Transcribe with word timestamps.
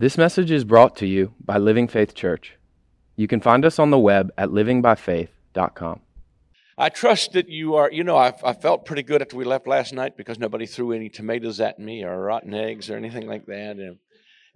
This 0.00 0.16
message 0.16 0.52
is 0.52 0.62
brought 0.62 0.94
to 0.98 1.06
you 1.08 1.34
by 1.44 1.58
Living 1.58 1.88
Faith 1.88 2.14
Church. 2.14 2.56
You 3.16 3.26
can 3.26 3.40
find 3.40 3.64
us 3.64 3.80
on 3.80 3.90
the 3.90 3.98
web 3.98 4.30
at 4.38 4.50
livingbyfaith.com. 4.50 6.00
I 6.78 6.88
trust 6.88 7.32
that 7.32 7.48
you 7.48 7.74
are, 7.74 7.90
you 7.90 8.04
know, 8.04 8.16
I, 8.16 8.32
I 8.44 8.52
felt 8.52 8.84
pretty 8.84 9.02
good 9.02 9.22
after 9.22 9.36
we 9.36 9.44
left 9.44 9.66
last 9.66 9.92
night 9.92 10.16
because 10.16 10.38
nobody 10.38 10.66
threw 10.66 10.92
any 10.92 11.08
tomatoes 11.08 11.58
at 11.58 11.80
me 11.80 12.04
or 12.04 12.16
rotten 12.16 12.54
eggs 12.54 12.88
or 12.88 12.96
anything 12.96 13.26
like 13.26 13.46
that. 13.46 13.78
And, 13.78 13.98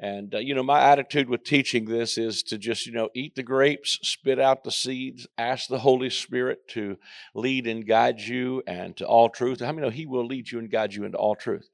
and 0.03 0.35
uh, 0.35 0.39
you 0.39 0.53
know, 0.53 0.65
my 0.65 0.81
attitude 0.81 1.31
with 1.31 1.45
teaching 1.45 1.85
this 1.85 2.19
is 2.19 2.43
to 2.43 2.59
just, 2.59 2.87
you 2.87 2.93
know, 2.93 3.09
eat 3.15 3.37
the 3.37 3.45
grapes, 3.45 4.01
spit 4.03 4.41
out 4.41 4.65
the 4.65 4.73
seeds, 4.73 5.29
ask 5.39 5.69
the 5.69 5.79
Holy 5.79 6.11
Spirit 6.11 6.67
to 6.71 6.99
lead 7.37 7.69
and 7.69 7.87
guide 7.87 8.21
you 8.21 8.65
and 8.67 8.97
to 8.97 9.07
all 9.07 9.29
truth. 9.29 9.61
How 9.61 9.71
many 9.71 9.83
know 9.83 9.91
He 9.91 10.05
will 10.05 10.27
lead 10.27 10.51
you 10.51 10.59
and 10.59 10.69
guide 10.69 10.93
you 10.93 11.05
into 11.05 11.19
all 11.19 11.37
truth? 11.37 11.71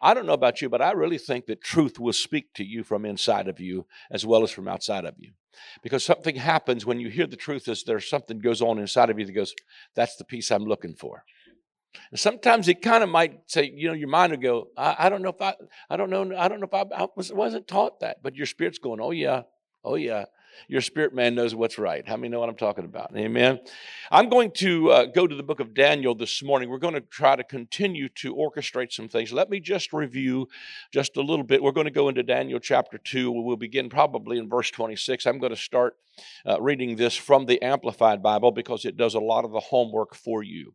I 0.00 0.14
don't 0.14 0.26
know 0.26 0.32
about 0.32 0.62
you, 0.62 0.68
but 0.68 0.80
I 0.80 0.92
really 0.92 1.18
think 1.18 1.46
that 1.46 1.60
truth 1.60 1.98
will 1.98 2.12
speak 2.12 2.54
to 2.54 2.64
you 2.64 2.84
from 2.84 3.04
inside 3.04 3.48
of 3.48 3.58
you 3.58 3.86
as 4.12 4.24
well 4.24 4.44
as 4.44 4.52
from 4.52 4.68
outside 4.68 5.04
of 5.04 5.16
you. 5.18 5.32
Because 5.82 6.04
something 6.04 6.36
happens 6.36 6.86
when 6.86 7.00
you 7.00 7.08
hear 7.10 7.26
the 7.26 7.34
truth 7.34 7.66
is 7.66 7.82
there's 7.82 8.08
something 8.08 8.38
goes 8.38 8.62
on 8.62 8.78
inside 8.78 9.10
of 9.10 9.18
you 9.18 9.26
that 9.26 9.32
goes, 9.32 9.54
that's 9.96 10.14
the 10.14 10.24
peace 10.24 10.52
I'm 10.52 10.64
looking 10.64 10.94
for. 10.94 11.24
And 12.10 12.18
sometimes 12.18 12.68
it 12.68 12.82
kind 12.82 13.02
of 13.02 13.10
might 13.10 13.40
say, 13.46 13.70
you 13.74 13.88
know, 13.88 13.94
your 13.94 14.08
mind 14.08 14.32
will 14.32 14.38
go, 14.38 14.68
I, 14.76 14.96
I 14.98 15.08
don't 15.08 15.22
know 15.22 15.30
if 15.30 15.40
I, 15.40 15.54
I 15.90 15.96
don't 15.96 16.10
know, 16.10 16.36
I 16.36 16.48
don't 16.48 16.60
know 16.60 16.68
if 16.70 16.74
I, 16.74 16.84
I 16.94 17.08
was, 17.16 17.32
wasn't 17.32 17.68
taught 17.68 18.00
that, 18.00 18.22
but 18.22 18.34
your 18.34 18.46
spirit's 18.46 18.78
going, 18.78 19.00
oh 19.00 19.10
yeah, 19.10 19.42
oh 19.84 19.96
yeah, 19.96 20.26
your 20.68 20.80
spirit 20.80 21.14
man 21.14 21.34
knows 21.34 21.54
what's 21.54 21.78
right. 21.78 22.06
How 22.06 22.16
many 22.16 22.28
know 22.28 22.40
what 22.40 22.48
I'm 22.48 22.56
talking 22.56 22.84
about? 22.84 23.16
Amen. 23.16 23.60
I'm 24.10 24.28
going 24.28 24.50
to 24.56 24.90
uh, 24.90 25.04
go 25.06 25.26
to 25.26 25.34
the 25.34 25.42
book 25.42 25.60
of 25.60 25.74
Daniel 25.74 26.14
this 26.14 26.42
morning. 26.42 26.68
We're 26.68 26.78
going 26.78 26.94
to 26.94 27.00
try 27.00 27.36
to 27.36 27.44
continue 27.44 28.08
to 28.16 28.34
orchestrate 28.34 28.92
some 28.92 29.08
things. 29.08 29.32
Let 29.32 29.50
me 29.50 29.60
just 29.60 29.92
review 29.92 30.48
just 30.92 31.16
a 31.16 31.22
little 31.22 31.44
bit. 31.44 31.62
We're 31.62 31.72
going 31.72 31.86
to 31.86 31.90
go 31.90 32.08
into 32.08 32.22
Daniel 32.22 32.58
chapter 32.58 32.98
2. 32.98 33.30
We'll 33.30 33.56
begin 33.56 33.88
probably 33.88 34.38
in 34.38 34.48
verse 34.48 34.70
26. 34.70 35.26
I'm 35.26 35.38
going 35.38 35.50
to 35.54 35.56
start 35.56 35.96
uh, 36.46 36.60
reading 36.60 36.96
this 36.96 37.16
from 37.16 37.46
the 37.46 37.62
Amplified 37.62 38.22
Bible 38.22 38.52
because 38.52 38.84
it 38.84 38.96
does 38.96 39.14
a 39.14 39.20
lot 39.20 39.44
of 39.44 39.52
the 39.52 39.60
homework 39.60 40.14
for 40.14 40.42
you. 40.42 40.74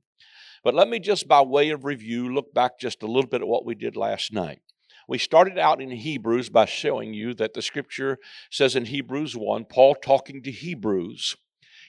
But 0.68 0.76
let 0.76 0.90
me 0.90 1.00
just, 1.00 1.30
by 1.30 1.40
way 1.44 1.70
of 1.70 1.86
review, 1.86 2.28
look 2.28 2.54
back 2.54 2.78
just 2.78 3.02
a 3.02 3.08
little 3.08 3.30
bit 3.30 3.40
at 3.40 3.48
what 3.48 3.66
we 3.66 3.73
did 3.73 3.96
last 3.96 4.34
night. 4.34 4.60
We 5.08 5.18
started 5.18 5.58
out 5.58 5.82
in 5.82 5.92
Hebrews 5.92 6.50
by 6.50 6.66
showing 6.66 7.14
you 7.14 7.34
that 7.36 7.54
the 7.54 7.62
scripture 7.62 8.18
says 8.52 8.76
in 8.76 8.84
Hebrews 8.84 9.34
1, 9.34 9.64
Paul 9.64 9.95
talking 9.95 10.44
to 10.44 10.52
Hebrews 10.52 11.38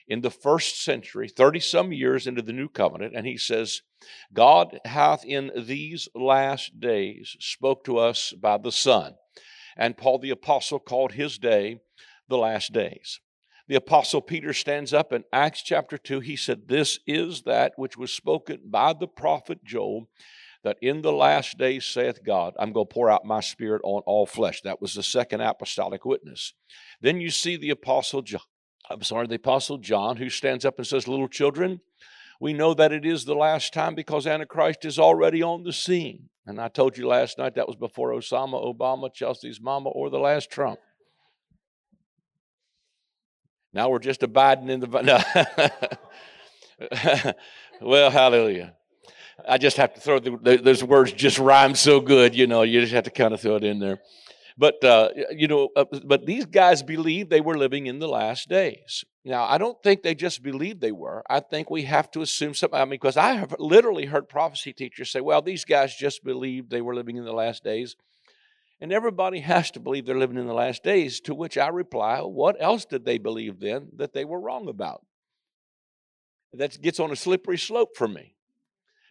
in 0.06 0.20
the 0.20 0.30
first 0.30 0.80
century, 0.80 1.28
30 1.28 1.58
some 1.58 1.92
years 1.92 2.28
into 2.28 2.40
the 2.40 2.52
new 2.52 2.68
covenant, 2.68 3.14
and 3.16 3.26
he 3.26 3.36
says, 3.36 3.82
God 4.32 4.78
hath 4.84 5.24
in 5.24 5.50
these 5.56 6.08
last 6.14 6.78
days 6.78 7.36
spoke 7.40 7.82
to 7.82 7.98
us 7.98 8.32
by 8.32 8.58
the 8.58 8.70
Son. 8.70 9.16
And 9.76 9.96
Paul 9.96 10.20
the 10.20 10.30
Apostle 10.30 10.78
called 10.78 11.14
his 11.14 11.36
day 11.36 11.80
the 12.28 12.38
last 12.38 12.72
days. 12.72 13.18
The 13.68 13.74
Apostle 13.74 14.22
Peter 14.22 14.54
stands 14.54 14.94
up 14.94 15.12
in 15.12 15.24
Acts 15.30 15.60
chapter 15.62 15.98
2. 15.98 16.20
He 16.20 16.36
said, 16.36 16.68
This 16.68 17.00
is 17.06 17.42
that 17.42 17.74
which 17.76 17.98
was 17.98 18.10
spoken 18.10 18.60
by 18.64 18.94
the 18.94 19.06
prophet 19.06 19.62
Joel 19.62 20.08
that 20.64 20.78
in 20.80 21.02
the 21.02 21.12
last 21.12 21.58
days 21.58 21.84
saith 21.84 22.24
God, 22.24 22.54
I'm 22.58 22.72
going 22.72 22.86
to 22.88 22.92
pour 22.94 23.10
out 23.10 23.26
my 23.26 23.40
spirit 23.40 23.82
on 23.84 24.02
all 24.06 24.24
flesh. 24.24 24.62
That 24.62 24.80
was 24.80 24.94
the 24.94 25.02
second 25.02 25.42
apostolic 25.42 26.06
witness. 26.06 26.54
Then 27.02 27.20
you 27.20 27.30
see 27.30 27.56
the 27.56 27.68
apostle 27.68 28.22
John, 28.22 28.40
I'm 28.88 29.02
sorry, 29.02 29.26
the 29.26 29.34
apostle 29.34 29.76
John, 29.76 30.16
who 30.16 30.30
stands 30.30 30.64
up 30.64 30.78
and 30.78 30.86
says, 30.86 31.06
Little 31.06 31.28
children, 31.28 31.82
we 32.40 32.54
know 32.54 32.72
that 32.72 32.92
it 32.92 33.04
is 33.04 33.26
the 33.26 33.34
last 33.34 33.74
time 33.74 33.94
because 33.94 34.26
Antichrist 34.26 34.86
is 34.86 34.98
already 34.98 35.42
on 35.42 35.64
the 35.64 35.74
scene. 35.74 36.30
And 36.46 36.58
I 36.58 36.68
told 36.68 36.96
you 36.96 37.06
last 37.06 37.36
night 37.36 37.56
that 37.56 37.68
was 37.68 37.76
before 37.76 38.12
Osama, 38.12 38.64
Obama, 38.64 39.12
Chelsea's 39.12 39.60
mama, 39.60 39.90
or 39.90 40.08
the 40.08 40.18
last 40.18 40.50
Trump. 40.50 40.78
Now 43.72 43.88
we're 43.90 43.98
just 43.98 44.22
abiding 44.22 44.68
in 44.68 44.80
the. 44.80 45.98
No. 46.80 47.32
well, 47.80 48.10
hallelujah. 48.10 48.74
I 49.48 49.58
just 49.58 49.76
have 49.76 49.94
to 49.94 50.00
throw 50.00 50.18
the, 50.18 50.60
those 50.62 50.82
words 50.82 51.12
just 51.12 51.38
rhyme 51.38 51.74
so 51.74 52.00
good, 52.00 52.34
you 52.34 52.46
know, 52.46 52.62
you 52.62 52.80
just 52.80 52.92
have 52.92 53.04
to 53.04 53.10
kind 53.10 53.34
of 53.34 53.40
throw 53.40 53.56
it 53.56 53.64
in 53.64 53.78
there. 53.78 54.00
But, 54.56 54.82
uh, 54.82 55.10
you 55.30 55.46
know, 55.46 55.68
uh, 55.76 55.84
but 56.04 56.26
these 56.26 56.44
guys 56.44 56.82
believed 56.82 57.30
they 57.30 57.40
were 57.40 57.56
living 57.56 57.86
in 57.86 58.00
the 58.00 58.08
last 58.08 58.48
days. 58.48 59.04
Now, 59.24 59.44
I 59.44 59.56
don't 59.56 59.80
think 59.84 60.02
they 60.02 60.16
just 60.16 60.42
believed 60.42 60.80
they 60.80 60.90
were. 60.90 61.22
I 61.30 61.38
think 61.38 61.70
we 61.70 61.82
have 61.82 62.10
to 62.12 62.22
assume 62.22 62.54
something. 62.54 62.78
I 62.78 62.84
mean, 62.84 62.90
because 62.90 63.16
I 63.16 63.34
have 63.34 63.54
literally 63.60 64.06
heard 64.06 64.28
prophecy 64.28 64.72
teachers 64.72 65.12
say, 65.12 65.20
well, 65.20 65.42
these 65.42 65.64
guys 65.64 65.94
just 65.94 66.24
believed 66.24 66.70
they 66.70 66.80
were 66.80 66.94
living 66.94 67.16
in 67.16 67.24
the 67.24 67.32
last 67.32 67.62
days. 67.62 67.94
And 68.80 68.92
everybody 68.92 69.40
has 69.54 69.70
to 69.72 69.80
believe 69.80 70.06
they're 70.06 70.18
living 70.18 70.38
in 70.38 70.46
the 70.46 70.54
last 70.54 70.82
days, 70.82 71.20
to 71.20 71.34
which 71.34 71.58
I 71.58 71.68
reply, 71.68 72.20
what 72.20 72.56
else 72.60 72.84
did 72.84 73.04
they 73.04 73.18
believe 73.18 73.60
then 73.60 73.88
that 73.96 74.12
they 74.12 74.24
were 74.24 74.40
wrong 74.40 74.68
about? 74.68 75.04
That 76.52 76.80
gets 76.80 76.98
on 76.98 77.10
a 77.10 77.16
slippery 77.16 77.58
slope 77.58 77.96
for 77.96 78.08
me. 78.08 78.34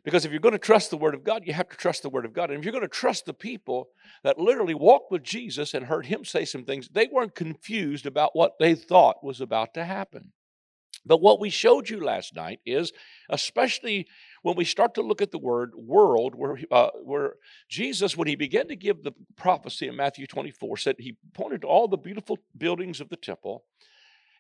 Because 0.04 0.24
if 0.24 0.32
you're 0.32 0.40
going 0.40 0.54
to 0.54 0.58
trust 0.58 0.90
the 0.90 0.98
Word 0.98 1.14
of 1.14 1.26
God, 1.26 1.44
you 1.46 1.52
have 1.52 1.68
to 1.68 1.76
trust 1.76 2.02
the 2.02 2.10
Word 2.10 2.24
of 2.24 2.32
God. 2.32 2.50
And 2.50 2.60
if 2.60 2.64
you're 2.64 2.72
going 2.72 2.82
to 2.82 2.88
trust 2.88 3.26
the 3.26 3.34
people 3.34 3.90
that 4.24 4.40
literally 4.40 4.74
walked 4.74 5.12
with 5.12 5.22
Jesus 5.22 5.74
and 5.74 5.86
heard 5.86 6.06
Him 6.06 6.24
say 6.24 6.46
some 6.46 6.64
things, 6.64 6.88
they 6.88 7.10
weren't 7.12 7.36
confused 7.36 8.06
about 8.06 8.34
what 8.34 8.54
they 8.58 8.74
thought 8.74 9.22
was 9.22 9.42
about 9.42 9.74
to 9.74 9.84
happen. 9.84 10.32
But 11.06 11.22
what 11.22 11.42
we 11.42 11.50
showed 11.50 11.90
you 11.90 12.04
last 12.04 12.36
night 12.36 12.62
is, 12.66 12.94
especially 13.30 14.08
when 14.48 14.56
we 14.56 14.64
start 14.64 14.94
to 14.96 15.02
look 15.02 15.22
at 15.22 15.32
the 15.32 15.38
word 15.38 15.74
world, 15.76 16.34
where, 16.34 16.58
uh, 16.72 16.92
where 17.04 17.34
Jesus, 17.68 18.16
when 18.16 18.30
he 18.30 18.36
began 18.38 18.70
to 18.70 18.78
give 18.78 19.04
the 19.04 19.12
prophecy 19.36 19.90
in 19.90 19.98
Matthew 19.98 20.26
24, 20.26 20.78
said 20.78 20.96
he 21.00 21.18
pointed 21.34 21.62
to 21.62 21.68
all 21.68 21.90
the 21.90 21.98
beautiful 21.98 22.38
buildings 22.58 23.02
of 23.02 23.10
the 23.10 23.18
temple 23.18 23.66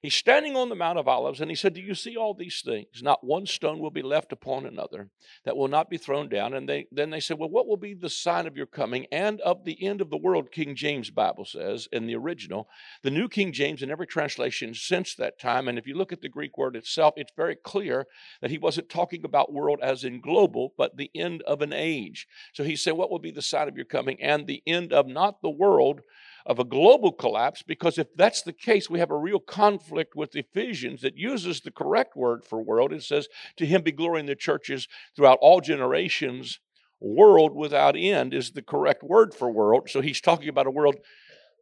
He's 0.02 0.16
standing 0.16 0.56
on 0.56 0.69
the 0.69 0.75
Mount 0.75 1.00
of 1.00 1.08
Olives 1.08 1.41
and 1.41 1.50
he 1.50 1.56
said, 1.56 1.74
Do 1.74 1.81
you 1.81 1.96
see 1.96 2.16
all 2.16 2.34
these 2.34 2.62
things? 2.63 3.02
Not 3.02 3.24
one 3.24 3.46
stone 3.46 3.80
will 3.80 3.91
be 3.91 4.02
left 4.02 4.31
upon 4.31 4.66
another 4.66 5.09
that 5.46 5.58
will 5.58 5.68
not 5.68 5.90
be 5.90 5.97
thrown 5.97 6.30
down. 6.30 6.53
And 6.53 6.69
they, 6.69 6.88
then 6.91 7.09
they 7.09 7.19
said, 7.19 7.40
Well, 7.40 7.50
what 7.50 7.68
will 7.68 7.78
be 7.78 7.94
the 7.94 8.09
sign 8.09 8.46
of 8.46 8.56
your 8.56 8.68
coming 8.68 9.07
and 9.12 9.41
of 9.41 9.66
the 9.66 9.84
end 9.84 10.02
of 10.02 10.09
the 10.09 10.18
world? 10.18 10.52
King 10.52 10.75
James 10.75 11.09
Bible 11.09 11.46
says 11.46 11.88
in 11.91 12.06
the 12.06 12.16
original. 12.16 12.68
The 13.02 13.12
New 13.12 13.28
King 13.28 13.52
James 13.52 13.81
in 13.81 13.90
every 13.90 14.07
translation 14.07 14.74
since 14.74 15.16
that 15.16 15.40
time. 15.40 15.68
And 15.68 15.80
if 15.80 15.88
you 15.88 15.96
look 15.96 16.13
at 16.13 16.22
the 16.22 16.30
Greek 16.30 16.57
word 16.57 16.75
itself, 16.75 17.16
it's 17.18 17.34
very 17.36 17.56
clear 17.56 18.06
that 18.41 18.52
he 18.52 18.57
wasn't 18.57 18.90
talking 18.90 19.25
about 19.25 19.53
world 19.53 19.80
as 19.81 20.03
in 20.03 20.22
global, 20.22 20.74
but 20.78 20.97
the 20.97 21.12
end 21.16 21.41
of 21.44 21.62
an 21.62 21.74
age. 21.74 22.28
So 22.53 22.63
he 22.63 22.75
said, 22.75 22.94
What 22.94 23.09
will 23.09 23.19
be 23.19 23.31
the 23.31 23.41
sign 23.41 23.68
of 23.68 23.75
your 23.75 23.86
coming 23.86 24.22
and 24.22 24.46
the 24.46 24.62
end 24.68 24.94
of 24.94 25.07
not 25.07 25.41
the 25.41 25.50
world? 25.50 26.02
Of 26.47 26.59
a 26.59 26.63
global 26.63 27.12
collapse 27.12 27.62
because 27.62 27.97
if 27.97 28.08
that's 28.16 28.41
the 28.41 28.53
case, 28.53 28.90
we 28.90 29.00
have 29.00 29.12
a 29.12 29.18
real 29.18 29.40
conflict 29.40 30.16
with 30.16 30.35
Ephesians 30.35 31.02
that 31.02 31.18
uses 31.18 31.59
the 31.59 31.72
correct 31.72 32.16
word 32.16 32.46
for 32.46 32.62
world. 32.63 32.94
It 32.94 33.03
says, 33.03 33.28
To 33.58 33.66
him 33.66 33.81
be 33.81 33.91
glory 33.91 34.22
in 34.22 34.25
the 34.25 34.35
churches 34.35 34.88
throughout 35.16 35.40
all 35.41 35.59
generations. 35.59 36.59
World 37.00 37.53
without 37.53 37.96
end 37.96 38.34
is 38.34 38.52
the 38.52 38.62
correct 38.62 39.03
word 39.03 39.34
for 39.36 39.52
world. 39.52 39.90
So 39.90 40.02
he's 40.02 40.22
talking 40.22 40.47
about 40.47 40.68
a 40.68 40.72
world 40.72 40.96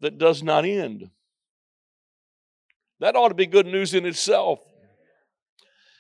that 0.01 0.19
does 0.19 0.43
not 0.43 0.63
end. 0.63 1.09
That 2.99 3.15
ought 3.15 3.29
to 3.29 3.35
be 3.35 3.47
good 3.47 3.65
news 3.65 3.93
in 3.93 4.05
itself. 4.05 4.59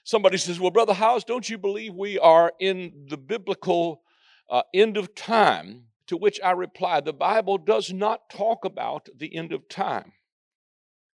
Somebody 0.03 0.37
says, 0.37 0.59
Well, 0.59 0.71
Brother 0.71 0.93
House, 0.93 1.23
don't 1.23 1.49
you 1.49 1.57
believe 1.57 1.95
we 1.95 2.19
are 2.19 2.53
in 2.59 3.07
the 3.09 3.17
biblical 3.17 4.03
uh, 4.47 4.61
end 4.73 4.95
of 4.95 5.15
time? 5.15 5.85
To 6.07 6.17
which 6.17 6.39
I 6.43 6.51
reply, 6.51 7.01
the 7.01 7.13
Bible 7.13 7.57
does 7.57 7.91
not 7.91 8.29
talk 8.29 8.63
about 8.63 9.09
the 9.15 9.35
end 9.35 9.51
of 9.51 9.67
time. 9.67 10.13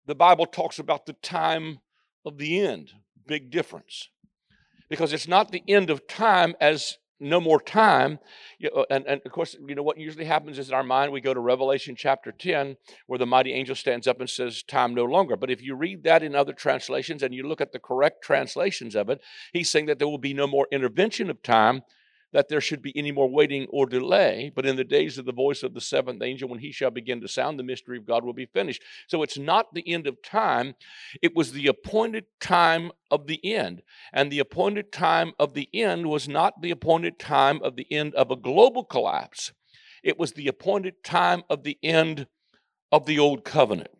The 0.06 0.14
Bible 0.14 0.46
talks 0.46 0.78
about 0.78 1.06
the 1.06 1.12
time 1.12 1.78
of 2.24 2.38
the 2.38 2.60
end. 2.60 2.92
Big 3.26 3.50
difference. 3.50 4.08
Because 4.88 5.12
it's 5.12 5.28
not 5.28 5.52
the 5.52 5.62
end 5.68 5.90
of 5.90 6.08
time 6.08 6.54
as 6.60 6.98
no 7.20 7.40
more 7.40 7.60
time. 7.60 8.18
Uh, 8.64 8.82
and, 8.90 9.06
and 9.06 9.20
of 9.24 9.30
course, 9.30 9.54
you 9.64 9.74
know 9.74 9.82
what 9.82 9.98
usually 9.98 10.24
happens 10.24 10.58
is 10.58 10.68
in 10.68 10.74
our 10.74 10.82
mind, 10.82 11.12
we 11.12 11.20
go 11.20 11.34
to 11.34 11.38
Revelation 11.38 11.94
chapter 11.94 12.32
10, 12.32 12.76
where 13.06 13.18
the 13.18 13.26
mighty 13.26 13.52
angel 13.52 13.76
stands 13.76 14.08
up 14.08 14.18
and 14.18 14.28
says, 14.28 14.62
Time 14.62 14.94
no 14.94 15.04
longer. 15.04 15.36
But 15.36 15.50
if 15.50 15.62
you 15.62 15.76
read 15.76 16.02
that 16.04 16.22
in 16.22 16.34
other 16.34 16.54
translations 16.54 17.22
and 17.22 17.34
you 17.34 17.46
look 17.46 17.60
at 17.60 17.72
the 17.72 17.78
correct 17.78 18.24
translations 18.24 18.96
of 18.96 19.10
it, 19.10 19.20
he's 19.52 19.70
saying 19.70 19.86
that 19.86 19.98
there 19.98 20.08
will 20.08 20.18
be 20.18 20.34
no 20.34 20.46
more 20.46 20.66
intervention 20.72 21.30
of 21.30 21.42
time 21.42 21.82
that 22.32 22.48
there 22.48 22.60
should 22.60 22.82
be 22.82 22.96
any 22.96 23.12
more 23.12 23.28
waiting 23.28 23.66
or 23.70 23.86
delay, 23.86 24.52
but 24.54 24.66
in 24.66 24.76
the 24.76 24.84
days 24.84 25.18
of 25.18 25.24
the 25.24 25.32
voice 25.32 25.62
of 25.62 25.74
the 25.74 25.80
seventh 25.80 26.22
angel, 26.22 26.48
when 26.48 26.60
he 26.60 26.72
shall 26.72 26.90
begin 26.90 27.20
to 27.20 27.28
sound, 27.28 27.58
the 27.58 27.64
mystery 27.64 27.98
of 27.98 28.06
God 28.06 28.24
will 28.24 28.32
be 28.32 28.46
finished. 28.46 28.82
So 29.08 29.22
it's 29.22 29.38
not 29.38 29.74
the 29.74 29.88
end 29.88 30.06
of 30.06 30.22
time, 30.22 30.74
it 31.22 31.34
was 31.34 31.52
the 31.52 31.66
appointed 31.66 32.26
time 32.40 32.92
of 33.10 33.26
the 33.26 33.40
end. 33.44 33.82
And 34.12 34.30
the 34.30 34.38
appointed 34.38 34.92
time 34.92 35.32
of 35.38 35.54
the 35.54 35.68
end 35.72 36.06
was 36.06 36.28
not 36.28 36.62
the 36.62 36.70
appointed 36.70 37.18
time 37.18 37.60
of 37.62 37.76
the 37.76 37.86
end 37.90 38.14
of 38.14 38.30
a 38.30 38.36
global 38.36 38.84
collapse, 38.84 39.52
it 40.02 40.18
was 40.18 40.32
the 40.32 40.48
appointed 40.48 41.02
time 41.04 41.42
of 41.50 41.62
the 41.62 41.78
end 41.82 42.26
of 42.90 43.06
the 43.06 43.18
old 43.18 43.44
covenant. 43.44 43.90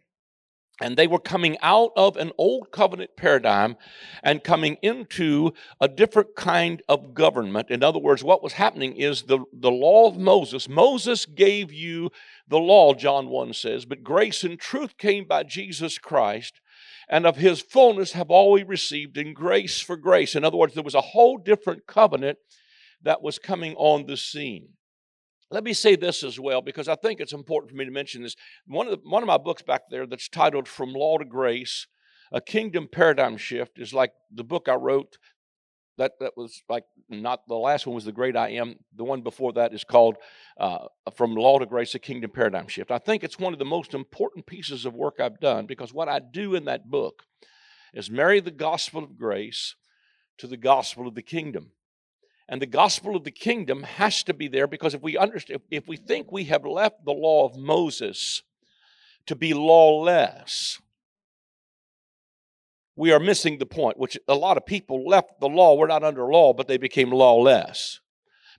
And 0.81 0.97
they 0.97 1.07
were 1.07 1.19
coming 1.19 1.59
out 1.61 1.93
of 1.95 2.17
an 2.17 2.33
old 2.39 2.71
covenant 2.71 3.11
paradigm 3.17 3.77
and 4.23 4.43
coming 4.43 4.79
into 4.81 5.53
a 5.81 5.89
different 5.89 6.35
kind 6.35 6.83
of 6.89 7.13
government. 7.13 7.71
In 7.71 7.83
other 7.83 7.99
words, 7.99 8.25
what 8.25 8.43
was 8.43 8.55
happening 8.55 8.97
is 8.97 9.23
the, 9.23 9.41
the 9.53 9.71
law 9.71 10.09
of 10.09 10.17
Moses, 10.17 10.69
Moses 10.69 11.27
gave 11.27 11.73
you 11.73 12.11
the 12.49 12.59
law, 12.59 12.95
John 12.95 13.29
1 13.29 13.53
says, 13.53 13.85
but 13.85 14.03
grace 14.03 14.43
and 14.43 14.59
truth 14.59 14.97
came 14.97 15.27
by 15.27 15.43
Jesus 15.43 15.99
Christ, 15.99 16.61
and 17.09 17.27
of 17.27 17.37
his 17.37 17.61
fullness 17.61 18.13
have 18.13 18.31
all 18.31 18.53
we 18.53 18.63
received 18.63 19.19
in 19.19 19.35
grace 19.35 19.81
for 19.81 19.97
grace. 19.97 20.35
In 20.35 20.45
other 20.45 20.57
words, 20.57 20.75
there 20.75 20.83
was 20.83 20.95
a 20.95 21.01
whole 21.01 21.37
different 21.37 21.87
covenant 21.87 22.39
that 23.03 23.23
was 23.23 23.39
coming 23.39 23.75
on 23.77 24.07
the 24.07 24.17
scene. 24.17 24.71
Let 25.51 25.65
me 25.65 25.73
say 25.73 25.97
this 25.97 26.23
as 26.23 26.39
well, 26.39 26.63
because 26.63 26.87
I 26.87 26.95
think 26.95 27.21
it's 27.21 27.33
important 27.33 27.71
for 27.71 27.77
me 27.77 27.85
to 27.85 27.91
mention 27.91 28.23
this. 28.23 28.37
One 28.67 28.87
of, 28.87 28.93
the, 28.93 29.09
one 29.09 29.23
of 29.23 29.27
my 29.27 29.39
books 29.39 29.63
back 29.63 29.83
there 29.91 30.07
that's 30.07 30.29
titled 30.29 30.69
From 30.69 30.93
Law 30.93 31.19
to 31.19 31.25
Grace, 31.25 31.87
A 32.33 32.41
Kingdom 32.41 32.89
Paradigm 32.91 33.37
Shift, 33.37 33.79
is 33.79 33.93
like 33.93 34.13
the 34.33 34.45
book 34.45 34.69
I 34.69 34.75
wrote 34.75 35.19
that 35.99 36.13
that 36.21 36.33
was 36.35 36.63
like 36.69 36.85
not 37.11 37.47
the 37.47 37.55
last 37.55 37.87
one 37.87 37.95
was 37.95 38.07
the 38.07 38.13
great 38.13 38.37
I 38.37 38.51
am. 38.51 38.77
The 38.97 39.05
one 39.05 39.21
before 39.21 39.53
that 39.53 39.75
is 39.75 39.85
called 39.85 40.17
uh, 40.59 40.87
From 41.15 41.35
Law 41.35 41.59
to 41.59 41.67
Grace: 41.67 41.95
A 41.95 41.99
Kingdom 41.99 42.31
Paradigm 42.31 42.69
Shift. 42.69 42.91
I 42.91 42.99
think 42.99 43.23
it's 43.23 43.39
one 43.39 43.53
of 43.53 43.59
the 43.59 43.67
most 43.67 43.93
important 43.93 44.47
pieces 44.47 44.87
of 44.87 44.95
work 44.95 45.21
I've 45.21 45.41
done 45.41 45.67
because 45.67 45.93
what 45.93 46.09
I 46.09 46.21
do 46.21 46.55
in 46.55 46.65
that 46.65 46.91
book 46.91 47.25
is 47.93 48.11
marry 48.11 48.41
the 48.41 48.51
gospel 48.51 49.05
of 49.05 49.19
grace 49.19 49.75
to 50.39 50.47
the 50.47 50.57
gospel 50.57 51.07
of 51.07 51.15
the 51.15 51.23
kingdom. 51.23 51.73
And 52.51 52.61
the 52.61 52.67
gospel 52.67 53.15
of 53.15 53.23
the 53.23 53.31
kingdom 53.31 53.85
has 53.85 54.25
to 54.25 54.35
be 54.35 54.49
there 54.49 54.67
because 54.67 54.93
if 54.93 55.01
we 55.01 55.17
understand, 55.17 55.61
if 55.71 55.87
we 55.87 55.97
think 55.97 56.33
we 56.33 56.45
have 56.45 56.67
left 56.67 57.05
the 57.05 57.13
law 57.13 57.47
of 57.47 57.57
Moses 57.57 58.43
to 59.27 59.37
be 59.37 59.55
lawless, 59.55 60.81
we 62.97 63.13
are 63.13 63.21
missing 63.21 63.59
the 63.59 63.67
point, 63.67 63.99
which 63.99 64.19
a 64.27 64.35
lot 64.35 64.57
of 64.57 64.67
people 64.67 65.07
left 65.07 65.39
the 65.39 65.49
law. 65.49 65.77
We're 65.77 65.87
not 65.87 66.03
under 66.03 66.25
law, 66.25 66.53
but 66.53 66.67
they 66.67 66.77
became 66.77 67.13
lawless. 67.13 68.01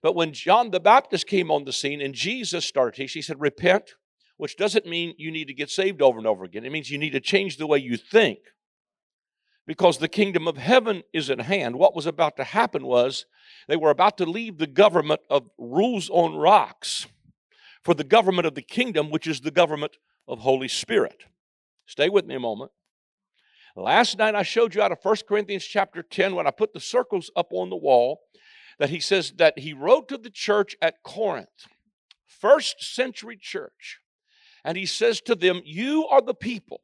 But 0.01 0.15
when 0.15 0.31
John 0.31 0.71
the 0.71 0.79
Baptist 0.79 1.27
came 1.27 1.51
on 1.51 1.65
the 1.65 1.73
scene 1.73 1.99
and 1.99 2.15
Jesus 2.15 2.65
started 2.65 2.95
teaching, 2.95 3.19
he 3.19 3.23
said, 3.23 3.41
Repent, 3.41 3.95
which 4.37 4.55
doesn't 4.55 4.87
mean 4.87 5.15
you 5.17 5.31
need 5.31 5.49
to 5.49 5.53
get 5.53 5.69
saved 5.69 6.01
over 6.01 6.17
and 6.17 6.25
over 6.25 6.45
again. 6.45 6.63
It 6.63 6.71
means 6.71 6.89
you 6.89 6.97
need 6.97 7.11
to 7.11 7.19
change 7.19 7.57
the 7.57 7.67
way 7.67 7.79
you 7.79 7.97
think 7.97 8.39
because 9.71 9.99
the 9.99 10.09
kingdom 10.09 10.49
of 10.49 10.57
heaven 10.57 11.01
is 11.13 11.29
at 11.29 11.39
hand. 11.39 11.77
What 11.77 11.95
was 11.95 12.05
about 12.05 12.35
to 12.35 12.43
happen 12.43 12.85
was 12.85 13.25
they 13.69 13.77
were 13.77 13.89
about 13.89 14.17
to 14.17 14.25
leave 14.25 14.57
the 14.57 14.67
government 14.67 15.21
of 15.29 15.49
rules 15.57 16.09
on 16.09 16.35
rocks 16.35 17.07
for 17.81 17.93
the 17.93 18.03
government 18.03 18.45
of 18.45 18.53
the 18.53 18.61
kingdom, 18.61 19.09
which 19.09 19.27
is 19.27 19.39
the 19.39 19.49
government 19.49 19.95
of 20.27 20.39
Holy 20.39 20.67
Spirit. 20.67 21.23
Stay 21.85 22.09
with 22.09 22.25
me 22.25 22.35
a 22.35 22.39
moment. 22.41 22.71
Last 23.77 24.17
night 24.17 24.35
I 24.35 24.43
showed 24.43 24.75
you 24.75 24.81
out 24.81 24.91
of 24.91 24.97
1 25.01 25.15
Corinthians 25.25 25.63
chapter 25.63 26.03
10 26.03 26.35
when 26.35 26.47
I 26.47 26.51
put 26.51 26.73
the 26.73 26.81
circles 26.81 27.31
up 27.37 27.53
on 27.53 27.69
the 27.69 27.77
wall 27.77 28.23
that 28.77 28.89
he 28.89 28.99
says 28.99 29.31
that 29.37 29.57
he 29.57 29.71
wrote 29.71 30.09
to 30.09 30.17
the 30.17 30.29
church 30.29 30.75
at 30.81 31.01
Corinth, 31.01 31.47
first 32.27 32.83
century 32.83 33.37
church, 33.41 34.01
and 34.65 34.77
he 34.77 34.85
says 34.85 35.21
to 35.21 35.33
them, 35.33 35.61
You 35.63 36.07
are 36.07 36.21
the 36.21 36.33
people 36.33 36.81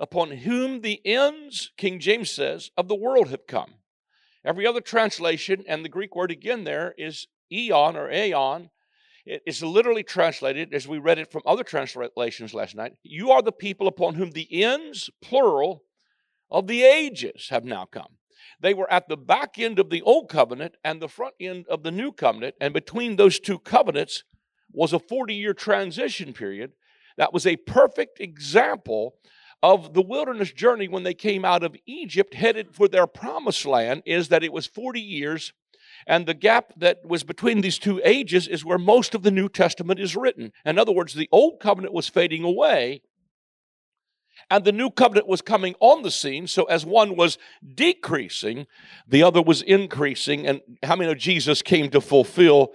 upon 0.00 0.30
whom 0.30 0.80
the 0.80 1.00
ends, 1.06 1.70
King 1.76 2.00
James 2.00 2.30
says, 2.30 2.70
of 2.76 2.88
the 2.88 2.96
world 2.96 3.28
have 3.28 3.46
come. 3.46 3.74
Every 4.44 4.66
other 4.66 4.80
translation, 4.80 5.62
and 5.68 5.84
the 5.84 5.90
Greek 5.90 6.16
word 6.16 6.30
again 6.30 6.64
there 6.64 6.94
is 6.96 7.26
eon 7.52 7.96
or 7.96 8.10
aeon, 8.10 8.70
it 9.26 9.42
is 9.44 9.62
literally 9.62 10.02
translated 10.02 10.72
as 10.72 10.88
we 10.88 10.98
read 10.98 11.18
it 11.18 11.30
from 11.30 11.42
other 11.44 11.62
translations 11.62 12.54
last 12.54 12.74
night. 12.74 12.92
You 13.02 13.30
are 13.30 13.42
the 13.42 13.52
people 13.52 13.86
upon 13.86 14.14
whom 14.14 14.30
the 14.30 14.64
ends, 14.64 15.10
plural, 15.20 15.84
of 16.50 16.66
the 16.66 16.82
ages 16.82 17.48
have 17.50 17.64
now 17.64 17.84
come. 17.84 18.16
They 18.58 18.72
were 18.72 18.90
at 18.90 19.08
the 19.08 19.18
back 19.18 19.58
end 19.58 19.78
of 19.78 19.90
the 19.90 20.00
old 20.02 20.30
covenant 20.30 20.76
and 20.82 21.00
the 21.00 21.08
front 21.08 21.34
end 21.38 21.66
of 21.68 21.82
the 21.82 21.90
new 21.90 22.10
covenant, 22.10 22.54
and 22.58 22.72
between 22.72 23.16
those 23.16 23.38
two 23.38 23.58
covenants 23.58 24.24
was 24.72 24.94
a 24.94 24.98
40 24.98 25.34
year 25.34 25.52
transition 25.52 26.32
period. 26.32 26.72
That 27.18 27.34
was 27.34 27.46
a 27.46 27.56
perfect 27.56 28.18
example 28.18 29.16
of 29.62 29.92
the 29.94 30.02
wilderness 30.02 30.52
journey 30.52 30.88
when 30.88 31.02
they 31.02 31.14
came 31.14 31.44
out 31.44 31.62
of 31.62 31.76
Egypt 31.86 32.34
headed 32.34 32.74
for 32.74 32.88
their 32.88 33.06
promised 33.06 33.66
land 33.66 34.02
is 34.06 34.28
that 34.28 34.42
it 34.42 34.52
was 34.52 34.66
40 34.66 35.00
years 35.00 35.52
and 36.06 36.26
the 36.26 36.34
gap 36.34 36.72
that 36.76 37.04
was 37.04 37.22
between 37.22 37.60
these 37.60 37.78
two 37.78 38.00
ages 38.04 38.48
is 38.48 38.64
where 38.64 38.78
most 38.78 39.14
of 39.14 39.22
the 39.22 39.30
New 39.30 39.48
Testament 39.48 40.00
is 40.00 40.16
written. 40.16 40.52
In 40.64 40.78
other 40.78 40.92
words, 40.92 41.14
the 41.14 41.28
old 41.30 41.60
covenant 41.60 41.92
was 41.92 42.08
fading 42.08 42.44
away 42.44 43.02
and 44.48 44.64
the 44.64 44.72
new 44.72 44.90
covenant 44.90 45.26
was 45.26 45.42
coming 45.42 45.74
on 45.80 46.02
the 46.02 46.10
scene. 46.10 46.46
So 46.46 46.64
as 46.64 46.86
one 46.86 47.16
was 47.16 47.36
decreasing, 47.74 48.66
the 49.06 49.22
other 49.22 49.42
was 49.42 49.62
increasing. 49.62 50.46
And 50.46 50.60
how 50.82 50.96
many 50.96 51.08
know 51.08 51.14
Jesus 51.14 51.60
came 51.60 51.90
to 51.90 52.00
fulfill, 52.00 52.72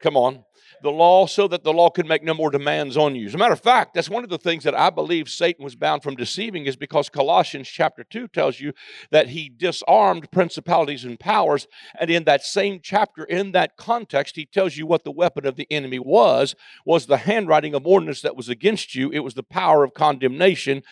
come 0.00 0.16
on, 0.16 0.44
the 0.82 0.90
law 0.90 1.26
so 1.26 1.48
that 1.48 1.64
the 1.64 1.72
law 1.72 1.90
could 1.90 2.06
make 2.06 2.22
no 2.22 2.34
more 2.34 2.50
demands 2.50 2.96
on 2.96 3.14
you. 3.14 3.26
As 3.26 3.34
a 3.34 3.38
matter 3.38 3.52
of 3.52 3.60
fact, 3.60 3.94
that's 3.94 4.10
one 4.10 4.24
of 4.24 4.30
the 4.30 4.38
things 4.38 4.64
that 4.64 4.74
I 4.74 4.90
believe 4.90 5.28
Satan 5.28 5.64
was 5.64 5.74
bound 5.74 6.02
from 6.02 6.16
deceiving 6.16 6.66
is 6.66 6.76
because 6.76 7.08
Colossians 7.08 7.68
chapter 7.68 8.04
2 8.04 8.28
tells 8.28 8.60
you 8.60 8.72
that 9.10 9.28
he 9.28 9.48
disarmed 9.48 10.30
principalities 10.30 11.04
and 11.04 11.18
powers. 11.18 11.66
And 11.98 12.10
in 12.10 12.24
that 12.24 12.42
same 12.42 12.80
chapter, 12.82 13.24
in 13.24 13.52
that 13.52 13.76
context, 13.76 14.36
he 14.36 14.46
tells 14.46 14.76
you 14.76 14.86
what 14.86 15.04
the 15.04 15.10
weapon 15.10 15.46
of 15.46 15.56
the 15.56 15.66
enemy 15.70 15.98
was, 15.98 16.54
was 16.84 17.06
the 17.06 17.18
handwriting 17.18 17.74
of 17.74 17.86
ordinance 17.86 18.22
that 18.22 18.36
was 18.36 18.48
against 18.48 18.94
you. 18.94 19.10
It 19.10 19.20
was 19.20 19.34
the 19.34 19.42
power 19.42 19.84
of 19.84 19.94
condemnation 19.94 20.82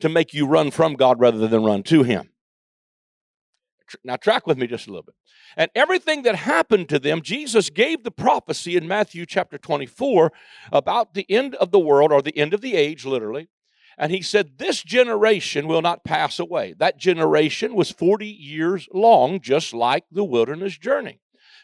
to 0.00 0.08
make 0.08 0.34
you 0.34 0.46
run 0.46 0.70
from 0.70 0.94
God 0.94 1.20
rather 1.20 1.46
than 1.46 1.64
run 1.64 1.82
to 1.84 2.02
Him. 2.02 2.30
Now, 4.04 4.16
track 4.16 4.46
with 4.46 4.58
me 4.58 4.66
just 4.66 4.86
a 4.86 4.90
little 4.90 5.04
bit. 5.04 5.14
And 5.56 5.70
everything 5.74 6.22
that 6.22 6.36
happened 6.36 6.88
to 6.90 6.98
them, 6.98 7.22
Jesus 7.22 7.70
gave 7.70 8.04
the 8.04 8.10
prophecy 8.10 8.76
in 8.76 8.86
Matthew 8.86 9.26
chapter 9.26 9.58
24 9.58 10.32
about 10.70 11.14
the 11.14 11.26
end 11.30 11.54
of 11.56 11.70
the 11.70 11.78
world 11.78 12.12
or 12.12 12.22
the 12.22 12.36
end 12.36 12.54
of 12.54 12.60
the 12.60 12.74
age, 12.74 13.04
literally. 13.04 13.48
And 13.98 14.12
he 14.12 14.22
said, 14.22 14.58
This 14.58 14.82
generation 14.82 15.66
will 15.66 15.82
not 15.82 16.04
pass 16.04 16.38
away. 16.38 16.74
That 16.78 16.98
generation 16.98 17.74
was 17.74 17.90
40 17.90 18.26
years 18.26 18.88
long, 18.92 19.40
just 19.40 19.72
like 19.72 20.04
the 20.10 20.24
wilderness 20.24 20.78
journey. 20.78 21.20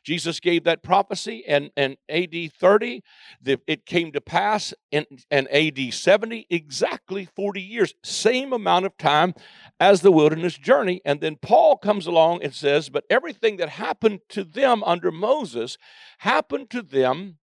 Jesus 0.08 0.40
gave 0.40 0.64
that 0.64 0.82
prophecy 0.82 1.44
and, 1.46 1.70
and 1.76 1.98
AD 2.08 2.34
30. 2.58 3.02
The, 3.42 3.60
it 3.66 3.84
came 3.84 4.10
to 4.12 4.22
pass 4.22 4.72
in, 4.90 5.04
in 5.30 5.46
AD 5.48 5.92
70, 5.92 6.46
exactly 6.48 7.26
40 7.36 7.60
years, 7.60 7.92
same 8.02 8.54
amount 8.54 8.86
of 8.86 8.96
time 8.96 9.34
as 9.78 10.00
the 10.00 10.10
wilderness 10.10 10.56
journey. 10.56 11.02
And 11.04 11.20
then 11.20 11.36
Paul 11.36 11.76
comes 11.76 12.06
along 12.06 12.42
and 12.42 12.54
says, 12.54 12.88
But 12.88 13.04
everything 13.10 13.58
that 13.58 13.68
happened 13.68 14.20
to 14.30 14.44
them 14.44 14.82
under 14.84 15.12
Moses 15.12 15.76
happened 16.20 16.70
to 16.70 16.80
them 16.80 17.36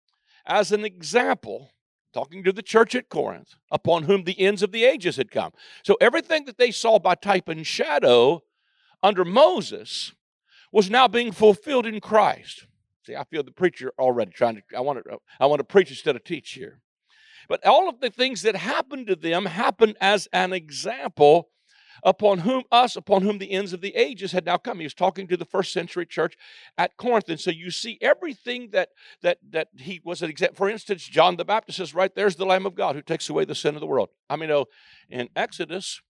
as 0.47 0.71
an 0.71 0.83
example 0.83 1.69
talking 2.15 2.43
to 2.45 2.51
the 2.51 2.63
church 2.63 2.95
at 2.95 3.09
Corinth, 3.09 3.57
upon 3.69 4.03
whom 4.03 4.23
the 4.23 4.39
ends 4.39 4.63
of 4.63 4.71
the 4.71 4.85
ages 4.85 5.17
had 5.17 5.29
come. 5.29 5.51
So 5.83 5.97
everything 6.01 6.45
that 6.45 6.57
they 6.57 6.71
saw 6.71 6.97
by 6.97 7.13
type 7.13 7.47
and 7.47 7.67
shadow 7.67 8.41
under 9.03 9.23
Moses 9.23 10.13
was 10.75 10.89
now 10.89 11.07
being 11.07 11.31
fulfilled 11.31 11.85
in 11.85 12.01
Christ. 12.01 12.67
See, 13.05 13.15
I 13.15 13.23
feel 13.23 13.43
the 13.43 13.51
preacher 13.51 13.93
already 13.97 14.31
trying 14.31 14.55
to, 14.55 14.61
I 14.75 14.81
want 14.81 15.01
to, 15.05 15.19
I 15.39 15.45
want 15.45 15.61
to 15.61 15.63
preach 15.63 15.89
instead 15.89 16.17
of 16.17 16.25
teach 16.25 16.51
here. 16.51 16.81
But 17.47 17.65
all 17.65 17.87
of 17.87 18.01
the 18.01 18.09
things 18.09 18.41
that 18.41 18.57
happened 18.57 19.07
to 19.07 19.15
them 19.15 19.45
happened 19.45 19.95
as 20.01 20.27
an 20.33 20.51
example 20.51 21.47
upon 22.03 22.39
whom 22.39 22.63
us, 22.73 22.97
upon 22.97 23.21
whom 23.21 23.37
the 23.37 23.51
ends 23.51 23.71
of 23.71 23.79
the 23.79 23.95
ages 23.95 24.33
had 24.33 24.45
now 24.45 24.57
come. 24.57 24.79
He 24.79 24.85
was 24.85 24.93
talking 24.93 25.27
to 25.27 25.37
the 25.37 25.45
first 25.45 25.71
century 25.71 26.05
church 26.05 26.35
at 26.77 26.97
Corinth. 26.97 27.29
And 27.29 27.39
so 27.39 27.51
you 27.51 27.71
see 27.71 27.97
everything 28.01 28.71
that 28.71 28.89
that 29.21 29.37
that 29.51 29.69
he 29.77 30.01
was 30.03 30.21
an 30.21 30.29
example. 30.29 30.57
For 30.57 30.69
instance, 30.69 31.07
John 31.07 31.37
the 31.37 31.45
Baptist 31.45 31.77
says, 31.77 31.95
right 31.95 32.13
there's 32.13 32.35
the 32.35 32.45
Lamb 32.45 32.65
of 32.65 32.75
God 32.75 32.95
who 32.95 33.01
takes 33.01 33.29
away 33.29 33.45
the 33.45 33.55
sin 33.55 33.75
of 33.75 33.79
the 33.79 33.87
world. 33.87 34.09
I 34.29 34.35
mean, 34.35 34.51
oh, 34.51 34.65
in 35.09 35.29
Exodus, 35.37 36.01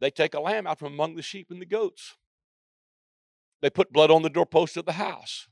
they 0.00 0.10
take 0.10 0.32
a 0.32 0.40
lamb 0.40 0.66
out 0.66 0.78
from 0.78 0.94
among 0.94 1.16
the 1.16 1.22
sheep 1.22 1.48
and 1.50 1.60
the 1.60 1.66
goats. 1.66 2.14
They 3.62 3.70
put 3.70 3.92
blood 3.92 4.10
on 4.10 4.22
the 4.22 4.30
doorpost 4.30 4.76
of 4.76 4.84
the 4.84 4.92
house. 4.92 5.48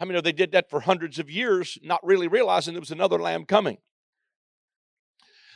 I 0.00 0.04
mean, 0.04 0.20
they 0.22 0.32
did 0.32 0.52
that 0.52 0.68
for 0.68 0.80
hundreds 0.80 1.18
of 1.18 1.30
years, 1.30 1.78
not 1.82 2.04
really 2.04 2.28
realizing 2.28 2.74
there 2.74 2.80
was 2.80 2.90
another 2.90 3.18
lamb 3.18 3.44
coming. 3.44 3.78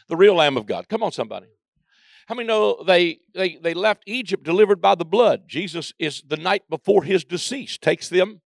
The 0.08 0.16
real 0.16 0.34
Lamb 0.34 0.56
of 0.56 0.66
God. 0.66 0.88
Come 0.88 1.02
on, 1.02 1.12
somebody. 1.12 1.48
How 2.26 2.34
many 2.34 2.48
know 2.48 2.82
they, 2.82 3.20
they, 3.34 3.56
they 3.56 3.74
left 3.74 4.04
Egypt 4.06 4.42
delivered 4.42 4.80
by 4.80 4.94
the 4.94 5.04
blood? 5.04 5.42
Jesus 5.46 5.92
is 5.98 6.22
the 6.26 6.36
night 6.36 6.62
before 6.68 7.04
his 7.04 7.24
decease, 7.24 7.76
takes 7.78 8.08
them 8.08 8.40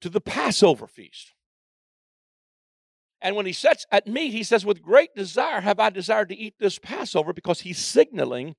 to 0.00 0.08
the 0.08 0.20
Passover 0.20 0.86
feast. 0.86 1.32
And 3.20 3.34
when 3.34 3.46
he 3.46 3.52
sets 3.52 3.86
at 3.90 4.06
meat, 4.06 4.32
he 4.32 4.44
says, 4.44 4.64
With 4.64 4.82
great 4.82 5.14
desire 5.16 5.60
have 5.60 5.80
I 5.80 5.90
desired 5.90 6.28
to 6.28 6.36
eat 6.36 6.54
this 6.58 6.78
Passover 6.78 7.32
because 7.32 7.60
he's 7.60 7.78
signaling 7.78 8.54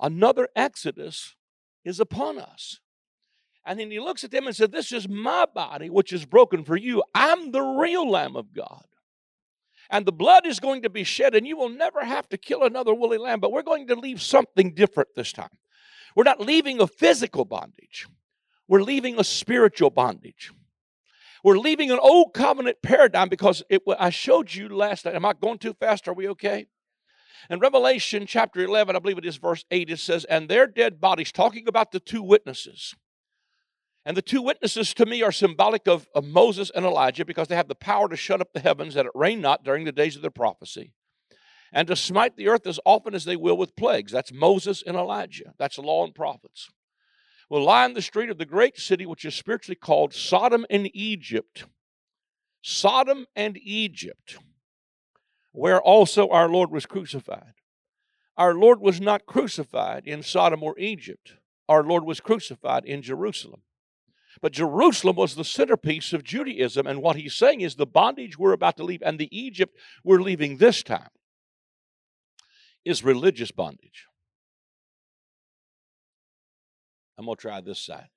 another 0.00 0.48
Exodus 0.56 1.36
is 1.84 2.00
upon 2.00 2.38
us. 2.38 2.80
And 3.66 3.78
then 3.78 3.90
he 3.90 3.98
looks 3.98 4.24
at 4.24 4.30
them 4.30 4.46
and 4.46 4.54
said, 4.54 4.72
This 4.72 4.92
is 4.92 5.08
my 5.08 5.46
body, 5.52 5.88
which 5.88 6.12
is 6.12 6.26
broken 6.26 6.64
for 6.64 6.76
you. 6.76 7.02
I'm 7.14 7.50
the 7.50 7.62
real 7.62 8.08
Lamb 8.08 8.36
of 8.36 8.52
God. 8.52 8.84
And 9.90 10.06
the 10.06 10.12
blood 10.12 10.46
is 10.46 10.60
going 10.60 10.82
to 10.82 10.90
be 10.90 11.04
shed, 11.04 11.34
and 11.34 11.46
you 11.46 11.56
will 11.56 11.68
never 11.68 12.04
have 12.04 12.28
to 12.30 12.38
kill 12.38 12.64
another 12.64 12.94
woolly 12.94 13.18
lamb, 13.18 13.40
but 13.40 13.52
we're 13.52 13.62
going 13.62 13.86
to 13.88 13.94
leave 13.94 14.22
something 14.22 14.74
different 14.74 15.10
this 15.14 15.32
time. 15.32 15.50
We're 16.16 16.24
not 16.24 16.40
leaving 16.40 16.80
a 16.80 16.86
physical 16.86 17.44
bondage, 17.44 18.06
we're 18.68 18.82
leaving 18.82 19.18
a 19.18 19.24
spiritual 19.24 19.90
bondage. 19.90 20.52
We're 21.42 21.58
leaving 21.58 21.90
an 21.90 21.98
old 22.00 22.32
covenant 22.32 22.78
paradigm 22.80 23.28
because 23.28 23.62
it, 23.68 23.82
I 23.98 24.08
showed 24.08 24.54
you 24.54 24.66
last 24.70 25.04
night. 25.04 25.14
Am 25.14 25.26
I 25.26 25.34
going 25.34 25.58
too 25.58 25.74
fast? 25.74 26.08
Are 26.08 26.14
we 26.14 26.26
okay? 26.30 26.68
In 27.50 27.58
Revelation 27.58 28.24
chapter 28.26 28.60
11, 28.60 28.96
I 28.96 28.98
believe 28.98 29.18
it 29.18 29.26
is 29.26 29.36
verse 29.36 29.62
8, 29.70 29.90
it 29.90 29.98
says, 29.98 30.24
And 30.24 30.48
their 30.48 30.66
dead 30.66 31.02
bodies, 31.02 31.32
talking 31.32 31.68
about 31.68 31.92
the 31.92 32.00
two 32.00 32.22
witnesses. 32.22 32.94
And 34.06 34.16
the 34.16 34.22
two 34.22 34.42
witnesses 34.42 34.92
to 34.94 35.06
me 35.06 35.22
are 35.22 35.32
symbolic 35.32 35.88
of, 35.88 36.08
of 36.14 36.26
Moses 36.26 36.70
and 36.74 36.84
Elijah 36.84 37.24
because 37.24 37.48
they 37.48 37.56
have 37.56 37.68
the 37.68 37.74
power 37.74 38.08
to 38.08 38.16
shut 38.16 38.40
up 38.40 38.52
the 38.52 38.60
heavens 38.60 38.94
that 38.94 39.06
it 39.06 39.12
rain 39.14 39.40
not 39.40 39.64
during 39.64 39.84
the 39.84 39.92
days 39.92 40.16
of 40.16 40.22
their 40.22 40.30
prophecy 40.30 40.92
and 41.74 41.88
to 41.88 41.96
smite 41.96 42.36
the 42.36 42.48
earth 42.48 42.66
as 42.66 42.78
often 42.86 43.14
as 43.14 43.24
they 43.24 43.36
will 43.36 43.56
with 43.56 43.76
plagues. 43.76 44.12
That's 44.12 44.32
Moses 44.32 44.82
and 44.86 44.96
Elijah. 44.96 45.52
That's 45.58 45.76
law 45.76 46.04
and 46.04 46.14
prophets. 46.14 46.70
Will 47.50 47.64
lie 47.64 47.84
in 47.84 47.94
the 47.94 48.00
street 48.00 48.30
of 48.30 48.38
the 48.38 48.46
great 48.46 48.78
city, 48.78 49.04
which 49.04 49.24
is 49.24 49.34
spiritually 49.34 49.76
called 49.76 50.14
Sodom 50.14 50.64
and 50.70 50.88
Egypt. 50.94 51.66
Sodom 52.62 53.26
and 53.36 53.58
Egypt, 53.58 54.38
where 55.52 55.82
also 55.82 56.28
our 56.30 56.48
Lord 56.48 56.70
was 56.70 56.86
crucified. 56.86 57.52
Our 58.38 58.54
Lord 58.54 58.80
was 58.80 59.00
not 59.00 59.26
crucified 59.26 60.06
in 60.06 60.22
Sodom 60.22 60.62
or 60.62 60.78
Egypt. 60.78 61.34
Our 61.68 61.82
Lord 61.82 62.04
was 62.04 62.20
crucified 62.20 62.84
in 62.86 63.02
Jerusalem. 63.02 63.62
But 64.40 64.52
Jerusalem 64.52 65.16
was 65.16 65.34
the 65.34 65.44
centerpiece 65.44 66.12
of 66.12 66.24
Judaism, 66.24 66.86
and 66.86 67.02
what 67.02 67.16
he's 67.16 67.34
saying 67.34 67.60
is 67.60 67.74
the 67.74 67.86
bondage 67.86 68.38
we're 68.38 68.52
about 68.52 68.76
to 68.78 68.84
leave 68.84 69.02
and 69.02 69.18
the 69.18 69.36
Egypt 69.36 69.76
we're 70.02 70.20
leaving 70.20 70.56
this 70.56 70.82
time 70.82 71.08
is 72.84 73.02
religious 73.02 73.50
bondage. 73.50 74.06
I'm 77.16 77.26
going 77.26 77.36
to 77.36 77.40
try 77.40 77.60
this 77.60 77.80
side. 77.80 78.08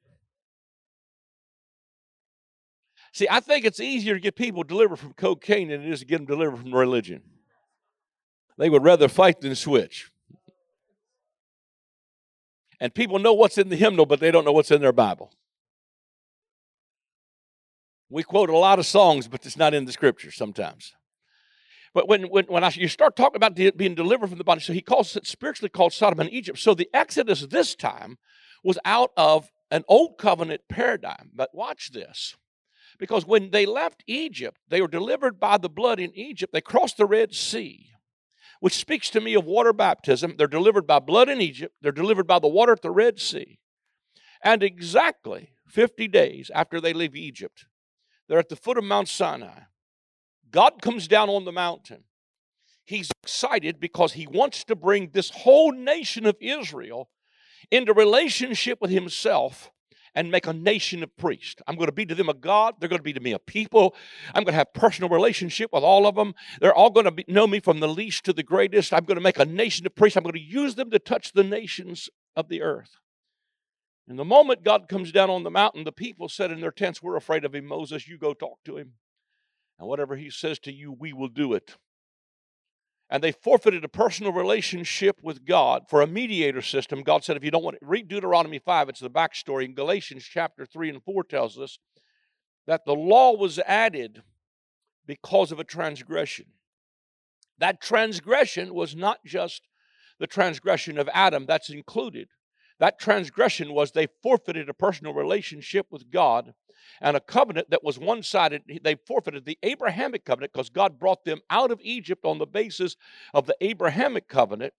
See, 3.14 3.28
I 3.30 3.40
think 3.40 3.66
it's 3.66 3.80
easier 3.80 4.16
to 4.16 4.20
get 4.20 4.36
people 4.36 4.64
delivered 4.64 4.98
from 4.98 5.14
cocaine 5.14 5.70
than 5.70 5.82
it 5.82 5.90
is 5.90 6.00
to 6.00 6.06
get 6.06 6.18
them 6.18 6.26
delivered 6.26 6.60
from 6.60 6.74
religion. 6.74 7.22
They 8.58 8.70
would 8.70 8.84
rather 8.84 9.08
fight 9.08 9.42
than 9.42 9.56
switch. 9.56 10.12
And 12.80 12.94
people 12.94 13.18
know 13.18 13.34
what's 13.34 13.58
in 13.58 13.70
the 13.70 13.76
hymnal, 13.76 14.06
but 14.06 14.20
they 14.20 14.30
don't 14.30 14.46
know 14.46 14.52
what's 14.52 14.72
in 14.72 14.82
their 14.82 14.94
Bible. 14.94 15.32
We 18.10 18.24
quote 18.24 18.50
a 18.50 18.58
lot 18.58 18.80
of 18.80 18.86
songs, 18.86 19.28
but 19.28 19.46
it's 19.46 19.58
not 19.58 19.74
in 19.74 19.86
the 19.86 19.92
scripture 19.92 20.32
sometimes. 20.32 20.94
But 21.94 22.08
when, 22.08 22.24
when, 22.24 22.46
when 22.46 22.64
I, 22.64 22.72
you 22.76 22.88
start 22.88 23.16
talking 23.16 23.38
about 23.38 23.56
being 23.56 23.96
delivered 23.96 24.30
from 24.30 24.38
the 24.38 24.44
body, 24.44 24.62
so 24.62 24.74
he 24.74 24.82
calls 24.82 25.16
it 25.16 25.26
spiritually 25.26 25.70
called 25.70 25.94
Sodom 25.94 26.20
and 26.20 26.32
Egypt. 26.32 26.60
So 26.60 26.74
the 26.74 26.90
Exodus 26.94 27.42
this 27.42 27.76
time 27.76 28.18
was 28.64 28.78
out 28.86 29.12
of 29.18 29.50
an 29.72 29.84
old 29.88 30.18
covenant 30.18 30.62
paradigm. 30.70 31.32
But 31.34 31.54
watch 31.54 31.92
this. 31.92 32.36
Because 33.00 33.26
when 33.26 33.52
they 33.52 33.66
left 33.66 34.04
Egypt, 34.08 34.60
they 34.68 34.82
were 34.82 34.88
delivered 34.88 35.40
by 35.40 35.58
the 35.58 35.70
blood 35.70 36.00
in 36.00 36.14
Egypt. 36.16 36.54
They 36.54 36.62
crossed 36.62 36.98
the 36.98 37.06
Red 37.06 37.34
Sea, 37.34 37.92
which 38.60 38.76
speaks 38.76 39.10
to 39.12 39.22
me 39.22 39.36
of 39.36 39.46
water 39.46 39.74
baptism. 39.74 40.36
They're 40.38 40.48
delivered 40.48 40.88
by 40.88 41.00
blood 41.00 41.30
in 41.30 41.42
Egypt, 41.42 41.76
they're 41.82 41.92
delivered 41.92 42.28
by 42.28 42.40
the 42.40 42.48
water 42.48 42.74
at 42.74 42.82
the 42.82 42.92
Red 42.92 43.20
Sea. 43.20 43.60
And 44.42 44.64
exactly 44.64 45.52
50 45.68 46.08
days 46.08 46.52
after 46.54 46.80
they 46.80 46.94
leave 46.94 47.16
Egypt, 47.16 47.66
they're 48.28 48.40
at 48.40 48.50
the 48.50 48.56
foot 48.56 48.78
of 48.78 48.84
Mount 48.84 49.08
Sinai. 49.08 49.62
God 50.52 50.82
comes 50.82 51.08
down 51.08 51.30
on 51.30 51.46
the 51.46 51.52
mountain. 51.52 52.04
He's 52.86 53.12
excited 53.24 53.80
because 53.80 54.14
he 54.14 54.28
wants 54.28 54.64
to 54.66 54.76
bring 54.76 55.10
this 55.12 55.30
whole 55.30 55.72
nation 55.72 56.26
of 56.26 56.38
Israel 56.40 57.10
into 57.70 57.94
relationship 57.94 58.80
with 58.82 58.92
himself 58.92 59.72
and 60.16 60.32
make 60.32 60.48
a 60.48 60.54
nation 60.54 61.04
of 61.04 61.16
priests. 61.18 61.62
I'm 61.68 61.76
going 61.76 61.88
to 61.88 61.92
be 61.92 62.06
to 62.06 62.16
them 62.16 62.30
a 62.30 62.34
God. 62.34 62.76
They're 62.80 62.90
going 62.90 63.00
to 63.00 63.04
be 63.04 63.14
to 63.14 63.20
me 63.20 63.34
a 63.34 63.40
people. 63.40 63.94
I'm 64.34 64.44
going 64.44 64.54
to 64.54 64.58
have 64.58 64.74
personal 64.74 65.10
relationship 65.10 65.72
with 65.74 65.84
all 65.84 66.08
of 66.08 66.16
them. 66.16 66.34
They're 66.60 66.74
all 66.74 66.90
going 66.90 67.04
to 67.06 67.12
be, 67.12 67.26
know 67.28 67.46
me 67.46 67.60
from 67.60 67.82
the 67.82 67.88
least 67.88 68.24
to 68.26 68.34
the 68.34 68.42
greatest. 68.42 68.94
I'm 68.94 69.04
going 69.04 69.18
to 69.18 69.22
make 69.22 69.38
a 69.38 69.46
nation 69.46 69.86
of 69.86 69.96
priests. 69.96 70.18
I'm 70.18 70.24
going 70.24 70.34
to 70.34 70.40
use 70.40 70.76
them 70.76 70.90
to 70.92 71.00
touch 71.00 71.34
the 71.34 71.44
nations 71.44 72.10
of 72.36 72.48
the 72.48 72.62
earth. 72.62 72.98
And 74.08 74.18
the 74.18 74.26
moment 74.26 74.64
God 74.64 74.88
comes 74.88 75.12
down 75.12 75.30
on 75.30 75.44
the 75.44 75.52
mountain, 75.52 75.84
the 75.84 75.92
people 75.92 76.30
said 76.30 76.52
in 76.52 76.62
their 76.62 76.72
tents, 76.72 77.04
We're 77.04 77.18
afraid 77.18 77.44
of 77.44 77.54
him, 77.54 77.66
Moses. 77.66 78.08
You 78.08 78.18
go 78.18 78.34
talk 78.34 78.60
to 78.66 78.78
him. 78.78 78.94
And 79.80 79.88
whatever 79.88 80.16
he 80.16 80.30
says 80.30 80.60
to 80.60 80.72
you, 80.72 80.92
we 80.92 81.14
will 81.14 81.28
do 81.28 81.54
it. 81.54 81.76
And 83.10 83.24
they 83.24 83.32
forfeited 83.32 83.86
a 83.86 83.90
personal 83.90 84.34
relationship 84.34 85.20
with 85.22 85.46
God 85.46 85.84
for 85.90 86.02
a 86.02 86.08
mediator 86.08 86.62
system. 86.62 87.04
God 87.04 87.24
said, 87.24 87.38
if 87.38 87.44
you 87.44 87.52
don't 87.52 87.64
want 87.64 87.78
to 87.80 87.86
read 87.86 88.08
Deuteronomy 88.08 88.60
5, 88.60 88.90
it's 88.90 89.00
the 89.00 89.10
backstory. 89.10 89.66
In 89.66 89.74
Galatians 89.74 90.24
chapter 90.24 90.66
3 90.66 90.90
and 90.90 91.04
4 91.04 91.24
tells 91.24 91.58
us 91.58 91.80
that 92.66 92.86
the 92.86 92.96
law 92.96 93.36
was 93.36 93.60
added 93.60 94.24
because 95.06 95.54
of 95.54 95.60
a 95.60 95.64
transgression. 95.64 96.48
That 97.60 97.82
transgression 97.82 98.74
was 98.74 98.96
not 98.96 99.20
just 99.26 99.62
the 100.20 100.28
transgression 100.28 100.98
of 100.98 101.10
Adam, 101.14 101.46
that's 101.46 101.70
included. 101.70 102.28
That 102.80 103.00
transgression 103.00 103.74
was 103.74 103.92
they 103.92 104.08
forfeited 104.22 104.70
a 104.70 104.74
personal 104.74 105.14
relationship 105.14 105.88
with 105.92 106.12
God 106.12 106.54
and 107.02 107.18
a 107.18 107.22
covenant 107.22 107.70
that 107.72 107.84
was 107.84 107.98
one 107.98 108.24
sided. 108.24 108.62
They 108.84 108.96
forfeited 108.96 109.46
the 109.46 109.58
Abrahamic 109.64 110.26
covenant 110.26 110.54
because 110.54 110.70
God 110.70 111.00
brought 111.00 111.26
them 111.26 111.42
out 111.50 111.72
of 111.72 111.80
Egypt 111.82 112.26
on 112.26 112.38
the 112.38 112.46
basis 112.46 112.96
of 113.34 113.48
the 113.48 113.56
Abrahamic 113.62 114.28
covenant, 114.28 114.74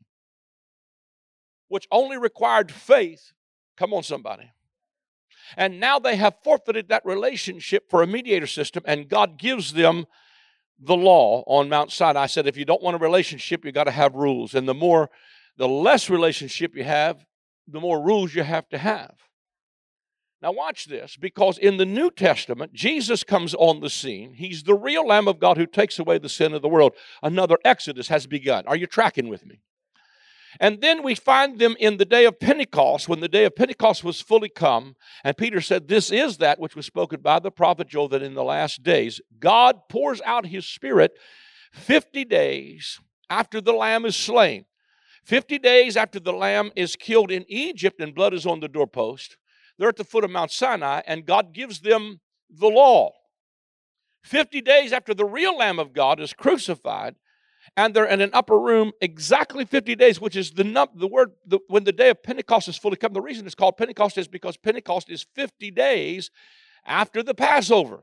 which 1.68 1.88
only 1.90 2.16
required 2.16 2.70
faith. 2.70 3.32
Come 3.76 3.92
on, 3.92 4.02
somebody. 4.02 4.52
And 5.56 5.80
now 5.80 5.98
they 5.98 6.16
have 6.16 6.36
forfeited 6.44 6.88
that 6.88 7.04
relationship 7.04 7.90
for 7.90 8.02
a 8.02 8.06
mediator 8.06 8.46
system, 8.46 8.82
and 8.86 9.08
God 9.08 9.38
gives 9.38 9.72
them 9.72 10.06
the 10.78 10.96
law 10.96 11.42
on 11.46 11.68
Mount 11.68 11.90
Sinai. 11.90 12.22
I 12.22 12.26
said, 12.26 12.46
if 12.46 12.56
you 12.56 12.64
don't 12.64 12.82
want 12.82 12.96
a 12.96 12.98
relationship, 12.98 13.64
you 13.64 13.72
got 13.72 13.84
to 13.84 13.90
have 13.90 14.14
rules. 14.14 14.54
And 14.54 14.68
the 14.68 14.74
more, 14.74 15.10
the 15.56 15.68
less 15.68 16.08
relationship 16.08 16.76
you 16.76 16.84
have, 16.84 17.24
the 17.70 17.80
more 17.80 18.02
rules 18.02 18.34
you 18.34 18.42
have 18.42 18.68
to 18.70 18.78
have. 18.78 19.14
Now, 20.40 20.52
watch 20.52 20.86
this, 20.86 21.16
because 21.16 21.58
in 21.58 21.78
the 21.78 21.84
New 21.84 22.12
Testament, 22.12 22.72
Jesus 22.72 23.24
comes 23.24 23.54
on 23.54 23.80
the 23.80 23.90
scene. 23.90 24.34
He's 24.34 24.62
the 24.62 24.74
real 24.74 25.04
Lamb 25.04 25.26
of 25.26 25.40
God 25.40 25.56
who 25.56 25.66
takes 25.66 25.98
away 25.98 26.18
the 26.18 26.28
sin 26.28 26.54
of 26.54 26.62
the 26.62 26.68
world. 26.68 26.94
Another 27.22 27.58
Exodus 27.64 28.06
has 28.06 28.28
begun. 28.28 28.64
Are 28.68 28.76
you 28.76 28.86
tracking 28.86 29.28
with 29.28 29.44
me? 29.44 29.60
And 30.60 30.80
then 30.80 31.02
we 31.02 31.14
find 31.14 31.58
them 31.58 31.76
in 31.78 31.96
the 31.96 32.04
day 32.04 32.24
of 32.24 32.40
Pentecost, 32.40 33.08
when 33.08 33.20
the 33.20 33.28
day 33.28 33.44
of 33.44 33.56
Pentecost 33.56 34.02
was 34.02 34.20
fully 34.20 34.48
come. 34.48 34.94
And 35.24 35.36
Peter 35.36 35.60
said, 35.60 35.88
This 35.88 36.10
is 36.10 36.38
that 36.38 36.58
which 36.60 36.76
was 36.76 36.86
spoken 36.86 37.20
by 37.20 37.40
the 37.40 37.50
prophet 37.50 37.88
Joel 37.88 38.08
that 38.08 38.22
in 38.22 38.34
the 38.34 38.44
last 38.44 38.82
days 38.82 39.20
God 39.38 39.88
pours 39.88 40.20
out 40.22 40.46
his 40.46 40.66
Spirit 40.66 41.12
50 41.72 42.24
days 42.24 42.98
after 43.28 43.60
the 43.60 43.72
Lamb 43.72 44.04
is 44.04 44.16
slain. 44.16 44.64
50 45.28 45.58
days 45.58 45.94
after 45.94 46.18
the 46.18 46.32
lamb 46.32 46.70
is 46.74 46.96
killed 46.96 47.30
in 47.30 47.44
Egypt 47.48 48.00
and 48.00 48.14
blood 48.14 48.32
is 48.32 48.46
on 48.46 48.60
the 48.60 48.68
doorpost, 48.68 49.36
they're 49.78 49.90
at 49.90 49.96
the 49.96 50.04
foot 50.04 50.24
of 50.24 50.30
Mount 50.30 50.50
Sinai 50.50 51.02
and 51.06 51.26
God 51.26 51.52
gives 51.52 51.80
them 51.80 52.20
the 52.48 52.66
law. 52.66 53.12
50 54.24 54.62
days 54.62 54.90
after 54.90 55.12
the 55.12 55.26
real 55.26 55.54
Lamb 55.54 55.78
of 55.78 55.92
God 55.92 56.18
is 56.18 56.32
crucified, 56.32 57.14
and 57.76 57.92
they're 57.92 58.06
in 58.06 58.22
an 58.22 58.30
upper 58.32 58.58
room 58.58 58.92
exactly 59.02 59.66
50 59.66 59.94
days, 59.96 60.18
which 60.18 60.34
is 60.34 60.52
the, 60.52 60.64
num- 60.64 60.88
the 60.94 61.06
word 61.06 61.32
the, 61.46 61.58
when 61.68 61.84
the 61.84 61.92
day 61.92 62.08
of 62.08 62.22
Pentecost 62.22 62.66
is 62.66 62.78
fully 62.78 62.96
come. 62.96 63.12
The 63.12 63.20
reason 63.20 63.44
it's 63.44 63.54
called 63.54 63.76
Pentecost 63.76 64.16
is 64.16 64.28
because 64.28 64.56
Pentecost 64.56 65.10
is 65.10 65.26
50 65.34 65.70
days 65.72 66.30
after 66.86 67.22
the 67.22 67.34
Passover. 67.34 68.00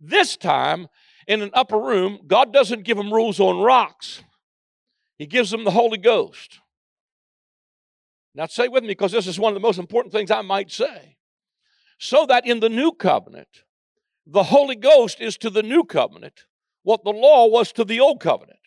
This 0.00 0.38
time, 0.38 0.88
in 1.28 1.42
an 1.42 1.50
upper 1.52 1.78
room, 1.78 2.20
God 2.26 2.50
doesn't 2.50 2.84
give 2.84 2.96
them 2.96 3.12
rules 3.12 3.38
on 3.40 3.60
rocks. 3.62 4.22
He 5.18 5.26
gives 5.26 5.50
them 5.50 5.64
the 5.64 5.70
Holy 5.70 5.98
Ghost. 5.98 6.60
Now, 8.34 8.46
say 8.46 8.68
with 8.68 8.82
me, 8.82 8.90
because 8.90 9.12
this 9.12 9.26
is 9.26 9.38
one 9.38 9.52
of 9.52 9.54
the 9.54 9.66
most 9.66 9.78
important 9.78 10.12
things 10.12 10.30
I 10.30 10.42
might 10.42 10.70
say. 10.70 11.16
So 11.98 12.26
that 12.26 12.46
in 12.46 12.60
the 12.60 12.68
new 12.68 12.92
covenant, 12.92 13.64
the 14.26 14.44
Holy 14.44 14.76
Ghost 14.76 15.20
is 15.20 15.36
to 15.38 15.50
the 15.50 15.62
new 15.62 15.84
covenant 15.84 16.46
what 16.82 17.04
the 17.04 17.10
law 17.10 17.46
was 17.46 17.72
to 17.72 17.84
the 17.84 18.00
old 18.00 18.20
covenant. 18.20 18.58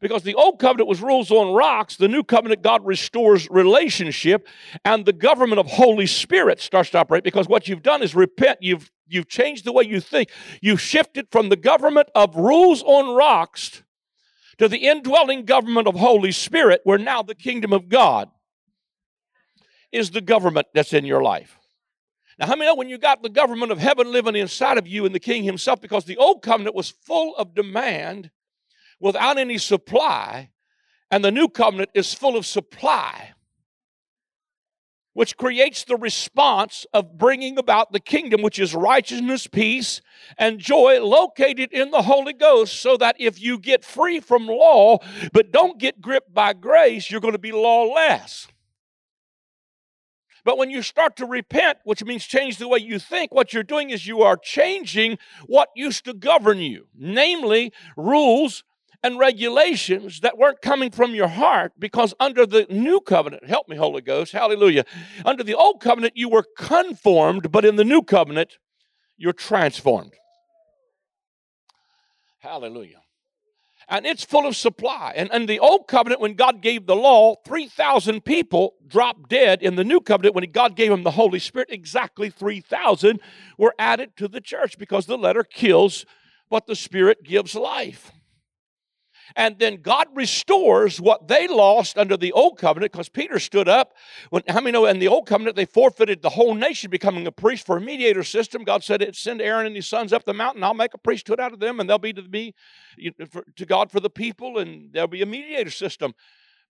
Because 0.00 0.22
the 0.22 0.34
old 0.34 0.60
covenant 0.60 0.88
was 0.88 1.02
rules 1.02 1.30
on 1.30 1.54
rocks, 1.54 1.96
the 1.96 2.06
new 2.06 2.22
covenant, 2.22 2.62
God 2.62 2.86
restores 2.86 3.50
relationship, 3.50 4.46
and 4.84 5.04
the 5.04 5.12
government 5.12 5.58
of 5.58 5.66
Holy 5.66 6.06
Spirit 6.06 6.60
starts 6.60 6.90
to 6.90 6.98
operate. 6.98 7.24
Because 7.24 7.48
what 7.48 7.66
you've 7.66 7.82
done 7.82 8.02
is 8.02 8.14
repent, 8.14 8.58
you've, 8.60 8.92
you've 9.08 9.28
changed 9.28 9.64
the 9.64 9.72
way 9.72 9.82
you 9.84 10.00
think. 10.00 10.30
You've 10.60 10.80
shifted 10.80 11.26
from 11.32 11.48
the 11.48 11.56
government 11.56 12.10
of 12.14 12.36
rules 12.36 12.82
on 12.84 13.16
rocks 13.16 13.82
to 14.58 14.68
the 14.68 14.78
indwelling 14.88 15.44
government 15.44 15.86
of 15.86 15.94
Holy 15.94 16.32
Spirit, 16.32 16.80
where 16.84 16.98
now 16.98 17.22
the 17.22 17.34
kingdom 17.34 17.72
of 17.72 17.88
God 17.88 18.30
is 19.92 20.10
the 20.10 20.20
government 20.20 20.66
that's 20.74 20.92
in 20.92 21.04
your 21.04 21.22
life. 21.22 21.58
Now, 22.38 22.46
how 22.46 22.54
many 22.54 22.66
know 22.66 22.74
when 22.74 22.88
you 22.88 22.98
got 22.98 23.22
the 23.22 23.28
government 23.28 23.72
of 23.72 23.78
heaven 23.78 24.12
living 24.12 24.36
inside 24.36 24.78
of 24.78 24.86
you 24.86 25.04
and 25.04 25.14
the 25.14 25.20
king 25.20 25.42
himself? 25.42 25.80
Because 25.80 26.04
the 26.04 26.16
old 26.16 26.42
covenant 26.42 26.76
was 26.76 26.90
full 26.90 27.34
of 27.36 27.54
demand 27.54 28.30
without 29.00 29.38
any 29.38 29.58
supply, 29.58 30.50
and 31.10 31.24
the 31.24 31.32
new 31.32 31.48
covenant 31.48 31.90
is 31.94 32.14
full 32.14 32.36
of 32.36 32.46
supply 32.46 33.32
which 35.18 35.36
creates 35.36 35.82
the 35.82 35.96
response 35.96 36.86
of 36.94 37.18
bringing 37.18 37.58
about 37.58 37.90
the 37.90 37.98
kingdom, 37.98 38.40
which 38.40 38.60
is 38.60 38.72
righteousness, 38.72 39.48
peace, 39.48 40.00
and 40.38 40.60
joy 40.60 41.04
located 41.04 41.72
in 41.72 41.90
the 41.90 42.02
Holy 42.02 42.32
Ghost, 42.32 42.80
so 42.80 42.96
that 42.96 43.16
if 43.18 43.42
you 43.42 43.58
get 43.58 43.84
free 43.84 44.20
from 44.20 44.46
law, 44.46 44.98
but 45.32 45.50
don't 45.50 45.76
get 45.76 46.00
gripped 46.00 46.32
by 46.32 46.52
grace, 46.52 47.10
you're 47.10 47.20
going 47.20 47.32
to 47.32 47.38
be 47.38 47.50
lawless. 47.50 48.46
But 50.44 50.56
when 50.56 50.70
you 50.70 50.82
start 50.82 51.16
to 51.16 51.26
repent, 51.26 51.78
which 51.82 52.04
means 52.04 52.24
change 52.24 52.58
the 52.58 52.68
way 52.68 52.78
you 52.78 53.00
think, 53.00 53.34
what 53.34 53.52
you're 53.52 53.64
doing 53.64 53.90
is 53.90 54.06
you 54.06 54.22
are 54.22 54.36
changing 54.36 55.18
what 55.48 55.70
used 55.74 56.04
to 56.04 56.14
govern 56.14 56.58
you, 56.58 56.86
namely 56.96 57.72
rules 57.96 58.62
and 59.02 59.18
regulations 59.18 60.20
that 60.20 60.38
weren't 60.38 60.60
coming 60.60 60.90
from 60.90 61.14
your 61.14 61.28
heart 61.28 61.72
because 61.78 62.14
under 62.18 62.44
the 62.44 62.66
new 62.68 63.00
covenant, 63.00 63.44
help 63.46 63.68
me, 63.68 63.76
Holy 63.76 64.02
Ghost, 64.02 64.32
hallelujah. 64.32 64.84
Under 65.24 65.44
the 65.44 65.54
old 65.54 65.80
covenant, 65.80 66.14
you 66.16 66.28
were 66.28 66.44
conformed, 66.56 67.52
but 67.52 67.64
in 67.64 67.76
the 67.76 67.84
new 67.84 68.02
covenant, 68.02 68.58
you're 69.16 69.32
transformed. 69.32 70.14
Hallelujah. 72.40 73.02
And 73.90 74.04
it's 74.04 74.24
full 74.24 74.46
of 74.46 74.54
supply. 74.54 75.14
And 75.16 75.30
in 75.32 75.46
the 75.46 75.60
old 75.60 75.88
covenant, 75.88 76.20
when 76.20 76.34
God 76.34 76.60
gave 76.60 76.86
the 76.86 76.94
law, 76.94 77.36
3,000 77.46 78.22
people 78.22 78.74
dropped 78.86 79.30
dead. 79.30 79.62
In 79.62 79.76
the 79.76 79.84
new 79.84 80.00
covenant, 80.00 80.34
when 80.34 80.50
God 80.52 80.76
gave 80.76 80.90
them 80.90 81.04
the 81.04 81.12
Holy 81.12 81.38
Spirit, 81.38 81.68
exactly 81.70 82.28
3,000 82.28 83.18
were 83.56 83.74
added 83.78 84.14
to 84.18 84.28
the 84.28 84.42
church 84.42 84.76
because 84.78 85.06
the 85.06 85.16
letter 85.16 85.42
kills, 85.42 86.04
but 86.50 86.66
the 86.66 86.76
Spirit 86.76 87.22
gives 87.24 87.54
life. 87.54 88.12
And 89.38 89.56
then 89.60 89.76
God 89.76 90.08
restores 90.14 91.00
what 91.00 91.28
they 91.28 91.46
lost 91.46 91.96
under 91.96 92.16
the 92.16 92.32
old 92.32 92.58
covenant 92.58 92.90
because 92.90 93.08
Peter 93.08 93.38
stood 93.38 93.68
up. 93.68 93.94
When, 94.30 94.42
how 94.48 94.56
many 94.56 94.72
know 94.72 94.84
in 94.86 94.98
the 94.98 95.06
old 95.06 95.28
covenant 95.28 95.54
they 95.54 95.64
forfeited 95.64 96.22
the 96.22 96.30
whole 96.30 96.56
nation 96.56 96.90
becoming 96.90 97.24
a 97.24 97.30
priest 97.30 97.64
for 97.64 97.76
a 97.76 97.80
mediator 97.80 98.24
system? 98.24 98.64
God 98.64 98.82
said, 98.82 99.14
Send 99.14 99.40
Aaron 99.40 99.66
and 99.66 99.76
his 99.76 99.86
sons 99.86 100.12
up 100.12 100.24
the 100.24 100.34
mountain, 100.34 100.64
I'll 100.64 100.74
make 100.74 100.92
a 100.92 100.98
priesthood 100.98 101.38
out 101.38 101.52
of 101.52 101.60
them, 101.60 101.78
and 101.78 101.88
they'll 101.88 101.98
be 101.98 102.12
to 102.14 102.22
me, 102.22 102.52
to 103.54 103.64
God 103.64 103.92
for 103.92 104.00
the 104.00 104.10
people, 104.10 104.58
and 104.58 104.92
there'll 104.92 105.06
be 105.06 105.22
a 105.22 105.26
mediator 105.26 105.70
system. 105.70 106.14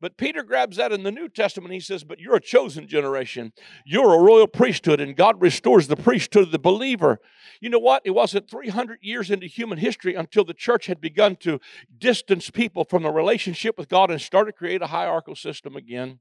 But 0.01 0.17
Peter 0.17 0.45
grabs 0.45 0.77
that 0.77 0.93
in 0.93 1.03
the 1.03 1.11
New 1.11 1.29
Testament. 1.29 1.75
He 1.75 1.81
says, 1.81 2.05
But 2.05 2.21
you're 2.21 2.37
a 2.37 2.41
chosen 2.41 2.87
generation. 2.87 3.53
You're 3.85 4.15
a 4.15 4.23
royal 4.23 4.47
priesthood, 4.47 5.01
and 5.01 5.17
God 5.17 5.41
restores 5.43 5.89
the 5.89 5.97
priesthood 5.97 6.45
of 6.45 6.53
the 6.53 6.59
believer. 6.59 7.19
You 7.61 7.69
know 7.71 7.81
what? 7.81 8.03
It 8.05 8.13
wasn't 8.13 8.49
300 8.49 9.01
years 9.03 9.31
into 9.31 9.47
human 9.47 9.79
history 9.79 10.15
until 10.15 10.45
the 10.45 10.55
church 10.55 10.87
had 10.87 11.01
begun 11.01 11.35
to 11.37 11.59
distance 11.99 12.49
people 12.49 12.85
from 12.85 13.03
the 13.03 13.11
relationship 13.11 13.77
with 13.77 13.89
God 13.89 14.11
and 14.11 14.21
started 14.21 14.53
to 14.53 14.59
create 14.59 14.83
a 14.83 14.87
hierarchical 14.87 15.35
system 15.35 15.75
again 15.75 16.21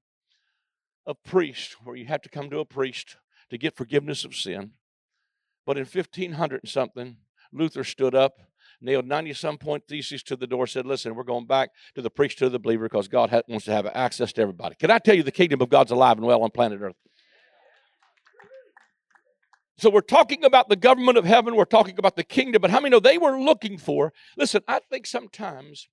of 1.06 1.24
priests, 1.24 1.76
where 1.84 1.96
you 1.96 2.06
have 2.06 2.22
to 2.24 2.30
come 2.30 2.50
to 2.50 2.60
a 2.60 2.66
priest 2.66 3.18
to 3.52 3.60
get 3.60 3.78
forgiveness 3.78 4.26
of 4.26 4.36
sin. 4.36 4.72
But 5.68 5.78
in 5.78 5.86
1500 5.86 6.62
and 6.64 6.70
something, 6.70 7.18
Luther 7.54 7.84
stood 7.84 8.16
up 8.16 8.40
nailed 8.82 9.06
90 9.06 9.34
some 9.34 9.58
point 9.58 9.84
theses 9.88 10.24
to 10.24 10.36
the 10.36 10.48
door, 10.48 10.68
said, 10.68 10.86
Listen, 10.86 11.16
we're 11.16 11.24
going 11.24 11.46
back 11.46 11.70
to 11.96 12.02
the 12.02 12.10
priesthood 12.10 12.48
of 12.48 12.52
the 12.54 12.60
believer 12.60 12.86
because 12.86 13.08
God 13.08 13.32
wants 13.48 13.66
to 13.66 13.72
have 13.72 13.88
access 13.88 14.34
to 14.34 14.42
everybody. 14.42 14.76
Can 14.76 14.92
I 14.92 15.00
tell 15.00 15.16
you 15.16 15.24
the 15.24 15.32
kingdom 15.32 15.62
of 15.62 15.70
God's 15.70 15.92
alive 15.92 16.18
and 16.18 16.26
well 16.26 16.44
on 16.44 16.52
planet 16.52 16.82
Earth? 16.82 16.96
So 19.80 19.92
we're 19.92 20.02
talking 20.02 20.44
about 20.44 20.70
the 20.70 20.76
government 20.76 21.20
of 21.20 21.26
heaven, 21.26 21.56
we're 21.56 21.66
talking 21.66 22.00
about 22.00 22.16
the 22.16 22.24
kingdom, 22.24 22.62
but 22.62 22.72
how 22.72 22.80
many 22.80 22.90
know 22.90 23.00
they 23.00 23.20
were 23.20 23.40
looking 23.40 23.78
for? 23.78 24.12
Listen, 24.36 24.62
I 24.68 24.80
think 24.90 25.06
sometimes 25.06 25.88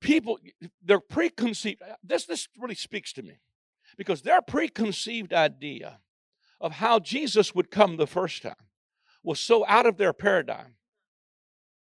people, 0.00 0.38
their 0.82 1.00
preconceived, 1.00 1.80
uh, 1.80 1.94
this, 2.04 2.26
this 2.26 2.48
really 2.58 2.74
speaks 2.74 3.12
to 3.14 3.22
me 3.22 3.38
because 3.96 4.20
their 4.20 4.42
preconceived 4.42 5.32
idea 5.32 6.00
of 6.60 6.72
how 6.72 6.98
Jesus 6.98 7.54
would 7.54 7.70
come 7.70 7.96
the 7.96 8.06
first 8.06 8.42
time 8.42 8.54
was 9.22 9.40
so 9.40 9.64
out 9.66 9.86
of 9.86 9.96
their 9.96 10.12
paradigm 10.12 10.74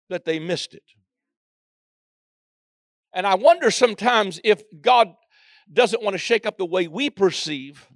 that 0.08 0.25
they 0.25 0.38
missed 0.38 0.75
it. 0.75 0.82
And 3.12 3.26
I 3.26 3.37
wonder 3.37 3.70
sometimes 3.70 4.40
if 4.42 4.62
God 4.80 5.14
doesn't 5.72 6.02
want 6.02 6.14
to 6.14 6.18
shake 6.18 6.46
up 6.46 6.59
the 6.59 6.66
way 6.66 6.88
we 6.88 7.11
perceive 7.11 7.87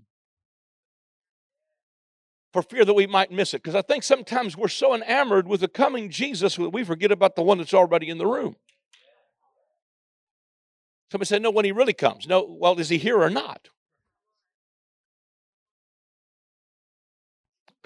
for 2.53 2.63
fear 2.63 2.85
that 2.85 2.95
we 2.95 3.07
might 3.07 3.31
miss 3.31 3.53
it. 3.53 3.63
Because 3.63 3.75
I 3.75 3.83
think 3.83 4.03
sometimes 4.03 4.57
we're 4.57 4.69
so 4.69 4.95
enamored 4.95 5.47
with 5.47 5.61
the 5.61 5.69
coming 5.69 6.11
Jesus 6.11 6.57
that 6.57 6.71
we 6.71 6.85
forget 6.85 7.13
about 7.13 7.37
the 7.37 7.43
one 7.43 7.59
that's 7.59 7.75
already 7.75 8.09
in 8.09 8.19
the 8.19 8.27
room. 8.27 8.57
Somebody 11.11 11.27
said, 11.27 11.43
No, 11.43 11.51
when 11.51 11.65
he 11.65 11.73
really 11.73 11.93
comes. 11.93 12.27
No, 12.27 12.47
well, 12.49 12.79
is 12.79 12.89
he 12.89 12.99
here 12.99 13.21
or 13.21 13.31
not? 13.31 13.69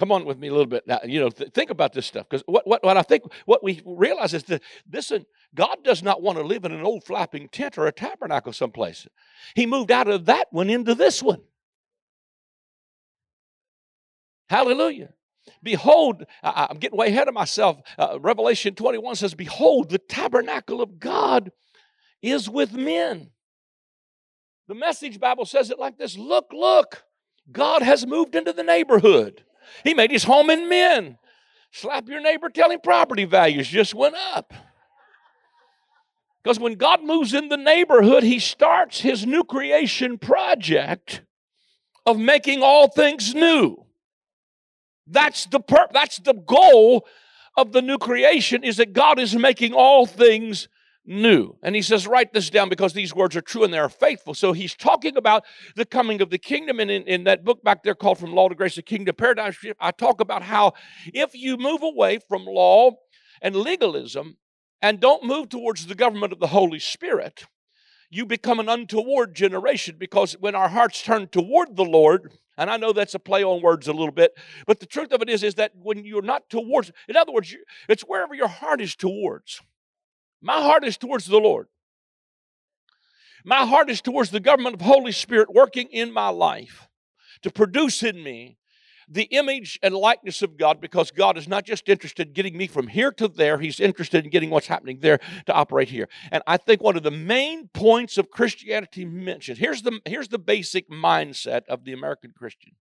Come 0.03 0.11
on 0.11 0.25
with 0.25 0.37
me 0.37 0.49
a 0.49 0.51
little 0.51 0.67
bit 0.67 0.85
now. 0.85 0.99
You 1.05 1.21
know, 1.21 1.31
th- 1.31 1.53
think 1.53 1.71
about 1.71 1.93
this 1.93 2.07
stuff 2.07 2.29
because 2.29 2.43
what, 2.47 2.67
what, 2.67 2.83
what 2.83 2.97
I 2.97 3.03
think 3.03 3.23
what 3.45 3.63
we 3.63 3.81
realize 3.87 4.35
is 4.35 4.43
that 4.45 4.61
listen, 4.93 5.27
God 5.55 5.77
does 5.85 6.03
not 6.03 6.21
want 6.21 6.39
to 6.39 6.45
live 6.45 6.65
in 6.65 6.73
an 6.73 6.83
old 6.83 7.05
flapping 7.05 7.49
tent 7.49 7.79
or 7.79 7.87
a 7.87 7.93
tabernacle 7.93 8.53
someplace. 8.53 9.07
He 9.55 9.65
moved 9.65 9.93
out 9.93 10.09
of 10.09 10.25
that 10.25 10.49
one 10.51 10.71
into 10.71 10.97
this 10.97 11.23
one. 11.23 11.43
Hallelujah. 14.51 15.11
Behold, 15.63 16.25
I, 16.43 16.67
am 16.69 16.79
getting 16.79 16.99
way 16.99 17.07
ahead 17.07 17.29
of 17.29 17.35
myself. 17.35 17.81
Uh, 17.97 18.19
Revelation 18.21 18.75
21 18.75 19.15
says, 19.15 19.35
Behold, 19.35 19.89
the 19.89 19.99
tabernacle 19.99 20.83
of 20.83 20.99
God 20.99 21.53
is 22.21 22.51
with 22.51 22.73
men. 22.73 23.31
The 24.67 24.75
message 24.75 25.21
Bible 25.21 25.45
says 25.45 25.71
it 25.71 25.79
like 25.79 25.97
this 25.97 26.19
Look, 26.19 26.47
look, 26.53 27.05
God 27.53 27.83
has 27.83 28.05
moved 28.05 28.35
into 28.35 28.53
the 28.53 28.65
neighborhood. 28.65 29.45
He 29.85 29.95
made 29.95 30.11
his 30.11 30.25
home 30.25 30.51
in 30.51 30.69
men. 30.69 31.19
Slap 31.71 32.09
your 32.09 32.21
neighbor, 32.21 32.51
tell 32.51 32.71
him 32.71 32.81
property 32.81 33.25
values 33.25 33.69
just 33.69 33.95
went 33.95 34.15
up. 34.35 34.53
Because 36.43 36.59
when 36.59 36.75
God 36.75 37.03
moves 37.03 37.35
in 37.35 37.49
the 37.49 37.57
neighborhood, 37.57 38.23
he 38.25 38.39
starts 38.39 39.01
his 39.01 39.25
new 39.25 39.45
creation 39.45 40.19
project 40.19 41.23
of 42.05 42.19
making 42.19 42.63
all 42.63 42.89
things 42.89 43.35
new. 43.35 43.87
That's 45.07 45.47
the 45.47 45.61
pur- 45.61 45.89
that's 45.93 46.19
the 46.19 46.35
goal 46.35 47.07
of 47.57 47.73
the 47.73 47.83
new 47.83 47.99
creation 47.99 48.65
is 48.65 48.79
that 48.79 48.93
God 48.93 49.19
is 49.19 49.37
making 49.37 49.73
all 49.73 50.07
things 50.07 50.69
new. 51.05 51.57
And 51.63 51.75
he 51.75 51.83
says, 51.83 52.07
write 52.07 52.33
this 52.33 52.51
down 52.51 52.69
because 52.69 52.93
these 52.93 53.15
words 53.15 53.37
are 53.37 53.41
true 53.41 53.65
and 53.65 53.73
they 53.73 53.79
are 53.79 53.89
faithful. 53.89 54.35
So 54.35 54.53
he's 54.53 54.75
talking 54.75 55.17
about 55.17 55.45
the 55.75 55.85
coming 55.85 56.21
of 56.21 56.31
the 56.31 56.39
kingdom. 56.39 56.81
And 56.81 56.91
in, 56.91 57.03
in 57.05 57.25
that 57.25 57.45
book 57.45 57.63
back 57.63 57.83
there 57.83 57.95
called 57.95 58.19
From 58.19 58.35
Law 58.35 58.49
to 58.49 58.55
Grace, 58.55 58.77
the 58.77 58.83
Kingdom 58.83 59.17
Paradigm 59.17 59.53
I 59.81 59.91
talk 59.91 60.21
about 60.21 60.43
how 60.43 60.75
if 61.07 61.35
you 61.35 61.57
move 61.57 61.83
away 61.83 62.19
from 62.29 62.45
law 62.45 62.93
and 63.41 63.57
legalism 63.57 64.37
and 64.81 65.01
don't 65.01 65.25
move 65.25 65.49
towards 65.49 65.87
the 65.87 65.95
government 65.95 66.33
of 66.33 66.41
the 66.41 66.49
Holy 66.49 66.79
Spirit, 66.79 67.47
you 68.11 68.27
become 68.27 68.61
an 68.61 68.69
untoward 68.69 69.35
generation 69.35 69.97
because 69.99 70.35
when 70.39 70.55
our 70.55 70.69
hearts 70.69 71.03
turn 71.03 71.29
toward 71.29 71.77
the 71.77 71.85
Lord, 71.85 72.33
and 72.59 72.71
I 72.71 72.77
know 72.77 72.93
that's 72.93 73.15
a 73.15 73.19
play 73.19 73.43
on 73.43 73.63
words 73.63 73.89
a 73.89 73.93
little 73.93 74.13
bit, 74.13 74.37
but 74.67 74.81
the 74.81 74.87
truth 74.87 75.13
of 75.13 75.23
it 75.23 75.31
is, 75.31 75.43
is 75.43 75.55
that 75.55 75.73
when 75.75 76.05
you're 76.05 76.21
not 76.21 76.51
towards, 76.51 76.93
in 77.09 77.17
other 77.17 77.33
words, 77.33 77.57
it's 77.89 78.03
wherever 78.03 78.35
your 78.35 78.49
heart 78.49 78.83
is 78.83 78.95
towards. 78.95 79.63
My 80.43 80.61
heart 80.61 80.85
is 80.85 80.99
towards 80.99 81.27
the 81.27 81.39
Lord. 81.39 81.69
My 83.45 83.65
heart 83.65 83.89
is 83.89 84.01
towards 84.01 84.31
the 84.31 84.41
government 84.41 84.75
of 84.75 84.81
Holy 84.81 85.13
Spirit 85.13 85.53
working 85.53 85.89
in 85.89 86.13
my 86.13 86.29
life 86.29 86.89
to 87.43 87.51
produce 87.51 88.03
in 88.03 88.23
me 88.23 88.59
the 89.09 89.25
image 89.25 89.79
and 89.83 89.95
likeness 89.95 90.43
of 90.43 90.57
God 90.57 90.81
because 90.81 91.11
God 91.11 91.37
is 91.37 91.49
not 91.49 91.65
just 91.65 91.89
interested 91.89 92.29
in 92.29 92.33
getting 92.35 92.57
me 92.57 92.67
from 92.67 92.87
here 92.87 93.11
to 93.13 93.29
there, 93.29 93.59
He's 93.59 93.81
interested 93.81 94.25
in 94.25 94.31
getting 94.31 94.51
what's 94.51 94.69
happening 94.69 94.99
there 95.01 95.19
to 95.47 95.53
operate 95.53 95.89
here. 95.89 96.09
And 96.31 96.43
I 96.47 96.57
think 96.57 96.83
one 96.83 96.97
of 96.97 97.03
the 97.03 97.11
main 97.11 97.69
points 97.69 98.17
of 98.17 98.31
Christianity 98.31 99.05
mentioned 99.05 99.59
here's 99.59 99.83
the, 99.83 100.01
here's 100.05 100.29
the 100.29 100.39
basic 100.39 100.89
mindset 100.89 101.63
of 101.69 101.85
the 101.85 101.93
American 101.93 102.33
Christian 102.37 102.73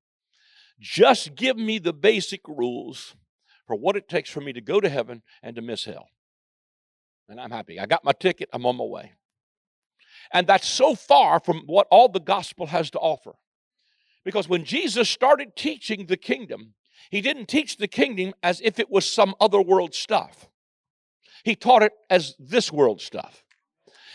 just 0.80 1.36
give 1.36 1.58
me 1.58 1.78
the 1.78 1.94
basic 1.94 2.42
rules 2.48 3.16
for 3.68 3.76
what 3.76 3.96
it 3.96 4.10
takes 4.10 4.32
for 4.32 4.42
me 4.42 4.52
to 4.52 4.62
go 4.62 4.80
to 4.80 4.90
heaven 4.90 5.22
and 5.44 5.56
to 5.56 5.62
miss 5.62 5.86
hell 5.86 6.08
and 7.32 7.40
I'm 7.40 7.52
happy. 7.52 7.80
I 7.80 7.86
got 7.86 8.04
my 8.04 8.12
ticket, 8.12 8.50
I'm 8.54 8.66
on 8.66 8.76
my 8.76 8.84
way. 8.84 9.14
And 10.34 10.46
that's 10.46 10.68
so 10.68 10.96
far 10.96 11.40
from 11.40 11.64
what 11.66 11.88
all 11.90 12.10
the 12.10 12.20
gospel 12.20 12.68
has 12.68 12.92
to 12.92 13.00
offer. 13.00 13.34
Because 14.24 14.48
when 14.48 14.66
Jesus 14.66 15.10
started 15.10 15.56
teaching 15.56 16.06
the 16.06 16.18
kingdom, 16.18 16.74
he 17.10 17.22
didn't 17.22 17.48
teach 17.48 17.78
the 17.78 17.88
kingdom 17.88 18.34
as 18.44 18.62
if 18.62 18.80
it 18.80 18.92
was 18.92 19.12
some 19.12 19.34
other 19.40 19.62
world 19.62 19.96
stuff. 19.96 20.50
He 21.44 21.56
taught 21.56 21.84
it 21.84 21.94
as 22.10 22.36
this 22.38 22.72
world 22.72 23.02
stuff. 23.02 23.44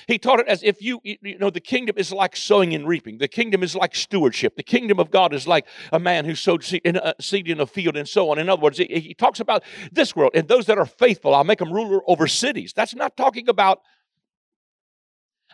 He 0.07 0.19
taught 0.19 0.38
it 0.38 0.47
as 0.47 0.62
if 0.62 0.81
you, 0.81 1.01
you 1.03 1.38
know, 1.38 1.51
the 1.51 1.61
kingdom 1.61 1.97
is 1.99 2.12
like 2.12 2.37
sowing 2.37 2.75
and 2.75 2.87
reaping. 2.87 3.19
The 3.19 3.27
kingdom 3.27 3.64
is 3.64 3.75
like 3.75 3.95
stewardship. 3.95 4.55
The 4.55 4.62
kingdom 4.62 5.01
of 5.01 5.11
God 5.11 5.35
is 5.35 5.49
like 5.49 5.66
a 5.92 5.99
man 5.99 6.25
who 6.25 6.37
sowed 6.37 6.62
seed 6.62 6.83
in 6.85 6.97
a, 6.97 7.14
seed 7.21 7.49
in 7.49 7.61
a 7.61 7.66
field 7.66 7.97
and 7.97 8.09
so 8.09 8.31
on. 8.31 8.38
In 8.38 8.49
other 8.49 8.62
words, 8.62 8.79
he, 8.79 8.85
he 8.85 9.14
talks 9.14 9.40
about 9.40 9.64
this 9.90 10.14
world 10.14 10.31
and 10.35 10.47
those 10.47 10.66
that 10.66 10.79
are 10.79 10.87
faithful, 10.87 11.35
I'll 11.35 11.45
make 11.45 11.59
them 11.59 11.73
ruler 11.73 12.01
over 12.07 12.29
cities. 12.29 12.73
That's 12.73 12.95
not 12.95 13.16
talking 13.16 13.49
about 13.49 13.81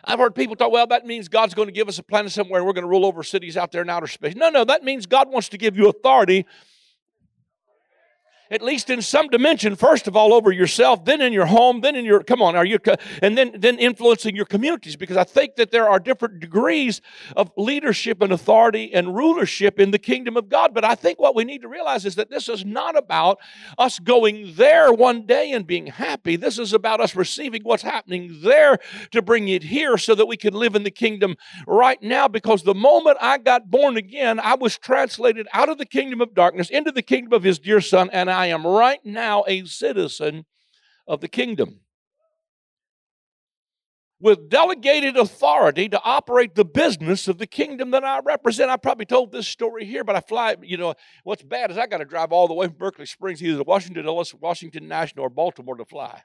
I've 0.05 0.19
heard 0.19 0.35
people 0.35 0.55
talk, 0.55 0.71
well, 0.71 0.87
that 0.87 1.05
means 1.05 1.29
God's 1.29 1.53
going 1.53 1.69
to 1.69 1.73
give 1.73 1.87
us 1.87 1.97
a 1.97 2.03
planet 2.03 2.31
somewhere 2.31 2.59
and 2.59 2.67
we're 2.67 2.73
going 2.73 2.83
to 2.83 2.89
rule 2.89 3.05
over 3.05 3.23
cities 3.23 3.55
out 3.55 3.71
there 3.71 3.81
in 3.81 3.89
outer 3.89 4.07
space. 4.07 4.35
No, 4.35 4.49
no, 4.49 4.65
that 4.65 4.83
means 4.83 5.05
God 5.05 5.31
wants 5.31 5.47
to 5.49 5.57
give 5.57 5.77
you 5.77 5.87
authority 5.87 6.45
at 8.53 8.61
least 8.61 8.91
in 8.91 9.01
some 9.01 9.29
dimension, 9.29 9.75
first 9.75 10.07
of 10.07 10.15
all, 10.15 10.31
over 10.31 10.51
yourself, 10.51 11.03
then 11.05 11.21
in 11.21 11.33
your 11.33 11.47
home, 11.47 11.81
then 11.81 11.95
in 11.95 12.05
your, 12.05 12.23
come 12.23 12.39
on, 12.39 12.55
are 12.55 12.63
you, 12.63 12.77
and 13.23 13.35
then, 13.35 13.51
then 13.57 13.79
influencing 13.79 14.35
your 14.35 14.45
communities. 14.45 14.95
Because 14.95 15.17
I 15.17 15.23
think 15.23 15.55
that 15.55 15.71
there 15.71 15.89
are 15.89 15.99
different 15.99 16.39
degrees 16.39 17.01
of 17.35 17.51
leadership 17.57 18.21
and 18.21 18.31
authority 18.31 18.93
and 18.93 19.15
rulership 19.15 19.79
in 19.79 19.89
the 19.89 19.97
kingdom 19.97 20.37
of 20.37 20.49
God. 20.49 20.71
But 20.75 20.85
I 20.85 20.93
think 20.93 21.19
what 21.19 21.35
we 21.35 21.45
need 21.45 21.63
to 21.63 21.67
realize 21.67 22.05
is 22.05 22.13
that 22.13 22.29
this 22.29 22.47
is 22.47 22.63
not 22.63 22.95
about 22.95 23.39
us 23.79 23.97
going 23.97 24.53
there 24.55 24.93
one 24.93 25.25
day 25.25 25.51
and 25.51 25.65
being 25.65 25.87
happy. 25.87 26.35
This 26.35 26.59
is 26.59 26.73
about 26.73 27.01
us 27.01 27.15
receiving 27.15 27.63
what's 27.63 27.81
happening 27.81 28.39
there 28.43 28.77
to 29.13 29.23
bring 29.23 29.47
it 29.47 29.63
here 29.63 29.97
so 29.97 30.13
that 30.13 30.27
we 30.27 30.37
can 30.37 30.53
live 30.53 30.75
in 30.75 30.83
the 30.83 30.91
kingdom 30.91 31.37
right 31.65 32.01
now. 32.03 32.27
Because 32.27 32.61
the 32.61 32.75
moment 32.75 33.17
I 33.19 33.39
got 33.39 33.71
born 33.71 33.97
again, 33.97 34.39
I 34.39 34.53
was 34.53 34.77
translated 34.77 35.47
out 35.53 35.69
of 35.69 35.79
the 35.79 35.87
kingdom 35.87 36.21
of 36.21 36.35
darkness 36.35 36.69
into 36.69 36.91
the 36.91 37.01
kingdom 37.01 37.33
of 37.33 37.41
his 37.41 37.57
dear 37.57 37.81
son, 37.81 38.11
and 38.13 38.29
I 38.29 38.42
I 38.43 38.47
am 38.47 38.67
right 38.67 38.99
now 39.05 39.45
a 39.47 39.63
citizen 39.63 40.45
of 41.07 41.21
the 41.21 41.29
kingdom 41.29 41.79
with 44.19 44.49
delegated 44.49 45.15
authority 45.15 45.87
to 45.87 46.01
operate 46.03 46.53
the 46.53 46.65
business 46.65 47.29
of 47.29 47.37
the 47.37 47.47
kingdom 47.47 47.91
that 47.91 48.03
I 48.03 48.19
represent. 48.19 48.69
I 48.69 48.75
probably 48.75 49.05
told 49.05 49.31
this 49.31 49.47
story 49.47 49.85
here, 49.85 50.03
but 50.03 50.17
I 50.17 50.19
fly, 50.19 50.57
you 50.61 50.75
know, 50.75 50.93
what's 51.23 51.41
bad 51.41 51.71
is 51.71 51.77
I 51.77 51.87
got 51.87 51.99
to 51.99 52.05
drive 52.05 52.33
all 52.33 52.49
the 52.49 52.53
way 52.53 52.67
from 52.67 52.75
Berkeley 52.75 53.05
Springs, 53.05 53.41
either 53.41 53.59
to 53.59 53.63
Washington, 53.63 54.05
Washington 54.41 54.89
National, 54.89 55.25
or 55.25 55.29
Baltimore 55.29 55.77
to 55.77 55.85
fly. 55.85 56.21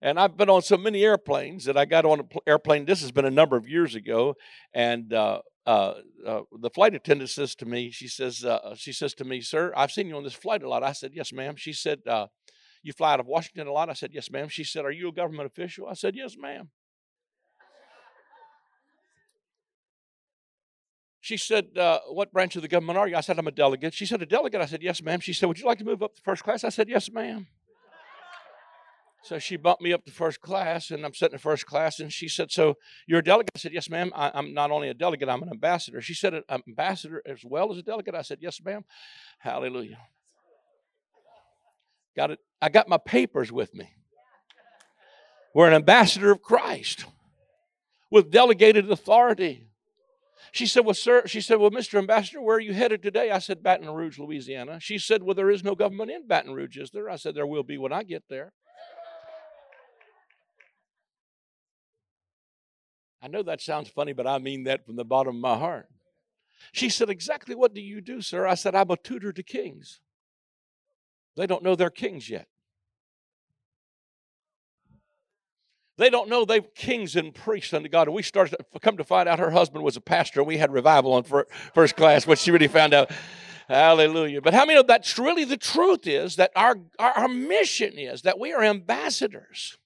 And 0.00 0.18
I've 0.18 0.38
been 0.38 0.48
on 0.48 0.62
so 0.62 0.78
many 0.78 1.04
airplanes 1.04 1.66
that 1.66 1.76
I 1.76 1.84
got 1.84 2.06
on 2.06 2.20
an 2.20 2.28
airplane. 2.46 2.86
This 2.86 3.02
has 3.02 3.12
been 3.12 3.26
a 3.26 3.30
number 3.30 3.58
of 3.58 3.68
years 3.68 3.94
ago, 3.94 4.34
and 4.72 5.12
uh, 5.12 5.42
uh, 5.66 5.94
uh, 6.26 6.40
the 6.58 6.70
flight 6.70 6.94
attendant 6.94 7.30
says 7.30 7.54
to 7.56 7.66
me, 7.66 7.90
she 7.90 8.08
says, 8.08 8.44
uh, 8.44 8.74
she 8.76 8.92
says 8.92 9.14
to 9.14 9.24
me, 9.24 9.40
sir, 9.40 9.72
I've 9.76 9.92
seen 9.92 10.08
you 10.08 10.16
on 10.16 10.24
this 10.24 10.34
flight 10.34 10.62
a 10.62 10.68
lot. 10.68 10.82
I 10.82 10.92
said, 10.92 11.12
yes, 11.14 11.32
ma'am. 11.32 11.56
She 11.56 11.72
said, 11.72 12.00
uh, 12.06 12.28
you 12.82 12.92
fly 12.92 13.12
out 13.12 13.20
of 13.20 13.26
Washington 13.26 13.66
a 13.66 13.72
lot? 13.72 13.90
I 13.90 13.92
said, 13.92 14.10
yes, 14.12 14.30
ma'am. 14.30 14.48
She 14.48 14.64
said, 14.64 14.84
are 14.84 14.90
you 14.90 15.08
a 15.08 15.12
government 15.12 15.46
official? 15.46 15.86
I 15.86 15.94
said, 15.94 16.16
yes, 16.16 16.36
ma'am. 16.38 16.70
She 21.20 21.36
said, 21.36 21.76
uh, 21.76 22.00
What 22.08 22.32
branch 22.32 22.56
of 22.56 22.62
the 22.62 22.68
government 22.68 22.98
are 22.98 23.06
you? 23.06 23.14
I 23.14 23.20
said, 23.20 23.38
I'm 23.38 23.46
a 23.46 23.52
delegate. 23.52 23.94
She 23.94 24.06
said, 24.06 24.22
A 24.22 24.26
delegate? 24.26 24.60
I 24.60 24.66
said, 24.66 24.82
Yes, 24.82 25.02
ma'am. 25.02 25.20
She 25.20 25.32
said, 25.32 25.46
Would 25.46 25.58
you 25.58 25.66
like 25.66 25.78
to 25.78 25.84
move 25.84 26.02
up 26.02 26.14
to 26.16 26.22
first 26.22 26.42
class? 26.42 26.64
I 26.64 26.70
said, 26.70 26.88
Yes, 26.88 27.10
ma'am. 27.10 27.46
So 29.22 29.38
she 29.38 29.56
bumped 29.56 29.82
me 29.82 29.92
up 29.92 30.04
to 30.06 30.10
first 30.10 30.40
class, 30.40 30.90
and 30.90 31.04
I'm 31.04 31.12
sitting 31.12 31.34
in 31.34 31.38
first 31.38 31.66
class. 31.66 32.00
And 32.00 32.12
she 32.12 32.26
said, 32.28 32.50
"So 32.50 32.76
you're 33.06 33.18
a 33.18 33.24
delegate?" 33.24 33.50
I 33.54 33.58
said, 33.58 33.72
"Yes, 33.72 33.90
ma'am. 33.90 34.12
I, 34.14 34.38
am 34.38 34.54
not 34.54 34.70
only 34.70 34.88
a 34.88 34.94
delegate, 34.94 35.28
I'm 35.28 35.42
an 35.42 35.50
ambassador." 35.50 36.00
She 36.00 36.14
said, 36.14 36.32
"An 36.34 36.62
ambassador 36.66 37.22
as 37.26 37.44
well 37.44 37.70
as 37.70 37.78
a 37.78 37.82
delegate?" 37.82 38.14
I 38.14 38.22
said, 38.22 38.38
"Yes, 38.40 38.60
ma'am." 38.64 38.82
Hallelujah. 39.38 39.98
Got 42.16 42.32
it. 42.32 42.38
I 42.62 42.70
got 42.70 42.88
my 42.88 42.98
papers 42.98 43.52
with 43.52 43.74
me. 43.74 43.90
We're 45.54 45.68
an 45.68 45.74
ambassador 45.74 46.30
of 46.30 46.42
Christ 46.42 47.04
with 48.10 48.30
delegated 48.30 48.90
authority. 48.90 49.66
She 50.52 50.66
said, 50.66 50.84
Well, 50.84 50.94
sir, 50.94 51.26
she 51.26 51.40
said, 51.40 51.58
Well, 51.58 51.70
Mr. 51.70 51.98
Ambassador, 51.98 52.40
where 52.40 52.56
are 52.56 52.60
you 52.60 52.72
headed 52.72 53.02
today? 53.02 53.30
I 53.30 53.38
said, 53.38 53.62
Baton 53.62 53.88
Rouge, 53.88 54.18
Louisiana. 54.18 54.78
She 54.80 54.98
said, 54.98 55.22
Well, 55.22 55.34
there 55.34 55.50
is 55.50 55.62
no 55.62 55.74
government 55.74 56.10
in 56.10 56.26
Baton 56.26 56.54
Rouge, 56.54 56.76
is 56.76 56.90
there? 56.90 57.08
I 57.08 57.16
said, 57.16 57.34
There 57.34 57.46
will 57.46 57.62
be 57.62 57.78
when 57.78 57.92
I 57.92 58.02
get 58.02 58.24
there. 58.28 58.52
I 63.22 63.28
know 63.28 63.42
that 63.42 63.60
sounds 63.60 63.88
funny, 63.88 64.12
but 64.12 64.26
I 64.26 64.38
mean 64.38 64.64
that 64.64 64.86
from 64.86 64.96
the 64.96 65.04
bottom 65.04 65.36
of 65.36 65.40
my 65.40 65.56
heart. 65.56 65.88
She 66.72 66.88
said, 66.88 67.10
Exactly 67.10 67.54
what 67.54 67.74
do 67.74 67.80
you 67.80 68.00
do, 68.00 68.20
sir? 68.20 68.46
I 68.46 68.54
said, 68.54 68.74
I'm 68.74 68.90
a 68.90 68.96
tutor 68.96 69.32
to 69.32 69.42
kings. 69.42 70.00
They 71.36 71.46
don't 71.46 71.62
know 71.62 71.74
they're 71.74 71.90
kings 71.90 72.28
yet. 72.28 72.46
They 75.96 76.08
don't 76.08 76.30
know 76.30 76.46
they're 76.46 76.62
kings 76.62 77.14
and 77.14 77.34
priests 77.34 77.74
unto 77.74 77.90
God. 77.90 78.08
And 78.08 78.14
we 78.14 78.22
started 78.22 78.56
to 78.72 78.78
come 78.80 78.96
to 78.96 79.04
find 79.04 79.28
out 79.28 79.38
her 79.38 79.50
husband 79.50 79.84
was 79.84 79.98
a 79.98 80.00
pastor. 80.00 80.42
We 80.42 80.56
had 80.56 80.72
revival 80.72 81.12
on 81.12 81.24
first 81.74 81.94
class, 81.94 82.26
what 82.26 82.38
she 82.38 82.50
really 82.50 82.68
found 82.68 82.94
out. 82.94 83.10
Hallelujah. 83.68 84.40
But 84.40 84.54
how 84.54 84.64
many 84.64 84.78
of 84.78 84.86
that's 84.86 85.18
really 85.18 85.44
the 85.44 85.58
truth 85.58 86.06
is 86.06 86.36
that 86.36 86.52
our, 86.56 86.76
our, 86.98 87.10
our 87.12 87.28
mission 87.28 87.98
is 87.98 88.22
that 88.22 88.38
we 88.38 88.52
are 88.54 88.64
ambassadors 88.64 89.76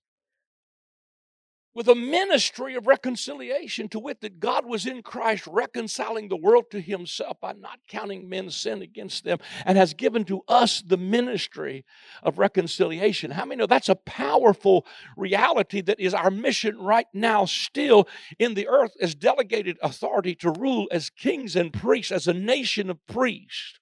with 1.75 1.89
a 1.89 1.95
ministry 1.95 2.75
of 2.75 2.87
reconciliation, 2.87 3.89
to 3.89 3.99
wit, 3.99 4.21
that 4.21 4.41
God 4.41 4.65
was 4.65 4.87
in 4.87 5.03
Christ 5.03 5.47
reconciling 5.47 6.29
the 6.29 6.37
world 6.37 6.71
to 6.71 6.81
himself 6.81 7.41
by 7.41 7.53
not 7.53 7.81
counting 7.89 8.29
men's 8.29 8.57
sin 8.57 8.83
against 8.83 9.25
them, 9.25 9.39
and 9.67 9.77
has 9.77 9.95
given 9.95 10.25
to 10.25 10.43
us 10.47 10.83
the 10.87 10.97
ministry 10.97 11.85
of 12.23 12.39
reconciliation. 12.39 13.33
How 13.33 13.45
many 13.45 13.59
know 13.59 13.67
that's 13.67 13.89
a 13.89 13.97
powerful 13.97 14.87
reality 15.17 15.81
that 15.83 15.99
is 16.01 16.15
our 16.15 16.31
mission 16.31 16.79
right 16.79 17.07
now, 17.13 17.45
still 17.45 18.09
in 18.39 18.55
the 18.55 18.69
earth, 18.69 18.93
as 19.01 19.15
delegated 19.15 19.79
authority 19.83 20.35
to 20.37 20.51
rule 20.51 20.89
as 20.93 21.11
kings 21.11 21.57
and 21.57 21.73
priests, 21.73 22.13
as 22.13 22.29
a 22.29 22.35
nation 22.35 22.91
of 22.91 23.05
priests? 23.07 23.81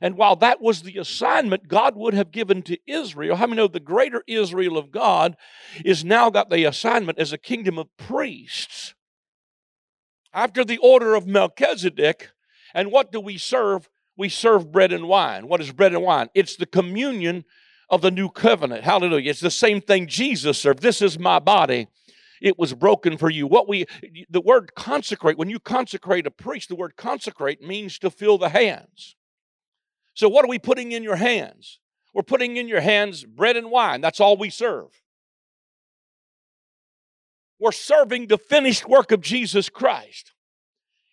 And 0.00 0.16
while 0.16 0.36
that 0.36 0.60
was 0.60 0.82
the 0.82 0.98
assignment 0.98 1.68
God 1.68 1.96
would 1.96 2.14
have 2.14 2.30
given 2.30 2.62
to 2.62 2.78
Israel, 2.86 3.36
how 3.36 3.46
many 3.46 3.56
know 3.56 3.68
the 3.68 3.80
greater 3.80 4.22
Israel 4.26 4.76
of 4.76 4.90
God 4.90 5.36
is 5.84 6.04
now 6.04 6.30
got 6.30 6.50
the 6.50 6.64
assignment 6.64 7.18
as 7.18 7.32
a 7.32 7.38
kingdom 7.38 7.78
of 7.78 7.94
priests? 7.96 8.94
After 10.32 10.64
the 10.64 10.78
order 10.78 11.14
of 11.14 11.26
Melchizedek, 11.26 12.30
and 12.74 12.90
what 12.90 13.12
do 13.12 13.20
we 13.20 13.36
serve? 13.36 13.88
We 14.16 14.28
serve 14.28 14.72
bread 14.72 14.92
and 14.92 15.08
wine. 15.08 15.46
What 15.46 15.60
is 15.60 15.72
bread 15.72 15.92
and 15.92 16.02
wine? 16.02 16.28
It's 16.34 16.56
the 16.56 16.66
communion 16.66 17.44
of 17.90 18.00
the 18.00 18.10
new 18.10 18.30
covenant. 18.30 18.84
Hallelujah. 18.84 19.30
It's 19.30 19.40
the 19.40 19.50
same 19.50 19.80
thing 19.80 20.06
Jesus 20.06 20.58
served. 20.58 20.80
This 20.80 21.02
is 21.02 21.18
my 21.18 21.38
body 21.38 21.88
it 22.42 22.58
was 22.58 22.74
broken 22.74 23.16
for 23.16 23.30
you. 23.30 23.46
What 23.46 23.68
we, 23.68 23.86
the 24.28 24.40
word 24.40 24.74
consecrate, 24.74 25.38
when 25.38 25.48
you 25.48 25.60
consecrate 25.60 26.26
a 26.26 26.30
priest, 26.30 26.68
the 26.68 26.74
word 26.74 26.96
consecrate 26.96 27.62
means 27.62 27.98
to 28.00 28.10
fill 28.10 28.36
the 28.36 28.48
hands. 28.48 29.16
So, 30.14 30.28
what 30.28 30.44
are 30.44 30.48
we 30.48 30.58
putting 30.58 30.92
in 30.92 31.02
your 31.02 31.16
hands? 31.16 31.78
We're 32.14 32.22
putting 32.22 32.56
in 32.56 32.68
your 32.68 32.80
hands 32.80 33.24
bread 33.24 33.56
and 33.56 33.70
wine. 33.70 34.00
That's 34.00 34.20
all 34.20 34.36
we 34.36 34.50
serve. 34.50 34.88
We're 37.58 37.72
serving 37.72 38.26
the 38.26 38.38
finished 38.38 38.88
work 38.88 39.12
of 39.12 39.20
Jesus 39.20 39.68
Christ. 39.68 40.32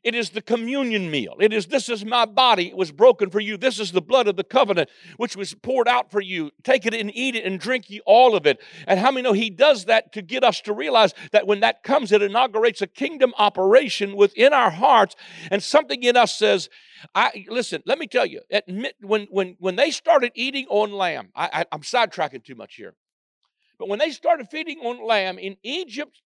It 0.02 0.16
is 0.16 0.30
the 0.30 0.42
communion 0.42 1.12
meal. 1.12 1.36
It 1.42 1.52
is, 1.52 1.68
this 1.68 1.90
is 1.90 2.06
my 2.06 2.26
body. 2.26 2.70
It 2.70 2.78
was 2.78 2.92
broken 2.92 3.30
for 3.30 3.42
you. 3.42 3.58
This 3.58 3.80
is 3.80 3.92
the 3.92 4.02
blood 4.02 4.28
of 4.28 4.38
the 4.38 4.46
covenant, 4.46 4.90
which 5.18 5.36
was 5.36 5.54
poured 5.54 5.90
out 5.90 6.10
for 6.10 6.22
you. 6.22 6.52
Take 6.64 6.86
it 6.86 6.94
and 6.94 7.12
eat 7.14 7.36
it 7.36 7.44
and 7.44 7.60
drink 7.60 7.90
ye 7.90 8.00
all 8.06 8.34
of 8.34 8.46
it. 8.46 8.62
And 8.88 8.98
how 8.98 9.12
many 9.12 9.24
know 9.24 9.34
he 9.34 9.50
does 9.50 9.86
that 9.86 10.14
to 10.14 10.22
get 10.22 10.44
us 10.44 10.62
to 10.62 10.74
realize 10.74 11.14
that 11.34 11.48
when 11.48 11.60
that 11.60 11.84
comes, 11.84 12.14
it 12.14 12.22
inaugurates 12.22 12.82
a 12.82 12.88
kingdom 12.88 13.34
operation 13.38 14.16
within 14.16 14.54
our 14.54 14.72
hearts. 14.72 15.18
And 15.52 15.62
something 15.62 16.02
in 16.02 16.16
us 16.16 16.38
says, 16.38 16.70
I 17.14 17.46
listen, 17.50 17.84
let 17.86 18.00
me 18.00 18.08
tell 18.08 18.26
you, 18.26 18.42
at, 18.50 18.66
when, 19.02 19.28
when, 19.30 19.58
when 19.60 19.76
they 19.76 19.92
started 19.92 20.32
eating 20.34 20.66
on 20.70 20.94
lamb, 20.94 21.30
I, 21.36 21.50
I, 21.52 21.66
I'm 21.74 21.82
sidetracking 21.82 22.46
too 22.46 22.56
much 22.56 22.76
here. 22.76 22.94
But 23.78 23.90
when 23.90 24.00
they 24.00 24.12
started 24.12 24.48
feeding 24.50 24.80
on 24.80 25.06
lamb 25.06 25.38
in 25.38 25.58
Egypt 25.64 26.22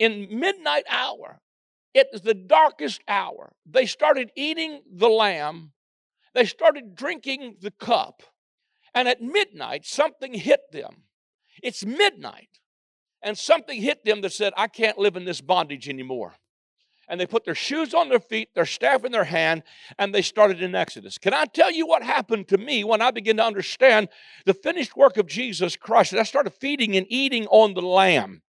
in 0.00 0.28
midnight 0.30 0.84
hour, 0.88 1.40
was 2.12 2.22
the 2.22 2.34
darkest 2.34 3.02
hour. 3.08 3.52
They 3.66 3.86
started 3.86 4.30
eating 4.36 4.82
the 4.90 5.08
lamb, 5.08 5.72
they 6.34 6.44
started 6.44 6.94
drinking 6.94 7.56
the 7.60 7.70
cup, 7.70 8.22
and 8.94 9.08
at 9.08 9.22
midnight, 9.22 9.86
something 9.86 10.34
hit 10.34 10.60
them. 10.72 11.04
It's 11.62 11.84
midnight, 11.84 12.60
and 13.22 13.36
something 13.36 13.80
hit 13.80 14.04
them 14.04 14.20
that 14.20 14.32
said, 14.32 14.52
I 14.56 14.68
can't 14.68 14.98
live 14.98 15.16
in 15.16 15.24
this 15.24 15.40
bondage 15.40 15.88
anymore. 15.88 16.34
And 17.08 17.18
they 17.18 17.26
put 17.26 17.46
their 17.46 17.54
shoes 17.54 17.94
on 17.94 18.10
their 18.10 18.20
feet, 18.20 18.50
their 18.54 18.66
staff 18.66 19.02
in 19.04 19.12
their 19.12 19.24
hand, 19.24 19.62
and 19.98 20.14
they 20.14 20.20
started 20.20 20.62
in 20.62 20.74
Exodus. 20.74 21.16
Can 21.16 21.32
I 21.32 21.46
tell 21.46 21.70
you 21.70 21.86
what 21.86 22.02
happened 22.02 22.48
to 22.48 22.58
me 22.58 22.84
when 22.84 23.00
I 23.00 23.10
began 23.10 23.38
to 23.38 23.44
understand 23.44 24.08
the 24.44 24.52
finished 24.52 24.94
work 24.94 25.16
of 25.16 25.26
Jesus 25.26 25.74
Christ? 25.74 26.12
I 26.12 26.22
started 26.24 26.52
feeding 26.60 26.96
and 26.96 27.06
eating 27.08 27.46
on 27.46 27.72
the 27.72 27.80
lamb. 27.80 28.42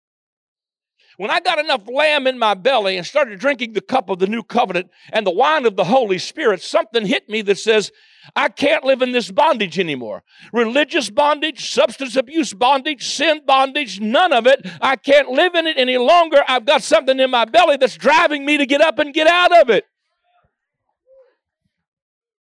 When 1.17 1.31
I 1.31 1.41
got 1.41 1.59
enough 1.59 1.89
lamb 1.89 2.27
in 2.27 2.39
my 2.39 2.55
belly 2.55 2.99
and 2.99 3.07
started 3.07 3.39
drinking 3.39 3.73
the 3.73 3.81
cup 3.81 4.11
of 4.11 4.19
the 4.19 4.27
new 4.27 4.43
covenant 4.43 4.91
and 5.13 5.27
the 5.27 5.31
wine 5.31 5.65
of 5.65 5.77
the 5.77 5.85
Holy 5.85 6.19
Spirit, 6.19 6.61
something 6.61 7.07
hit 7.07 7.29
me 7.29 7.41
that 7.43 7.59
says, 7.59 7.91
I 8.35 8.49
can't 8.49 8.85
live 8.85 9.01
in 9.01 9.13
this 9.13 9.31
bondage 9.31 9.79
anymore. 9.79 10.25
Religious 10.53 11.09
bondage, 11.09 11.71
substance 11.71 12.17
abuse 12.17 12.53
bondage, 12.53 13.07
sin 13.07 13.41
bondage, 13.47 13.99
none 13.99 14.33
of 14.33 14.47
it. 14.47 14.67
I 14.83 14.97
can't 14.97 15.31
live 15.31 15.55
in 15.55 15.67
it 15.67 15.79
any 15.79 15.97
longer. 15.97 16.43
I've 16.47 16.67
got 16.67 16.83
something 16.83 17.19
in 17.19 17.31
my 17.31 17.47
belly 17.47 17.79
that's 17.79 17.97
driving 17.97 18.45
me 18.45 18.59
to 18.59 18.67
get 18.67 18.83
up 18.83 18.99
and 18.99 19.15
get 19.15 19.27
out 19.27 19.59
of 19.63 19.71
it. 19.71 19.85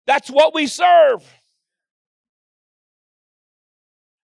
That's 0.06 0.28
what 0.28 0.54
we 0.54 0.66
serve. 0.66 1.22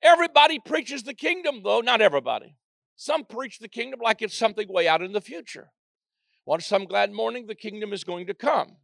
Everybody 0.02 0.60
preaches 0.60 1.04
the 1.04 1.13
kingdom, 1.13 1.62
though, 1.63 1.82
not 1.82 1.99
everybody. 1.99 2.56
Some 3.00 3.24
preach 3.24 3.60
the 3.60 3.70
kingdom 3.70 4.02
like 4.04 4.22
it's 4.22 4.38
something 4.38 4.68
way 4.68 4.86
out 4.86 5.02
in 5.02 5.14
the 5.14 5.22
future. 5.22 5.72
One 6.44 6.60
some 6.60 6.84
glad 6.84 7.14
morning, 7.14 7.48
the 7.48 7.56
kingdom 7.56 7.94
is 7.94 8.04
going 8.04 8.28
to 8.28 8.34
come. 8.34 8.76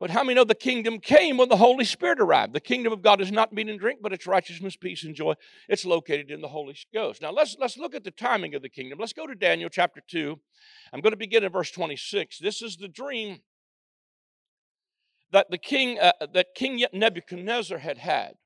But 0.00 0.08
how 0.08 0.24
many 0.24 0.36
know 0.36 0.44
the 0.44 0.54
kingdom 0.54 0.98
came 0.98 1.36
when 1.36 1.50
the 1.50 1.58
Holy 1.58 1.84
Spirit 1.84 2.20
arrived? 2.20 2.54
The 2.54 2.60
kingdom 2.60 2.90
of 2.90 3.02
God 3.02 3.20
is 3.20 3.30
not 3.30 3.52
meat 3.52 3.68
and 3.68 3.78
drink, 3.78 3.98
but 4.00 4.14
it's 4.14 4.26
righteousness, 4.26 4.76
peace, 4.76 5.04
and 5.04 5.14
joy. 5.14 5.34
It's 5.68 5.84
located 5.84 6.30
in 6.30 6.40
the 6.40 6.48
Holy 6.48 6.74
Ghost. 6.94 7.20
Now 7.20 7.30
let's 7.30 7.54
let's 7.60 7.76
look 7.76 7.94
at 7.94 8.02
the 8.02 8.10
timing 8.10 8.54
of 8.54 8.62
the 8.62 8.70
kingdom. 8.70 8.98
Let's 8.98 9.12
go 9.12 9.26
to 9.26 9.34
Daniel 9.34 9.68
chapter 9.68 10.00
2. 10.08 10.34
I'm 10.94 11.02
going 11.02 11.12
to 11.12 11.18
begin 11.18 11.44
in 11.44 11.52
verse 11.52 11.70
26. 11.70 12.38
This 12.38 12.62
is 12.62 12.78
the 12.78 12.88
dream 12.88 13.40
that 15.32 15.50
the 15.50 15.58
king 15.58 15.98
uh, 15.98 16.12
that 16.32 16.54
King 16.54 16.82
Nebuchadnezzar 16.94 17.76
had 17.76 17.98
had. 17.98 18.36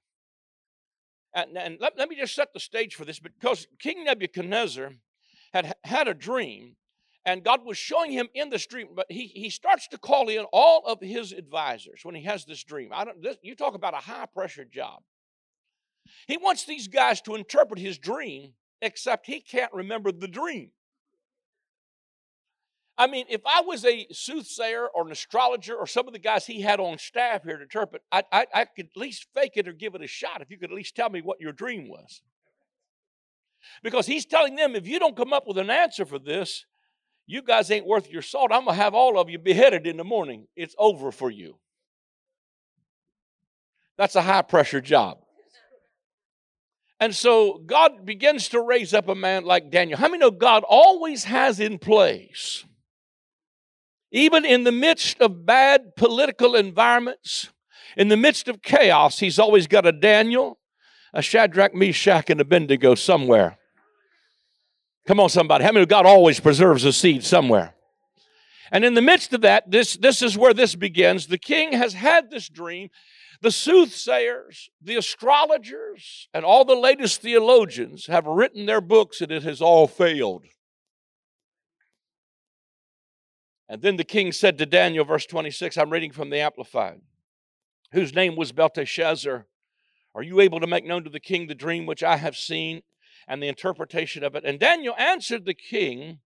And, 1.35 1.57
and 1.57 1.79
let, 1.81 1.97
let 1.97 2.09
me 2.09 2.17
just 2.17 2.35
set 2.35 2.53
the 2.53 2.61
stage 2.61 2.95
for 2.95 3.05
this 3.05 3.19
because 3.19 3.67
King 3.79 4.05
Nebuchadnezzar 4.05 4.93
had 5.53 5.75
had 5.85 6.09
a 6.09 6.15
dream 6.15 6.77
and 7.25 7.45
God 7.45 7.65
was 7.65 7.79
showing 7.79 8.11
him 8.11 8.29
in 8.35 8.51
this 8.51 8.67
dream, 8.67 8.89
but 8.95 9.07
he, 9.09 9.27
he 9.29 9.49
starts 9.49 9.87
to 9.89 9.99
call 9.99 10.29
in 10.29 10.45
all 10.53 10.85
of 10.87 11.01
his 11.01 11.33
advisors 11.33 12.01
when 12.03 12.15
he 12.15 12.25
has 12.25 12.45
this 12.45 12.65
dream. 12.65 12.91
I 12.93 13.05
don't, 13.05 13.23
this, 13.23 13.37
you 13.43 13.55
talk 13.55 13.75
about 13.75 13.95
a 13.95 13.99
high 13.99 14.27
pressure 14.27 14.65
job. 14.65 15.03
He 16.27 16.37
wants 16.37 16.65
these 16.65 16.89
guys 16.89 17.21
to 17.23 17.37
interpret 17.37 17.79
his 17.79 17.97
dream, 17.99 18.55
except 18.81 19.27
he 19.27 19.41
can't 19.41 19.73
remember 19.73 20.11
the 20.11 20.27
dream. 20.27 20.73
I 22.99 23.07
mean, 23.07 23.27
if 23.31 23.41
I 23.47 23.63
was 23.63 23.85
a 23.85 24.07
soothsayer 24.13 24.87
or 24.87 25.07
an 25.07 25.13
astrologer 25.13 25.75
or 25.75 25.87
some 25.87 26.07
of 26.07 26.13
the 26.13 26.19
guys 26.19 26.47
he 26.47 26.61
had 26.61 26.79
on 26.79 26.99
staff 26.99 27.43
here 27.43 27.57
to 27.57 27.63
interpret, 27.63 28.03
I, 28.13 28.23
I, 28.31 28.47
I 28.55 28.65
could 28.67 28.91
at 28.95 29.01
least 29.01 29.27
fake 29.35 29.53
it 29.57 29.67
or 29.67 29.73
give 29.73 29.95
it 29.95 30.03
a 30.03 30.07
shot 30.07 30.43
if 30.43 30.51
you 30.51 30.59
could 30.59 30.71
at 30.71 30.77
least 30.77 30.95
tell 30.95 31.09
me 31.09 31.23
what 31.23 31.41
your 31.41 31.53
dream 31.53 31.89
was. 31.89 32.21
Because 33.83 34.07
he's 34.07 34.27
telling 34.27 34.57
them 34.57 34.77
if 34.77 34.87
you 34.87 34.99
don't 34.99 35.17
come 35.17 35.33
up 35.33 35.47
with 35.47 35.57
an 35.57 35.71
answer 35.71 36.05
for 36.05 36.19
this, 36.19 36.67
you 37.27 37.41
guys 37.41 37.71
ain't 37.71 37.87
worth 37.87 38.11
your 38.11 38.23
salt. 38.23 38.53
I'm 38.53 38.65
going 38.65 38.77
to 38.77 38.83
have 38.83 38.95
all 38.95 39.19
of 39.19 39.31
you 39.31 39.39
beheaded 39.39 39.87
in 39.87 39.97
the 39.97 40.05
morning. 40.05 40.49
It's 40.57 40.75
over 40.79 41.13
for 41.13 41.31
you. 41.31 41.57
That's 43.97 44.17
a 44.17 44.23
high 44.23 44.43
pressure 44.43 44.81
job. 44.81 45.19
And 47.01 47.15
so 47.15 47.59
God 47.59 48.05
begins 48.05 48.49
to 48.51 48.61
raise 48.61 48.95
up 48.95 49.09
a 49.09 49.15
man 49.15 49.45
like 49.45 49.71
Daniel. 49.71 49.99
How 49.99 50.07
many 50.07 50.19
know 50.19 50.31
God 50.31 50.63
always 50.69 51.25
has 51.25 51.59
in 51.59 51.79
place, 51.79 52.65
even 54.13 54.45
in 54.45 54.65
the 54.65 54.73
midst 54.73 55.21
of 55.21 55.45
bad 55.45 55.97
political 55.97 56.55
environments, 56.55 57.51
in 57.97 58.09
the 58.09 58.17
midst 58.17 58.49
of 58.49 58.63
chaos, 58.63 59.19
He's 59.19 59.39
always 59.39 59.67
got 59.67 59.87
a 59.87 59.93
Daniel, 59.93 60.59
a 61.13 61.23
Shadrach, 61.23 61.75
Meshach, 61.75 62.31
and 62.31 62.41
Abednego 62.41 62.95
somewhere 62.95 63.59
Come 65.07 65.19
on, 65.19 65.29
somebody. 65.29 65.65
How 65.65 65.73
many 65.73 65.87
God 65.87 66.07
always 66.07 66.39
preserves 66.39 66.85
a 66.85 66.93
seed 66.93 67.25
somewhere? 67.25 67.75
And 68.71 68.85
in 68.85 68.95
the 68.95 69.03
midst 69.03 69.33
of 69.33 69.41
that, 69.43 69.71
this, 69.71 69.97
this 69.97 70.23
is 70.23 70.39
where 70.39 70.55
this 70.55 70.75
begins. 70.75 71.27
The 71.27 71.39
king 71.39 71.73
has 71.73 71.95
had 71.95 72.31
this 72.31 72.49
dream. 72.49 72.89
The 73.43 73.51
soothsayers, 73.51 74.71
the 74.81 74.95
astrologers, 74.95 76.29
and 76.33 76.45
all 76.45 76.65
the 76.65 76.77
latest 76.77 77.21
theologians 77.21 78.07
have 78.07 78.25
written 78.25 78.67
their 78.67 78.81
books, 78.81 79.21
and 79.21 79.33
it 79.33 79.43
has 79.43 79.61
all 79.61 79.89
failed. 79.89 80.47
And 83.73 83.81
then 83.81 83.97
the 83.97 84.05
king 84.05 84.33
said 84.33 84.59
to 84.59 84.67
Daniel, 84.67 85.03
verse 85.05 85.25
26, 85.25 85.79
I'm 85.79 85.91
reading 85.91 86.13
from 86.13 86.29
the 86.29 86.39
Amplified, 86.39 87.01
whose 87.93 88.15
name 88.15 88.37
was 88.37 88.53
Belteshazzar. 88.53 89.47
Are 90.15 90.23
you 90.23 90.41
able 90.41 90.61
to 90.61 90.67
make 90.67 90.85
known 90.85 91.05
to 91.05 91.11
the 91.11 91.19
king 91.19 91.47
the 91.47 91.55
dream 91.55 91.87
which 91.87 92.03
I 92.05 92.19
have 92.19 92.37
seen? 92.37 92.83
and 93.29 93.43
the 93.43 93.49
interpretation 93.49 94.25
of 94.25 94.35
it. 94.35 94.45
And 94.45 94.59
Daniel 94.59 94.95
answered 94.97 95.45
the 95.45 95.55
king, 95.55 96.21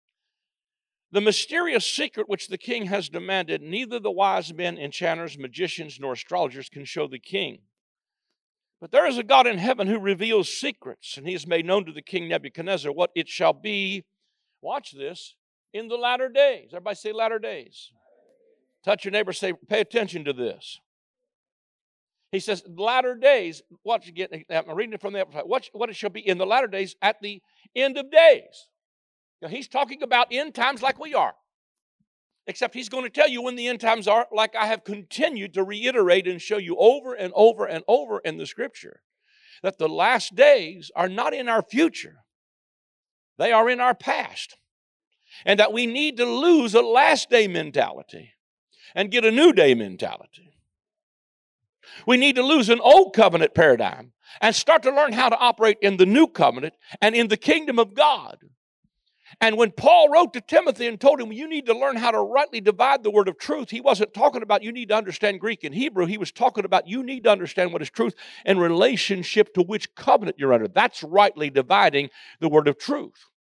The 1.11 1.21
mysterious 1.21 1.87
secret 1.87 2.29
which 2.29 2.49
the 2.49 2.59
king 2.59 2.87
has 2.87 3.09
demanded, 3.09 3.63
neither 3.63 3.99
the 3.99 4.11
wise 4.11 4.53
men, 4.53 4.79
enchanters, 4.79 5.39
magicians, 5.39 5.99
nor 6.01 6.13
astrologers 6.13 6.69
can 6.69 6.85
show 6.85 7.07
the 7.07 7.19
king. 7.19 7.61
But 8.81 8.91
there 8.91 9.07
is 9.07 9.19
a 9.19 9.23
God 9.23 9.47
in 9.47 9.59
heaven 9.59 9.87
who 9.87 9.99
reveals 9.99 10.49
secrets, 10.53 11.17
and 11.17 11.27
he 11.27 11.33
has 11.33 11.47
made 11.47 11.67
known 11.67 11.85
to 11.87 11.93
the 11.93 12.03
king 12.03 12.29
Nebuchadnezzar 12.29 12.93
what 12.93 13.11
it 13.15 13.29
shall 13.29 13.53
be. 13.53 14.05
Watch 14.61 14.93
this 14.93 15.35
in 15.73 15.89
the 15.89 15.97
latter 15.97 16.29
days. 16.29 16.69
Everybody 16.73 16.97
say 16.97 17.13
latter 17.13 17.39
days. 17.39 17.91
Touch 18.85 19.05
your 19.05 19.13
neighbor, 19.13 19.33
say, 19.33 19.53
pay 19.69 19.81
attention 19.81 20.25
to 20.25 20.33
this. 20.33 20.79
He 22.33 22.41
says, 22.41 22.65
latter 22.67 23.15
days, 23.15 23.63
watch 23.85 24.13
get, 24.15 24.33
I'm 24.51 24.75
reading 24.75 24.95
it 24.95 25.01
from 25.01 25.13
the 25.13 25.27
what, 25.45 25.69
what 25.73 25.91
it 25.91 25.97
shall 25.97 26.11
be 26.11 26.27
in 26.27 26.39
the 26.39 26.47
latter 26.47 26.67
days 26.67 26.97
at 27.03 27.21
the 27.21 27.43
end 27.77 27.99
of 27.99 28.11
days. 28.11 28.69
Now, 29.43 29.49
he's 29.49 29.69
talking 29.69 30.03
about 30.03 30.29
end 30.31 30.55
times 30.55 30.83
like 30.83 30.99
we 30.99 31.15
are. 31.15 31.35
Except 32.47 32.75
he's 32.75 32.89
going 32.89 33.05
to 33.05 33.11
tell 33.11 33.29
you 33.29 33.43
when 33.43 33.55
the 33.55 33.69
end 33.69 33.81
times 33.81 34.09
are, 34.09 34.27
like 34.33 34.57
I 34.57 34.67
have 34.67 34.83
continued 34.83 35.55
to 35.55 35.63
reiterate 35.63 36.27
and 36.27 36.41
show 36.41 36.57
you 36.59 36.77
over 36.77 37.15
and 37.15 37.33
over 37.37 37.67
and 37.67 37.85
over 37.87 38.19
in 38.19 38.37
the 38.37 38.47
scripture, 38.47 39.01
that 39.63 39.79
the 39.79 39.89
last 39.89 40.35
days 40.35 40.91
are 40.97 41.09
not 41.09 41.35
in 41.35 41.49
our 41.49 41.63
future, 41.63 42.25
they 43.39 43.53
are 43.53 43.69
in 43.71 43.79
our 43.79 43.95
past. 43.95 44.57
And 45.45 45.59
that 45.59 45.73
we 45.73 45.87
need 45.87 46.17
to 46.19 46.25
lose 46.25 46.75
a 46.75 46.83
last 46.83 47.31
day 47.31 47.49
mentality 47.49 48.33
and 48.95 49.11
get 49.11 49.25
a 49.25 49.31
new 49.31 49.53
day 49.53 49.75
mentality. 49.75 50.53
We 52.07 52.17
need 52.17 52.37
to 52.37 52.43
lose 52.43 52.69
an 52.69 52.81
old 52.81 53.15
covenant 53.15 53.55
paradigm 53.55 54.13
and 54.41 54.55
start 54.55 54.83
to 54.85 54.91
learn 54.91 55.13
how 55.13 55.29
to 55.29 55.39
operate 55.39 55.79
in 55.83 55.97
the 55.97 56.07
new 56.07 56.27
covenant 56.27 56.75
and 57.01 57.15
in 57.15 57.29
the 57.29 57.37
kingdom 57.37 57.79
of 57.79 57.95
God. 57.95 58.39
And 59.41 59.57
when 59.57 59.71
Paul 59.71 60.11
wrote 60.11 60.35
to 60.35 60.41
Timothy 60.41 60.87
and 60.87 61.01
told 61.01 61.21
him, 61.21 61.33
You 61.33 61.49
need 61.49 61.67
to 61.67 61.79
learn 61.79 61.97
how 61.97 62.11
to 62.11 62.21
rightly 62.21 62.61
divide 62.61 63.03
the 63.03 63.11
word 63.11 63.29
of 63.29 63.39
truth, 63.39 63.71
he 63.71 63.81
wasn't 63.81 64.13
talking 64.13 64.43
about 64.43 64.63
you 64.63 64.73
need 64.73 64.91
to 64.91 64.97
understand 64.97 65.41
Greek 65.41 65.65
and 65.65 65.75
Hebrew. 65.75 66.07
He 66.07 66.19
was 66.19 66.33
talking 66.33 66.65
about 66.65 66.87
you 66.87 67.03
need 67.03 67.25
to 67.25 67.31
understand 67.31 67.73
what 67.73 67.83
is 67.83 67.91
truth 67.91 68.15
in 68.45 68.59
relationship 68.59 69.55
to 69.55 69.63
which 69.63 69.95
covenant 69.95 70.39
you're 70.39 70.53
under. 70.53 70.69
That's 70.69 71.03
rightly 71.03 71.49
dividing 71.49 72.11
the 72.41 72.49
word 72.49 72.69
of 72.69 72.79
truth. 72.79 73.31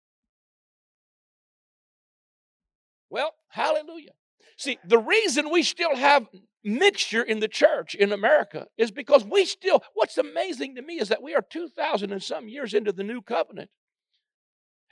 Well, 3.12 3.35
hallelujah. 3.51 4.12
See, 4.57 4.79
the 4.87 4.96
reason 4.96 5.51
we 5.51 5.62
still 5.64 5.94
have 5.94 6.27
mixture 6.64 7.22
in 7.22 7.40
the 7.40 7.48
church 7.48 7.94
in 7.94 8.11
America 8.11 8.68
is 8.79 8.90
because 8.90 9.22
we 9.22 9.44
still, 9.44 9.83
what's 9.92 10.16
amazing 10.16 10.77
to 10.77 10.83
me 10.83 10.94
is 10.94 11.11
that 11.11 11.22
we 11.22 11.35
are 11.35 11.42
2,000 11.42 12.11
and 12.11 12.22
some 12.22 12.48
years 12.48 12.72
into 12.72 12.90
the 12.90 13.05
new 13.05 13.20
covenant. 13.20 13.68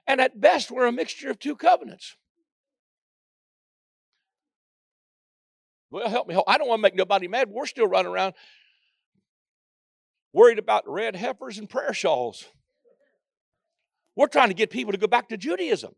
And 0.07 0.21
at 0.21 0.39
best, 0.39 0.71
we're 0.71 0.85
a 0.85 0.93
mixture 0.93 1.31
of 1.31 1.39
two 1.39 1.57
covenants. 1.57 2.15
Well, 5.91 6.11
help 6.11 6.29
me. 6.29 6.39
I 6.47 6.59
don't 6.59 6.69
want 6.69 6.81
to 6.81 6.83
make 6.83 6.95
nobody 6.95 7.27
mad. 7.27 7.49
We're 7.51 7.65
still 7.65 7.89
running 7.89 8.13
around 8.13 8.35
worried 10.35 10.59
about 10.59 10.87
red 10.87 11.17
heifers 11.17 11.57
and 11.57 11.71
prayer 11.71 11.95
shawls. 11.95 12.45
We're 14.15 14.27
trying 14.27 14.49
to 14.49 14.55
get 14.55 14.69
people 14.69 14.93
to 14.93 14.99
go 14.99 15.07
back 15.07 15.31
to 15.31 15.39
Judaism. 15.39 15.95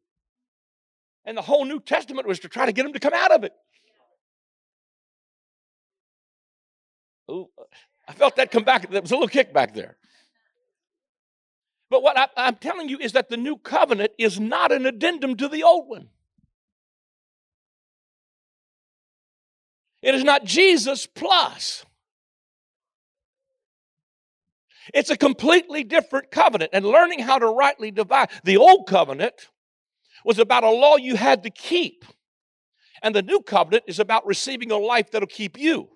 And 1.25 1.37
the 1.37 1.43
whole 1.43 1.65
New 1.65 1.81
Testament 1.81 2.27
was 2.27 2.41
to 2.41 2.49
try 2.49 2.67
to 2.67 2.73
get 2.73 2.83
them 2.83 2.93
to 2.93 3.01
come 3.01 3.15
out 3.15 3.33
of 3.33 3.45
it. 3.45 3.53
Ooh, 7.31 7.49
uh, 7.59 7.63
I 8.09 8.13
felt 8.13 8.37
that 8.37 8.51
come 8.51 8.65
back. 8.65 8.91
There 8.91 9.01
was 9.01 9.11
a 9.11 9.15
little 9.15 9.29
kick 9.29 9.53
back 9.53 9.75
there. 9.75 9.97
But 11.89 12.03
what 12.03 12.19
I, 12.19 12.29
I'm 12.37 12.57
telling 12.57 12.89
you 12.89 12.99
is 12.99 13.13
that 13.13 13.29
the 13.29 13.37
new 13.37 13.57
covenant 13.57 14.13
is 14.19 14.41
not 14.41 14.73
an 14.73 14.87
addendum 14.87 15.37
to 15.37 15.49
the 15.49 15.63
old 15.63 15.89
one. 15.89 16.09
It 20.03 20.15
is 20.15 20.25
not 20.25 20.45
Jesus 20.45 21.07
plus. 21.07 21.85
It's 24.93 25.11
a 25.11 25.17
completely 25.17 25.85
different 25.85 26.31
covenant. 26.33 26.71
And 26.73 26.85
learning 26.85 27.21
how 27.21 27.39
to 27.39 27.47
rightly 27.47 27.93
divide. 27.93 28.31
The 28.43 28.57
old 28.57 28.89
covenant 28.89 29.49
was 30.25 30.39
about 30.39 30.65
a 30.65 30.71
law 30.71 30.97
you 30.97 31.17
had 31.17 31.43
to 31.43 31.51
keep. 31.51 32.05
And 33.03 33.15
the 33.15 33.23
new 33.23 33.41
covenant 33.41 33.85
is 33.87 33.99
about 33.99 34.27
receiving 34.27 34.71
a 34.71 34.77
life 34.77 35.11
that'll 35.11 35.27
keep 35.27 35.59
you. 35.59 35.89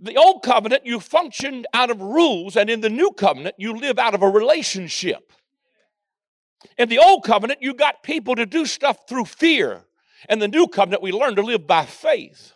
The 0.00 0.16
old 0.16 0.42
covenant, 0.42 0.86
you 0.86 1.00
functioned 1.00 1.66
out 1.72 1.90
of 1.90 2.00
rules, 2.00 2.56
and 2.56 2.70
in 2.70 2.80
the 2.80 2.90
new 2.90 3.10
covenant, 3.12 3.56
you 3.58 3.74
live 3.74 3.98
out 3.98 4.14
of 4.14 4.22
a 4.22 4.28
relationship. 4.28 5.32
In 6.78 6.88
the 6.88 6.98
old 6.98 7.24
covenant, 7.24 7.60
you 7.62 7.74
got 7.74 8.02
people 8.02 8.36
to 8.36 8.46
do 8.46 8.66
stuff 8.66 9.08
through 9.08 9.24
fear. 9.24 9.84
In 10.28 10.38
the 10.38 10.48
new 10.48 10.68
covenant, 10.68 11.02
we 11.02 11.12
learn 11.12 11.34
to 11.36 11.42
live 11.42 11.66
by 11.66 11.86
faith. 11.86 12.52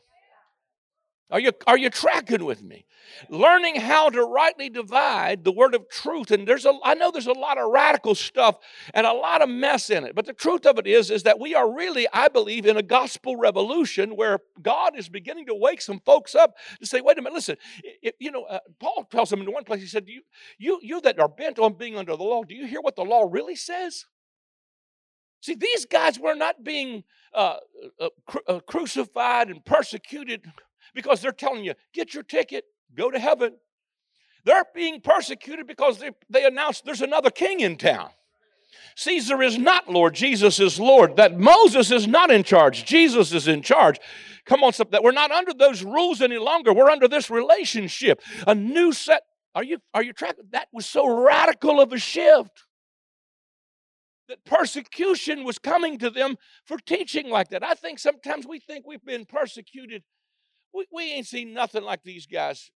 Are 1.30 1.40
you, 1.40 1.52
are 1.66 1.78
you 1.78 1.90
tracking 1.90 2.44
with 2.44 2.62
me? 2.62 2.84
Learning 3.28 3.76
how 3.76 4.10
to 4.10 4.22
rightly 4.22 4.68
divide 4.68 5.44
the 5.44 5.52
word 5.52 5.74
of 5.74 5.88
truth. 5.88 6.30
And 6.30 6.46
there's 6.46 6.64
a 6.64 6.72
i 6.82 6.94
know 6.94 7.10
there's 7.10 7.26
a 7.26 7.32
lot 7.32 7.58
of 7.58 7.70
radical 7.70 8.14
stuff 8.14 8.56
and 8.92 9.06
a 9.06 9.12
lot 9.12 9.42
of 9.42 9.48
mess 9.48 9.90
in 9.90 10.04
it 10.04 10.14
but 10.14 10.26
the 10.26 10.32
truth 10.32 10.66
of 10.66 10.78
it 10.78 10.86
is 10.86 11.10
is 11.10 11.22
that 11.22 11.38
we 11.38 11.54
are 11.54 11.72
really 11.72 12.06
i 12.12 12.28
believe 12.28 12.66
in 12.66 12.76
a 12.76 12.82
gospel 12.82 13.36
revolution 13.36 14.16
where 14.16 14.38
god 14.62 14.96
is 14.96 15.08
beginning 15.08 15.46
to 15.46 15.54
wake 15.54 15.80
some 15.80 16.00
folks 16.00 16.34
up 16.34 16.54
to 16.80 16.86
say 16.86 17.00
wait 17.00 17.18
a 17.18 17.22
minute 17.22 17.34
listen 17.34 17.56
you 18.18 18.30
know 18.30 18.44
uh, 18.44 18.58
paul 18.80 19.06
tells 19.10 19.30
them 19.30 19.40
in 19.40 19.52
one 19.52 19.64
place 19.64 19.80
he 19.80 19.86
said 19.86 20.04
you 20.06 20.22
you 20.58 20.78
you 20.82 21.00
that 21.00 21.18
are 21.18 21.28
bent 21.28 21.58
on 21.58 21.74
being 21.74 21.96
under 21.96 22.16
the 22.16 22.22
law 22.22 22.42
do 22.42 22.54
you 22.54 22.66
hear 22.66 22.80
what 22.80 22.96
the 22.96 23.04
law 23.04 23.26
really 23.30 23.56
says? 23.56 24.06
See 25.40 25.54
these 25.54 25.84
guys 25.84 26.18
were 26.18 26.34
not 26.34 26.64
being 26.64 27.04
uh, 27.34 27.56
uh, 28.00 28.08
cru- 28.26 28.40
uh, 28.48 28.60
crucified 28.60 29.48
and 29.48 29.64
persecuted 29.64 30.46
because 30.94 31.20
they're 31.20 31.32
telling 31.32 31.64
you 31.64 31.74
get 31.92 32.14
your 32.14 32.22
ticket 32.22 32.64
go 32.96 33.10
to 33.10 33.18
heaven. 33.18 33.56
They're 34.44 34.64
being 34.74 35.00
persecuted 35.00 35.66
because 35.66 35.98
they, 35.98 36.10
they 36.28 36.44
announced 36.44 36.84
there's 36.84 37.00
another 37.00 37.30
king 37.30 37.60
in 37.60 37.76
town. 37.76 38.10
Caesar 38.96 39.42
is 39.42 39.58
not 39.58 39.88
Lord, 39.88 40.14
Jesus 40.14 40.60
is 40.60 40.78
Lord. 40.78 41.16
That 41.16 41.38
Moses 41.38 41.90
is 41.90 42.06
not 42.06 42.30
in 42.30 42.44
charge, 42.44 42.84
Jesus 42.84 43.32
is 43.32 43.48
in 43.48 43.62
charge. 43.62 43.98
Come 44.44 44.62
on, 44.62 44.72
that 44.90 45.02
we're 45.02 45.12
not 45.12 45.30
under 45.30 45.54
those 45.54 45.82
rules 45.82 46.20
any 46.20 46.36
longer. 46.36 46.72
We're 46.72 46.90
under 46.90 47.08
this 47.08 47.30
relationship. 47.30 48.20
A 48.46 48.54
new 48.54 48.92
set. 48.92 49.22
Are 49.54 49.64
you 49.64 49.78
are 49.94 50.02
you 50.02 50.12
tracking? 50.12 50.44
That 50.52 50.68
was 50.72 50.84
so 50.84 51.08
radical 51.24 51.80
of 51.80 51.92
a 51.92 51.98
shift. 51.98 52.64
That 54.28 54.44
persecution 54.44 55.44
was 55.44 55.58
coming 55.58 55.98
to 55.98 56.10
them 56.10 56.36
for 56.66 56.78
teaching 56.78 57.30
like 57.30 57.50
that. 57.50 57.62
I 57.62 57.74
think 57.74 57.98
sometimes 57.98 58.46
we 58.46 58.58
think 58.58 58.86
we've 58.86 59.04
been 59.04 59.24
persecuted. 59.24 60.02
We, 60.74 60.86
we 60.92 61.12
ain't 61.12 61.26
seen 61.26 61.54
nothing 61.54 61.84
like 61.84 62.02
these 62.02 62.26
guys 62.26 62.70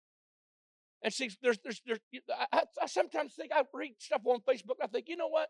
and 1.06 1.14
see, 1.14 1.30
there's, 1.44 1.60
there's, 1.60 1.80
there's 1.86 2.00
I, 2.52 2.64
I 2.82 2.88
sometimes 2.88 3.36
think 3.36 3.52
I 3.54 3.64
read 3.72 3.94
stuff 4.00 4.22
on 4.26 4.40
Facebook. 4.40 4.78
I 4.82 4.88
think, 4.88 5.08
you 5.08 5.16
know 5.16 5.28
what? 5.28 5.50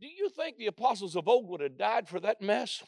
Do 0.00 0.08
you 0.08 0.28
think 0.28 0.56
the 0.56 0.66
apostles 0.66 1.14
of 1.14 1.28
old 1.28 1.48
would 1.48 1.60
have 1.60 1.78
died 1.78 2.08
for 2.08 2.18
that 2.18 2.42
mess? 2.42 2.82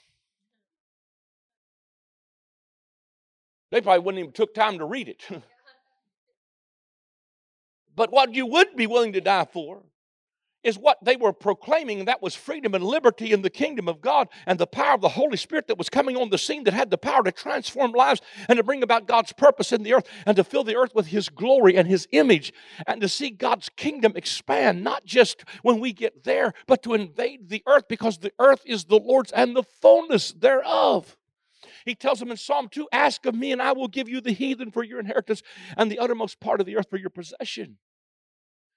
They 3.70 3.80
probably 3.80 4.00
wouldn't 4.00 4.18
even 4.18 4.32
took 4.32 4.54
time 4.54 4.78
to 4.78 4.84
read 4.84 5.08
it. 5.08 5.22
but 7.94 8.10
what 8.10 8.34
you 8.34 8.46
would 8.46 8.74
be 8.74 8.88
willing 8.88 9.12
to 9.12 9.20
die 9.20 9.46
for 9.52 9.84
is 10.64 10.78
what 10.78 10.98
they 11.02 11.16
were 11.16 11.32
proclaiming, 11.32 12.00
and 12.00 12.08
that 12.08 12.22
was 12.22 12.34
freedom 12.34 12.74
and 12.74 12.84
liberty 12.84 13.32
in 13.32 13.42
the 13.42 13.50
kingdom 13.50 13.88
of 13.88 14.00
God 14.00 14.28
and 14.46 14.58
the 14.58 14.66
power 14.66 14.94
of 14.94 15.00
the 15.00 15.08
Holy 15.08 15.36
Spirit 15.36 15.66
that 15.66 15.78
was 15.78 15.88
coming 15.88 16.16
on 16.16 16.30
the 16.30 16.38
scene 16.38 16.64
that 16.64 16.74
had 16.74 16.90
the 16.90 16.98
power 16.98 17.22
to 17.22 17.32
transform 17.32 17.92
lives 17.92 18.20
and 18.48 18.56
to 18.56 18.62
bring 18.62 18.82
about 18.82 19.06
God's 19.06 19.32
purpose 19.32 19.72
in 19.72 19.82
the 19.82 19.94
earth 19.94 20.08
and 20.26 20.36
to 20.36 20.44
fill 20.44 20.64
the 20.64 20.76
earth 20.76 20.94
with 20.94 21.06
His 21.06 21.28
glory 21.28 21.76
and 21.76 21.88
His 21.88 22.06
image 22.12 22.52
and 22.86 23.00
to 23.00 23.08
see 23.08 23.30
God's 23.30 23.68
kingdom 23.70 24.12
expand, 24.16 24.84
not 24.84 25.04
just 25.04 25.44
when 25.62 25.80
we 25.80 25.92
get 25.92 26.24
there, 26.24 26.52
but 26.66 26.82
to 26.82 26.94
invade 26.94 27.48
the 27.48 27.62
earth 27.66 27.84
because 27.88 28.18
the 28.18 28.32
earth 28.38 28.62
is 28.64 28.84
the 28.84 28.98
Lord's 28.98 29.32
and 29.32 29.56
the 29.56 29.62
fullness 29.62 30.32
thereof. 30.32 31.16
He 31.84 31.94
tells 31.94 32.20
them 32.20 32.30
in 32.30 32.36
Psalm 32.36 32.68
2 32.68 32.88
Ask 32.92 33.26
of 33.26 33.34
me, 33.34 33.52
and 33.52 33.60
I 33.60 33.72
will 33.72 33.88
give 33.88 34.08
you 34.08 34.20
the 34.20 34.32
heathen 34.32 34.70
for 34.70 34.84
your 34.84 35.00
inheritance 35.00 35.42
and 35.76 35.90
the 35.90 35.98
uttermost 35.98 36.40
part 36.40 36.60
of 36.60 36.66
the 36.66 36.76
earth 36.76 36.88
for 36.90 36.96
your 36.96 37.10
possession. 37.10 37.78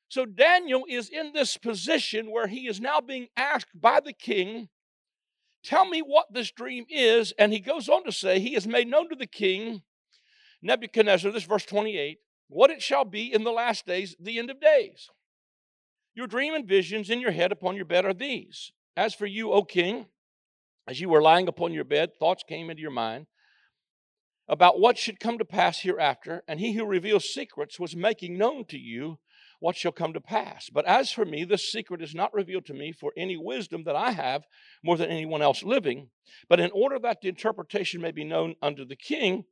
So 0.07 0.25
Daniel 0.25 0.83
is 0.87 1.09
in 1.09 1.33
this 1.33 1.57
position 1.57 2.31
where 2.31 2.47
he 2.47 2.67
is 2.67 2.79
now 2.79 3.01
being 3.01 3.27
asked 3.35 3.79
by 3.79 3.99
the 3.99 4.13
king, 4.13 4.69
Tell 5.63 5.85
me 5.85 6.01
what 6.01 6.31
this 6.31 6.51
dream 6.51 6.85
is. 6.89 7.33
And 7.39 7.51
he 7.51 7.59
goes 7.59 7.89
on 7.89 8.03
to 8.03 8.11
say, 8.11 8.39
He 8.39 8.53
has 8.53 8.67
made 8.67 8.87
known 8.87 9.09
to 9.09 9.15
the 9.15 9.25
king, 9.25 9.81
Nebuchadnezzar, 10.61 11.31
this 11.31 11.43
verse 11.45 11.65
28, 11.65 12.19
what 12.47 12.69
it 12.69 12.81
shall 12.81 13.05
be 13.05 13.33
in 13.33 13.43
the 13.43 13.51
last 13.51 13.87
days, 13.87 14.15
the 14.19 14.37
end 14.37 14.51
of 14.51 14.61
days. 14.61 15.09
Your 16.13 16.27
dream 16.27 16.53
and 16.53 16.67
visions 16.67 17.09
in 17.09 17.19
your 17.19 17.31
head 17.31 17.51
upon 17.51 17.75
your 17.75 17.85
bed 17.85 18.05
are 18.05 18.13
these. 18.13 18.71
As 18.95 19.13
for 19.13 19.25
you, 19.25 19.51
O 19.51 19.63
king, 19.63 20.05
as 20.87 21.01
you 21.01 21.09
were 21.09 21.21
lying 21.21 21.47
upon 21.47 21.73
your 21.73 21.83
bed, 21.83 22.11
thoughts 22.17 22.43
came 22.47 22.69
into 22.69 22.81
your 22.81 22.91
mind 22.91 23.25
about 24.47 24.79
what 24.79 24.97
should 24.97 25.19
come 25.19 25.39
to 25.39 25.45
pass 25.45 25.79
hereafter, 25.79 26.43
and 26.47 26.59
he 26.59 26.73
who 26.73 26.85
reveals 26.85 27.25
secrets 27.25 27.79
was 27.79 27.95
making 27.95 28.37
known 28.37 28.63
to 28.65 28.77
you 28.77 29.17
what 29.59 29.75
shall 29.75 29.91
come 29.91 30.13
to 30.13 30.21
pass. 30.21 30.69
But 30.69 30.85
as 30.85 31.11
for 31.11 31.25
me, 31.25 31.43
this 31.43 31.71
secret 31.71 32.01
is 32.01 32.15
not 32.15 32.33
revealed 32.33 32.65
to 32.65 32.73
me 32.73 32.91
for 32.91 33.13
any 33.17 33.37
wisdom 33.37 33.83
that 33.85 33.95
I 33.95 34.11
have 34.11 34.43
more 34.83 34.97
than 34.97 35.09
anyone 35.09 35.41
else 35.41 35.63
living, 35.63 36.09
but 36.49 36.59
in 36.59 36.71
order 36.71 36.99
that 36.99 37.21
the 37.21 37.29
interpretation 37.29 38.01
may 38.01 38.11
be 38.11 38.23
known 38.23 38.55
unto 38.61 38.85
the 38.85 38.95
king, 38.95 39.45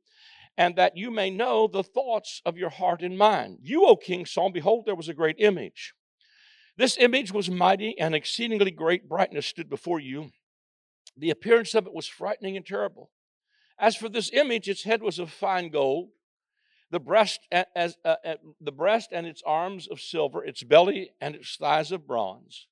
and 0.56 0.76
that 0.76 0.96
you 0.96 1.10
may 1.10 1.30
know 1.30 1.66
the 1.66 1.82
thoughts 1.82 2.40
of 2.44 2.56
your 2.56 2.70
heart 2.70 3.02
and 3.02 3.18
mind. 3.18 3.58
You, 3.62 3.86
O 3.86 3.96
king, 3.96 4.24
saw, 4.24 4.50
behold, 4.50 4.84
there 4.86 4.94
was 4.94 5.08
a 5.08 5.14
great 5.14 5.36
image. 5.38 5.94
This 6.76 6.96
image 6.98 7.32
was 7.32 7.50
mighty 7.50 7.98
and 7.98 8.14
exceedingly 8.14 8.70
great 8.70 9.08
brightness 9.08 9.46
stood 9.46 9.68
before 9.68 10.00
you. 10.00 10.30
The 11.16 11.30
appearance 11.30 11.74
of 11.74 11.86
it 11.86 11.94
was 11.94 12.06
frightening 12.06 12.56
and 12.56 12.66
terrible. 12.66 13.10
As 13.78 13.96
for 13.96 14.08
this 14.08 14.30
image, 14.32 14.68
its 14.68 14.84
head 14.84 15.02
was 15.02 15.18
of 15.18 15.30
fine 15.30 15.70
gold 15.70 16.10
the 16.94 17.00
breast 17.00 17.40
as 17.50 17.96
uh, 18.04 18.14
uh, 18.24 18.34
the 18.60 18.70
breast 18.70 19.08
and 19.10 19.26
its 19.26 19.42
arms 19.44 19.88
of 19.88 20.00
silver, 20.00 20.44
its 20.44 20.62
belly 20.62 21.10
and 21.20 21.34
its 21.34 21.56
thighs 21.56 21.90
of 21.90 22.06
bronze, 22.06 22.68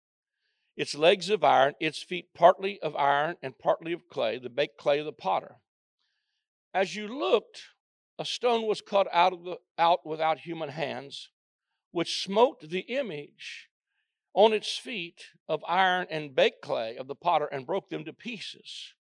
its 0.76 0.94
legs 0.94 1.28
of 1.28 1.42
iron, 1.42 1.74
its 1.80 2.04
feet 2.04 2.26
partly 2.32 2.78
of 2.82 2.94
iron 2.94 3.34
and 3.42 3.58
partly 3.58 3.92
of 3.92 4.08
clay, 4.08 4.38
the 4.38 4.48
baked 4.48 4.78
clay 4.78 5.00
of 5.00 5.06
the 5.06 5.12
potter. 5.12 5.56
As 6.72 6.94
you 6.94 7.08
looked, 7.08 7.62
a 8.16 8.24
stone 8.24 8.64
was 8.64 8.80
cut 8.80 9.08
out 9.12 9.32
of 9.32 9.42
the 9.42 9.56
out 9.76 10.06
without 10.06 10.38
human 10.38 10.68
hands, 10.68 11.30
which 11.90 12.22
smote 12.22 12.60
the 12.60 12.86
image 12.86 13.70
on 14.34 14.52
its 14.52 14.78
feet 14.78 15.24
of 15.48 15.64
iron 15.66 16.06
and 16.10 16.36
baked 16.36 16.62
clay 16.62 16.96
of 16.96 17.08
the 17.08 17.16
potter 17.16 17.46
and 17.46 17.66
broke 17.66 17.88
them 17.88 18.04
to 18.04 18.12
pieces. 18.12 18.94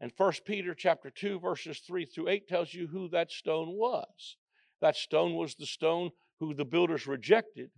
And 0.00 0.12
First 0.16 0.44
Peter 0.44 0.72
chapter 0.72 1.10
2 1.10 1.40
verses 1.40 1.80
3 1.80 2.04
through 2.04 2.28
8 2.28 2.46
tells 2.46 2.72
you 2.72 2.86
who 2.86 3.08
that 3.08 3.32
stone 3.32 3.70
was. 3.70 4.36
That 4.80 4.96
stone 4.96 5.34
was 5.34 5.54
the 5.54 5.66
stone 5.66 6.10
who 6.40 6.54
the 6.54 6.64
builders 6.64 7.06
rejected, 7.06 7.70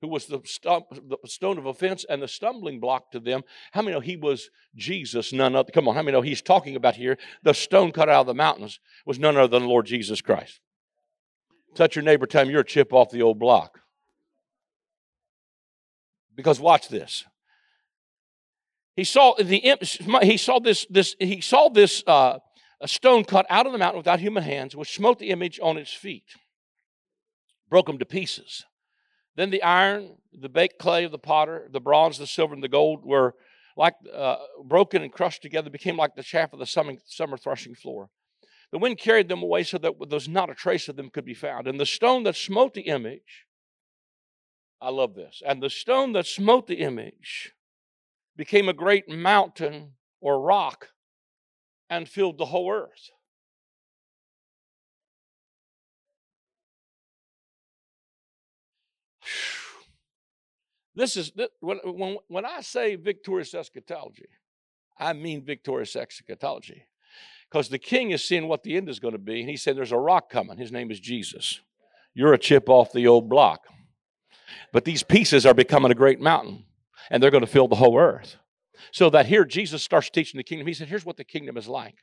who 0.00 0.08
was 0.08 0.26
the, 0.26 0.40
stump, 0.44 0.86
the 0.90 1.18
stone 1.26 1.58
of 1.58 1.66
offense 1.66 2.04
and 2.08 2.22
the 2.22 2.28
stumbling 2.28 2.80
block 2.80 3.10
to 3.12 3.20
them. 3.20 3.42
How 3.72 3.82
many 3.82 3.94
know 3.94 4.00
he 4.00 4.16
was 4.16 4.50
Jesus, 4.76 5.32
none 5.32 5.54
other? 5.54 5.70
Come 5.72 5.88
on, 5.88 5.94
how 5.94 6.02
many 6.02 6.12
know 6.12 6.22
he's 6.22 6.42
talking 6.42 6.76
about 6.76 6.96
here? 6.96 7.18
The 7.42 7.54
stone 7.54 7.92
cut 7.92 8.08
out 8.08 8.22
of 8.22 8.26
the 8.26 8.34
mountains 8.34 8.80
was 9.06 9.18
none 9.18 9.36
other 9.36 9.48
than 9.48 9.62
the 9.62 9.68
Lord 9.68 9.86
Jesus 9.86 10.20
Christ. 10.20 10.60
Touch 11.74 11.96
your 11.96 12.04
neighbor, 12.04 12.26
him 12.30 12.50
you're 12.50 12.60
a 12.60 12.64
chip 12.64 12.92
off 12.92 13.10
the 13.10 13.22
old 13.22 13.38
block. 13.38 13.80
Because 16.34 16.60
watch 16.60 16.88
this. 16.88 17.24
He 18.94 19.04
saw 19.04 19.34
the 19.34 19.76
he 20.22 20.36
saw 20.36 20.58
this 20.58 20.86
this 20.90 21.14
he 21.20 21.40
saw 21.40 21.68
this 21.68 22.02
uh, 22.06 22.38
a 22.80 22.88
stone 22.88 23.24
cut 23.24 23.46
out 23.48 23.66
of 23.66 23.72
the 23.72 23.78
mountain 23.78 23.98
without 23.98 24.18
human 24.18 24.42
hands, 24.42 24.74
which 24.74 24.94
smote 24.94 25.18
the 25.20 25.30
image 25.30 25.60
on 25.62 25.76
its 25.76 25.92
feet 25.92 26.24
broke 27.68 27.86
them 27.86 27.98
to 27.98 28.04
pieces. 28.04 28.64
Then 29.36 29.50
the 29.50 29.62
iron, 29.62 30.16
the 30.32 30.48
baked 30.48 30.78
clay 30.78 31.04
of 31.04 31.12
the 31.12 31.18
potter, 31.18 31.68
the 31.70 31.80
bronze, 31.80 32.18
the 32.18 32.26
silver, 32.26 32.54
and 32.54 32.62
the 32.62 32.68
gold 32.68 33.04
were 33.04 33.34
like 33.76 33.94
uh, 34.12 34.36
broken 34.64 35.02
and 35.02 35.12
crushed 35.12 35.42
together, 35.42 35.70
became 35.70 35.96
like 35.96 36.16
the 36.16 36.22
chaff 36.22 36.52
of 36.52 36.58
the 36.58 36.66
summer, 36.66 36.94
summer 37.06 37.36
threshing 37.36 37.74
floor. 37.74 38.10
The 38.72 38.78
wind 38.78 38.98
carried 38.98 39.28
them 39.28 39.42
away 39.42 39.62
so 39.62 39.78
that 39.78 39.94
there 40.08 40.16
was 40.16 40.28
not 40.28 40.50
a 40.50 40.54
trace 40.54 40.88
of 40.88 40.96
them 40.96 41.10
could 41.10 41.24
be 41.24 41.34
found. 41.34 41.68
And 41.68 41.78
the 41.78 41.86
stone 41.86 42.24
that 42.24 42.36
smote 42.36 42.74
the 42.74 42.82
image, 42.82 43.46
I 44.80 44.90
love 44.90 45.14
this, 45.14 45.42
and 45.46 45.62
the 45.62 45.70
stone 45.70 46.12
that 46.12 46.26
smote 46.26 46.66
the 46.66 46.80
image 46.80 47.54
became 48.36 48.68
a 48.68 48.74
great 48.74 49.08
mountain 49.08 49.92
or 50.20 50.40
rock 50.40 50.88
and 51.88 52.08
filled 52.08 52.38
the 52.38 52.46
whole 52.46 52.70
earth. 52.72 53.10
This 60.94 61.16
is 61.16 61.32
when, 61.60 61.78
when, 61.84 62.16
when 62.28 62.44
I 62.44 62.60
say 62.60 62.96
victorious 62.96 63.54
eschatology, 63.54 64.26
I 64.98 65.12
mean 65.12 65.44
victorious 65.44 65.94
eschatology. 65.94 66.84
Because 67.50 67.68
the 67.68 67.78
king 67.78 68.10
is 68.10 68.22
seeing 68.22 68.48
what 68.48 68.62
the 68.62 68.76
end 68.76 68.88
is 68.88 68.98
going 68.98 69.12
to 69.12 69.18
be, 69.18 69.40
and 69.40 69.48
he 69.48 69.56
said, 69.56 69.76
There's 69.76 69.92
a 69.92 69.98
rock 69.98 70.28
coming. 70.28 70.58
His 70.58 70.72
name 70.72 70.90
is 70.90 71.00
Jesus. 71.00 71.60
You're 72.14 72.34
a 72.34 72.38
chip 72.38 72.68
off 72.68 72.92
the 72.92 73.06
old 73.06 73.28
block. 73.28 73.66
But 74.72 74.84
these 74.84 75.02
pieces 75.02 75.46
are 75.46 75.54
becoming 75.54 75.90
a 75.90 75.94
great 75.94 76.20
mountain, 76.20 76.64
and 77.10 77.22
they're 77.22 77.30
going 77.30 77.44
to 77.44 77.50
fill 77.50 77.68
the 77.68 77.76
whole 77.76 77.98
earth. 77.98 78.36
So 78.92 79.08
that 79.10 79.26
here 79.26 79.44
Jesus 79.44 79.82
starts 79.82 80.10
teaching 80.10 80.38
the 80.38 80.44
kingdom. 80.44 80.66
He 80.66 80.74
said, 80.74 80.88
Here's 80.88 81.06
what 81.06 81.16
the 81.16 81.24
kingdom 81.24 81.56
is 81.56 81.68
like 81.68 81.96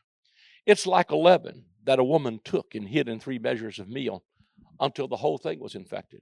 it's 0.66 0.88
like 0.88 1.12
a 1.12 1.16
leaven 1.16 1.66
that 1.84 2.00
a 2.00 2.04
woman 2.04 2.40
took 2.44 2.74
and 2.74 2.88
hid 2.88 3.08
in 3.08 3.19
three 3.19 3.40
measures 3.40 3.78
of 3.78 3.88
meal 3.88 4.23
until 4.80 5.08
the 5.08 5.17
whole 5.17 5.38
thing 5.38 5.60
was 5.60 5.76
infected. 5.76 6.21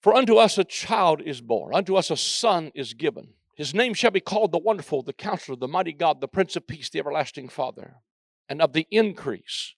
For 0.00 0.14
unto 0.14 0.36
us 0.36 0.56
a 0.56 0.64
child 0.64 1.20
is 1.20 1.40
born, 1.40 1.74
unto 1.74 1.94
us 1.96 2.10
a 2.10 2.16
son 2.16 2.72
is 2.74 2.94
given. 2.94 3.34
His 3.54 3.74
name 3.74 3.92
shall 3.92 4.10
be 4.10 4.20
called 4.20 4.52
the 4.52 4.58
Wonderful, 4.58 5.02
the 5.02 5.12
Counselor, 5.12 5.56
the 5.56 5.68
Mighty 5.68 5.92
God, 5.92 6.20
the 6.20 6.28
Prince 6.28 6.56
of 6.56 6.66
Peace, 6.66 6.88
the 6.88 6.98
Everlasting 6.98 7.48
Father. 7.48 7.96
And 8.48 8.62
of 8.62 8.72
the 8.72 8.86
increase 8.90 9.74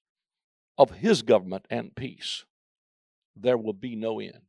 of 0.78 0.92
his 0.92 1.22
government 1.22 1.66
and 1.68 1.94
peace, 1.94 2.44
there 3.34 3.58
will 3.58 3.72
be 3.72 3.96
no 3.96 4.20
end. 4.20 4.42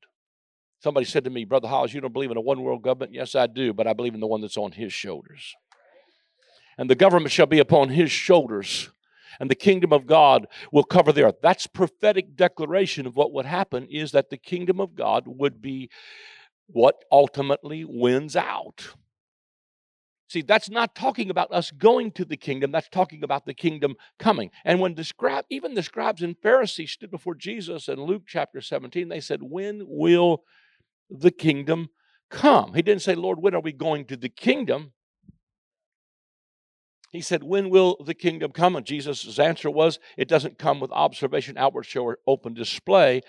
Somebody 0.83 1.05
said 1.05 1.23
to 1.23 1.29
me, 1.29 1.45
Brother 1.45 1.67
Hollis, 1.67 1.93
you 1.93 2.01
don't 2.01 2.13
believe 2.13 2.29
in 2.29 2.37
a 2.37 2.41
one 2.41 2.61
world 2.61 2.83
government? 2.83 3.13
Yes, 3.13 3.35
I 3.35 3.47
do, 3.47 3.73
but 3.73 3.87
I 3.87 3.93
believe 3.93 4.13
in 4.13 4.19
the 4.19 4.27
one 4.27 4.41
that's 4.41 4.57
on 4.57 4.73
his 4.73 4.93
shoulders. 4.93 5.55
And 6.77 6.89
the 6.89 6.95
government 6.95 7.31
shall 7.31 7.45
be 7.45 7.59
upon 7.59 7.89
his 7.89 8.11
shoulders, 8.11 8.89
and 9.39 9.49
the 9.49 9.55
kingdom 9.55 9.93
of 9.93 10.05
God 10.05 10.47
will 10.71 10.83
cover 10.83 11.11
the 11.11 11.23
earth. 11.23 11.35
That's 11.41 11.67
prophetic 11.67 12.35
declaration 12.35 13.05
of 13.05 13.15
what 13.15 13.33
would 13.33 13.45
happen 13.45 13.87
is 13.89 14.11
that 14.11 14.29
the 14.29 14.37
kingdom 14.37 14.79
of 14.79 14.95
God 14.95 15.23
would 15.27 15.61
be 15.61 15.89
what 16.67 16.95
ultimately 17.11 17.85
wins 17.85 18.35
out. 18.35 18.93
See, 20.33 20.41
that's 20.41 20.69
not 20.69 20.95
talking 20.95 21.29
about 21.29 21.51
us 21.51 21.69
going 21.69 22.11
to 22.13 22.25
the 22.25 22.37
kingdom, 22.37 22.71
that's 22.71 22.89
talking 22.89 23.23
about 23.23 23.45
the 23.45 23.53
kingdom 23.53 23.95
coming. 24.17 24.49
And 24.65 24.79
when 24.79 24.95
the 24.95 25.03
scribe, 25.03 25.45
even 25.51 25.75
the 25.75 25.83
scribes 25.83 26.23
and 26.23 26.35
Pharisees 26.41 26.91
stood 26.91 27.11
before 27.11 27.35
Jesus 27.35 27.87
in 27.87 28.01
Luke 28.01 28.23
chapter 28.25 28.59
17, 28.59 29.09
they 29.09 29.19
said, 29.19 29.43
When 29.43 29.83
will 29.87 30.43
the 31.07 31.29
kingdom 31.29 31.89
come? 32.31 32.73
He 32.73 32.81
didn't 32.81 33.03
say, 33.03 33.13
Lord, 33.13 33.39
when 33.39 33.53
are 33.53 33.61
we 33.61 33.73
going 33.73 34.05
to 34.05 34.17
the 34.17 34.29
kingdom? 34.29 34.93
He 37.13 37.21
said, 37.21 37.43
When 37.43 37.69
will 37.69 37.95
the 38.03 38.15
kingdom 38.15 38.51
come? 38.51 38.75
And 38.75 38.83
Jesus' 38.83 39.37
answer 39.37 39.69
was, 39.69 39.99
It 40.17 40.27
doesn't 40.27 40.57
come 40.57 40.79
with 40.79 40.91
observation, 40.91 41.59
outward 41.59 41.85
show, 41.85 42.03
or 42.03 42.17
open 42.25 42.55
display. 42.55 43.21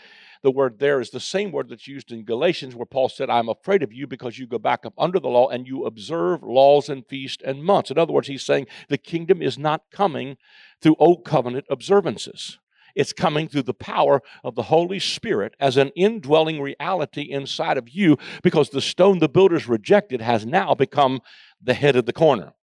The 0.43 0.51
word 0.51 0.79
there 0.79 1.01
is 1.01 1.11
the 1.11 1.21
same 1.21 1.53
word 1.53 1.69
that's 1.69 1.87
used 1.87 2.11
in 2.11 2.25
Galatians, 2.25 2.75
where 2.75 2.87
Paul 2.87 3.11
said, 3.11 3.29
I'm 3.29 3.51
afraid 3.51 3.83
of 3.83 3.93
you 3.93 4.07
because 4.07 4.39
you 4.39 4.47
go 4.47 4.59
back 4.59 4.87
up 4.87 4.95
under 4.97 5.21
the 5.21 5.29
law 5.29 5.49
and 5.49 5.67
you 5.67 5.85
observe 5.85 6.43
laws 6.43 6.89
and 6.89 7.07
feasts 7.07 7.43
and 7.45 7.63
months. 7.63 7.91
In 7.91 7.99
other 7.99 8.15
words, 8.15 8.29
he's 8.29 8.45
saying 8.45 8.69
the 8.89 8.97
kingdom 8.97 9.43
is 9.43 9.59
not 9.59 9.83
coming 9.93 10.39
through 10.81 10.97
old 10.99 11.27
covenant 11.27 11.67
observances. 11.69 12.59
It's 12.95 13.13
coming 13.13 13.49
through 13.49 13.65
the 13.65 13.75
power 13.75 14.23
of 14.43 14.55
the 14.55 14.65
Holy 14.65 14.99
Spirit 14.99 15.55
as 15.61 15.77
an 15.77 15.91
indwelling 15.91 16.63
reality 16.63 17.23
inside 17.23 17.77
of 17.77 17.91
you 17.91 18.17
because 18.43 18.71
the 18.71 18.81
stone 18.81 19.19
the 19.19 19.29
builders 19.29 19.69
rejected 19.69 20.23
has 20.23 20.47
now 20.47 20.75
become 20.75 21.21
the 21.63 21.75
head 21.75 21.97
of 21.97 22.07
the 22.07 22.13
corner. 22.13 22.55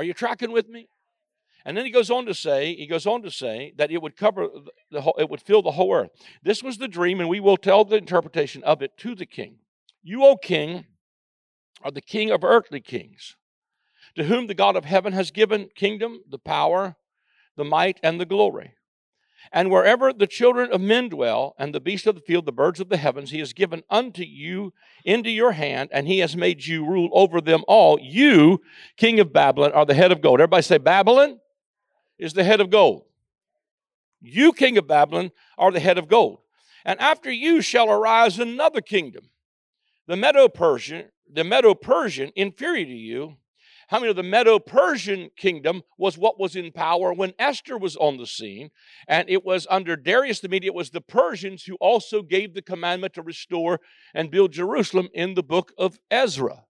Are 0.00 0.04
you 0.04 0.14
tracking 0.14 0.50
with 0.50 0.66
me? 0.66 0.88
And 1.66 1.76
then 1.76 1.84
he 1.84 1.90
goes 1.90 2.10
on 2.10 2.24
to 2.24 2.32
say, 2.32 2.74
he 2.74 2.86
goes 2.86 3.06
on 3.06 3.20
to 3.20 3.30
say 3.30 3.74
that 3.76 3.90
it 3.90 4.00
would 4.00 4.16
cover 4.16 4.48
the 4.90 5.02
whole, 5.02 5.14
it 5.18 5.28
would 5.28 5.42
fill 5.42 5.60
the 5.60 5.72
whole 5.72 5.94
earth. 5.94 6.08
This 6.42 6.62
was 6.62 6.78
the 6.78 6.88
dream, 6.88 7.20
and 7.20 7.28
we 7.28 7.38
will 7.38 7.58
tell 7.58 7.84
the 7.84 7.98
interpretation 7.98 8.64
of 8.64 8.80
it 8.80 8.96
to 8.96 9.14
the 9.14 9.26
king. 9.26 9.56
You, 10.02 10.24
O 10.24 10.38
king, 10.38 10.86
are 11.82 11.90
the 11.90 12.00
king 12.00 12.30
of 12.30 12.44
earthly 12.44 12.80
kings, 12.80 13.36
to 14.16 14.24
whom 14.24 14.46
the 14.46 14.54
God 14.54 14.74
of 14.74 14.86
heaven 14.86 15.12
has 15.12 15.30
given 15.30 15.68
kingdom, 15.74 16.22
the 16.26 16.38
power, 16.38 16.96
the 17.58 17.64
might, 17.64 18.00
and 18.02 18.18
the 18.18 18.24
glory. 18.24 18.72
And 19.52 19.70
wherever 19.70 20.12
the 20.12 20.26
children 20.26 20.72
of 20.72 20.80
men 20.80 21.08
dwell, 21.08 21.54
and 21.58 21.74
the 21.74 21.80
beasts 21.80 22.06
of 22.06 22.14
the 22.14 22.20
field, 22.20 22.46
the 22.46 22.52
birds 22.52 22.78
of 22.78 22.88
the 22.88 22.96
heavens, 22.96 23.30
he 23.30 23.40
has 23.40 23.52
given 23.52 23.82
unto 23.90 24.22
you 24.22 24.72
into 25.04 25.30
your 25.30 25.52
hand, 25.52 25.90
and 25.92 26.06
he 26.06 26.20
has 26.20 26.36
made 26.36 26.64
you 26.64 26.86
rule 26.86 27.10
over 27.12 27.40
them 27.40 27.64
all. 27.66 27.98
You, 28.00 28.60
king 28.96 29.18
of 29.18 29.32
Babylon, 29.32 29.72
are 29.72 29.86
the 29.86 29.94
head 29.94 30.12
of 30.12 30.20
gold. 30.20 30.40
Everybody 30.40 30.62
say, 30.62 30.78
Babylon 30.78 31.40
is 32.18 32.32
the 32.32 32.44
head 32.44 32.60
of 32.60 32.70
gold. 32.70 33.04
You, 34.20 34.52
king 34.52 34.78
of 34.78 34.86
Babylon, 34.86 35.32
are 35.58 35.72
the 35.72 35.80
head 35.80 35.98
of 35.98 36.06
gold. 36.06 36.38
And 36.84 37.00
after 37.00 37.30
you 37.30 37.60
shall 37.60 37.90
arise 37.90 38.38
another 38.38 38.80
kingdom, 38.80 39.30
the 40.06 40.16
Medo 40.16 40.48
Persian, 40.48 41.06
the 41.32 41.44
Medo 41.44 41.74
Persian, 41.74 42.32
inferior 42.36 42.84
to 42.84 42.92
you. 42.92 43.36
How 43.90 43.98
many 43.98 44.10
of 44.10 44.16
the 44.16 44.22
Medo 44.22 44.60
Persian 44.60 45.30
kingdom 45.36 45.82
was 45.98 46.16
what 46.16 46.38
was 46.38 46.54
in 46.54 46.70
power 46.70 47.12
when 47.12 47.34
Esther 47.40 47.76
was 47.76 47.96
on 47.96 48.18
the 48.18 48.26
scene? 48.26 48.70
And 49.08 49.28
it 49.28 49.44
was 49.44 49.66
under 49.68 49.96
Darius 49.96 50.38
the 50.38 50.48
Mede, 50.48 50.66
it 50.66 50.74
was 50.74 50.90
the 50.90 51.00
Persians 51.00 51.64
who 51.64 51.74
also 51.80 52.22
gave 52.22 52.54
the 52.54 52.62
commandment 52.62 53.14
to 53.14 53.22
restore 53.22 53.80
and 54.14 54.30
build 54.30 54.52
Jerusalem 54.52 55.08
in 55.12 55.34
the 55.34 55.42
book 55.42 55.72
of 55.76 55.98
Ezra. 56.08 56.66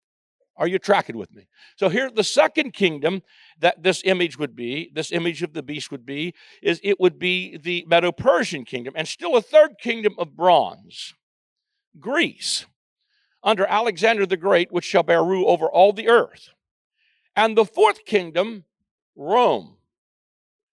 Are 0.57 0.67
you 0.67 0.79
tracking 0.79 1.19
with 1.19 1.31
me? 1.35 1.47
So 1.77 1.91
here, 1.91 2.11
the 2.11 2.25
second 2.25 2.73
kingdom 2.73 3.21
that 3.59 3.83
this 3.83 4.01
image 4.07 4.39
would 4.39 4.57
be, 4.57 4.91
this 4.95 5.13
image 5.13 5.43
of 5.43 5.53
the 5.53 5.63
beast 5.63 5.91
would 5.91 6.07
be, 6.07 6.33
is 6.63 6.81
it 6.83 6.99
would 7.01 7.19
be 7.19 7.59
the 7.59 7.85
Medo-Persian 7.87 8.65
kingdom, 8.65 8.95
and 8.97 9.07
still 9.07 9.37
a 9.37 9.43
third 9.43 9.73
kingdom 9.79 10.15
of 10.17 10.37
bronze, 10.37 11.13
Greece, 11.99 12.65
under 13.43 13.67
Alexander 13.67 14.25
the 14.25 14.39
Great, 14.39 14.73
which 14.73 14.87
shall 14.87 15.03
bear 15.03 15.23
rule 15.23 15.51
over 15.51 15.71
all 15.71 15.93
the 15.93 16.09
earth. 16.09 16.49
And 17.37 17.57
the 17.57 17.65
fourth 17.65 18.05
kingdom, 18.05 18.65
Rome, 19.17 19.77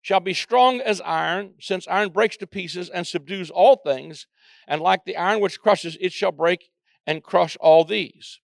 shall 0.02 0.20
be 0.20 0.34
strong 0.34 0.80
as 0.80 1.02
iron, 1.02 1.56
since 1.60 1.88
iron 1.88 2.10
breaks 2.10 2.38
to 2.38 2.48
pieces 2.48 2.90
and 2.90 3.06
subdues 3.06 3.50
all 3.50 3.76
things, 3.76 4.28
and 4.68 4.82
like 4.82 5.06
the 5.06 5.18
iron 5.18 5.40
which 5.42 5.60
crushes, 5.60 5.98
it 6.00 6.14
shall 6.14 6.32
break 6.32 6.70
and 7.06 7.24
crush 7.24 7.58
all 7.60 7.84
these. 7.84 8.40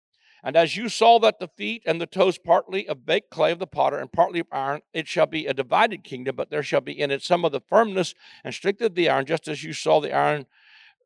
And 0.41 0.55
as 0.55 0.77
you 0.77 0.87
saw 0.87 1.19
that 1.19 1.39
the 1.39 1.49
feet 1.49 1.83
and 1.85 1.99
the 1.99 2.05
toes 2.05 2.37
partly 2.37 2.87
of 2.87 3.05
baked 3.05 3.29
clay 3.29 3.51
of 3.51 3.59
the 3.59 3.67
potter 3.67 3.97
and 3.97 4.11
partly 4.11 4.39
of 4.39 4.47
iron, 4.51 4.81
it 4.93 5.07
shall 5.07 5.25
be 5.25 5.45
a 5.45 5.53
divided 5.53 6.03
kingdom, 6.03 6.35
but 6.35 6.49
there 6.49 6.63
shall 6.63 6.81
be 6.81 6.97
in 6.97 7.11
it 7.11 7.21
some 7.21 7.43
of 7.43 7.51
the 7.51 7.59
firmness 7.59 8.15
and 8.43 8.53
strength 8.53 8.81
of 8.81 8.95
the 8.95 9.09
iron, 9.09 9.25
just 9.25 9.47
as 9.49 9.63
you 9.63 9.73
saw 9.73 9.99
the 9.99 10.13
iron 10.13 10.45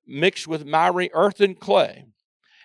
mixed 0.05 0.47
with 0.47 0.65
miry 0.65 1.09
earth 1.13 1.41
and 1.41 1.59
clay. 1.59 2.05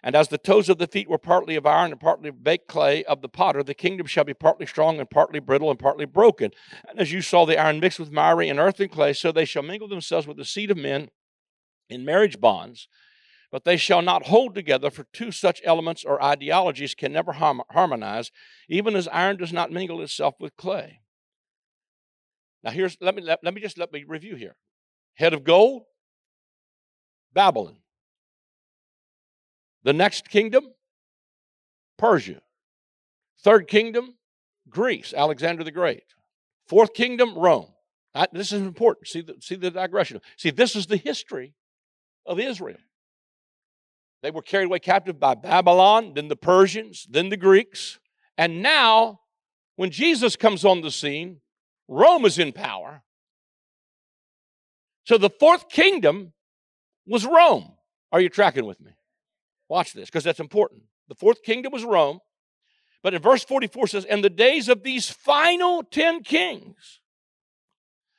And 0.03 0.15
as 0.15 0.29
the 0.29 0.39
toes 0.39 0.69
of 0.69 0.79
the 0.79 0.87
feet 0.87 1.09
were 1.09 1.19
partly 1.19 1.57
of 1.57 1.67
iron 1.67 1.91
and 1.91 2.01
partly 2.01 2.29
of 2.29 2.45
baked 2.45 2.69
clay 2.69 3.05
of 3.05 3.21
the 3.21 3.29
potter, 3.29 3.63
the 3.63 3.75
kingdom 3.75 4.07
shall 4.07 4.25
be 4.25 4.35
partly 4.35 4.67
strong 4.67 4.99
and 5.01 5.11
partly 5.11 5.41
brittle 5.41 5.71
and 5.71 5.79
partly 5.79 6.05
broken. 6.05 6.53
And 6.89 7.01
as 7.01 7.13
you 7.13 7.21
saw 7.21 7.45
the 7.45 7.59
iron 7.59 7.81
mixed 7.81 7.99
with 7.99 8.13
miry 8.13 8.49
and 8.49 8.61
earth 8.61 8.81
and 8.81 8.91
clay, 8.91 9.13
so 9.13 9.33
they 9.33 9.45
shall 9.45 9.63
mingle 9.63 9.89
themselves 9.89 10.27
with 10.27 10.37
the 10.37 10.45
seed 10.45 10.71
of 10.71 10.77
men 10.77 11.09
in 11.91 12.05
marriage 12.05 12.41
bonds 12.41 12.89
but 13.51 13.65
they 13.65 13.77
shall 13.77 14.03
not 14.03 14.27
hold 14.27 14.55
together, 14.55 14.91
for 14.91 15.05
two 15.13 15.33
such 15.33 15.63
elements 15.65 16.05
or 16.05 16.23
ideologies 16.23 16.95
can 16.95 17.13
never 17.13 17.33
harmonize, 17.33 18.31
even 18.69 18.95
as 18.95 19.09
iron 19.09 19.37
does 19.37 19.53
not 19.53 19.73
mingle 19.73 20.03
itself 20.03 20.35
with 20.39 20.57
clay. 20.57 21.01
Now, 22.63 22.73
here's 22.73 22.99
let 23.01 23.15
me 23.15 23.23
let, 23.23 23.39
let 23.43 23.55
me 23.55 23.61
just 23.61 23.79
let 23.79 23.93
me 23.93 24.05
review 24.07 24.37
here. 24.37 24.57
Head 25.15 25.33
of 25.33 25.45
gold, 25.45 25.85
Babylon. 27.33 27.79
The 29.89 29.95
next 29.95 30.29
kingdom, 30.29 30.67
Persia. 31.97 32.43
Third 33.43 33.69
kingdom, 33.69 34.17
Greece, 34.69 35.15
Alexander 35.17 35.65
the 35.65 35.71
Great. 35.71 36.03
Fourth 36.67 36.93
kingdom, 36.93 37.35
Rome. 37.35 37.69
I, 38.15 38.27
this 38.31 38.53
is 38.53 38.61
important. 38.61 39.09
See 39.09 39.23
the, 39.23 39.37
see 39.41 39.55
the 39.55 39.71
digression. 39.71 40.21
See, 40.37 40.51
this 40.51 40.77
is 40.77 40.89
the 40.89 40.99
history 40.99 41.55
of 42.27 42.39
Israel. 42.39 42.77
They 44.23 44.31
were 44.31 44.43
carried 44.43 44.67
away 44.67 44.79
captive 44.79 45.19
by 45.19 45.35
Babylon, 45.35 46.13
then 46.15 46.29
the 46.29 46.37
Persians, 46.37 47.07
then 47.09 47.31
the 47.31 47.39
Greeks. 47.39 47.99
And 48.37 48.61
now, 48.61 49.21
when 49.77 49.91
Jesus 49.91 50.37
comes 50.37 50.67
on 50.67 50.83
the 50.83 50.91
scene, 50.91 51.41
Rome 51.89 52.27
is 52.27 52.39
in 52.39 52.53
power. 52.53 53.05
So 55.07 55.17
the 55.17 55.31
fourth 55.31 55.71
kingdom 55.71 56.35
was 57.07 57.25
Rome. 57.25 57.73
Are 58.13 58.21
you 58.21 58.29
tracking 58.29 58.67
with 58.67 58.83
me? 58.83 58.93
Watch 59.69 59.93
this, 59.93 60.07
because 60.07 60.25
that's 60.25 60.41
important. 60.41 60.83
The 61.09 61.15
fourth 61.15 61.43
kingdom 61.43 61.73
was 61.73 61.85
Rome. 61.85 62.21
But 63.03 63.15
in 63.15 63.23
verse 63.23 63.45
44 63.45 63.87
says, 63.89 64.05
In 64.05 64.23
the 64.23 64.31
days 64.31 64.69
of 64.69 64.83
these 64.83 65.11
final 65.11 65.83
ten 65.83 66.23
kings 66.23 67.01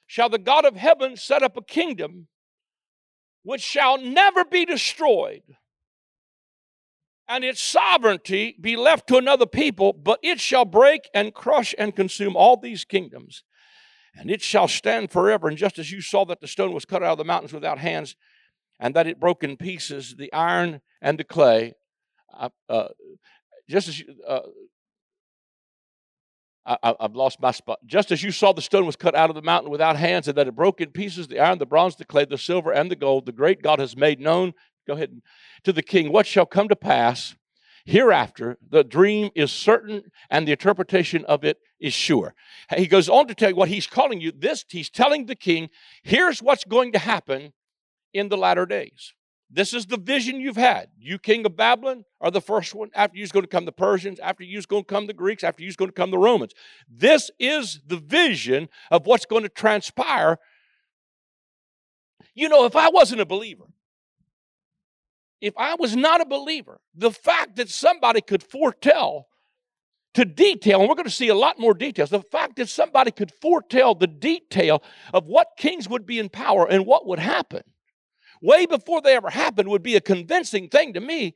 shall 0.07 0.29
the 0.29 0.37
God 0.37 0.65
of 0.65 0.75
heaven 0.75 1.17
set 1.17 1.43
up 1.43 1.57
a 1.57 1.61
kingdom 1.61 2.27
which 3.43 3.61
shall 3.61 3.97
never 3.97 4.45
be 4.45 4.65
destroyed 4.65 5.43
and 7.29 7.43
its 7.43 7.61
sovereignty 7.61 8.57
be 8.59 8.75
left 8.75 9.07
to 9.07 9.17
another 9.17 9.45
people, 9.45 9.93
but 9.93 10.19
it 10.23 10.39
shall 10.39 10.65
break 10.65 11.07
and 11.13 11.33
crush 11.33 11.75
and 11.77 11.95
consume 11.95 12.35
all 12.35 12.57
these 12.57 12.83
kingdoms. 12.83 13.43
And 14.15 14.31
it 14.31 14.41
shall 14.41 14.67
stand 14.67 15.11
forever. 15.11 15.47
And 15.47 15.55
just 15.55 15.77
as 15.77 15.91
you 15.91 16.01
saw 16.01 16.25
that 16.25 16.41
the 16.41 16.47
stone 16.47 16.73
was 16.73 16.85
cut 16.85 17.03
out 17.03 17.11
of 17.11 17.17
the 17.19 17.23
mountains 17.23 17.53
without 17.53 17.77
hands, 17.77 18.15
and 18.79 18.95
that 18.95 19.07
it 19.07 19.19
broke 19.19 19.43
in 19.43 19.57
pieces, 19.57 20.15
the 20.17 20.31
iron 20.33 20.81
and 21.01 21.19
the 21.19 21.23
clay, 21.23 21.73
uh, 22.37 22.49
uh, 22.69 22.89
just 23.69 23.87
as 23.87 23.99
you, 23.99 24.05
uh, 24.27 24.41
I, 26.65 26.95
have 26.99 27.15
lost 27.15 27.41
my 27.41 27.51
spot. 27.51 27.79
Just 27.85 28.11
as 28.11 28.21
you 28.21 28.31
saw 28.31 28.53
the 28.53 28.61
stone 28.61 28.85
was 28.85 28.95
cut 28.95 29.15
out 29.15 29.29
of 29.29 29.35
the 29.35 29.41
mountain 29.41 29.71
without 29.71 29.95
hands, 29.95 30.27
and 30.27 30.37
that 30.37 30.47
it 30.47 30.55
broke 30.55 30.81
in 30.81 30.91
pieces, 30.91 31.27
the 31.27 31.39
iron, 31.39 31.57
the 31.57 31.65
bronze, 31.65 31.95
the 31.95 32.05
clay, 32.05 32.25
the 32.25 32.37
silver, 32.37 32.71
and 32.71 32.91
the 32.91 32.95
gold, 32.95 33.25
the 33.25 33.31
great 33.31 33.63
God 33.63 33.79
has 33.79 33.97
made 33.97 34.19
known 34.19 34.53
Go 34.89 34.95
ahead. 34.95 35.21
To 35.65 35.71
the 35.71 35.83
king, 35.83 36.11
what 36.11 36.25
shall 36.25 36.47
come 36.47 36.67
to 36.67 36.75
pass 36.75 37.35
hereafter? 37.85 38.57
The 38.71 38.83
dream 38.83 39.29
is 39.35 39.51
certain 39.51 40.01
and 40.31 40.47
the 40.47 40.51
interpretation 40.51 41.23
of 41.25 41.43
it 41.43 41.59
is 41.79 41.93
sure. 41.93 42.33
He 42.75 42.87
goes 42.87 43.07
on 43.07 43.27
to 43.27 43.35
tell 43.35 43.51
you 43.51 43.55
what 43.55 43.69
he's 43.69 43.85
calling 43.85 44.19
you. 44.19 44.31
This, 44.31 44.65
he's 44.67 44.89
telling 44.89 45.27
the 45.27 45.35
king, 45.35 45.69
here's 46.01 46.41
what's 46.41 46.63
going 46.63 46.91
to 46.93 46.99
happen 46.99 47.53
in 48.13 48.29
the 48.29 48.37
latter 48.37 48.65
days. 48.65 49.13
This 49.51 49.73
is 49.73 49.87
the 49.87 49.97
vision 49.97 50.39
you've 50.39 50.55
had. 50.55 50.89
You, 50.99 51.17
king 51.17 51.45
of 51.45 51.57
Babylon, 51.57 52.05
are 52.21 52.29
the 52.29 52.41
first 52.41 52.75
one. 52.75 52.91
After 52.93 53.17
you's 53.17 53.31
going 53.31 53.43
to 53.43 53.49
come 53.49 53.65
the 53.65 53.71
Persians. 53.71 54.19
After 54.19 54.43
you's 54.43 54.67
going 54.67 54.83
to 54.83 54.87
come 54.87 55.07
the 55.07 55.13
Greeks. 55.13 55.43
After 55.43 55.63
you's 55.63 55.75
going 55.75 55.89
to 55.89 55.95
come 55.95 56.11
the 56.11 56.19
Romans. 56.19 56.53
This 56.87 57.31
is 57.39 57.81
the 57.87 57.97
vision 57.97 58.69
of 58.91 59.07
what's 59.07 59.25
going 59.25 59.43
to 59.43 59.49
transpire 59.49 60.37
You 62.35 62.47
know, 62.47 62.65
if 62.65 62.75
I 62.75 62.89
wasn't 62.89 63.21
a 63.21 63.25
believer, 63.25 63.65
if 65.41 65.53
I 65.57 65.75
was 65.75 65.95
not 65.95 66.21
a 66.21 66.25
believer, 66.25 66.79
the 66.95 67.11
fact 67.11 67.55
that 67.57 67.69
somebody 67.69 68.21
could 68.21 68.43
foretell 68.43 69.27
to 70.13 70.25
detail, 70.25 70.79
and 70.79 70.89
we're 70.89 70.95
going 70.95 71.05
to 71.05 71.11
see 71.11 71.29
a 71.29 71.35
lot 71.35 71.59
more 71.59 71.73
details, 71.73 72.09
the 72.09 72.21
fact 72.21 72.55
that 72.57 72.69
somebody 72.69 73.11
could 73.11 73.31
foretell 73.41 73.95
the 73.95 74.07
detail 74.07 74.83
of 75.13 75.27
what 75.27 75.49
kings 75.57 75.89
would 75.89 76.05
be 76.05 76.19
in 76.19 76.29
power 76.29 76.67
and 76.69 76.85
what 76.85 77.07
would 77.07 77.19
happen 77.19 77.63
way 78.41 78.65
before 78.65 79.01
they 79.01 79.15
ever 79.15 79.29
happened 79.29 79.69
would 79.69 79.83
be 79.83 79.95
a 79.95 80.01
convincing 80.01 80.69
thing 80.69 80.93
to 80.93 80.99
me. 80.99 81.35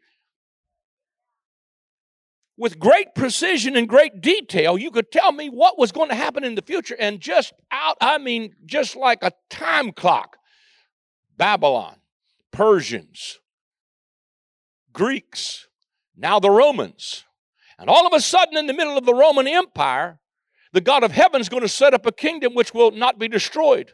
With 2.55 2.77
great 2.77 3.15
precision 3.15 3.75
and 3.75 3.89
great 3.89 4.21
detail, 4.21 4.77
you 4.77 4.91
could 4.91 5.11
tell 5.11 5.31
me 5.31 5.49
what 5.49 5.79
was 5.79 5.91
going 5.91 6.09
to 6.09 6.15
happen 6.15 6.43
in 6.43 6.55
the 6.55 6.61
future, 6.61 6.95
and 6.99 7.19
just 7.19 7.51
out, 7.71 7.97
I 7.99 8.19
mean, 8.19 8.55
just 8.65 8.95
like 8.95 9.23
a 9.23 9.31
time 9.49 9.91
clock. 9.91 10.37
Babylon, 11.35 11.95
Persians, 12.51 13.39
Greeks, 14.93 15.67
now 16.15 16.39
the 16.39 16.51
Romans. 16.51 17.25
And 17.79 17.89
all 17.89 18.05
of 18.05 18.13
a 18.13 18.21
sudden, 18.21 18.55
in 18.55 18.67
the 18.67 18.73
middle 18.73 18.97
of 18.97 19.05
the 19.05 19.15
Roman 19.15 19.47
Empire, 19.47 20.19
the 20.73 20.81
God 20.81 21.03
of 21.03 21.11
heaven 21.11 21.41
is 21.41 21.49
going 21.49 21.63
to 21.63 21.67
set 21.69 21.95
up 21.95 22.05
a 22.05 22.11
kingdom 22.11 22.53
which 22.53 22.73
will 22.73 22.91
not 22.91 23.17
be 23.17 23.27
destroyed. 23.27 23.93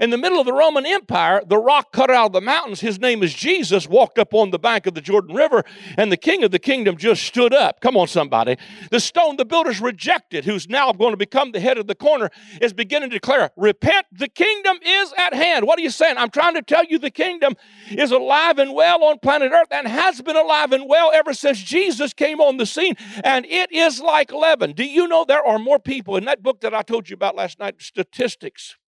In 0.00 0.08
the 0.08 0.16
middle 0.16 0.40
of 0.40 0.46
the 0.46 0.54
Roman 0.54 0.86
Empire, 0.86 1.42
the 1.46 1.58
rock 1.58 1.92
cut 1.92 2.10
out 2.10 2.26
of 2.26 2.32
the 2.32 2.40
mountains, 2.40 2.80
his 2.80 2.98
name 2.98 3.22
is 3.22 3.34
Jesus, 3.34 3.86
walked 3.86 4.18
up 4.18 4.32
on 4.32 4.50
the 4.50 4.58
bank 4.58 4.86
of 4.86 4.94
the 4.94 5.02
Jordan 5.02 5.36
River, 5.36 5.64
and 5.98 6.10
the 6.10 6.16
king 6.16 6.42
of 6.42 6.50
the 6.50 6.58
kingdom 6.58 6.96
just 6.96 7.24
stood 7.24 7.52
up. 7.52 7.82
Come 7.82 7.98
on, 7.98 8.06
somebody. 8.06 8.56
The 8.90 9.00
stone 9.00 9.36
the 9.36 9.44
builders 9.44 9.82
rejected, 9.82 10.46
who's 10.46 10.66
now 10.66 10.92
going 10.92 11.10
to 11.12 11.18
become 11.18 11.52
the 11.52 11.60
head 11.60 11.76
of 11.76 11.88
the 11.88 11.94
corner, 11.94 12.30
is 12.62 12.72
beginning 12.72 13.10
to 13.10 13.16
declare, 13.16 13.50
Repent, 13.54 14.06
the 14.10 14.28
kingdom 14.28 14.78
is 14.82 15.12
at 15.18 15.34
hand. 15.34 15.66
What 15.66 15.78
are 15.78 15.82
you 15.82 15.90
saying? 15.90 16.16
I'm 16.16 16.30
trying 16.30 16.54
to 16.54 16.62
tell 16.62 16.86
you 16.86 16.98
the 16.98 17.10
kingdom 17.10 17.54
is 17.90 18.12
alive 18.12 18.58
and 18.58 18.72
well 18.72 19.04
on 19.04 19.18
planet 19.18 19.52
Earth 19.52 19.68
and 19.70 19.86
has 19.86 20.22
been 20.22 20.36
alive 20.36 20.72
and 20.72 20.88
well 20.88 21.10
ever 21.12 21.34
since 21.34 21.58
Jesus 21.58 22.14
came 22.14 22.40
on 22.40 22.56
the 22.56 22.64
scene, 22.64 22.96
and 23.22 23.44
it 23.44 23.70
is 23.70 24.00
like 24.00 24.32
leaven. 24.32 24.72
Do 24.72 24.84
you 24.84 25.06
know 25.06 25.26
there 25.26 25.46
are 25.46 25.58
more 25.58 25.78
people 25.78 26.16
in 26.16 26.24
that 26.24 26.42
book 26.42 26.62
that 26.62 26.72
I 26.72 26.80
told 26.80 27.10
you 27.10 27.14
about 27.14 27.36
last 27.36 27.58
night, 27.58 27.74
statistics? 27.78 28.78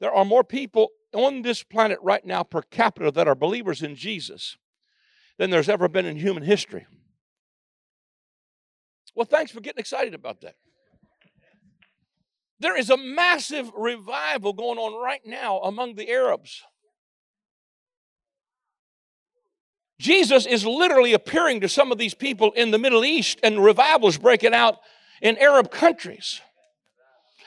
There 0.00 0.12
are 0.12 0.24
more 0.24 0.44
people 0.44 0.90
on 1.12 1.42
this 1.42 1.62
planet 1.62 1.98
right 2.02 2.24
now 2.24 2.42
per 2.42 2.62
capita 2.62 3.10
that 3.10 3.28
are 3.28 3.34
believers 3.34 3.82
in 3.82 3.96
Jesus 3.96 4.56
than 5.38 5.50
there's 5.50 5.68
ever 5.68 5.88
been 5.88 6.06
in 6.06 6.16
human 6.16 6.42
history. 6.42 6.86
Well, 9.14 9.26
thanks 9.26 9.50
for 9.50 9.60
getting 9.60 9.80
excited 9.80 10.14
about 10.14 10.42
that. 10.42 10.54
There 12.60 12.78
is 12.78 12.90
a 12.90 12.96
massive 12.96 13.70
revival 13.76 14.52
going 14.52 14.78
on 14.78 15.02
right 15.02 15.24
now 15.24 15.58
among 15.58 15.94
the 15.94 16.10
Arabs. 16.10 16.62
Jesus 20.00 20.46
is 20.46 20.64
literally 20.64 21.12
appearing 21.12 21.60
to 21.60 21.68
some 21.68 21.90
of 21.90 21.98
these 21.98 22.14
people 22.14 22.52
in 22.52 22.70
the 22.70 22.78
Middle 22.78 23.04
East, 23.04 23.40
and 23.42 23.64
revival 23.64 24.08
is 24.08 24.18
breaking 24.18 24.54
out 24.54 24.78
in 25.20 25.36
Arab 25.38 25.70
countries. 25.70 26.40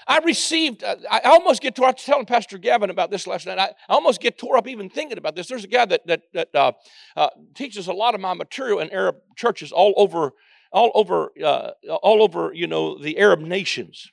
I 0.07 0.19
received, 0.19 0.83
uh, 0.83 0.95
I 1.09 1.19
almost 1.25 1.61
get 1.61 1.75
tore 1.75 1.89
up, 1.89 1.97
telling 1.97 2.25
Pastor 2.25 2.57
Gavin 2.57 2.89
about 2.89 3.11
this 3.11 3.27
last 3.27 3.45
night. 3.45 3.59
I, 3.59 3.71
almost 3.89 4.21
get 4.21 4.37
tore 4.37 4.57
up 4.57 4.67
even 4.67 4.89
thinking 4.89 5.17
about 5.17 5.35
this. 5.35 5.47
There's 5.47 5.63
a 5.63 5.67
guy 5.67 5.85
that, 5.85 6.05
that, 6.07 6.23
that 6.33 6.49
uh, 6.55 6.71
uh, 7.15 7.29
teaches 7.53 7.87
a 7.87 7.93
lot 7.93 8.15
of 8.15 8.21
my 8.21 8.33
material 8.33 8.79
in 8.79 8.89
Arab 8.91 9.17
churches 9.35 9.71
all 9.71 9.93
over, 9.97 10.33
all 10.71 10.91
over, 10.95 11.31
uh, 11.43 11.71
all 11.89 12.23
over, 12.23 12.51
you 12.53 12.67
know, 12.67 12.97
the 12.97 13.17
Arab 13.17 13.41
nations. 13.41 14.11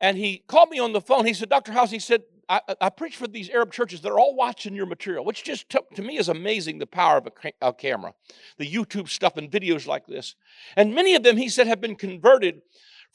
And 0.00 0.16
he 0.16 0.44
called 0.46 0.70
me 0.70 0.78
on 0.78 0.92
the 0.92 1.00
phone. 1.00 1.26
He 1.26 1.34
said, 1.34 1.48
Dr. 1.48 1.72
House, 1.72 1.90
he 1.90 1.98
said, 1.98 2.22
I, 2.48 2.60
I 2.80 2.90
preach 2.90 3.16
for 3.16 3.26
these 3.26 3.50
Arab 3.50 3.72
churches. 3.72 4.00
They're 4.00 4.18
all 4.18 4.36
watching 4.36 4.74
your 4.74 4.86
material, 4.86 5.24
which 5.24 5.42
just 5.42 5.68
to, 5.70 5.82
to 5.94 6.02
me 6.02 6.16
is 6.16 6.28
amazing 6.28 6.78
the 6.78 6.86
power 6.86 7.18
of 7.18 7.26
a, 7.26 7.52
a 7.60 7.72
camera, 7.72 8.14
the 8.58 8.70
YouTube 8.70 9.08
stuff 9.08 9.36
and 9.36 9.50
videos 9.50 9.86
like 9.86 10.06
this. 10.06 10.36
And 10.76 10.94
many 10.94 11.14
of 11.14 11.22
them, 11.22 11.36
he 11.36 11.48
said, 11.48 11.66
have 11.66 11.80
been 11.80 11.96
converted 11.96 12.62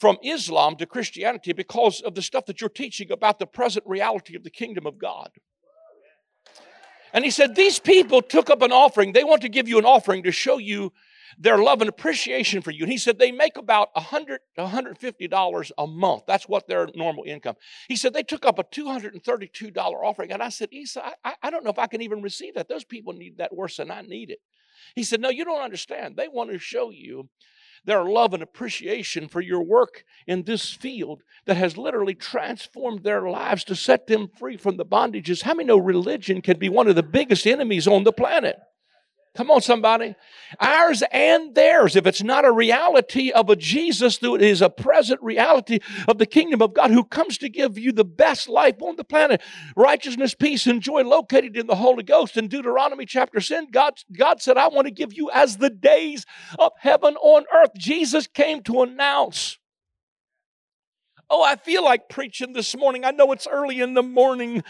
from 0.02 0.18
Islam 0.24 0.74
to 0.74 0.84
Christianity 0.84 1.52
because 1.52 2.00
of 2.00 2.16
the 2.16 2.22
stuff 2.22 2.46
that 2.46 2.60
you're 2.60 2.68
teaching 2.68 3.12
about 3.12 3.38
the 3.38 3.46
present 3.46 3.86
reality 3.86 4.34
of 4.34 4.42
the 4.42 4.50
kingdom 4.50 4.84
of 4.84 4.98
God. 4.98 5.30
And 7.12 7.24
he 7.24 7.30
said, 7.30 7.54
These 7.54 7.78
people 7.78 8.20
took 8.20 8.50
up 8.50 8.62
an 8.62 8.72
offering. 8.72 9.12
They 9.12 9.22
want 9.22 9.42
to 9.42 9.48
give 9.48 9.68
you 9.68 9.78
an 9.78 9.84
offering 9.84 10.24
to 10.24 10.32
show 10.32 10.58
you 10.58 10.92
their 11.38 11.56
love 11.56 11.82
and 11.82 11.88
appreciation 11.88 12.62
for 12.62 12.72
you. 12.72 12.82
And 12.82 12.90
he 12.90 12.98
said, 12.98 13.20
They 13.20 13.30
make 13.30 13.56
about 13.56 13.90
a 13.94 14.00
$100 14.00 14.38
to 14.56 14.64
$150 14.64 15.70
a 15.78 15.86
month. 15.86 16.24
That's 16.26 16.48
what 16.48 16.66
their 16.66 16.88
normal 16.96 17.22
income. 17.22 17.54
He 17.86 17.94
said, 17.94 18.12
They 18.12 18.24
took 18.24 18.44
up 18.44 18.58
a 18.58 18.64
$232 18.64 19.76
offering. 19.76 20.32
And 20.32 20.42
I 20.42 20.48
said, 20.48 20.70
Isa, 20.72 21.12
I, 21.24 21.34
I 21.44 21.50
don't 21.50 21.62
know 21.62 21.70
if 21.70 21.78
I 21.78 21.86
can 21.86 22.02
even 22.02 22.22
receive 22.22 22.54
that. 22.54 22.68
Those 22.68 22.82
people 22.82 23.12
need 23.12 23.38
that 23.38 23.54
worse 23.54 23.76
than 23.76 23.92
I 23.92 24.02
need 24.02 24.30
it. 24.30 24.40
He 24.96 25.04
said, 25.04 25.20
No, 25.20 25.28
you 25.28 25.44
don't 25.44 25.62
understand. 25.62 26.16
They 26.16 26.26
want 26.26 26.50
to 26.50 26.58
show 26.58 26.90
you 26.90 27.28
their 27.84 28.04
love 28.04 28.34
and 28.34 28.42
appreciation 28.42 29.28
for 29.28 29.40
your 29.40 29.62
work 29.62 30.04
in 30.26 30.42
this 30.42 30.70
field 30.70 31.22
that 31.46 31.56
has 31.56 31.76
literally 31.76 32.14
transformed 32.14 33.02
their 33.02 33.28
lives 33.28 33.64
to 33.64 33.74
set 33.74 34.06
them 34.06 34.28
free 34.28 34.56
from 34.56 34.76
the 34.76 34.84
bondages. 34.84 35.42
How 35.42 35.54
many 35.54 35.66
know 35.66 35.78
religion 35.78 36.40
can 36.40 36.58
be 36.58 36.68
one 36.68 36.88
of 36.88 36.96
the 36.96 37.02
biggest 37.02 37.46
enemies 37.46 37.88
on 37.88 38.04
the 38.04 38.12
planet? 38.12 38.56
Come 39.34 39.50
on, 39.50 39.62
somebody. 39.62 40.14
Ours 40.60 41.02
and 41.10 41.54
theirs. 41.54 41.96
If 41.96 42.06
it's 42.06 42.22
not 42.22 42.44
a 42.44 42.52
reality 42.52 43.30
of 43.30 43.48
a 43.48 43.56
Jesus, 43.56 44.18
it 44.22 44.42
is 44.42 44.60
a 44.60 44.68
present 44.68 45.22
reality 45.22 45.78
of 46.06 46.18
the 46.18 46.26
kingdom 46.26 46.60
of 46.60 46.74
God 46.74 46.90
who 46.90 47.02
comes 47.02 47.38
to 47.38 47.48
give 47.48 47.78
you 47.78 47.92
the 47.92 48.04
best 48.04 48.46
life 48.46 48.82
on 48.82 48.96
the 48.96 49.04
planet. 49.04 49.40
Righteousness, 49.74 50.34
peace, 50.34 50.66
and 50.66 50.82
joy 50.82 51.02
located 51.02 51.56
in 51.56 51.66
the 51.66 51.76
Holy 51.76 52.02
Ghost. 52.02 52.36
In 52.36 52.48
Deuteronomy 52.48 53.06
chapter 53.06 53.40
10, 53.40 53.70
God, 53.70 53.94
God 54.14 54.42
said, 54.42 54.58
I 54.58 54.68
want 54.68 54.86
to 54.86 54.92
give 54.92 55.14
you 55.14 55.30
as 55.32 55.56
the 55.56 55.70
days 55.70 56.26
of 56.58 56.72
heaven 56.78 57.16
on 57.16 57.44
earth. 57.54 57.70
Jesus 57.78 58.26
came 58.26 58.62
to 58.64 58.82
announce. 58.82 59.58
Oh, 61.30 61.42
I 61.42 61.56
feel 61.56 61.82
like 61.82 62.10
preaching 62.10 62.52
this 62.52 62.76
morning. 62.76 63.06
I 63.06 63.12
know 63.12 63.32
it's 63.32 63.46
early 63.50 63.80
in 63.80 63.94
the 63.94 64.02
morning. 64.02 64.62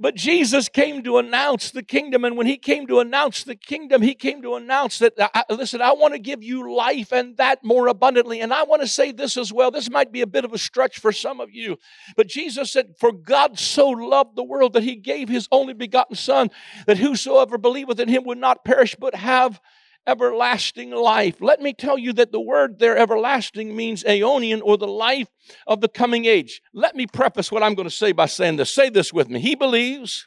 But 0.00 0.14
Jesus 0.14 0.68
came 0.68 1.02
to 1.02 1.18
announce 1.18 1.72
the 1.72 1.82
kingdom. 1.82 2.24
And 2.24 2.36
when 2.36 2.46
he 2.46 2.56
came 2.56 2.86
to 2.86 3.00
announce 3.00 3.42
the 3.42 3.56
kingdom, 3.56 4.00
he 4.00 4.14
came 4.14 4.42
to 4.42 4.54
announce 4.54 5.00
that, 5.00 5.18
uh, 5.18 5.28
I, 5.34 5.44
listen, 5.50 5.82
I 5.82 5.92
want 5.92 6.14
to 6.14 6.20
give 6.20 6.42
you 6.42 6.72
life 6.72 7.12
and 7.12 7.36
that 7.36 7.64
more 7.64 7.88
abundantly. 7.88 8.40
And 8.40 8.54
I 8.54 8.62
want 8.62 8.82
to 8.82 8.88
say 8.88 9.10
this 9.10 9.36
as 9.36 9.52
well. 9.52 9.70
This 9.70 9.90
might 9.90 10.12
be 10.12 10.20
a 10.20 10.26
bit 10.26 10.44
of 10.44 10.52
a 10.52 10.58
stretch 10.58 11.00
for 11.00 11.10
some 11.10 11.40
of 11.40 11.50
you. 11.50 11.78
But 12.16 12.28
Jesus 12.28 12.70
said, 12.70 12.94
For 12.98 13.10
God 13.10 13.58
so 13.58 13.88
loved 13.88 14.36
the 14.36 14.44
world 14.44 14.74
that 14.74 14.84
he 14.84 14.94
gave 14.94 15.28
his 15.28 15.48
only 15.50 15.74
begotten 15.74 16.14
Son, 16.14 16.50
that 16.86 16.98
whosoever 16.98 17.58
believeth 17.58 17.98
in 17.98 18.08
him 18.08 18.24
would 18.24 18.38
not 18.38 18.64
perish 18.64 18.94
but 18.98 19.16
have 19.16 19.60
everlasting 20.06 20.90
life. 20.90 21.40
Let 21.40 21.60
me 21.60 21.72
tell 21.72 21.98
you 21.98 22.12
that 22.14 22.32
the 22.32 22.40
word 22.40 22.78
there, 22.78 22.96
everlasting, 22.96 23.76
means 23.76 24.04
aeonian 24.04 24.60
or 24.62 24.78
the 24.78 24.86
life 24.86 25.28
of 25.66 25.80
the 25.80 25.88
coming 25.88 26.24
age. 26.24 26.62
Let 26.72 26.96
me 26.96 27.06
preface 27.06 27.52
what 27.52 27.62
I'm 27.62 27.74
going 27.74 27.88
to 27.88 27.94
say 27.94 28.12
by 28.12 28.26
saying 28.26 28.56
this. 28.56 28.72
Say 28.72 28.88
this 28.88 29.12
with 29.12 29.28
me. 29.28 29.40
He 29.40 29.54
believes 29.54 30.26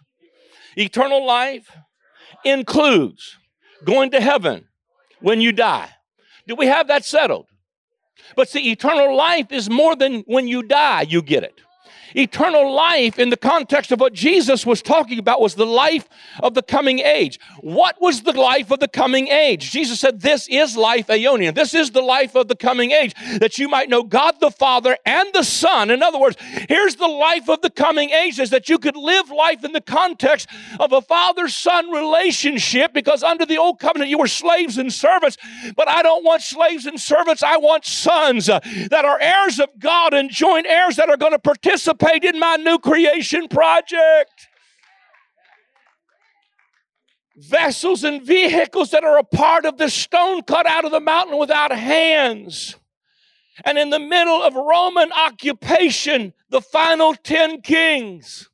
eternal 0.75 1.25
life 1.25 1.75
includes 2.45 3.37
going 3.83 4.11
to 4.11 4.21
heaven 4.21 4.67
when 5.19 5.41
you 5.41 5.51
die. 5.51 5.89
Do 6.47 6.55
we 6.55 6.67
have 6.67 6.87
that 6.87 7.05
settled? 7.05 7.47
But 8.35 8.49
see, 8.49 8.71
eternal 8.71 9.15
life 9.15 9.51
is 9.51 9.69
more 9.69 9.95
than 9.95 10.23
when 10.27 10.47
you 10.47 10.63
die, 10.63 11.01
you 11.01 11.21
get 11.21 11.43
it. 11.43 11.59
Eternal 12.15 12.73
life, 12.73 13.17
in 13.19 13.29
the 13.29 13.37
context 13.37 13.91
of 13.91 13.99
what 13.99 14.13
Jesus 14.13 14.65
was 14.65 14.81
talking 14.81 15.19
about, 15.19 15.41
was 15.41 15.55
the 15.55 15.65
life 15.65 16.07
of 16.41 16.53
the 16.53 16.61
coming 16.61 16.99
age. 16.99 17.39
What 17.59 18.01
was 18.01 18.21
the 18.21 18.33
life 18.33 18.71
of 18.71 18.79
the 18.79 18.87
coming 18.87 19.27
age? 19.27 19.71
Jesus 19.71 19.99
said, 19.99 20.21
This 20.21 20.47
is 20.47 20.75
life 20.75 21.07
aeonian. 21.07 21.55
This 21.55 21.73
is 21.73 21.91
the 21.91 22.01
life 22.01 22.35
of 22.35 22.47
the 22.47 22.55
coming 22.55 22.91
age, 22.91 23.13
that 23.39 23.57
you 23.57 23.67
might 23.67 23.89
know 23.89 24.03
God 24.03 24.39
the 24.39 24.51
Father 24.51 24.97
and 25.05 25.27
the 25.33 25.43
Son. 25.43 25.89
In 25.89 26.03
other 26.03 26.19
words, 26.19 26.37
here's 26.67 26.95
the 26.95 27.07
life 27.07 27.49
of 27.49 27.61
the 27.61 27.69
coming 27.69 28.09
age, 28.09 28.39
is 28.39 28.49
that 28.49 28.69
you 28.69 28.77
could 28.77 28.95
live 28.95 29.29
life 29.29 29.63
in 29.63 29.71
the 29.71 29.81
context 29.81 30.47
of 30.79 30.91
a 30.91 31.01
father 31.01 31.47
son 31.47 31.89
relationship, 31.91 32.93
because 32.93 33.23
under 33.23 33.45
the 33.45 33.57
old 33.57 33.79
covenant 33.79 34.09
you 34.09 34.17
were 34.17 34.27
slaves 34.27 34.77
and 34.77 34.91
servants. 34.91 35.37
But 35.75 35.89
I 35.89 36.01
don't 36.03 36.23
want 36.23 36.41
slaves 36.41 36.85
and 36.85 36.99
servants, 36.99 37.43
I 37.43 37.57
want 37.57 37.85
sons 37.85 38.49
uh, 38.49 38.59
that 38.89 39.05
are 39.05 39.19
heirs 39.19 39.59
of 39.59 39.69
God 39.79 40.13
and 40.13 40.29
joint 40.29 40.67
heirs 40.67 40.95
that 40.97 41.09
are 41.09 41.17
going 41.17 41.31
to 41.33 41.39
participate 41.39 42.00
participate 42.01 42.23
in 42.23 42.39
my 42.39 42.55
new 42.57 42.77
creation 42.79 43.47
project. 43.47 44.47
Vessels 47.37 48.03
and 48.03 48.21
vehicles 48.21 48.91
that 48.91 49.03
are 49.03 49.17
a 49.17 49.23
part 49.23 49.65
of 49.65 49.77
the 49.77 49.89
stone 49.89 50.43
cut 50.43 50.67
out 50.67 50.85
of 50.85 50.91
the 50.91 50.99
mountain 50.99 51.37
without 51.37 51.71
hands. 51.71 52.75
And 53.63 53.77
in 53.77 53.89
the 53.89 53.99
middle 53.99 54.41
of 54.43 54.55
Roman 54.55 55.11
occupation, 55.11 56.33
the 56.49 56.61
final 56.61 57.15
10 57.15 57.61
kings, 57.61 58.49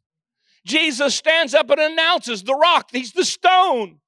Jesus 0.65 1.15
stands 1.15 1.53
up 1.53 1.69
and 1.69 1.79
announces 1.79 2.43
the 2.43 2.55
rock, 2.55 2.89
he's 2.91 3.13
the 3.13 3.25
stone. 3.25 3.99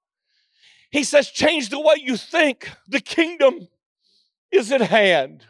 He 0.91 1.03
says, 1.03 1.29
Change 1.29 1.69
the 1.69 1.79
way 1.79 1.95
you 1.97 2.17
think. 2.17 2.69
The 2.87 2.99
kingdom 2.99 3.67
is 4.51 4.71
at 4.71 4.81
hand, 4.81 5.45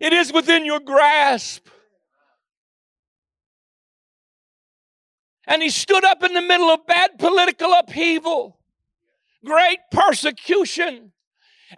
it 0.00 0.12
is 0.12 0.32
within 0.32 0.64
your 0.64 0.80
grasp. 0.80 1.68
And 5.46 5.62
he 5.62 5.70
stood 5.70 6.04
up 6.04 6.22
in 6.22 6.34
the 6.34 6.42
middle 6.42 6.68
of 6.70 6.86
bad 6.86 7.18
political 7.18 7.72
upheaval, 7.72 8.58
great 9.44 9.78
persecution, 9.92 11.12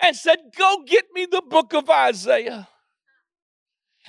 and 0.01 0.17
said, 0.17 0.39
Go 0.57 0.85
get 0.87 1.05
me 1.13 1.27
the 1.31 1.43
book 1.43 1.75
of 1.75 1.89
Isaiah. 1.91 2.69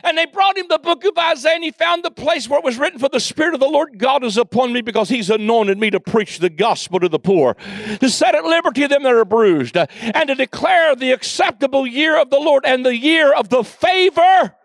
And 0.02 0.18
they 0.18 0.26
brought 0.26 0.58
him 0.58 0.68
the 0.70 0.80
book 0.80 1.04
of 1.04 1.18
Isaiah, 1.18 1.56
and 1.56 1.64
he 1.64 1.72
found 1.72 2.04
the 2.04 2.12
place 2.12 2.48
where 2.48 2.60
it 2.60 2.64
was 2.64 2.78
written, 2.78 3.00
For 3.00 3.10
the 3.10 3.20
Spirit 3.20 3.54
of 3.54 3.60
the 3.60 3.68
Lord 3.68 3.98
God 3.98 4.24
is 4.24 4.38
upon 4.38 4.72
me, 4.72 4.80
because 4.80 5.10
he's 5.10 5.30
anointed 5.30 5.78
me 5.78 5.90
to 5.90 6.00
preach 6.00 6.40
the 6.40 6.50
gospel 6.50 7.02
to 7.02 7.10
the 7.10 7.20
poor, 7.20 7.56
to 8.00 8.10
set 8.10 8.34
at 8.34 8.46
liberty 8.46 8.88
them 8.88 9.04
that 9.04 9.12
are 9.12 9.26
bruised, 9.26 9.76
and 9.76 10.28
to 10.30 10.36
declare 10.36 10.96
the 10.96 11.12
acceptable 11.12 11.86
year 11.86 12.18
of 12.18 12.30
the 12.30 12.40
Lord 12.40 12.66
and 12.66 12.86
the 12.86 12.96
year 12.96 13.34
of 13.34 13.50
the 13.50 13.64
favor 13.64 14.56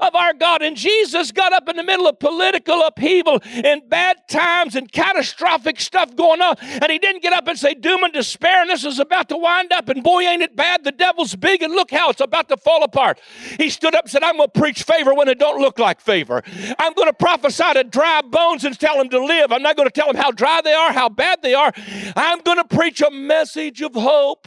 of 0.00 0.14
our 0.14 0.34
God. 0.34 0.62
And 0.62 0.76
Jesus 0.76 1.32
got 1.32 1.52
up 1.52 1.68
in 1.68 1.76
the 1.76 1.82
middle 1.82 2.06
of 2.06 2.18
political 2.18 2.82
upheaval 2.82 3.40
and 3.44 3.88
bad 3.88 4.16
times 4.28 4.76
and 4.76 4.90
catastrophic 4.90 5.80
stuff 5.80 6.14
going 6.16 6.40
on. 6.40 6.56
And 6.60 6.90
he 6.90 6.98
didn't 6.98 7.22
get 7.22 7.32
up 7.32 7.48
and 7.48 7.58
say, 7.58 7.74
Doom 7.74 8.04
and 8.04 8.12
despair, 8.12 8.62
and 8.62 8.70
this 8.70 8.84
is 8.84 8.98
about 8.98 9.28
to 9.28 9.36
wind 9.36 9.72
up. 9.72 9.88
And 9.88 10.02
boy, 10.02 10.22
ain't 10.22 10.42
it 10.42 10.56
bad. 10.56 10.84
The 10.84 10.92
devil's 10.92 11.34
big, 11.34 11.62
and 11.62 11.72
look 11.72 11.90
how 11.90 12.10
it's 12.10 12.20
about 12.20 12.48
to 12.48 12.56
fall 12.56 12.82
apart. 12.82 13.20
He 13.58 13.70
stood 13.70 13.94
up 13.94 14.04
and 14.04 14.10
said, 14.10 14.22
I'm 14.22 14.36
going 14.36 14.50
to 14.52 14.60
preach 14.60 14.82
favor 14.82 15.14
when 15.14 15.28
it 15.28 15.38
don't 15.38 15.60
look 15.60 15.78
like 15.78 16.00
favor. 16.00 16.42
I'm 16.78 16.92
going 16.94 17.08
to 17.08 17.14
prophesy 17.14 17.72
to 17.74 17.84
dry 17.84 18.22
bones 18.22 18.64
and 18.64 18.78
tell 18.78 18.98
them 18.98 19.08
to 19.10 19.24
live. 19.24 19.52
I'm 19.52 19.62
not 19.62 19.76
going 19.76 19.88
to 19.88 19.92
tell 19.92 20.06
them 20.06 20.16
how 20.16 20.30
dry 20.30 20.60
they 20.62 20.72
are, 20.72 20.92
how 20.92 21.08
bad 21.08 21.42
they 21.42 21.54
are. 21.54 21.72
I'm 22.14 22.40
going 22.40 22.58
to 22.58 22.64
preach 22.64 23.00
a 23.02 23.10
message 23.10 23.82
of 23.82 23.94
hope. 23.94 24.46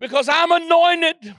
Because 0.00 0.28
I'm 0.28 0.52
anointed 0.52 1.34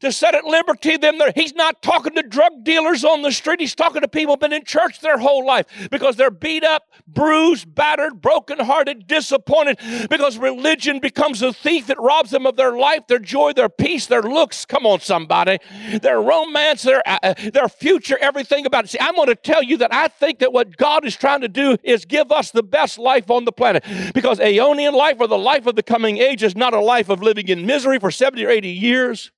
to 0.00 0.12
set 0.12 0.34
at 0.34 0.44
liberty 0.44 0.96
them 0.96 1.18
that 1.18 1.36
he's 1.36 1.54
not 1.54 1.82
talking 1.82 2.14
to 2.14 2.22
drug 2.22 2.64
dealers 2.64 3.04
on 3.04 3.22
the 3.22 3.32
street. 3.32 3.60
He's 3.60 3.74
talking 3.74 4.02
to 4.02 4.08
people 4.08 4.36
been 4.36 4.52
in 4.52 4.64
church 4.64 5.00
their 5.00 5.18
whole 5.18 5.46
life 5.46 5.66
because 5.90 6.16
they're 6.16 6.30
beat 6.30 6.64
up 6.64 6.84
bruised 7.06 7.74
battered 7.74 8.20
brokenhearted 8.20 9.06
disappointed 9.06 9.78
because 10.10 10.38
religion 10.38 10.98
becomes 10.98 11.40
a 11.40 11.52
thief 11.52 11.88
it 11.88 11.98
robs 11.98 12.30
them 12.30 12.46
of 12.46 12.56
their 12.56 12.76
life 12.76 13.06
their 13.06 13.18
joy 13.18 13.52
their 13.52 13.68
peace 13.68 14.06
their 14.06 14.22
looks. 14.22 14.64
Come 14.64 14.86
on 14.86 15.00
somebody. 15.00 15.58
Their 16.02 16.20
romance 16.20 16.82
their 16.82 17.02
uh, 17.06 17.18
uh 17.22 17.34
their 17.52 17.68
future 17.68 18.18
everything 18.20 18.66
about 18.66 18.84
it. 18.84 18.90
See 18.90 18.98
i'm 19.00 19.14
going 19.14 19.28
to 19.28 19.34
tell 19.34 19.62
you 19.62 19.78
that 19.78 19.92
i 19.92 20.08
think 20.08 20.40
that 20.40 20.52
what 20.52 20.76
god 20.76 21.04
is 21.04 21.16
trying 21.16 21.40
to 21.40 21.48
do 21.48 21.76
is 21.82 22.04
give 22.04 22.30
us 22.30 22.50
the 22.50 22.62
best 22.62 22.98
life 22.98 23.30
on 23.30 23.44
the 23.44 23.52
planet 23.52 23.84
because 24.14 24.38
aeonian 24.38 24.92
life 24.92 25.16
or 25.20 25.26
the 25.26 25.38
life 25.38 25.66
of 25.66 25.76
the 25.76 25.82
coming 25.82 26.18
age 26.18 26.42
is 26.42 26.56
not 26.56 26.74
a 26.74 26.80
life 26.80 27.08
of 27.08 27.22
living 27.22 27.48
in 27.48 27.66
misery 27.66 27.98
for 27.98 28.10
70 28.10 28.44
or 28.44 28.50
80 28.50 28.68
years 28.68 29.30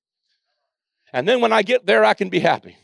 and 1.13 1.27
then 1.27 1.41
when 1.41 1.53
I 1.53 1.61
get 1.61 1.85
there, 1.85 2.05
I 2.05 2.13
can 2.13 2.29
be 2.29 2.39
happy. 2.39 2.77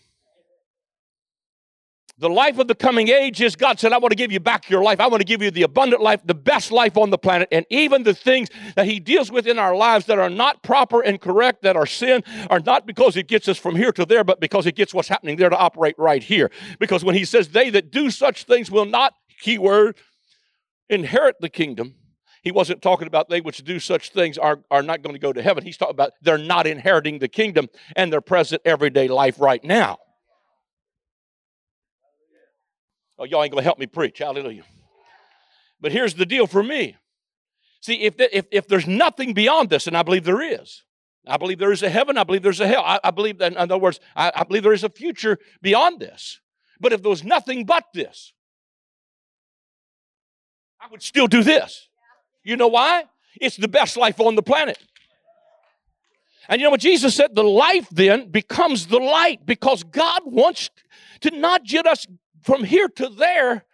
The 2.17 2.29
life 2.29 2.59
of 2.59 2.69
the 2.69 2.75
coming 2.75 3.09
age 3.09 3.41
is 3.41 3.57
God 3.57 3.77
said, 3.77 3.91
I 3.91 3.97
want 3.97 4.11
to 4.13 4.15
give 4.15 4.31
you 4.31 4.39
back 4.39 4.69
your 4.69 4.81
life. 4.81 5.01
I 5.01 5.07
want 5.07 5.19
to 5.19 5.25
give 5.25 5.41
you 5.41 5.51
the 5.51 5.63
abundant 5.63 6.01
life, 6.01 6.21
the 6.23 6.33
best 6.33 6.71
life 6.71 6.95
on 6.95 7.09
the 7.09 7.17
planet. 7.17 7.49
And 7.51 7.65
even 7.69 8.03
the 8.03 8.13
things 8.13 8.47
that 8.75 8.85
He 8.85 9.01
deals 9.01 9.29
with 9.29 9.45
in 9.45 9.59
our 9.59 9.75
lives 9.75 10.05
that 10.05 10.17
are 10.17 10.29
not 10.29 10.63
proper 10.63 11.01
and 11.01 11.19
correct, 11.19 11.63
that 11.63 11.75
are 11.75 11.85
sin, 11.85 12.23
are 12.49 12.61
not 12.61 12.85
because 12.85 13.17
it 13.17 13.27
gets 13.27 13.49
us 13.49 13.57
from 13.57 13.75
here 13.75 13.91
to 13.91 14.05
there, 14.05 14.23
but 14.23 14.39
because 14.39 14.65
it 14.65 14.75
gets 14.75 14.93
what's 14.93 15.09
happening 15.09 15.35
there 15.35 15.49
to 15.49 15.57
operate 15.57 15.95
right 15.97 16.23
here. 16.23 16.51
Because 16.79 17.03
when 17.03 17.15
He 17.15 17.25
says, 17.25 17.49
They 17.49 17.69
that 17.71 17.91
do 17.91 18.09
such 18.09 18.45
things 18.45 18.71
will 18.71 18.85
not, 18.85 19.13
keyword, 19.41 19.97
inherit 20.89 21.35
the 21.41 21.49
kingdom, 21.49 21.95
he 22.45 22.51
wasn't 22.51 22.83
talking 22.83 23.07
about 23.07 23.27
they 23.27 23.41
which 23.41 23.63
do 23.63 23.79
such 23.79 24.11
things 24.11 24.37
are, 24.37 24.59
are 24.69 24.83
not 24.83 25.01
going 25.01 25.15
to 25.15 25.19
go 25.19 25.33
to 25.33 25.41
heaven. 25.41 25.65
He's 25.65 25.77
talking 25.77 25.95
about 25.95 26.11
they're 26.21 26.37
not 26.37 26.67
inheriting 26.67 27.17
the 27.17 27.27
kingdom 27.27 27.69
and 27.95 28.13
their 28.13 28.21
present 28.21 28.61
everyday 28.63 29.07
life 29.07 29.39
right 29.39 29.63
now. 29.63 29.97
Oh, 33.17 33.23
y'all 33.23 33.43
ain't 33.43 33.51
going 33.51 33.61
to 33.61 33.65
help 33.65 33.79
me 33.79 33.87
preach. 33.87 34.19
Hallelujah. 34.19 34.63
But 35.81 35.91
here's 35.91 36.13
the 36.13 36.25
deal 36.25 36.45
for 36.45 36.61
me. 36.61 36.95
See, 37.81 38.01
if, 38.01 38.15
the, 38.17 38.37
if, 38.37 38.45
if 38.51 38.67
there's 38.67 38.87
nothing 38.87 39.33
beyond 39.33 39.71
this, 39.71 39.87
and 39.87 39.97
I 39.97 40.03
believe 40.03 40.23
there 40.23 40.41
is, 40.41 40.83
I 41.25 41.37
believe 41.37 41.57
there 41.57 41.71
is 41.71 41.81
a 41.81 41.89
heaven, 41.89 42.15
I 42.15 42.23
believe 42.23 42.43
there's 42.43 42.59
a 42.59 42.67
hell. 42.67 42.83
I, 42.85 42.99
I 43.03 43.09
believe 43.09 43.39
that, 43.39 43.53
in 43.53 43.57
other 43.57 43.79
words, 43.79 43.99
I, 44.15 44.31
I 44.35 44.43
believe 44.43 44.61
there 44.61 44.73
is 44.73 44.83
a 44.83 44.89
future 44.89 45.39
beyond 45.63 45.99
this. 45.99 46.39
But 46.79 46.93
if 46.93 47.01
there 47.01 47.09
was 47.09 47.23
nothing 47.23 47.65
but 47.65 47.85
this, 47.95 48.33
I 50.79 50.87
would 50.91 51.01
still 51.01 51.25
do 51.25 51.41
this. 51.41 51.89
You 52.45 52.55
know 52.55 52.67
why? 52.67 53.05
It's 53.41 53.57
the 53.57 53.67
best 53.67 53.97
life 53.97 54.21
on 54.21 54.35
the 54.35 54.43
planet. 54.43 54.77
And 56.47 56.61
you 56.61 56.65
know 56.65 56.71
what 56.71 56.79
Jesus 56.79 57.15
said? 57.15 57.35
The 57.35 57.43
life 57.43 57.89
then 57.89 58.29
becomes 58.29 58.87
the 58.87 58.99
light 58.99 59.45
because 59.45 59.83
God 59.83 60.21
wants 60.25 60.69
to 61.21 61.31
not 61.31 61.65
get 61.65 61.87
us 61.87 62.05
from 62.43 62.63
here 62.63 62.87
to 62.87 63.09
there. 63.09 63.65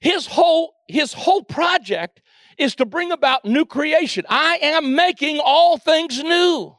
His 0.00 0.26
whole, 0.26 0.74
his 0.88 1.12
whole 1.12 1.42
project 1.42 2.22
is 2.56 2.74
to 2.76 2.86
bring 2.86 3.12
about 3.12 3.44
new 3.44 3.66
creation. 3.66 4.24
I 4.28 4.58
am 4.62 4.94
making 4.94 5.40
all 5.44 5.76
things 5.76 6.22
new. 6.22 6.76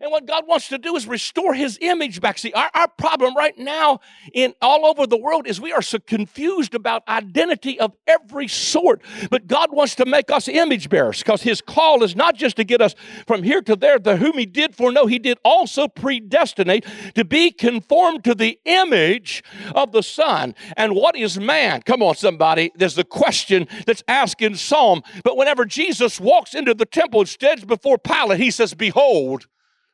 And 0.00 0.10
what 0.10 0.26
God 0.26 0.46
wants 0.46 0.68
to 0.68 0.78
do 0.78 0.96
is 0.96 1.06
restore 1.06 1.54
his 1.54 1.78
image 1.80 2.20
back. 2.20 2.38
See, 2.38 2.52
our, 2.52 2.70
our 2.74 2.88
problem 2.88 3.34
right 3.34 3.56
now 3.58 4.00
in 4.32 4.54
all 4.62 4.86
over 4.86 5.06
the 5.06 5.16
world 5.16 5.46
is 5.46 5.60
we 5.60 5.72
are 5.72 5.82
so 5.82 5.98
confused 5.98 6.74
about 6.74 7.06
identity 7.08 7.80
of 7.80 7.96
every 8.06 8.48
sort. 8.48 9.02
But 9.30 9.46
God 9.46 9.72
wants 9.72 9.94
to 9.96 10.06
make 10.06 10.30
us 10.30 10.48
image 10.48 10.88
bearers 10.88 11.18
because 11.18 11.42
his 11.42 11.60
call 11.60 12.02
is 12.02 12.14
not 12.14 12.36
just 12.36 12.56
to 12.56 12.64
get 12.64 12.80
us 12.80 12.94
from 13.26 13.42
here 13.42 13.60
to 13.62 13.74
there, 13.74 13.98
the 13.98 14.16
whom 14.16 14.38
he 14.38 14.46
did 14.46 14.74
for 14.74 14.92
no, 14.92 15.06
he 15.06 15.18
did 15.18 15.38
also 15.44 15.88
predestinate 15.88 16.86
to 17.14 17.24
be 17.24 17.50
conformed 17.50 18.24
to 18.24 18.34
the 18.34 18.58
image 18.64 19.42
of 19.74 19.92
the 19.92 20.02
Son. 20.02 20.54
And 20.76 20.94
what 20.94 21.16
is 21.16 21.38
man? 21.38 21.82
Come 21.82 22.02
on, 22.02 22.14
somebody. 22.14 22.70
There's 22.74 22.94
the 22.94 23.04
question 23.04 23.66
that's 23.86 24.02
asked 24.06 24.42
in 24.42 24.54
Psalm. 24.54 25.02
But 25.24 25.36
whenever 25.36 25.64
Jesus 25.64 26.20
walks 26.20 26.54
into 26.54 26.74
the 26.74 26.86
temple 26.86 27.20
and 27.20 27.28
stands 27.28 27.64
before 27.64 27.98
Pilate, 27.98 28.40
he 28.40 28.50
says, 28.50 28.74
Behold, 28.74 29.46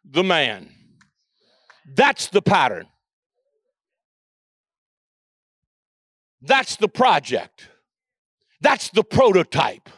the 0.05 0.23
man. 0.23 0.69
That's 1.95 2.29
the 2.29 2.43
pattern. 2.43 2.87
That's 6.41 6.77
the 6.77 6.89
project. 6.89 7.69
That's 8.61 8.91
the 8.91 9.05
prototype. 9.05 9.89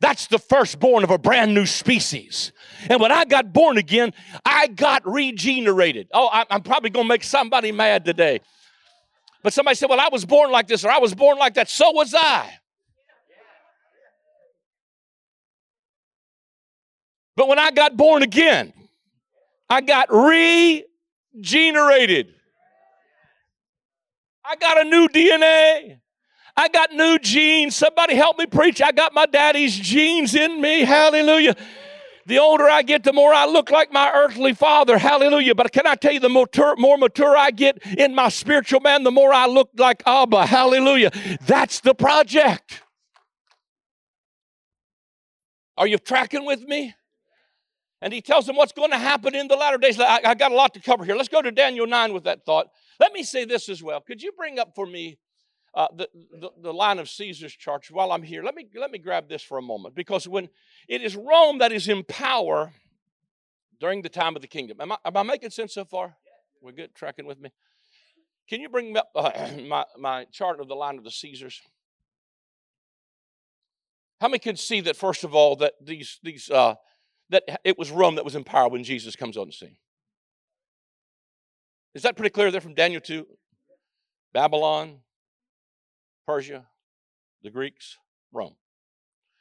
That's 0.00 0.28
the 0.28 0.38
firstborn 0.38 1.04
of 1.04 1.10
a 1.10 1.18
brand 1.18 1.54
new 1.54 1.66
species. 1.66 2.52
And 2.88 3.00
when 3.00 3.12
I 3.12 3.26
got 3.26 3.52
born 3.52 3.76
again, 3.76 4.14
I 4.46 4.66
got 4.66 5.06
regenerated. 5.06 6.08
Oh, 6.12 6.28
I'm 6.32 6.62
probably 6.62 6.90
going 6.90 7.04
to 7.04 7.08
make 7.08 7.22
somebody 7.22 7.70
mad 7.70 8.04
today. 8.04 8.40
But 9.42 9.52
somebody 9.52 9.74
said, 9.74 9.90
Well, 9.90 10.00
I 10.00 10.08
was 10.10 10.24
born 10.24 10.50
like 10.50 10.68
this 10.68 10.84
or 10.84 10.90
I 10.90 10.98
was 10.98 11.14
born 11.14 11.38
like 11.38 11.54
that. 11.54 11.68
So 11.68 11.90
was 11.92 12.14
I. 12.14 12.50
But 17.36 17.48
when 17.48 17.58
I 17.58 17.70
got 17.70 17.96
born 17.96 18.22
again, 18.22 18.72
I 19.70 19.80
got 19.80 20.12
regenerated. 20.12 22.34
I 24.44 24.56
got 24.56 24.80
a 24.80 24.84
new 24.84 25.08
DNA. 25.08 26.00
I 26.56 26.68
got 26.68 26.92
new 26.92 27.20
genes. 27.20 27.76
Somebody 27.76 28.16
help 28.16 28.36
me 28.36 28.46
preach. 28.46 28.82
I 28.82 28.90
got 28.90 29.14
my 29.14 29.26
daddy's 29.26 29.78
genes 29.78 30.34
in 30.34 30.60
me. 30.60 30.80
Hallelujah. 30.80 31.54
The 32.26 32.38
older 32.38 32.68
I 32.68 32.82
get, 32.82 33.04
the 33.04 33.12
more 33.12 33.32
I 33.32 33.46
look 33.46 33.70
like 33.70 33.92
my 33.92 34.10
earthly 34.12 34.54
father. 34.54 34.98
Hallelujah. 34.98 35.54
But 35.54 35.70
can 35.72 35.86
I 35.86 35.94
tell 35.94 36.12
you, 36.12 36.20
the 36.20 36.28
more 36.28 36.46
mature, 36.46 36.74
more 36.76 36.98
mature 36.98 37.36
I 37.36 37.52
get 37.52 37.78
in 37.96 38.14
my 38.14 38.28
spiritual 38.28 38.80
man, 38.80 39.04
the 39.04 39.12
more 39.12 39.32
I 39.32 39.46
look 39.46 39.70
like 39.78 40.02
Abba. 40.04 40.46
Hallelujah. 40.46 41.12
That's 41.46 41.80
the 41.80 41.94
project. 41.94 42.82
Are 45.76 45.86
you 45.86 45.98
tracking 45.98 46.44
with 46.44 46.62
me? 46.62 46.94
And 48.02 48.12
he 48.12 48.22
tells 48.22 48.46
them 48.46 48.56
what's 48.56 48.72
going 48.72 48.90
to 48.90 48.98
happen 48.98 49.34
in 49.34 49.48
the 49.48 49.56
latter 49.56 49.76
days. 49.76 50.00
I, 50.00 50.20
I 50.24 50.34
got 50.34 50.52
a 50.52 50.54
lot 50.54 50.72
to 50.74 50.80
cover 50.80 51.04
here. 51.04 51.16
Let's 51.16 51.28
go 51.28 51.42
to 51.42 51.50
Daniel 51.50 51.86
9 51.86 52.14
with 52.14 52.24
that 52.24 52.44
thought. 52.46 52.68
Let 52.98 53.12
me 53.12 53.22
say 53.22 53.44
this 53.44 53.68
as 53.68 53.82
well. 53.82 54.00
Could 54.00 54.22
you 54.22 54.32
bring 54.32 54.58
up 54.58 54.74
for 54.74 54.86
me 54.86 55.18
uh, 55.74 55.88
the, 55.94 56.08
the, 56.32 56.50
the, 56.62 56.72
line 56.72 56.98
of 56.98 57.08
Caesar's 57.08 57.52
church 57.52 57.90
while 57.90 58.10
I'm 58.10 58.22
here? 58.22 58.42
Let 58.42 58.54
me, 58.54 58.66
let 58.74 58.90
me 58.90 58.98
grab 58.98 59.28
this 59.28 59.42
for 59.42 59.58
a 59.58 59.62
moment 59.62 59.94
because 59.94 60.26
when 60.26 60.48
it 60.88 61.02
is 61.02 61.14
Rome 61.14 61.58
that 61.58 61.72
is 61.72 61.88
in 61.88 62.02
power 62.04 62.72
during 63.80 64.02
the 64.02 64.08
time 64.08 64.36
of 64.36 64.42
the 64.42 64.48
kingdom. 64.48 64.80
Am 64.80 64.92
I, 64.92 64.98
am 65.04 65.16
I 65.16 65.22
making 65.22 65.50
sense 65.50 65.74
so 65.74 65.84
far? 65.84 66.16
We're 66.60 66.72
good 66.72 66.94
tracking 66.94 67.26
with 67.26 67.40
me? 67.40 67.50
Can 68.48 68.60
you 68.60 68.68
bring 68.68 68.96
up 68.96 69.10
uh, 69.16 69.50
my, 69.66 69.84
my 69.98 70.26
chart 70.26 70.60
of 70.60 70.68
the 70.68 70.74
line 70.74 70.98
of 70.98 71.04
the 71.04 71.10
Caesars? 71.10 71.60
How 74.20 74.28
many 74.28 74.38
can 74.38 74.56
see 74.56 74.82
that, 74.82 74.96
first 74.96 75.24
of 75.24 75.34
all, 75.34 75.56
that 75.56 75.74
these, 75.80 76.18
these 76.22 76.50
uh, 76.50 76.74
that 77.30 77.60
it 77.64 77.78
was 77.78 77.90
Rome 77.90 78.16
that 78.16 78.24
was 78.24 78.34
in 78.34 78.44
power 78.44 78.68
when 78.68 78.84
Jesus 78.84 79.16
comes 79.16 79.36
on 79.36 79.46
the 79.46 79.52
scene. 79.52 79.76
Is 81.94 82.02
that 82.02 82.16
pretty 82.16 82.30
clear 82.30 82.50
there 82.50 82.60
from 82.60 82.74
Daniel 82.74 83.00
2? 83.00 83.26
Babylon, 84.32 84.98
Persia, 86.26 86.66
the 87.42 87.50
Greeks, 87.50 87.96
Rome. 88.32 88.54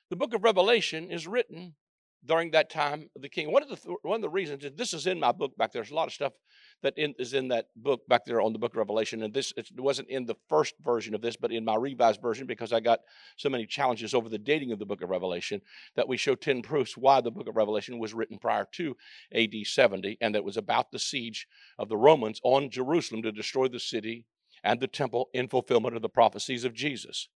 The 0.09 0.15
book 0.15 0.33
of 0.33 0.43
Revelation 0.43 1.11
is 1.11 1.27
written 1.27 1.75
during 2.25 2.51
that 2.51 2.69
time 2.69 3.09
of 3.15 3.21
the 3.21 3.29
king. 3.29 3.51
One 3.51 3.63
of 3.63 3.69
the 3.69 3.95
one 4.01 4.17
of 4.17 4.21
the 4.21 4.29
reasons 4.29 4.65
this 4.75 4.93
is 4.93 5.07
in 5.07 5.19
my 5.19 5.31
book 5.31 5.55
back 5.57 5.71
there. 5.71 5.81
There's 5.81 5.91
a 5.91 5.95
lot 5.95 6.07
of 6.07 6.13
stuff 6.13 6.33
that 6.81 6.97
in, 6.97 7.13
is 7.17 7.33
in 7.33 7.47
that 7.49 7.67
book 7.75 8.07
back 8.07 8.25
there 8.25 8.41
on 8.41 8.53
the 8.53 8.59
book 8.59 8.73
of 8.73 8.77
Revelation. 8.77 9.23
And 9.23 9.33
this 9.33 9.53
it 9.55 9.67
wasn't 9.77 10.09
in 10.09 10.25
the 10.25 10.35
first 10.47 10.75
version 10.83 11.15
of 11.15 11.21
this, 11.21 11.35
but 11.35 11.51
in 11.51 11.65
my 11.65 11.75
revised 11.75 12.21
version 12.21 12.45
because 12.47 12.73
I 12.73 12.79
got 12.79 12.99
so 13.37 13.49
many 13.49 13.65
challenges 13.65 14.13
over 14.13 14.29
the 14.29 14.37
dating 14.37 14.71
of 14.71 14.79
the 14.79 14.85
book 14.85 15.01
of 15.01 15.09
Revelation 15.09 15.61
that 15.95 16.07
we 16.07 16.17
show 16.17 16.35
10 16.35 16.61
proofs 16.61 16.97
why 16.97 17.21
the 17.21 17.31
book 17.31 17.47
of 17.47 17.55
Revelation 17.55 17.99
was 17.99 18.13
written 18.13 18.37
prior 18.37 18.67
to 18.73 18.95
AD 19.33 19.53
70 19.63 20.17
and 20.21 20.35
that 20.35 20.43
was 20.43 20.57
about 20.57 20.91
the 20.91 20.99
siege 20.99 21.47
of 21.77 21.89
the 21.89 21.97
Romans 21.97 22.41
on 22.43 22.69
Jerusalem 22.69 23.21
to 23.23 23.31
destroy 23.31 23.67
the 23.67 23.79
city 23.79 24.25
and 24.63 24.79
the 24.79 24.87
temple 24.87 25.29
in 25.33 25.47
fulfillment 25.47 25.95
of 25.95 26.01
the 26.01 26.09
prophecies 26.09 26.65
of 26.65 26.73
Jesus. 26.73 27.29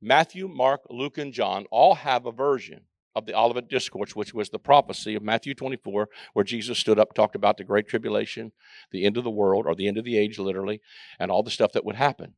Matthew, 0.00 0.48
Mark, 0.48 0.82
Luke, 0.90 1.18
and 1.18 1.32
John 1.32 1.66
all 1.70 1.94
have 1.96 2.26
a 2.26 2.32
version 2.32 2.82
of 3.14 3.26
the 3.26 3.38
Olivet 3.38 3.68
Discourse, 3.68 4.16
which 4.16 4.34
was 4.34 4.50
the 4.50 4.58
prophecy 4.58 5.14
of 5.14 5.22
Matthew 5.22 5.54
24, 5.54 6.08
where 6.32 6.44
Jesus 6.44 6.78
stood 6.78 6.98
up, 6.98 7.14
talked 7.14 7.36
about 7.36 7.56
the 7.56 7.64
Great 7.64 7.88
Tribulation, 7.88 8.52
the 8.90 9.04
end 9.04 9.16
of 9.16 9.24
the 9.24 9.30
world, 9.30 9.66
or 9.66 9.74
the 9.74 9.88
end 9.88 9.98
of 9.98 10.04
the 10.04 10.18
age, 10.18 10.38
literally, 10.38 10.80
and 11.18 11.30
all 11.30 11.42
the 11.42 11.50
stuff 11.50 11.72
that 11.72 11.84
would 11.84 11.96
happen. 11.96 12.34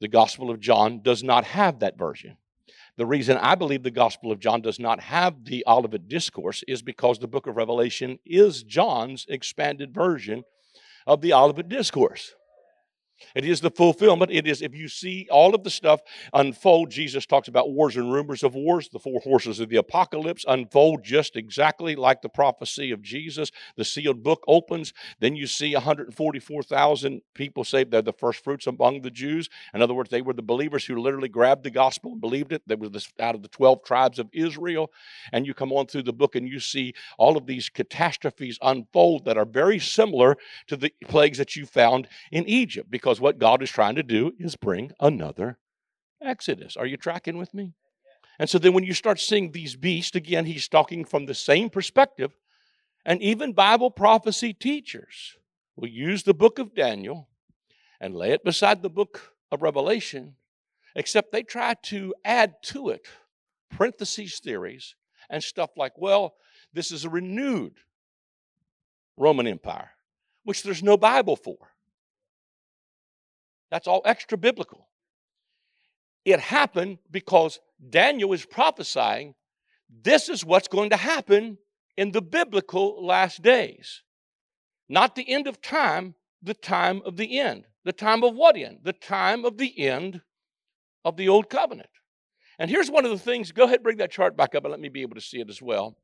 The 0.00 0.08
Gospel 0.08 0.50
of 0.50 0.60
John 0.60 1.00
does 1.02 1.22
not 1.22 1.44
have 1.44 1.80
that 1.80 1.98
version. 1.98 2.36
The 2.96 3.06
reason 3.06 3.38
I 3.38 3.54
believe 3.54 3.82
the 3.82 3.90
Gospel 3.90 4.30
of 4.30 4.38
John 4.38 4.60
does 4.60 4.78
not 4.78 5.00
have 5.00 5.44
the 5.44 5.64
Olivet 5.66 6.08
Discourse 6.08 6.62
is 6.68 6.82
because 6.82 7.18
the 7.18 7.28
book 7.28 7.46
of 7.46 7.56
Revelation 7.56 8.18
is 8.26 8.62
John's 8.62 9.24
expanded 9.28 9.94
version 9.94 10.44
of 11.06 11.20
the 11.20 11.32
Olivet 11.32 11.68
Discourse. 11.68 12.34
It 13.34 13.44
is 13.44 13.60
the 13.60 13.70
fulfillment. 13.70 14.30
It 14.30 14.46
is, 14.46 14.62
if 14.62 14.74
you 14.74 14.88
see 14.88 15.28
all 15.30 15.54
of 15.54 15.64
the 15.64 15.70
stuff 15.70 16.00
unfold, 16.32 16.90
Jesus 16.90 17.26
talks 17.26 17.48
about 17.48 17.72
wars 17.72 17.96
and 17.96 18.12
rumors 18.12 18.42
of 18.42 18.54
wars. 18.54 18.88
The 18.88 18.98
four 18.98 19.20
horses 19.20 19.60
of 19.60 19.68
the 19.68 19.76
apocalypse 19.76 20.44
unfold 20.46 21.04
just 21.04 21.36
exactly 21.36 21.96
like 21.96 22.22
the 22.22 22.28
prophecy 22.28 22.90
of 22.90 23.02
Jesus. 23.02 23.50
The 23.76 23.84
sealed 23.84 24.22
book 24.22 24.42
opens. 24.46 24.92
Then 25.20 25.36
you 25.36 25.46
see 25.46 25.74
144,000 25.74 27.22
people 27.34 27.64
say 27.64 27.84
they're 27.84 28.02
the 28.02 28.12
first 28.12 28.42
fruits 28.44 28.66
among 28.66 29.02
the 29.02 29.10
Jews. 29.10 29.48
In 29.74 29.82
other 29.82 29.94
words, 29.94 30.10
they 30.10 30.22
were 30.22 30.32
the 30.32 30.42
believers 30.42 30.84
who 30.84 30.96
literally 30.96 31.28
grabbed 31.28 31.64
the 31.64 31.70
gospel 31.70 32.12
and 32.12 32.20
believed 32.20 32.52
it. 32.52 32.62
They 32.66 32.74
were 32.74 32.88
this, 32.88 33.12
out 33.20 33.34
of 33.34 33.42
the 33.42 33.48
12 33.48 33.84
tribes 33.84 34.18
of 34.18 34.28
Israel. 34.32 34.90
And 35.32 35.46
you 35.46 35.54
come 35.54 35.72
on 35.72 35.86
through 35.86 36.04
the 36.04 36.12
book 36.12 36.36
and 36.36 36.48
you 36.48 36.60
see 36.60 36.94
all 37.18 37.36
of 37.36 37.46
these 37.46 37.68
catastrophes 37.68 38.58
unfold 38.62 39.24
that 39.24 39.38
are 39.38 39.44
very 39.44 39.78
similar 39.78 40.36
to 40.66 40.76
the 40.76 40.92
plagues 41.08 41.38
that 41.38 41.56
you 41.56 41.66
found 41.66 42.08
in 42.30 42.46
Egypt 42.48 42.90
because 42.90 43.11
because 43.12 43.20
what 43.20 43.38
God 43.38 43.62
is 43.62 43.70
trying 43.70 43.96
to 43.96 44.02
do 44.02 44.32
is 44.38 44.56
bring 44.56 44.92
another 44.98 45.58
Exodus. 46.22 46.78
Are 46.78 46.86
you 46.86 46.96
tracking 46.96 47.36
with 47.36 47.52
me? 47.52 47.74
And 48.38 48.48
so 48.48 48.58
then 48.58 48.72
when 48.72 48.84
you 48.84 48.94
start 48.94 49.20
seeing 49.20 49.52
these 49.52 49.76
beasts, 49.76 50.16
again, 50.16 50.46
he's 50.46 50.66
talking 50.66 51.04
from 51.04 51.26
the 51.26 51.34
same 51.34 51.68
perspective. 51.68 52.32
And 53.04 53.20
even 53.20 53.52
Bible 53.52 53.90
prophecy 53.90 54.54
teachers 54.54 55.36
will 55.76 55.90
use 55.90 56.22
the 56.22 56.32
book 56.32 56.58
of 56.58 56.74
Daniel 56.74 57.28
and 58.00 58.16
lay 58.16 58.30
it 58.30 58.44
beside 58.44 58.80
the 58.80 58.88
book 58.88 59.34
of 59.50 59.60
Revelation, 59.60 60.36
except 60.96 61.32
they 61.32 61.42
try 61.42 61.74
to 61.82 62.14
add 62.24 62.54
to 62.62 62.88
it 62.88 63.08
parentheses 63.70 64.40
theories 64.40 64.94
and 65.28 65.44
stuff 65.44 65.68
like, 65.76 65.92
well, 65.98 66.32
this 66.72 66.90
is 66.90 67.04
a 67.04 67.10
renewed 67.10 67.74
Roman 69.18 69.46
Empire, 69.46 69.90
which 70.44 70.62
there's 70.62 70.82
no 70.82 70.96
Bible 70.96 71.36
for. 71.36 71.71
That's 73.72 73.88
all 73.88 74.02
extra 74.04 74.36
biblical. 74.36 74.90
It 76.26 76.38
happened 76.38 76.98
because 77.10 77.58
Daniel 77.88 78.34
is 78.34 78.44
prophesying 78.44 79.34
this 79.88 80.28
is 80.28 80.44
what's 80.44 80.68
going 80.68 80.90
to 80.90 80.96
happen 80.96 81.56
in 81.96 82.12
the 82.12 82.20
biblical 82.20 83.04
last 83.04 83.40
days. 83.40 84.02
Not 84.90 85.14
the 85.14 85.28
end 85.28 85.46
of 85.46 85.62
time, 85.62 86.16
the 86.42 86.52
time 86.52 87.00
of 87.06 87.16
the 87.16 87.40
end. 87.40 87.64
The 87.84 87.94
time 87.94 88.22
of 88.22 88.34
what 88.34 88.58
end? 88.58 88.80
The 88.82 88.92
time 88.92 89.46
of 89.46 89.56
the 89.56 89.80
end 89.80 90.20
of 91.02 91.16
the 91.16 91.30
old 91.30 91.48
covenant. 91.48 91.88
And 92.58 92.70
here's 92.70 92.90
one 92.90 93.06
of 93.06 93.10
the 93.10 93.18
things. 93.18 93.52
Go 93.52 93.64
ahead, 93.64 93.82
bring 93.82 93.96
that 93.96 94.10
chart 94.10 94.36
back 94.36 94.54
up 94.54 94.64
and 94.64 94.70
let 94.70 94.80
me 94.80 94.90
be 94.90 95.00
able 95.00 95.14
to 95.14 95.20
see 95.22 95.40
it 95.40 95.48
as 95.48 95.62
well. 95.62 95.96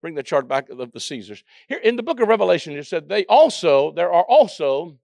Bring 0.00 0.14
the 0.14 0.22
chart 0.22 0.46
back 0.46 0.70
of 0.70 0.92
the 0.92 1.00
Caesars. 1.00 1.42
Here 1.68 1.78
in 1.78 1.96
the 1.96 2.04
book 2.04 2.20
of 2.20 2.28
Revelation, 2.28 2.76
it 2.76 2.86
said 2.86 3.08
they 3.08 3.24
also, 3.26 3.90
there 3.90 4.12
are 4.12 4.24
also 4.24 4.98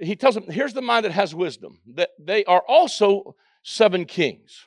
he 0.00 0.16
tells 0.16 0.34
them, 0.34 0.44
here's 0.48 0.72
the 0.72 0.82
mind 0.82 1.04
that 1.04 1.12
has 1.12 1.34
wisdom, 1.34 1.80
that 1.94 2.10
they 2.18 2.44
are 2.44 2.62
also 2.66 3.36
seven 3.62 4.04
kings. 4.04 4.66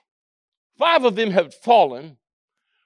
Five 0.77 1.03
of 1.03 1.15
them 1.15 1.31
have 1.31 1.53
fallen. 1.53 2.17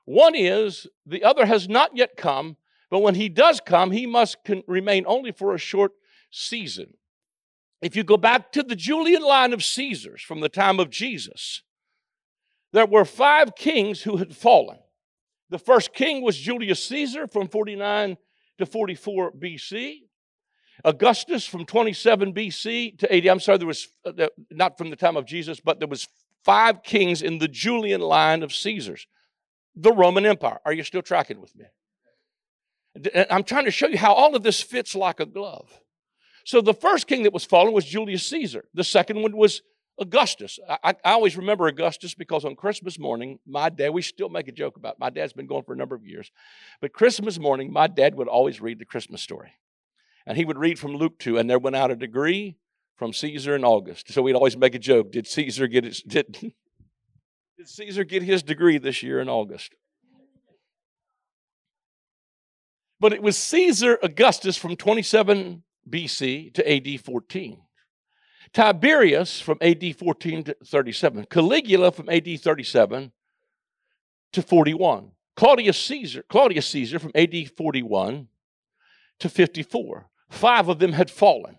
One 0.05 0.35
is, 0.35 0.87
the 1.05 1.23
other 1.23 1.45
has 1.45 1.67
not 1.67 1.95
yet 1.95 2.15
come, 2.15 2.57
but 2.89 2.99
when 2.99 3.15
he 3.15 3.29
does 3.29 3.59
come, 3.59 3.91
he 3.91 4.05
must 4.05 4.37
con- 4.45 4.63
remain 4.67 5.03
only 5.07 5.31
for 5.31 5.53
a 5.53 5.59
short 5.59 5.91
season. 6.31 6.93
If 7.81 7.95
you 7.95 8.03
go 8.03 8.17
back 8.17 8.51
to 8.53 8.63
the 8.63 8.75
Julian 8.75 9.21
line 9.21 9.53
of 9.53 9.63
Caesars 9.63 10.21
from 10.21 10.39
the 10.39 10.49
time 10.49 10.79
of 10.79 10.89
Jesus, 10.89 11.61
there 12.73 12.85
were 12.85 13.05
five 13.05 13.55
kings 13.55 14.03
who 14.03 14.17
had 14.17 14.35
fallen. 14.35 14.79
The 15.49 15.59
first 15.59 15.93
king 15.93 16.21
was 16.21 16.37
Julius 16.37 16.83
Caesar 16.87 17.27
from 17.27 17.47
49 17.47 18.17
to 18.57 18.65
44 18.65 19.31
BC. 19.33 20.06
Augustus 20.85 21.45
from 21.45 21.65
27 21.65 22.33
BC 22.33 22.99
to 22.99 23.13
80. 23.13 23.29
I'm 23.29 23.39
sorry, 23.39 23.57
there 23.57 23.67
was 23.67 23.87
uh, 24.05 24.27
not 24.51 24.77
from 24.77 24.89
the 24.89 24.95
time 24.95 25.17
of 25.17 25.25
Jesus, 25.25 25.59
but 25.59 25.79
there 25.79 25.87
was 25.87 26.07
five 26.43 26.83
kings 26.83 27.21
in 27.21 27.39
the 27.39 27.47
Julian 27.47 28.01
line 28.01 28.43
of 28.43 28.53
Caesars. 28.53 29.07
The 29.75 29.91
Roman 29.91 30.25
Empire. 30.25 30.59
Are 30.65 30.73
you 30.73 30.83
still 30.83 31.01
tracking 31.01 31.39
with 31.39 31.55
me? 31.55 31.65
I'm 33.29 33.43
trying 33.43 33.65
to 33.65 33.71
show 33.71 33.87
you 33.87 33.97
how 33.97 34.13
all 34.13 34.35
of 34.35 34.43
this 34.43 34.61
fits 34.61 34.95
like 34.95 35.19
a 35.19 35.25
glove. 35.25 35.79
So 36.45 36.61
the 36.61 36.73
first 36.73 37.07
king 37.07 37.23
that 37.23 37.33
was 37.33 37.45
fallen 37.45 37.73
was 37.73 37.85
Julius 37.85 38.25
Caesar. 38.27 38.65
The 38.73 38.83
second 38.83 39.21
one 39.21 39.35
was 39.35 39.61
Augustus. 39.99 40.59
I, 40.69 40.95
I, 41.03 41.11
always 41.11 41.35
remember 41.37 41.67
Augustus 41.67 42.13
because 42.13 42.45
on 42.45 42.55
Christmas 42.55 42.99
morning, 42.99 43.39
my 43.45 43.69
dad, 43.69 43.89
we 43.89 44.01
still 44.01 44.29
make 44.29 44.47
a 44.47 44.51
joke 44.51 44.77
about 44.77 44.93
it. 44.93 44.99
My 44.99 45.09
dad's 45.09 45.33
been 45.33 45.47
going 45.47 45.63
for 45.63 45.73
a 45.73 45.75
number 45.75 45.95
of 45.95 46.05
years. 46.05 46.31
But 46.81 46.93
Christmas 46.93 47.39
morning, 47.39 47.73
my 47.73 47.87
dad 47.87 48.15
would 48.15 48.27
always 48.27 48.61
read 48.61 48.79
the 48.79 48.85
Christmas 48.85 49.21
story. 49.21 49.51
And 50.27 50.37
he 50.37 50.43
would 50.43 50.57
read 50.57 50.77
from 50.77 50.93
Luke 50.93 51.17
2, 51.19 51.37
and 51.37 51.49
there 51.49 51.57
went 51.57 51.77
out 51.77 51.89
a 51.89 51.95
degree 51.95 52.57
from 52.97 53.13
Caesar 53.13 53.55
in 53.55 53.63
August. 53.63 54.11
So 54.11 54.21
we'd 54.21 54.35
always 54.35 54.57
make 54.57 54.75
a 54.75 54.79
joke. 54.79 55.13
Did 55.13 55.25
Caesar 55.25 55.67
get 55.67 55.85
his 55.85 56.01
did, 56.07 56.31
did 57.57 57.69
Caesar 57.69 58.03
get 58.03 58.23
his 58.23 58.43
degree 58.43 58.77
this 58.77 59.01
year 59.01 59.21
in 59.21 59.29
August? 59.29 59.73
But 62.99 63.13
it 63.13 63.21
was 63.21 63.37
Caesar 63.37 63.97
Augustus 64.03 64.57
from 64.57 64.75
27 64.75 65.63
BC 65.89 66.53
to 66.55 66.71
AD 66.71 66.99
14. 66.99 67.61
Tiberius 68.53 69.39
from 69.39 69.57
AD 69.61 69.95
14 69.97 70.43
to 70.45 70.57
37. 70.65 71.25
Caligula 71.29 71.91
from 71.91 72.09
AD 72.09 72.27
37 72.41 73.13
to 74.33 74.41
41. 74.41 75.11
Claudius 75.37 75.79
Caesar, 75.79 76.23
Claudius 76.27 76.67
Caesar 76.67 76.99
from 76.99 77.11
AD 77.15 77.51
41 77.55 78.27
to 79.19 79.29
54. 79.29 80.09
Five 80.29 80.67
of 80.69 80.79
them 80.79 80.93
had 80.93 81.09
fallen. 81.09 81.57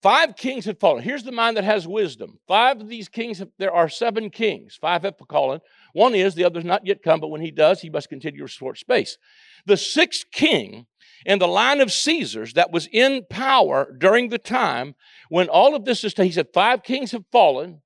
Five 0.00 0.36
kings 0.36 0.64
had 0.64 0.78
fallen. 0.78 1.02
Here's 1.02 1.24
the 1.24 1.32
mind 1.32 1.56
that 1.56 1.64
has 1.64 1.88
wisdom. 1.88 2.38
Five 2.46 2.80
of 2.80 2.88
these 2.88 3.08
kings, 3.08 3.40
have, 3.40 3.48
there 3.58 3.72
are 3.72 3.88
seven 3.88 4.30
kings. 4.30 4.78
Five 4.80 5.02
have 5.02 5.16
fallen. 5.28 5.60
One 5.92 6.14
is, 6.14 6.34
the 6.34 6.44
other's 6.44 6.64
not 6.64 6.86
yet 6.86 7.02
come, 7.02 7.18
but 7.18 7.28
when 7.28 7.40
he 7.40 7.50
does, 7.50 7.80
he 7.80 7.90
must 7.90 8.08
continue 8.08 8.42
to 8.42 8.48
short 8.48 8.78
space. 8.78 9.18
The 9.66 9.76
sixth 9.76 10.26
king 10.30 10.86
in 11.26 11.40
the 11.40 11.48
line 11.48 11.80
of 11.80 11.92
Caesars 11.92 12.52
that 12.52 12.70
was 12.70 12.88
in 12.92 13.24
power 13.28 13.92
during 13.98 14.28
the 14.28 14.38
time 14.38 14.94
when 15.28 15.48
all 15.48 15.74
of 15.74 15.84
this 15.84 16.04
is, 16.04 16.14
he 16.14 16.30
said, 16.30 16.48
five 16.54 16.84
kings 16.84 17.10
have 17.10 17.24
fallen. 17.32 17.82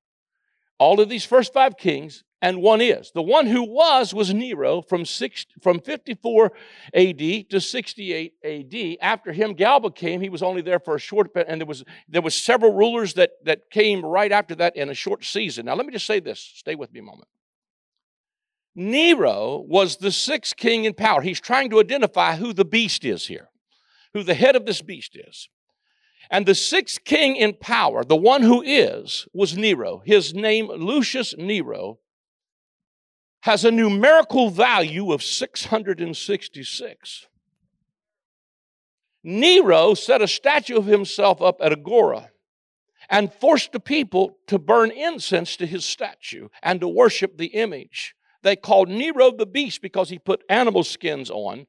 All 0.83 0.99
of 0.99 1.07
these 1.07 1.23
first 1.23 1.53
five 1.53 1.77
kings, 1.77 2.25
and 2.41 2.61
one 2.61 2.81
is. 2.81 3.13
The 3.15 3.21
one 3.21 3.47
who 3.47 3.63
was 3.63 4.13
was 4.13 4.33
Nero 4.33 4.81
from, 4.81 5.05
six, 5.05 5.45
from 5.61 5.79
54 5.79 6.51
AD 6.93 7.49
to 7.51 7.61
68 7.61 8.33
AD. 8.43 8.97
After 8.99 9.31
him, 9.31 9.53
Galba 9.53 9.91
came. 9.91 10.19
He 10.19 10.27
was 10.27 10.43
only 10.43 10.61
there 10.61 10.79
for 10.79 10.95
a 10.95 10.99
short 10.99 11.31
and 11.47 11.61
there 11.61 11.65
was 11.65 11.85
there 12.09 12.21
was 12.21 12.35
several 12.35 12.73
rulers 12.73 13.13
that, 13.13 13.31
that 13.45 13.69
came 13.71 14.03
right 14.03 14.29
after 14.29 14.55
that 14.55 14.75
in 14.75 14.89
a 14.89 14.93
short 14.93 15.23
season. 15.23 15.67
Now, 15.67 15.75
let 15.75 15.85
me 15.85 15.93
just 15.93 16.05
say 16.05 16.19
this. 16.19 16.41
Stay 16.41 16.75
with 16.75 16.91
me 16.91 16.99
a 16.99 17.03
moment. 17.03 17.29
Nero 18.75 19.63
was 19.65 19.95
the 19.95 20.11
sixth 20.11 20.57
king 20.57 20.83
in 20.83 20.93
power. 20.93 21.21
He's 21.21 21.39
trying 21.39 21.69
to 21.69 21.79
identify 21.79 22.35
who 22.35 22.51
the 22.51 22.65
beast 22.65 23.05
is 23.05 23.27
here, 23.27 23.47
who 24.13 24.21
the 24.21 24.33
head 24.33 24.57
of 24.57 24.65
this 24.65 24.81
beast 24.81 25.15
is. 25.15 25.47
And 26.33 26.47
the 26.47 26.55
sixth 26.55 27.03
king 27.03 27.35
in 27.35 27.53
power, 27.53 28.03
the 28.03 28.15
one 28.15 28.41
who 28.41 28.63
is, 28.63 29.27
was 29.33 29.55
Nero. 29.55 30.01
His 30.03 30.33
name, 30.33 30.67
Lucius 30.67 31.35
Nero, 31.37 31.99
has 33.43 33.63
a 33.63 33.69
numerical 33.69 34.49
value 34.49 35.13
of 35.13 35.21
666. 35.21 37.27
Nero 39.23 39.93
set 39.93 40.23
a 40.23 40.27
statue 40.27 40.75
of 40.75 40.87
himself 40.87 41.39
up 41.39 41.57
at 41.61 41.71
Agora 41.71 42.31
and 43.11 43.31
forced 43.31 43.71
the 43.71 43.79
people 43.79 44.39
to 44.47 44.57
burn 44.57 44.89
incense 44.89 45.55
to 45.57 45.67
his 45.67 45.85
statue 45.85 46.47
and 46.63 46.81
to 46.81 46.87
worship 46.87 47.37
the 47.37 47.53
image 47.53 48.15
they 48.41 48.55
called 48.55 48.89
Nero 48.89 49.31
the 49.31 49.45
beast 49.45 49.83
because 49.83 50.09
he 50.09 50.17
put 50.17 50.43
animal 50.49 50.83
skins 50.83 51.29
on 51.29 51.67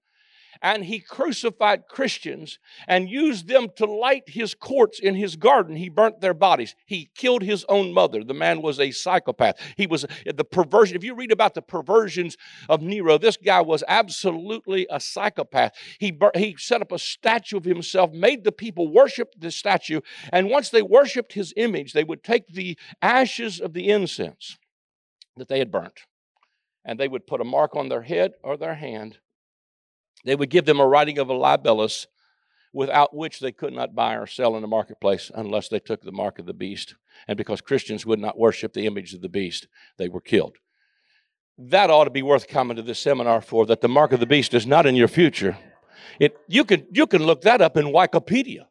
and 0.62 0.84
he 0.84 1.00
crucified 1.00 1.88
Christians 1.88 2.58
and 2.86 3.08
used 3.08 3.48
them 3.48 3.68
to 3.76 3.86
light 3.86 4.24
his 4.26 4.54
courts 4.54 4.98
in 4.98 5.14
his 5.14 5.36
garden. 5.36 5.76
He 5.76 5.88
burnt 5.88 6.20
their 6.20 6.34
bodies. 6.34 6.74
He 6.86 7.10
killed 7.14 7.42
his 7.42 7.64
own 7.68 7.92
mother. 7.92 8.24
The 8.24 8.34
man 8.34 8.62
was 8.62 8.80
a 8.80 8.90
psychopath. 8.90 9.56
He 9.76 9.86
was 9.86 10.06
the 10.24 10.44
perversion. 10.44 10.96
If 10.96 11.04
you 11.04 11.14
read 11.14 11.32
about 11.32 11.54
the 11.54 11.62
perversions 11.62 12.36
of 12.68 12.82
Nero, 12.82 13.18
this 13.18 13.36
guy 13.36 13.60
was 13.60 13.84
absolutely 13.88 14.86
a 14.90 15.00
psychopath. 15.00 15.72
He, 15.98 16.16
he 16.34 16.56
set 16.58 16.82
up 16.82 16.92
a 16.92 16.98
statue 16.98 17.56
of 17.56 17.64
himself, 17.64 18.12
made 18.12 18.44
the 18.44 18.52
people 18.52 18.92
worship 18.92 19.34
the 19.38 19.50
statue, 19.50 20.00
and 20.32 20.50
once 20.50 20.70
they 20.70 20.82
worshiped 20.82 21.32
his 21.32 21.52
image, 21.56 21.92
they 21.92 22.04
would 22.04 22.22
take 22.22 22.48
the 22.48 22.78
ashes 23.02 23.60
of 23.60 23.72
the 23.72 23.88
incense 23.90 24.58
that 25.36 25.48
they 25.48 25.58
had 25.58 25.70
burnt 25.70 26.00
and 26.84 27.00
they 27.00 27.08
would 27.08 27.26
put 27.26 27.40
a 27.40 27.44
mark 27.44 27.74
on 27.74 27.88
their 27.88 28.02
head 28.02 28.32
or 28.42 28.56
their 28.56 28.74
hand 28.74 29.18
they 30.24 30.34
would 30.34 30.50
give 30.50 30.64
them 30.64 30.80
a 30.80 30.86
writing 30.86 31.18
of 31.18 31.28
a 31.28 31.34
libellus 31.34 32.06
without 32.74 33.14
which 33.14 33.38
they 33.38 33.52
could 33.52 33.72
not 33.72 33.94
buy 33.94 34.14
or 34.14 34.26
sell 34.26 34.56
in 34.56 34.62
the 34.62 34.68
marketplace 34.68 35.30
unless 35.34 35.68
they 35.68 35.78
took 35.78 36.02
the 36.02 36.12
mark 36.12 36.38
of 36.38 36.46
the 36.46 36.52
beast. 36.52 36.96
And 37.28 37.38
because 37.38 37.60
Christians 37.60 38.04
would 38.04 38.18
not 38.18 38.36
worship 38.36 38.72
the 38.72 38.86
image 38.86 39.14
of 39.14 39.22
the 39.22 39.28
beast, 39.28 39.68
they 39.96 40.08
were 40.08 40.20
killed. 40.20 40.56
That 41.56 41.88
ought 41.88 42.04
to 42.04 42.10
be 42.10 42.22
worth 42.22 42.48
coming 42.48 42.76
to 42.76 42.82
this 42.82 42.98
seminar 42.98 43.40
for, 43.40 43.64
that 43.66 43.80
the 43.80 43.88
mark 43.88 44.12
of 44.12 44.18
the 44.18 44.26
beast 44.26 44.54
is 44.54 44.66
not 44.66 44.86
in 44.86 44.96
your 44.96 45.06
future. 45.06 45.56
It, 46.18 46.36
you, 46.48 46.64
can, 46.64 46.84
you 46.90 47.06
can 47.06 47.22
look 47.22 47.42
that 47.42 47.60
up 47.60 47.76
in 47.76 47.86
Wikipedia. 47.86 48.66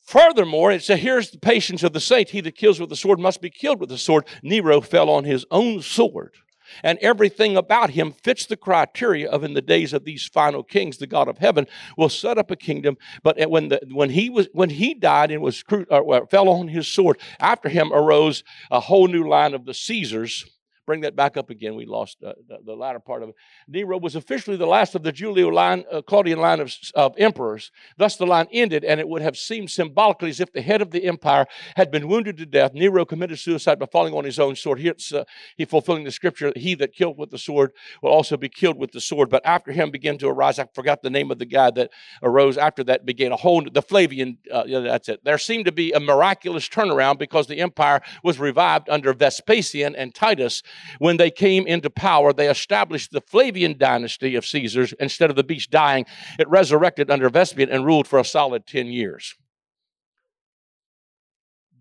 Furthermore, 0.00 0.72
it 0.72 0.82
says, 0.82 1.00
Here's 1.00 1.30
the 1.30 1.38
patience 1.38 1.82
of 1.82 1.92
the 1.92 2.00
saint. 2.00 2.30
He 2.30 2.40
that 2.40 2.56
kills 2.56 2.80
with 2.80 2.90
the 2.90 2.96
sword 2.96 3.20
must 3.20 3.40
be 3.40 3.50
killed 3.50 3.80
with 3.80 3.88
the 3.88 3.98
sword. 3.98 4.24
Nero 4.42 4.80
fell 4.80 5.10
on 5.10 5.24
his 5.24 5.44
own 5.50 5.82
sword 5.82 6.34
and 6.82 6.98
everything 7.00 7.56
about 7.56 7.90
him 7.90 8.12
fits 8.12 8.46
the 8.46 8.56
criteria 8.56 9.28
of 9.28 9.44
in 9.44 9.54
the 9.54 9.62
days 9.62 9.92
of 9.92 10.04
these 10.04 10.26
final 10.26 10.62
kings 10.62 10.98
the 10.98 11.06
god 11.06 11.28
of 11.28 11.38
heaven 11.38 11.66
will 11.96 12.08
set 12.08 12.38
up 12.38 12.50
a 12.50 12.56
kingdom. 12.56 12.96
But 13.22 13.38
when 13.50 13.68
the 13.68 13.80
when 13.90 14.10
he 14.10 14.30
was 14.30 14.48
when 14.52 14.70
he 14.70 14.94
died 14.94 15.30
and 15.30 15.42
was 15.42 15.62
or 15.70 16.14
uh, 16.14 16.26
fell 16.26 16.48
on 16.48 16.68
his 16.68 16.88
sword 16.88 17.18
after 17.40 17.68
him 17.68 17.92
arose 17.92 18.42
a 18.70 18.80
whole 18.80 19.08
new 19.08 19.28
line 19.28 19.54
of 19.54 19.64
the 19.64 19.74
caesars 19.74 20.44
Bring 20.86 21.00
that 21.00 21.16
back 21.16 21.36
up 21.36 21.50
again. 21.50 21.74
We 21.74 21.84
lost 21.84 22.18
uh, 22.24 22.34
the, 22.48 22.58
the, 22.64 22.74
latter 22.74 23.00
part 23.00 23.24
of 23.24 23.30
it. 23.30 23.34
Nero 23.66 23.98
was 23.98 24.14
officially 24.14 24.56
the 24.56 24.66
last 24.66 24.94
of 24.94 25.02
the 25.02 25.10
Julio 25.10 25.48
line, 25.48 25.84
uh, 25.90 26.00
Claudian 26.00 26.38
line 26.38 26.60
of, 26.60 26.72
of 26.94 27.14
emperors. 27.18 27.72
Thus, 27.96 28.16
the 28.16 28.26
line 28.26 28.46
ended, 28.52 28.84
and 28.84 29.00
it 29.00 29.08
would 29.08 29.22
have 29.22 29.36
seemed 29.36 29.70
symbolically 29.70 30.30
as 30.30 30.38
if 30.38 30.52
the 30.52 30.62
head 30.62 30.80
of 30.80 30.92
the 30.92 31.04
empire 31.04 31.46
had 31.74 31.90
been 31.90 32.06
wounded 32.06 32.36
to 32.36 32.46
death. 32.46 32.72
Nero 32.72 33.04
committed 33.04 33.38
suicide 33.40 33.80
by 33.80 33.86
falling 33.86 34.14
on 34.14 34.24
his 34.24 34.38
own 34.38 34.54
sword. 34.54 34.78
It's 34.80 35.12
uh, 35.12 35.24
he 35.56 35.64
fulfilling 35.64 36.04
the 36.04 36.12
scripture: 36.12 36.52
"He 36.54 36.74
that 36.76 36.94
killed 36.94 37.18
with 37.18 37.30
the 37.30 37.38
sword 37.38 37.72
will 38.00 38.12
also 38.12 38.36
be 38.36 38.48
killed 38.48 38.78
with 38.78 38.92
the 38.92 39.00
sword." 39.00 39.28
But 39.28 39.44
after 39.44 39.72
him 39.72 39.90
began 39.90 40.18
to 40.18 40.28
arise. 40.28 40.60
I 40.60 40.66
forgot 40.72 41.02
the 41.02 41.10
name 41.10 41.32
of 41.32 41.40
the 41.40 41.46
guy 41.46 41.70
that 41.72 41.90
arose 42.22 42.56
after 42.56 42.84
that. 42.84 43.04
Began 43.04 43.32
a 43.32 43.36
whole 43.36 43.62
the 43.62 43.82
Flavian. 43.82 44.38
Uh, 44.52 44.64
yeah, 44.66 44.80
that's 44.80 45.08
it. 45.08 45.24
There 45.24 45.38
seemed 45.38 45.64
to 45.64 45.72
be 45.72 45.90
a 45.92 46.00
miraculous 46.00 46.68
turnaround 46.68 47.18
because 47.18 47.48
the 47.48 47.58
empire 47.58 48.02
was 48.22 48.38
revived 48.38 48.88
under 48.88 49.12
Vespasian 49.12 49.96
and 49.96 50.14
Titus 50.14 50.62
when 50.98 51.16
they 51.16 51.30
came 51.30 51.66
into 51.66 51.90
power, 51.90 52.32
they 52.32 52.48
established 52.48 53.12
the 53.12 53.20
Flavian 53.20 53.76
dynasty 53.78 54.34
of 54.36 54.46
Caesars. 54.46 54.92
Instead 55.00 55.30
of 55.30 55.36
the 55.36 55.44
beast 55.44 55.70
dying, 55.70 56.06
it 56.38 56.48
resurrected 56.48 57.10
under 57.10 57.28
Vespasian 57.28 57.70
and 57.70 57.84
ruled 57.84 58.06
for 58.06 58.18
a 58.18 58.24
solid 58.24 58.66
10 58.66 58.86
years. 58.86 59.34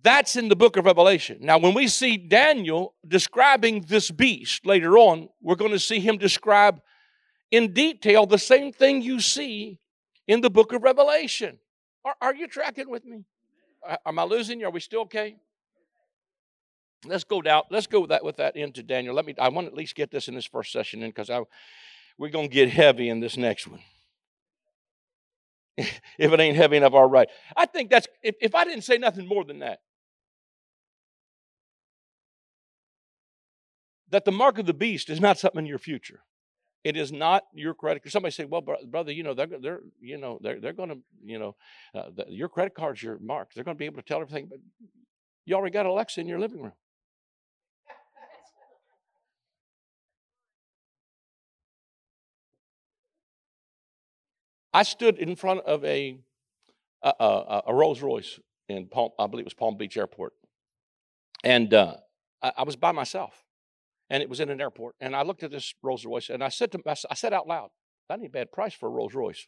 That's 0.05 0.35
in 0.35 0.49
the 0.49 0.55
book 0.55 0.77
of 0.77 0.85
Revelation. 0.85 1.39
Now, 1.41 1.57
when 1.57 1.73
we 1.73 1.87
see 1.87 2.15
Daniel 2.15 2.93
describing 3.07 3.81
this 3.81 4.11
beast 4.11 4.63
later 4.63 4.99
on, 4.99 5.29
we're 5.41 5.55
going 5.55 5.71
to 5.71 5.79
see 5.79 5.99
him 5.99 6.19
describe 6.19 6.79
in 7.49 7.73
detail 7.73 8.27
the 8.27 8.37
same 8.37 8.71
thing 8.71 9.01
you 9.01 9.19
see 9.19 9.79
in 10.27 10.41
the 10.41 10.49
book 10.51 10.73
of 10.73 10.83
Revelation. 10.83 11.57
Are, 12.03 12.15
are 12.21 12.35
you 12.35 12.47
tracking 12.47 12.87
with 12.87 13.03
me? 13.03 13.25
Am 14.05 14.19
I 14.19 14.23
losing 14.23 14.59
you? 14.59 14.67
Are 14.67 14.71
we 14.71 14.79
still 14.79 15.01
okay? 15.01 15.37
Let's 17.03 17.23
go 17.23 17.41
down. 17.41 17.63
Let's 17.69 17.87
go 17.87 18.01
with 18.01 18.09
that 18.09 18.23
with 18.23 18.37
that 18.37 18.55
into 18.55 18.83
Daniel. 18.83 19.13
Let 19.13 19.25
me. 19.25 19.35
I 19.39 19.49
want 19.49 19.67
to 19.67 19.71
at 19.71 19.77
least 19.77 19.95
get 19.95 20.11
this 20.11 20.27
in 20.27 20.35
this 20.35 20.45
first 20.45 20.71
session 20.71 21.03
in 21.03 21.09
because 21.09 21.29
I 21.29 21.41
we're 22.17 22.29
gonna 22.29 22.47
get 22.47 22.69
heavy 22.69 23.09
in 23.09 23.19
this 23.19 23.37
next 23.37 23.67
one. 23.67 23.81
if 25.77 25.91
it 26.19 26.39
ain't 26.39 26.55
heavy 26.55 26.77
enough, 26.77 26.93
all 26.93 27.09
right. 27.09 27.27
I 27.55 27.65
think 27.65 27.89
that's 27.89 28.07
if, 28.23 28.35
if 28.41 28.55
I 28.55 28.63
didn't 28.63 28.83
say 28.83 28.97
nothing 28.97 29.27
more 29.27 29.43
than 29.43 29.59
that. 29.59 29.79
That 34.09 34.25
the 34.25 34.31
mark 34.31 34.57
of 34.59 34.65
the 34.65 34.73
beast 34.73 35.09
is 35.09 35.19
not 35.19 35.37
something 35.37 35.59
in 35.59 35.65
your 35.65 35.79
future. 35.79 36.21
It 36.83 36.95
is 36.95 37.11
not 37.11 37.43
your 37.53 37.73
credit. 37.73 38.03
Card. 38.03 38.11
Somebody 38.11 38.31
say, 38.31 38.45
"Well, 38.45 38.61
brother, 38.61 39.11
you 39.11 39.23
know 39.23 39.33
they're 39.33 39.47
they're 39.47 39.79
you 39.99 40.17
know 40.17 40.39
they're 40.41 40.61
they're 40.61 40.73
going 40.73 40.89
to 40.89 40.99
you 41.23 41.39
know 41.39 41.55
uh, 41.95 42.09
the, 42.15 42.25
your 42.29 42.47
credit 42.47 42.75
card's 42.75 43.01
your 43.01 43.17
mark. 43.19 43.53
They're 43.53 43.63
going 43.63 43.75
to 43.75 43.79
be 43.79 43.85
able 43.85 43.97
to 43.97 44.07
tell 44.07 44.21
everything." 44.21 44.45
But 44.47 44.59
you 45.45 45.55
already 45.55 45.73
got 45.73 45.87
Alexa 45.87 46.21
in 46.21 46.27
your 46.27 46.39
living 46.39 46.61
room. 46.61 46.73
I 54.75 54.83
stood 54.83 55.19
in 55.19 55.37
front 55.37 55.61
of 55.61 55.85
a, 55.85 56.17
a, 57.01 57.13
a, 57.17 57.61
a 57.67 57.73
Rolls 57.73 58.01
Royce 58.01 58.41
in 58.67 58.87
Palm, 58.87 59.11
I 59.17 59.25
believe 59.25 59.43
it 59.43 59.45
was 59.45 59.53
Palm 59.53 59.77
Beach 59.77 59.95
Airport. 59.95 60.33
And 61.45 61.73
uh, 61.73 61.95
I, 62.43 62.51
I, 62.57 62.63
was 62.63 62.75
by 62.75 62.91
myself. 62.91 63.45
And 64.09 64.21
it 64.21 64.27
was 64.27 64.41
in 64.41 64.49
an 64.49 64.59
airport. 64.59 64.95
And 64.99 65.15
I 65.15 65.21
looked 65.21 65.43
at 65.43 65.51
this 65.51 65.73
Rolls 65.81 66.05
Royce 66.05 66.29
and 66.29 66.43
I 66.43 66.49
said 66.49 66.73
to 66.73 66.79
I 66.85 67.13
said 67.13 67.31
out 67.31 67.47
loud, 67.47 67.69
that 68.09 68.19
ain't 68.19 68.27
a 68.27 68.29
bad 68.29 68.51
price 68.51 68.73
for 68.73 68.87
a 68.87 68.91
Rolls 68.91 69.13
Royce. 69.13 69.47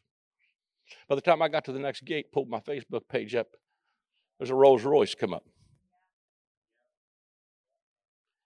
By 1.10 1.16
the 1.16 1.22
time 1.22 1.42
I 1.42 1.50
got 1.50 1.66
to 1.66 1.74
the 1.74 1.80
next 1.80 2.06
gate, 2.06 2.32
pulled 2.32 2.48
my 2.48 2.62
Facebook 2.62 3.10
page 3.10 3.36
up, 3.36 3.48
there's 4.40 4.50
a 4.50 4.56
Rolls 4.56 4.86
Royce 4.86 5.14
come 5.14 5.34
up. 5.34 5.44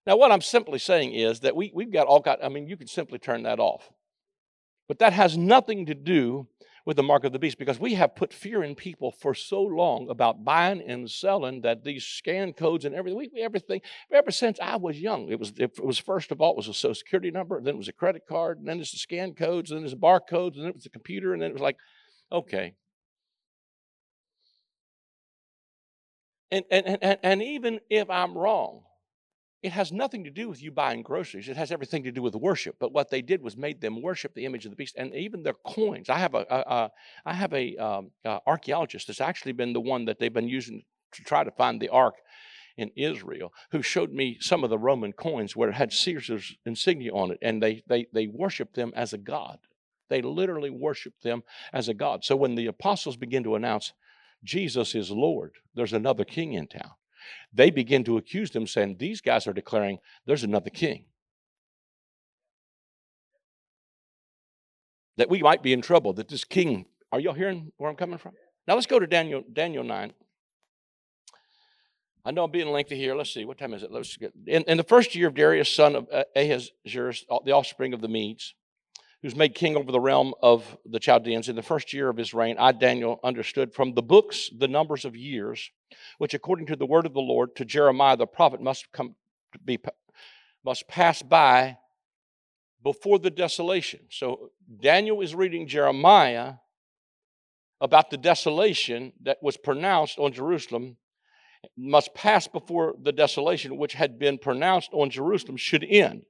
Now, 0.07 0.17
what 0.17 0.31
I'm 0.31 0.41
simply 0.41 0.79
saying 0.79 1.13
is 1.13 1.41
that 1.41 1.55
we, 1.55 1.71
we've 1.75 1.91
got 1.91 2.07
all 2.07 2.21
got, 2.21 2.43
I 2.43 2.49
mean, 2.49 2.65
you 2.65 2.75
can 2.75 2.87
simply 2.87 3.19
turn 3.19 3.43
that 3.43 3.59
off. 3.59 3.91
But 4.87 4.97
that 4.97 5.13
has 5.13 5.37
nothing 5.37 5.85
to 5.85 5.93
do 5.93 6.47
with 6.85 6.97
the 6.97 7.03
mark 7.03 7.23
of 7.23 7.31
the 7.31 7.39
beast 7.39 7.57
because 7.57 7.79
we 7.79 7.93
have 7.93 8.15
put 8.15 8.33
fear 8.33 8.63
in 8.63 8.75
people 8.75 9.11
for 9.11 9.33
so 9.33 9.61
long 9.61 10.09
about 10.09 10.43
buying 10.43 10.81
and 10.81 11.09
selling 11.09 11.61
that 11.61 11.83
these 11.83 12.05
scan 12.05 12.53
codes 12.53 12.85
and 12.85 12.95
everything, 12.95 13.17
we, 13.17 13.41
everything, 13.41 13.81
ever 14.11 14.31
since 14.31 14.59
I 14.59 14.77
was 14.77 14.99
young, 14.99 15.29
it 15.29 15.39
was, 15.39 15.53
it 15.57 15.83
was 15.83 15.97
first 15.97 16.31
of 16.31 16.41
all, 16.41 16.51
it 16.51 16.57
was 16.57 16.67
a 16.67 16.73
social 16.73 16.95
security 16.95 17.31
number, 17.31 17.61
then 17.61 17.75
it 17.75 17.77
was 17.77 17.87
a 17.87 17.93
credit 17.93 18.23
card, 18.27 18.59
and 18.59 18.67
then 18.67 18.79
it's 18.79 18.91
the 18.91 18.97
scan 18.97 19.33
codes, 19.33 19.71
and 19.71 19.79
then 19.79 19.85
it's 19.85 19.93
there's 19.93 20.01
barcodes, 20.01 20.55
and 20.55 20.63
then 20.63 20.69
it 20.69 20.75
was 20.75 20.85
a 20.85 20.89
computer, 20.89 21.33
and 21.33 21.41
then 21.41 21.51
it 21.51 21.53
was 21.53 21.61
like, 21.61 21.77
okay. 22.31 22.73
And, 26.51 26.65
and, 26.69 26.97
and, 27.01 27.17
and 27.23 27.41
even 27.41 27.79
if 27.89 28.09
I'm 28.09 28.37
wrong, 28.37 28.81
it 29.63 29.71
has 29.73 29.91
nothing 29.91 30.23
to 30.23 30.31
do 30.31 30.49
with 30.49 30.61
you 30.61 30.71
buying 30.71 31.03
groceries. 31.03 31.47
It 31.47 31.57
has 31.57 31.71
everything 31.71 32.03
to 32.03 32.11
do 32.11 32.21
with 32.21 32.35
worship. 32.35 32.77
But 32.79 32.93
what 32.93 33.09
they 33.09 33.21
did 33.21 33.43
was 33.43 33.55
made 33.55 33.79
them 33.79 34.01
worship 34.01 34.33
the 34.33 34.45
image 34.45 34.65
of 34.65 34.71
the 34.71 34.75
beast, 34.75 34.95
and 34.97 35.13
even 35.13 35.43
their 35.43 35.53
coins. 35.53 36.09
I 36.09 36.17
have 36.17 36.33
a, 36.33 36.45
a, 36.49 36.59
a 36.59 36.91
I 37.25 37.33
have 37.33 37.53
a, 37.53 37.77
um, 37.77 38.11
a 38.25 38.39
archaeologist 38.47 39.07
that's 39.07 39.21
actually 39.21 39.51
been 39.51 39.73
the 39.73 39.81
one 39.81 40.05
that 40.05 40.19
they've 40.19 40.33
been 40.33 40.47
using 40.47 40.83
to 41.11 41.23
try 41.23 41.43
to 41.43 41.51
find 41.51 41.79
the 41.79 41.89
ark 41.89 42.15
in 42.77 42.89
Israel, 42.95 43.53
who 43.71 43.81
showed 43.81 44.11
me 44.11 44.37
some 44.39 44.63
of 44.63 44.69
the 44.69 44.79
Roman 44.79 45.13
coins 45.13 45.55
where 45.55 45.69
it 45.69 45.75
had 45.75 45.93
Caesar's 45.93 46.55
insignia 46.65 47.13
on 47.13 47.31
it, 47.31 47.37
and 47.41 47.61
they 47.61 47.83
they 47.87 48.07
they 48.11 48.27
worshiped 48.27 48.75
them 48.75 48.91
as 48.95 49.13
a 49.13 49.17
god. 49.17 49.59
They 50.09 50.21
literally 50.21 50.71
worshiped 50.71 51.21
them 51.21 51.43
as 51.71 51.87
a 51.87 51.93
god. 51.93 52.25
So 52.25 52.35
when 52.35 52.55
the 52.55 52.65
apostles 52.65 53.15
begin 53.15 53.43
to 53.43 53.55
announce 53.55 53.93
Jesus 54.43 54.95
is 54.95 55.11
Lord, 55.11 55.53
there's 55.75 55.93
another 55.93 56.25
king 56.25 56.53
in 56.53 56.67
town 56.67 56.93
they 57.53 57.69
begin 57.69 58.03
to 58.05 58.17
accuse 58.17 58.51
them, 58.51 58.67
saying, 58.67 58.97
These 58.99 59.21
guys 59.21 59.47
are 59.47 59.53
declaring 59.53 59.99
there's 60.25 60.43
another 60.43 60.69
king. 60.69 61.05
That 65.17 65.29
we 65.29 65.41
might 65.41 65.61
be 65.61 65.73
in 65.73 65.81
trouble, 65.81 66.13
that 66.13 66.29
this 66.29 66.43
king, 66.43 66.85
are 67.11 67.19
y'all 67.19 67.33
hearing 67.33 67.71
where 67.77 67.89
I'm 67.89 67.97
coming 67.97 68.17
from? 68.17 68.33
Now 68.67 68.75
let's 68.75 68.87
go 68.87 68.99
to 68.99 69.07
Daniel, 69.07 69.43
Daniel 69.51 69.83
9. 69.83 70.13
I 72.23 72.31
know 72.31 72.43
I'm 72.43 72.51
being 72.51 72.71
lengthy 72.71 72.95
here. 72.95 73.15
Let's 73.15 73.33
see, 73.33 73.45
what 73.45 73.57
time 73.57 73.73
is 73.73 73.83
it? 73.83 73.91
Let's 73.91 74.15
get 74.15 74.31
in, 74.45 74.63
in 74.63 74.77
the 74.77 74.83
first 74.83 75.15
year 75.15 75.27
of 75.27 75.33
Darius, 75.33 75.69
son 75.69 75.95
of 75.95 76.07
uh, 76.11 76.23
Ahasuerus, 76.35 77.25
the 77.45 77.51
offspring 77.51 77.93
of 77.93 78.01
the 78.01 78.07
Medes, 78.07 78.53
who's 79.21 79.35
made 79.35 79.53
king 79.53 79.77
over 79.77 79.91
the 79.91 79.99
realm 79.99 80.33
of 80.41 80.77
the 80.85 80.99
Chaldeans. 80.99 81.47
In 81.47 81.55
the 81.55 81.61
first 81.61 81.93
year 81.93 82.09
of 82.09 82.17
his 82.17 82.33
reign, 82.33 82.55
I, 82.57 82.71
Daniel, 82.71 83.19
understood 83.23 83.73
from 83.73 83.93
the 83.93 84.01
books 84.01 84.49
the 84.57 84.67
numbers 84.67 85.05
of 85.05 85.15
years, 85.15 85.69
which 86.17 86.33
according 86.33 86.67
to 86.67 86.75
the 86.75 86.85
word 86.85 87.05
of 87.05 87.13
the 87.13 87.21
Lord 87.21 87.55
to 87.57 87.65
Jeremiah 87.65 88.17
the 88.17 88.25
prophet 88.25 88.61
must 88.61 88.91
come 88.91 89.15
be 89.63 89.79
must 90.63 90.87
pass 90.87 91.21
by 91.21 91.77
before 92.83 93.19
the 93.19 93.29
desolation. 93.29 94.01
So 94.09 94.51
Daniel 94.81 95.21
is 95.21 95.35
reading 95.35 95.67
Jeremiah 95.67 96.53
about 97.79 98.09
the 98.09 98.17
desolation 98.17 99.13
that 99.23 99.37
was 99.41 99.57
pronounced 99.57 100.19
on 100.19 100.31
Jerusalem 100.31 100.97
must 101.77 102.13
pass 102.13 102.47
before 102.47 102.95
the 103.01 103.11
desolation 103.11 103.77
which 103.77 103.93
had 103.93 104.17
been 104.17 104.37
pronounced 104.37 104.89
on 104.93 105.09
Jerusalem 105.09 105.57
should 105.57 105.83
end. 105.83 106.23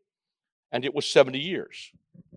And 0.72 0.84
it 0.86 0.94
was 0.94 1.10
70 1.10 1.40
years. 1.40 1.92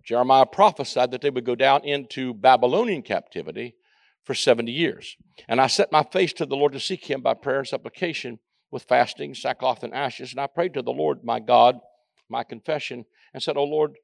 Jeremiah 0.05 0.47
prophesied 0.47 1.11
that 1.11 1.21
they 1.23 1.31
would 1.31 1.47
go 1.47 1.55
down 1.55 1.85
into 1.85 2.35
Babylonian 2.35 3.03
captivity 3.03 3.75
for 4.25 4.35
70 4.35 4.71
years. 4.71 5.17
And 5.49 5.61
I 5.61 5.67
set 5.67 5.93
my 5.93 6.03
face 6.03 6.33
to 6.35 6.47
the 6.47 6.57
Lord 6.57 6.73
to 6.73 6.81
seek 6.81 7.07
him 7.07 7.21
by 7.21 7.35
prayer 7.35 7.59
and 7.59 7.69
supplication 7.69 8.39
with 8.71 8.85
fasting, 8.85 9.35
sackcloth, 9.35 9.83
and 9.83 9.95
ashes. 9.95 10.33
And 10.33 10.41
I 10.41 10.47
prayed 10.47 10.75
to 10.75 10.83
the 10.83 10.93
Lord 10.93 11.25
my 11.25 11.41
God, 11.41 11.79
my 12.29 12.43
confession, 12.43 13.05
and 13.33 13.43
said, 13.43 13.57
O 13.57 13.65
Lord, 13.65 13.95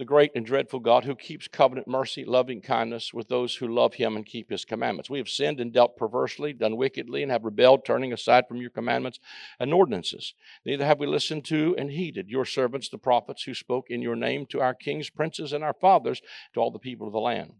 the 0.00 0.04
great 0.06 0.32
and 0.34 0.46
dreadful 0.46 0.80
God 0.80 1.04
who 1.04 1.14
keeps 1.14 1.46
covenant 1.46 1.86
mercy, 1.86 2.24
loving 2.24 2.62
kindness 2.62 3.12
with 3.12 3.28
those 3.28 3.56
who 3.56 3.68
love 3.68 3.92
him 3.92 4.16
and 4.16 4.24
keep 4.24 4.48
his 4.48 4.64
commandments. 4.64 5.10
We 5.10 5.18
have 5.18 5.28
sinned 5.28 5.60
and 5.60 5.74
dealt 5.74 5.98
perversely, 5.98 6.54
done 6.54 6.78
wickedly, 6.78 7.22
and 7.22 7.30
have 7.30 7.44
rebelled, 7.44 7.84
turning 7.84 8.10
aside 8.10 8.48
from 8.48 8.62
your 8.62 8.70
commandments 8.70 9.20
and 9.60 9.74
ordinances. 9.74 10.32
Neither 10.64 10.86
have 10.86 11.00
we 11.00 11.06
listened 11.06 11.44
to 11.44 11.76
and 11.76 11.90
heeded 11.90 12.30
your 12.30 12.46
servants, 12.46 12.88
the 12.88 12.96
prophets, 12.96 13.42
who 13.42 13.52
spoke 13.52 13.90
in 13.90 14.00
your 14.00 14.16
name 14.16 14.46
to 14.46 14.62
our 14.62 14.72
kings, 14.72 15.10
princes, 15.10 15.52
and 15.52 15.62
our 15.62 15.76
fathers, 15.78 16.22
to 16.54 16.60
all 16.60 16.70
the 16.70 16.78
people 16.78 17.06
of 17.06 17.12
the 17.12 17.20
land. 17.20 17.52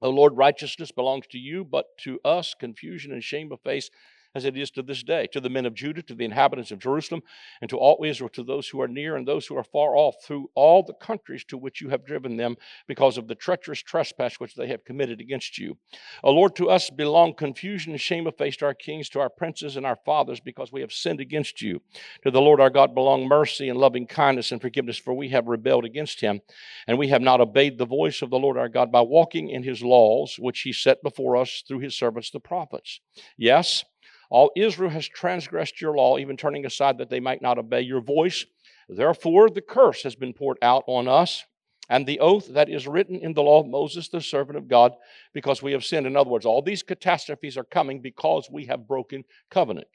O 0.00 0.10
Lord, 0.10 0.36
righteousness 0.36 0.92
belongs 0.92 1.26
to 1.32 1.38
you, 1.38 1.64
but 1.64 1.86
to 2.02 2.20
us 2.24 2.54
confusion 2.54 3.10
and 3.10 3.24
shame 3.24 3.50
of 3.50 3.60
face 3.62 3.90
as 4.34 4.44
it 4.44 4.56
is 4.56 4.70
to 4.72 4.82
this 4.82 5.02
day, 5.02 5.26
to 5.32 5.40
the 5.40 5.48
men 5.48 5.66
of 5.66 5.74
Judah, 5.74 6.02
to 6.02 6.14
the 6.14 6.24
inhabitants 6.24 6.70
of 6.70 6.78
Jerusalem, 6.78 7.22
and 7.60 7.70
to 7.70 7.76
all 7.76 8.04
Israel, 8.04 8.28
to 8.30 8.42
those 8.42 8.68
who 8.68 8.80
are 8.80 8.88
near 8.88 9.16
and 9.16 9.26
those 9.26 9.46
who 9.46 9.56
are 9.56 9.64
far 9.64 9.96
off, 9.96 10.16
through 10.24 10.50
all 10.54 10.82
the 10.82 10.94
countries 10.94 11.44
to 11.44 11.58
which 11.58 11.80
you 11.80 11.88
have 11.90 12.04
driven 12.04 12.36
them, 12.36 12.56
because 12.86 13.16
of 13.16 13.28
the 13.28 13.34
treacherous 13.34 13.82
trespass 13.82 14.40
which 14.40 14.54
they 14.54 14.66
have 14.66 14.84
committed 14.84 15.20
against 15.20 15.58
you. 15.58 15.76
O 16.22 16.32
Lord, 16.32 16.56
to 16.56 16.70
us 16.70 16.90
belong 16.90 17.34
confusion 17.34 17.92
and 17.92 18.00
shame 18.00 18.26
of 18.26 18.36
face 18.36 18.56
to 18.56 18.66
our 18.66 18.74
kings, 18.74 19.08
to 19.10 19.20
our 19.20 19.30
princes 19.30 19.76
and 19.76 19.86
our 19.86 19.98
fathers, 20.04 20.40
because 20.40 20.72
we 20.72 20.80
have 20.80 20.92
sinned 20.92 21.20
against 21.20 21.62
you. 21.62 21.80
To 22.24 22.30
the 22.30 22.40
Lord 22.40 22.60
our 22.60 22.70
God 22.70 22.94
belong 22.94 23.28
mercy 23.28 23.68
and 23.68 23.78
loving 23.78 24.06
kindness 24.06 24.52
and 24.52 24.60
forgiveness, 24.60 24.98
for 24.98 25.14
we 25.14 25.28
have 25.28 25.46
rebelled 25.46 25.84
against 25.84 26.20
him, 26.20 26.40
and 26.86 26.98
we 26.98 27.08
have 27.08 27.22
not 27.22 27.40
obeyed 27.40 27.78
the 27.78 27.86
voice 27.86 28.22
of 28.22 28.30
the 28.30 28.38
Lord 28.38 28.58
our 28.58 28.68
God 28.68 28.90
by 28.90 29.00
walking 29.00 29.48
in 29.48 29.62
his 29.62 29.82
laws, 29.82 30.36
which 30.38 30.60
he 30.60 30.72
set 30.72 31.02
before 31.02 31.36
us 31.36 31.62
through 31.66 31.80
his 31.80 31.94
servants 31.94 32.30
the 32.30 32.40
prophets. 32.40 33.00
Yes, 33.36 33.84
all 34.30 34.50
Israel 34.56 34.90
has 34.90 35.06
transgressed 35.06 35.80
your 35.80 35.94
law, 35.94 36.18
even 36.18 36.36
turning 36.36 36.66
aside 36.66 36.98
that 36.98 37.10
they 37.10 37.20
might 37.20 37.42
not 37.42 37.58
obey 37.58 37.80
your 37.80 38.00
voice. 38.00 38.46
Therefore, 38.88 39.48
the 39.48 39.62
curse 39.62 40.02
has 40.02 40.14
been 40.14 40.32
poured 40.32 40.58
out 40.62 40.84
on 40.86 41.08
us, 41.08 41.44
and 41.88 42.06
the 42.06 42.20
oath 42.20 42.48
that 42.48 42.68
is 42.68 42.88
written 42.88 43.20
in 43.20 43.34
the 43.34 43.42
law 43.42 43.60
of 43.60 43.66
Moses, 43.66 44.08
the 44.08 44.20
servant 44.20 44.56
of 44.56 44.68
God, 44.68 44.92
because 45.32 45.62
we 45.62 45.72
have 45.72 45.84
sinned. 45.84 46.06
In 46.06 46.16
other 46.16 46.30
words, 46.30 46.46
all 46.46 46.62
these 46.62 46.82
catastrophes 46.82 47.56
are 47.56 47.64
coming 47.64 48.00
because 48.00 48.48
we 48.50 48.66
have 48.66 48.88
broken 48.88 49.24
covenant. 49.50 49.86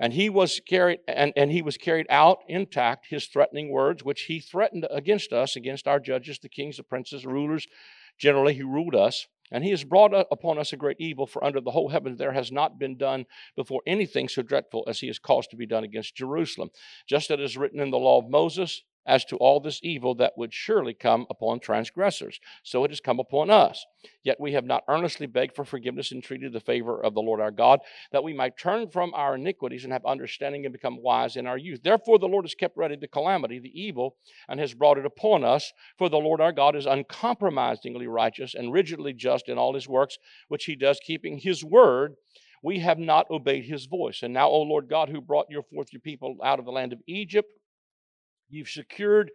And 0.00 0.14
he 0.14 0.30
was 0.30 0.60
carried 0.66 1.00
and, 1.06 1.32
and 1.36 1.52
he 1.52 1.60
was 1.60 1.76
carried 1.76 2.06
out 2.08 2.38
intact, 2.48 3.06
his 3.10 3.26
threatening 3.26 3.70
words, 3.70 4.02
which 4.02 4.22
he 4.22 4.40
threatened 4.40 4.86
against 4.90 5.30
us, 5.32 5.56
against 5.56 5.86
our 5.86 6.00
judges, 6.00 6.38
the 6.38 6.48
kings, 6.48 6.78
the 6.78 6.82
princes, 6.82 7.26
rulers, 7.26 7.66
generally 8.18 8.54
who 8.54 8.66
ruled 8.66 8.94
us. 8.94 9.26
And 9.50 9.64
he 9.64 9.70
has 9.70 9.84
brought 9.84 10.14
upon 10.30 10.58
us 10.58 10.72
a 10.72 10.76
great 10.76 10.98
evil, 11.00 11.26
for 11.26 11.42
under 11.44 11.60
the 11.60 11.72
whole 11.72 11.88
heaven 11.88 12.16
there 12.16 12.32
has 12.32 12.52
not 12.52 12.78
been 12.78 12.96
done 12.96 13.26
before 13.56 13.82
anything 13.86 14.28
so 14.28 14.42
dreadful 14.42 14.84
as 14.86 15.00
he 15.00 15.08
has 15.08 15.18
caused 15.18 15.50
to 15.50 15.56
be 15.56 15.66
done 15.66 15.84
against 15.84 16.16
Jerusalem. 16.16 16.70
Just 17.08 17.30
as 17.30 17.38
it 17.38 17.40
is 17.40 17.56
written 17.56 17.80
in 17.80 17.90
the 17.90 17.98
law 17.98 18.18
of 18.18 18.30
Moses, 18.30 18.82
as 19.06 19.24
to 19.24 19.36
all 19.36 19.60
this 19.60 19.80
evil 19.82 20.14
that 20.14 20.34
would 20.36 20.52
surely 20.52 20.94
come 20.94 21.26
upon 21.30 21.60
transgressors. 21.60 22.38
So 22.62 22.84
it 22.84 22.90
has 22.90 23.00
come 23.00 23.18
upon 23.18 23.50
us. 23.50 23.84
Yet 24.22 24.38
we 24.38 24.52
have 24.52 24.64
not 24.64 24.84
earnestly 24.88 25.26
begged 25.26 25.56
for 25.56 25.64
forgiveness 25.64 26.10
and 26.10 26.18
entreated 26.18 26.52
the 26.52 26.60
favor 26.60 27.02
of 27.02 27.14
the 27.14 27.22
Lord 27.22 27.40
our 27.40 27.50
God, 27.50 27.80
that 28.12 28.24
we 28.24 28.32
might 28.32 28.58
turn 28.58 28.88
from 28.90 29.12
our 29.14 29.34
iniquities 29.34 29.84
and 29.84 29.92
have 29.92 30.04
understanding 30.04 30.64
and 30.64 30.72
become 30.72 31.02
wise 31.02 31.36
in 31.36 31.46
our 31.46 31.58
youth. 31.58 31.82
Therefore, 31.82 32.18
the 32.18 32.26
Lord 32.26 32.44
has 32.44 32.54
kept 32.54 32.76
ready 32.76 32.96
the 32.96 33.08
calamity, 33.08 33.58
the 33.58 33.80
evil, 33.80 34.16
and 34.48 34.60
has 34.60 34.74
brought 34.74 34.98
it 34.98 35.06
upon 35.06 35.44
us. 35.44 35.72
For 35.98 36.08
the 36.08 36.18
Lord 36.18 36.40
our 36.40 36.52
God 36.52 36.76
is 36.76 36.86
uncompromisingly 36.86 38.06
righteous 38.06 38.54
and 38.54 38.72
rigidly 38.72 39.12
just 39.12 39.48
in 39.48 39.58
all 39.58 39.74
his 39.74 39.88
works, 39.88 40.18
which 40.48 40.66
he 40.66 40.76
does, 40.76 41.00
keeping 41.04 41.38
his 41.38 41.64
word 41.64 42.16
we 42.62 42.80
have 42.80 42.98
not 42.98 43.30
obeyed 43.30 43.64
his 43.64 43.86
voice. 43.86 44.22
And 44.22 44.34
now, 44.34 44.48
O 44.48 44.60
Lord 44.60 44.88
God, 44.88 45.08
who 45.08 45.20
brought 45.20 45.46
your 45.48 45.62
forth 45.62 45.92
your 45.92 46.00
people 46.00 46.36
out 46.44 46.58
of 46.58 46.64
the 46.64 46.70
land 46.70 46.92
of 46.92 47.00
Egypt, 47.06 47.48
You've 48.50 48.68
secured 48.68 49.30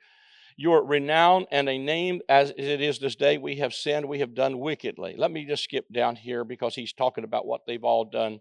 your 0.58 0.86
renown 0.86 1.46
and 1.52 1.68
a 1.68 1.78
name 1.78 2.22
as 2.30 2.52
it 2.58 2.82
is 2.82 3.00
this 3.00 3.16
day. 3.16 3.38
We 3.38 3.58
have 3.58 3.74
sinned, 3.74 4.08
we 4.08 4.20
have 4.20 4.34
done 4.34 4.60
wickedly. 4.60 5.16
Let 5.18 5.32
me 5.32 5.46
just 5.46 5.64
skip 5.64 5.86
down 5.92 6.16
here 6.16 6.44
because 6.44 6.76
he's 6.76 6.94
talking 6.94 7.24
about 7.24 7.46
what 7.46 7.66
they've 7.66 7.84
all 7.84 8.06
done 8.06 8.40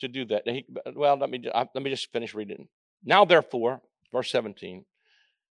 to 0.00 0.08
do 0.08 0.24
that. 0.26 0.42
He, 0.46 0.64
well, 0.94 1.16
let 1.16 1.30
me, 1.30 1.42
let 1.52 1.82
me 1.82 1.90
just 1.90 2.12
finish 2.12 2.34
reading. 2.34 2.68
Now, 3.04 3.24
therefore, 3.24 3.82
verse 4.12 4.30
17, 4.30 4.84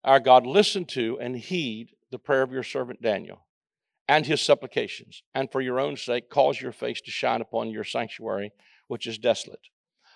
our 0.03 0.19
God, 0.19 0.45
listen 0.45 0.85
to 0.85 1.19
and 1.19 1.35
heed 1.35 1.89
the 2.11 2.19
prayer 2.19 2.41
of 2.41 2.51
your 2.51 2.63
servant 2.63 3.01
Daniel 3.01 3.45
and 4.07 4.25
his 4.25 4.41
supplications, 4.41 5.21
and 5.35 5.51
for 5.51 5.59
your 5.59 5.81
own 5.81 5.97
sake, 5.97 6.29
cause 6.29 6.61
your 6.61 6.71
face 6.71 7.01
to 7.01 7.11
shine 7.11 7.41
upon 7.41 7.69
your 7.69 7.83
sanctuary, 7.83 8.53
which 8.87 9.05
is 9.05 9.17
desolate. 9.17 9.67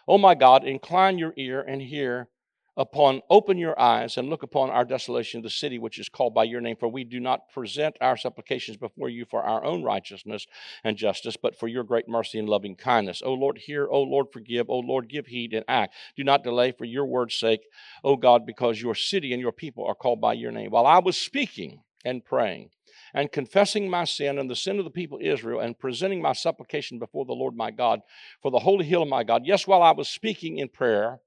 O 0.08 0.18
my 0.18 0.34
God, 0.34 0.64
incline 0.64 1.18
your 1.18 1.34
ear 1.36 1.62
and 1.62 1.82
hear 1.82 2.30
upon 2.78 3.22
open 3.30 3.58
your 3.58 3.78
eyes 3.80 4.18
and 4.18 4.30
look 4.30 4.44
upon 4.44 4.70
our 4.70 4.86
desolation 4.86 5.40
of 5.40 5.44
the 5.44 5.50
city 5.50 5.78
which 5.78 6.00
is 6.00 6.08
called 6.08 6.34
by 6.34 6.44
your 6.44 6.62
name 6.62 6.76
for 6.80 6.88
we 6.88 7.04
do 7.04 7.20
not 7.20 7.50
present 7.50 7.96
our 8.00 8.16
supplications 8.16 8.78
before 8.78 9.10
you 9.10 9.26
for 9.26 9.44
our 9.44 9.64
own 9.66 9.84
righteousness 9.84 10.48
and 10.84 10.96
justice 10.96 11.36
but 11.36 11.58
for 11.58 11.68
your 11.68 11.84
great 11.84 12.08
mercy 12.08 12.40
and 12.40 12.48
loving 12.48 12.76
kindness 12.76 13.22
o 13.26 13.34
lord 13.34 13.58
hear 13.58 13.88
o 13.90 14.02
lord 14.02 14.28
forgive 14.32 14.70
o 14.70 14.80
lord 14.80 15.10
give 15.10 15.28
heed 15.28 15.54
and 15.54 15.66
act 15.68 15.94
do 16.16 16.24
not 16.24 16.44
delay 16.44 16.72
for 16.72 16.86
your 16.86 17.06
word's 17.06 17.36
sake 17.36 17.62
o 18.04 18.16
god 18.16 18.46
because 18.46 18.82
your 18.82 18.96
city 18.96 19.34
and 19.34 19.42
your 19.42 19.52
people 19.52 19.86
are 19.86 19.96
called 19.96 20.22
by 20.22 20.34
your 20.34 20.52
name 20.52 20.72
while 20.72 20.88
i 20.88 21.00
was 21.00 21.18
speaking 21.18 21.82
and 22.06 22.24
praying 22.24 22.70
and 23.14 23.32
confessing 23.32 23.90
my 23.90 24.06
sin 24.06 24.40
and 24.40 24.50
the 24.50 24.56
sin 24.56 24.80
of 24.80 24.86
the 24.86 24.92
people 24.92 25.20
Israel, 25.22 25.60
and 25.60 25.78
presenting 25.78 26.22
my 26.22 26.34
supplication 26.34 27.00
before 27.00 27.26
the 27.26 27.34
Lord 27.34 27.56
my 27.56 27.72
God 27.72 28.00
for 28.42 28.52
the 28.52 28.60
holy 28.60 28.86
hill 28.86 29.04
of 29.04 29.10
my 29.10 29.24
God. 29.24 29.42
Yes, 29.46 29.68
while 29.68 29.82
I 29.82 29.92
was 29.92 30.08
speaking 30.08 30.58
in 30.60 30.70
prayer, 30.70 31.20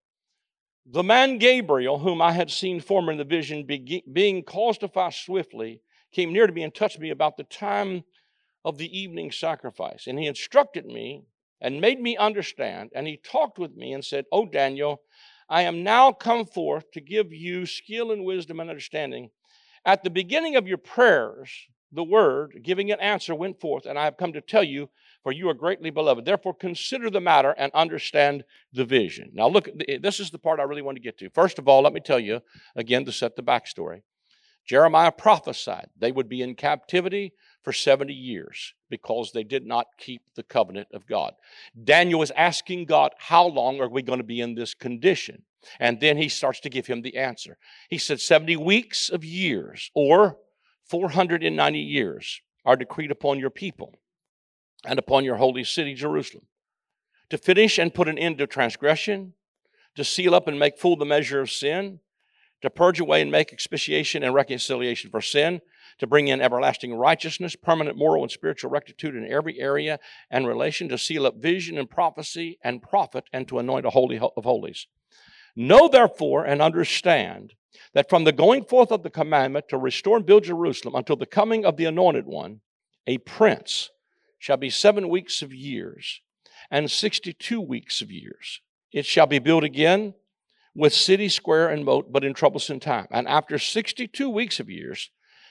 the 0.86 1.02
man 1.02 1.38
Gabriel, 1.38 1.98
whom 1.98 2.20
I 2.20 2.32
had 2.32 2.50
seen 2.50 2.80
former 2.80 3.12
in 3.12 3.18
the 3.18 3.24
vision, 3.24 3.66
being 4.12 4.42
caused 4.42 4.80
to 4.80 4.88
fly 4.88 5.10
swiftly, 5.10 5.80
came 6.12 6.32
near 6.32 6.46
to 6.46 6.52
me 6.52 6.62
and 6.62 6.74
touched 6.74 6.98
me 6.98 7.10
about 7.10 7.36
the 7.36 7.44
time 7.44 8.04
of 8.64 8.78
the 8.78 8.98
evening 8.98 9.32
sacrifice. 9.32 10.06
And 10.06 10.18
he 10.18 10.26
instructed 10.26 10.86
me 10.86 11.24
and 11.60 11.80
made 11.80 12.00
me 12.00 12.16
understand. 12.16 12.90
And 12.94 13.06
he 13.06 13.16
talked 13.16 13.58
with 13.58 13.74
me 13.74 13.92
and 13.92 14.04
said, 14.04 14.26
Oh, 14.30 14.46
Daniel, 14.46 15.00
I 15.48 15.62
am 15.62 15.82
now 15.82 16.12
come 16.12 16.46
forth 16.46 16.90
to 16.92 17.00
give 17.00 17.32
you 17.32 17.66
skill 17.66 18.12
and 18.12 18.24
wisdom 18.24 18.60
and 18.60 18.70
understanding. 18.70 19.30
At 19.84 20.02
the 20.02 20.10
beginning 20.10 20.56
of 20.56 20.66
your 20.66 20.78
prayers, 20.78 21.50
the 21.92 22.04
word, 22.04 22.60
giving 22.62 22.90
an 22.90 23.00
answer, 23.00 23.34
went 23.34 23.60
forth, 23.60 23.86
and 23.86 23.98
I 23.98 24.04
have 24.04 24.16
come 24.16 24.32
to 24.32 24.40
tell 24.40 24.64
you 24.64 24.88
for 25.24 25.32
you 25.32 25.48
are 25.48 25.54
greatly 25.54 25.88
beloved. 25.90 26.26
Therefore, 26.26 26.54
consider 26.54 27.08
the 27.08 27.20
matter 27.20 27.54
and 27.56 27.72
understand 27.72 28.44
the 28.74 28.84
vision. 28.84 29.30
Now, 29.32 29.48
look, 29.48 29.68
this 30.00 30.20
is 30.20 30.30
the 30.30 30.38
part 30.38 30.60
I 30.60 30.64
really 30.64 30.82
want 30.82 30.96
to 30.96 31.02
get 31.02 31.18
to. 31.18 31.30
First 31.30 31.58
of 31.58 31.66
all, 31.66 31.82
let 31.82 31.94
me 31.94 32.00
tell 32.00 32.20
you, 32.20 32.42
again, 32.76 33.06
to 33.06 33.12
set 33.12 33.34
the 33.34 33.42
backstory. 33.42 34.02
Jeremiah 34.66 35.10
prophesied 35.10 35.88
they 35.98 36.12
would 36.12 36.28
be 36.28 36.42
in 36.42 36.54
captivity 36.54 37.32
for 37.62 37.72
70 37.72 38.12
years 38.12 38.74
because 38.90 39.32
they 39.32 39.44
did 39.44 39.66
not 39.66 39.86
keep 39.98 40.22
the 40.36 40.42
covenant 40.42 40.88
of 40.92 41.06
God. 41.06 41.32
Daniel 41.82 42.20
was 42.20 42.30
asking 42.32 42.84
God, 42.84 43.12
How 43.18 43.46
long 43.46 43.80
are 43.80 43.88
we 43.88 44.02
going 44.02 44.20
to 44.20 44.24
be 44.24 44.42
in 44.42 44.54
this 44.54 44.74
condition? 44.74 45.42
And 45.80 46.00
then 46.00 46.18
he 46.18 46.28
starts 46.28 46.60
to 46.60 46.70
give 46.70 46.86
him 46.86 47.00
the 47.00 47.16
answer. 47.16 47.56
He 47.88 47.96
said, 47.96 48.20
70 48.20 48.58
weeks 48.58 49.08
of 49.08 49.24
years 49.24 49.90
or 49.94 50.36
490 50.84 51.78
years 51.78 52.42
are 52.66 52.76
decreed 52.76 53.10
upon 53.10 53.38
your 53.38 53.50
people 53.50 53.94
and 54.86 54.98
upon 54.98 55.24
your 55.24 55.36
holy 55.36 55.64
city, 55.64 55.94
Jerusalem, 55.94 56.46
to 57.30 57.38
finish 57.38 57.78
and 57.78 57.94
put 57.94 58.08
an 58.08 58.18
end 58.18 58.38
to 58.38 58.46
transgression, 58.46 59.34
to 59.96 60.04
seal 60.04 60.34
up 60.34 60.48
and 60.48 60.58
make 60.58 60.78
full 60.78 60.96
the 60.96 61.04
measure 61.04 61.40
of 61.40 61.50
sin, 61.50 62.00
to 62.62 62.70
purge 62.70 63.00
away 63.00 63.20
and 63.20 63.30
make 63.30 63.52
expiation 63.52 64.22
and 64.22 64.34
reconciliation 64.34 65.10
for 65.10 65.20
sin, 65.20 65.60
to 65.98 66.06
bring 66.06 66.28
in 66.28 66.40
everlasting 66.40 66.94
righteousness, 66.94 67.56
permanent 67.56 67.96
moral 67.96 68.22
and 68.22 68.32
spiritual 68.32 68.70
rectitude 68.70 69.14
in 69.14 69.30
every 69.30 69.60
area 69.60 69.98
and 70.30 70.46
relation, 70.46 70.88
to 70.88 70.98
seal 70.98 71.26
up 71.26 71.36
vision 71.36 71.78
and 71.78 71.90
prophecy 71.90 72.58
and 72.62 72.82
prophet, 72.82 73.24
and 73.32 73.46
to 73.48 73.58
anoint 73.58 73.86
a 73.86 73.90
holy 73.90 74.18
of 74.18 74.44
holies. 74.44 74.86
Know 75.54 75.88
therefore 75.88 76.44
and 76.44 76.60
understand 76.60 77.54
that 77.92 78.08
from 78.08 78.24
the 78.24 78.32
going 78.32 78.64
forth 78.64 78.90
of 78.90 79.02
the 79.02 79.10
commandment 79.10 79.68
to 79.68 79.78
restore 79.78 80.16
and 80.16 80.26
build 80.26 80.44
Jerusalem 80.44 80.94
until 80.94 81.16
the 81.16 81.26
coming 81.26 81.64
of 81.64 81.76
the 81.76 81.84
anointed 81.84 82.26
one, 82.26 82.60
a 83.06 83.18
prince 83.18 83.90
shall 84.44 84.58
be 84.58 84.68
seven 84.68 85.08
weeks 85.08 85.40
of 85.40 85.54
years 85.54 86.20
and 86.70 86.90
62 86.90 87.58
weeks 87.62 88.02
of 88.02 88.10
years. 88.10 88.60
It 88.92 89.06
shall 89.06 89.26
be 89.26 89.38
built 89.38 89.64
again 89.64 90.12
with 90.74 90.92
city, 90.92 91.30
square, 91.30 91.70
and 91.70 91.82
moat, 91.82 92.12
but 92.12 92.24
in 92.24 92.34
troublesome 92.34 92.78
time. 92.78 93.06
And 93.10 93.26
after 93.26 93.58
62 93.58 94.28
weeks 94.28 94.60
of 94.60 94.68
years, 94.68 95.08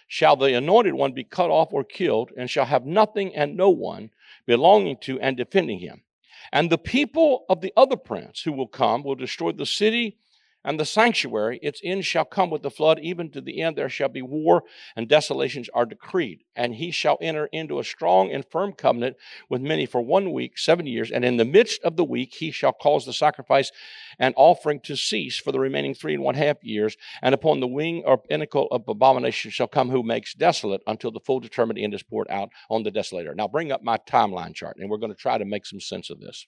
shall 0.07 0.35
the 0.35 0.53
anointed 0.53 0.93
one 0.93 1.11
be 1.11 1.23
cut 1.23 1.49
off 1.49 1.73
or 1.73 1.83
killed, 1.83 2.29
and 2.37 2.51
shall 2.51 2.65
have 2.65 2.85
nothing 2.85 3.35
and 3.35 3.57
no 3.57 3.71
one 3.71 4.11
belonging 4.45 4.97
to 5.01 5.19
and 5.19 5.35
defending 5.37 5.79
him. 5.79 6.03
And 6.51 6.69
the 6.69 6.77
people 6.77 7.45
of 7.49 7.61
the 7.61 7.73
other 7.75 7.97
prince 7.97 8.43
who 8.43 8.51
will 8.51 8.67
come 8.67 9.01
will 9.01 9.15
destroy 9.15 9.53
the 9.53 9.65
city 9.65 10.19
and 10.63 10.79
the 10.79 10.85
sanctuary, 10.85 11.59
its 11.61 11.81
end 11.83 12.05
shall 12.05 12.25
come 12.25 12.49
with 12.49 12.61
the 12.61 12.71
flood, 12.71 12.99
even 12.99 13.29
to 13.31 13.41
the 13.41 13.61
end 13.61 13.75
there 13.75 13.89
shall 13.89 14.09
be 14.09 14.21
war, 14.21 14.63
and 14.95 15.09
desolations 15.09 15.69
are 15.73 15.85
decreed. 15.85 16.43
And 16.55 16.75
he 16.75 16.91
shall 16.91 17.17
enter 17.21 17.47
into 17.47 17.79
a 17.79 17.83
strong 17.83 18.31
and 18.31 18.45
firm 18.45 18.73
covenant 18.73 19.17
with 19.49 19.61
many 19.61 19.85
for 19.85 20.01
one 20.01 20.31
week, 20.31 20.57
seven 20.57 20.85
years. 20.85 21.11
And 21.11 21.25
in 21.25 21.37
the 21.37 21.45
midst 21.45 21.83
of 21.83 21.97
the 21.97 22.03
week 22.03 22.35
he 22.35 22.51
shall 22.51 22.71
cause 22.71 23.05
the 23.05 23.13
sacrifice 23.13 23.71
and 24.19 24.33
offering 24.37 24.79
to 24.81 24.95
cease 24.95 25.37
for 25.37 25.51
the 25.51 25.59
remaining 25.59 25.93
three 25.93 26.13
and 26.13 26.23
one 26.23 26.35
half 26.35 26.63
years. 26.63 26.95
And 27.21 27.35
upon 27.35 27.59
the 27.59 27.67
wing 27.67 28.03
or 28.05 28.17
pinnacle 28.17 28.67
of 28.71 28.87
abomination 28.87 29.51
shall 29.51 29.67
come 29.67 29.89
who 29.89 30.03
makes 30.03 30.33
desolate 30.33 30.81
until 30.87 31.11
the 31.11 31.19
full 31.19 31.39
determined 31.39 31.79
end 31.79 31.93
is 31.93 32.03
poured 32.03 32.29
out 32.29 32.49
on 32.69 32.83
the 32.83 32.91
desolator. 32.91 33.35
Now 33.35 33.47
bring 33.47 33.71
up 33.71 33.83
my 33.83 33.97
timeline 33.97 34.53
chart, 34.53 34.77
and 34.79 34.89
we're 34.89 34.97
going 34.97 35.13
to 35.13 35.17
try 35.17 35.37
to 35.37 35.45
make 35.45 35.65
some 35.65 35.81
sense 35.81 36.09
of 36.09 36.19
this. 36.19 36.47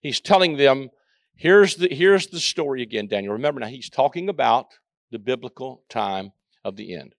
He's 0.00 0.20
telling 0.20 0.56
them 0.56 0.90
Here's 1.36 1.76
the, 1.76 1.88
here's 1.88 2.28
the 2.28 2.40
story 2.40 2.82
again, 2.82 3.06
Daniel. 3.08 3.32
Remember 3.32 3.60
now, 3.60 3.66
he's 3.66 3.90
talking 3.90 4.28
about 4.28 4.78
the 5.10 5.18
biblical 5.18 5.82
time 5.88 6.32
of 6.64 6.76
the 6.76 6.94
end. 6.94 7.14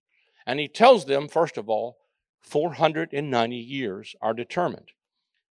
And 0.46 0.60
he 0.60 0.68
tells 0.68 1.06
them, 1.06 1.28
first 1.28 1.58
of 1.58 1.70
all, 1.70 1.98
490 2.42 3.56
years 3.56 4.16
are 4.22 4.34
determined. 4.34 4.92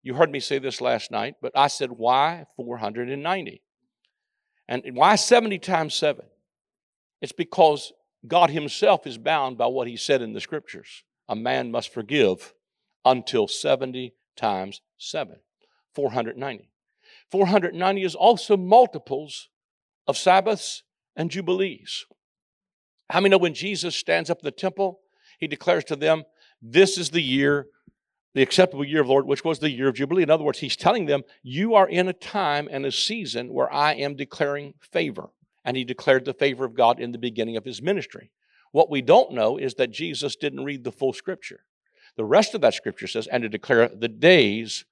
You 0.03 0.15
heard 0.15 0.31
me 0.31 0.39
say 0.39 0.59
this 0.59 0.81
last 0.81 1.11
night, 1.11 1.35
but 1.41 1.51
I 1.55 1.67
said, 1.67 1.91
why 1.91 2.45
490? 2.55 3.61
And 4.67 4.83
why 4.93 5.15
70 5.15 5.59
times 5.59 5.93
7? 5.95 6.25
It's 7.21 7.31
because 7.31 7.93
God 8.27 8.49
Himself 8.49 9.05
is 9.05 9.17
bound 9.17 9.57
by 9.57 9.67
what 9.67 9.87
He 9.87 9.97
said 9.97 10.21
in 10.21 10.33
the 10.33 10.41
Scriptures. 10.41 11.03
A 11.29 11.35
man 11.35 11.71
must 11.71 11.93
forgive 11.93 12.53
until 13.05 13.47
70 13.47 14.13
times 14.35 14.81
7, 14.97 15.37
490. 15.93 16.70
490 17.31 18.03
is 18.03 18.15
also 18.15 18.57
multiples 18.57 19.49
of 20.07 20.17
Sabbaths 20.17 20.83
and 21.15 21.31
Jubilees. 21.31 22.05
How 23.09 23.19
many 23.19 23.31
know 23.31 23.37
when 23.37 23.53
Jesus 23.53 23.95
stands 23.95 24.29
up 24.29 24.39
in 24.39 24.45
the 24.45 24.51
temple, 24.51 24.99
he 25.39 25.47
declares 25.47 25.83
to 25.85 25.95
them, 25.95 26.23
This 26.61 26.97
is 26.97 27.09
the 27.09 27.21
year, 27.21 27.67
the 28.33 28.41
acceptable 28.41 28.85
year 28.85 29.01
of 29.01 29.07
the 29.07 29.13
Lord, 29.13 29.27
which 29.27 29.43
was 29.43 29.59
the 29.59 29.69
year 29.69 29.89
of 29.89 29.95
Jubilee. 29.95 30.23
In 30.23 30.29
other 30.29 30.43
words, 30.43 30.59
he's 30.59 30.75
telling 30.75 31.05
them, 31.05 31.23
You 31.43 31.75
are 31.75 31.87
in 31.87 32.07
a 32.07 32.13
time 32.13 32.67
and 32.71 32.85
a 32.85 32.91
season 32.91 33.53
where 33.53 33.71
I 33.71 33.93
am 33.93 34.15
declaring 34.15 34.73
favor. 34.79 35.29
And 35.63 35.77
he 35.77 35.83
declared 35.83 36.25
the 36.25 36.33
favor 36.33 36.65
of 36.65 36.73
God 36.73 36.99
in 36.99 37.11
the 37.11 37.17
beginning 37.17 37.57
of 37.57 37.65
his 37.65 37.81
ministry. 37.81 38.31
What 38.71 38.89
we 38.89 39.01
don't 39.01 39.33
know 39.33 39.57
is 39.57 39.75
that 39.75 39.91
Jesus 39.91 40.35
didn't 40.35 40.63
read 40.63 40.83
the 40.83 40.91
full 40.91 41.13
scripture. 41.13 41.65
The 42.17 42.25
rest 42.25 42.55
of 42.55 42.61
that 42.61 42.73
scripture 42.73 43.07
says, 43.07 43.27
and 43.27 43.43
to 43.43 43.49
declare 43.49 43.89
the 43.89 44.07
days 44.07 44.85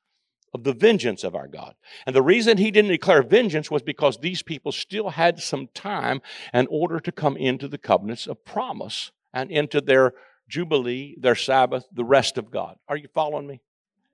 of 0.54 0.64
the 0.64 0.74
vengeance 0.74 1.24
of 1.24 1.36
our 1.36 1.47
God. 1.47 1.76
And 2.06 2.16
the 2.16 2.22
reason 2.22 2.58
he 2.58 2.72
didn't 2.72 2.91
declare 2.91 3.24
vengeance 3.24 3.70
was 3.70 3.82
because 3.82 4.18
these 4.18 4.43
people 4.43 4.72
still 4.72 5.10
had 5.10 5.39
some 5.39 5.68
time 5.74 6.22
in 6.54 6.68
order 6.70 7.00
to 7.00 7.12
come 7.12 7.38
into 7.38 7.68
the 7.68 7.78
covenants 7.78 8.28
of 8.28 8.43
promise 8.45 9.12
and 9.34 9.52
into 9.52 9.82
their 9.82 10.14
Jubilee, 10.47 11.16
their 11.20 11.36
Sabbath, 11.36 11.86
the 11.93 12.04
rest 12.04 12.38
of 12.38 12.52
God. 12.52 12.78
Are 12.88 12.97
you 12.97 13.08
following 13.14 13.47
me? 13.47 13.62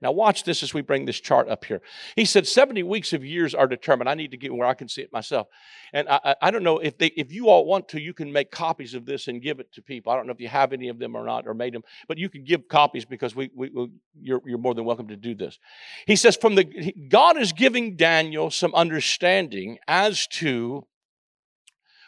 Now, 0.02 0.12
watch 0.12 0.44
this 0.44 0.62
as 0.62 0.74
we 0.74 0.82
bring 0.82 1.06
this 1.06 1.18
chart 1.18 1.48
up 1.48 1.64
here. 1.64 1.80
He 2.16 2.26
said 2.26 2.46
70 2.46 2.82
weeks 2.82 3.14
of 3.14 3.24
years 3.24 3.54
are 3.54 3.66
determined. 3.66 4.10
I 4.10 4.14
need 4.14 4.32
to 4.32 4.36
get 4.36 4.54
where 4.54 4.66
I 4.66 4.74
can 4.74 4.88
see 4.88 5.00
it 5.00 5.10
myself. 5.10 5.46
And 5.94 6.06
I, 6.08 6.20
I, 6.22 6.34
I, 6.42 6.50
don't 6.50 6.62
know 6.62 6.78
if, 6.78 6.98
they, 6.98 7.06
if 7.16 7.32
you 7.32 7.48
all 7.48 7.64
want 7.64 7.88
to, 7.88 8.00
you 8.00 8.12
can 8.12 8.30
make 8.30 8.50
copies 8.50 8.92
of 8.92 9.06
this 9.06 9.26
and 9.26 9.40
give 9.40 9.58
it 9.58 9.72
to 9.72 9.82
people. 9.82 10.12
I 10.12 10.16
don't 10.16 10.26
know 10.26 10.34
if 10.34 10.40
you 10.40 10.48
have 10.48 10.74
any 10.74 10.88
of 10.88 10.98
them 10.98 11.16
or 11.16 11.24
not, 11.24 11.46
or 11.46 11.54
made 11.54 11.72
them, 11.72 11.82
but 12.08 12.18
you 12.18 12.28
can 12.28 12.44
give 12.44 12.68
copies 12.68 13.06
because 13.06 13.34
we, 13.34 13.50
we, 13.54 13.70
we 13.70 13.88
you're, 14.20 14.42
you're 14.44 14.58
more 14.58 14.74
than 14.74 14.84
welcome 14.84 15.08
to 15.08 15.16
do 15.16 15.34
this. 15.34 15.58
He 16.06 16.16
says, 16.16 16.36
from 16.36 16.56
the 16.56 16.92
God 17.08 17.38
is 17.38 17.54
giving 17.54 17.96
Daniel 17.96 18.50
some 18.50 18.74
understanding 18.74 19.78
as 19.88 20.26
to 20.32 20.86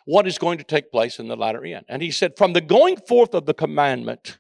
what 0.04 0.26
is 0.26 0.36
going 0.36 0.58
to 0.58 0.64
take 0.64 0.92
place 0.92 1.18
in 1.18 1.28
the 1.28 1.36
latter 1.36 1.64
end. 1.64 1.86
And 1.88 2.02
he 2.02 2.10
said, 2.10 2.36
from 2.36 2.52
the 2.52 2.60
going 2.60 2.96
forth 2.96 3.32
of 3.32 3.46
the 3.46 3.54
commandment 3.54 4.38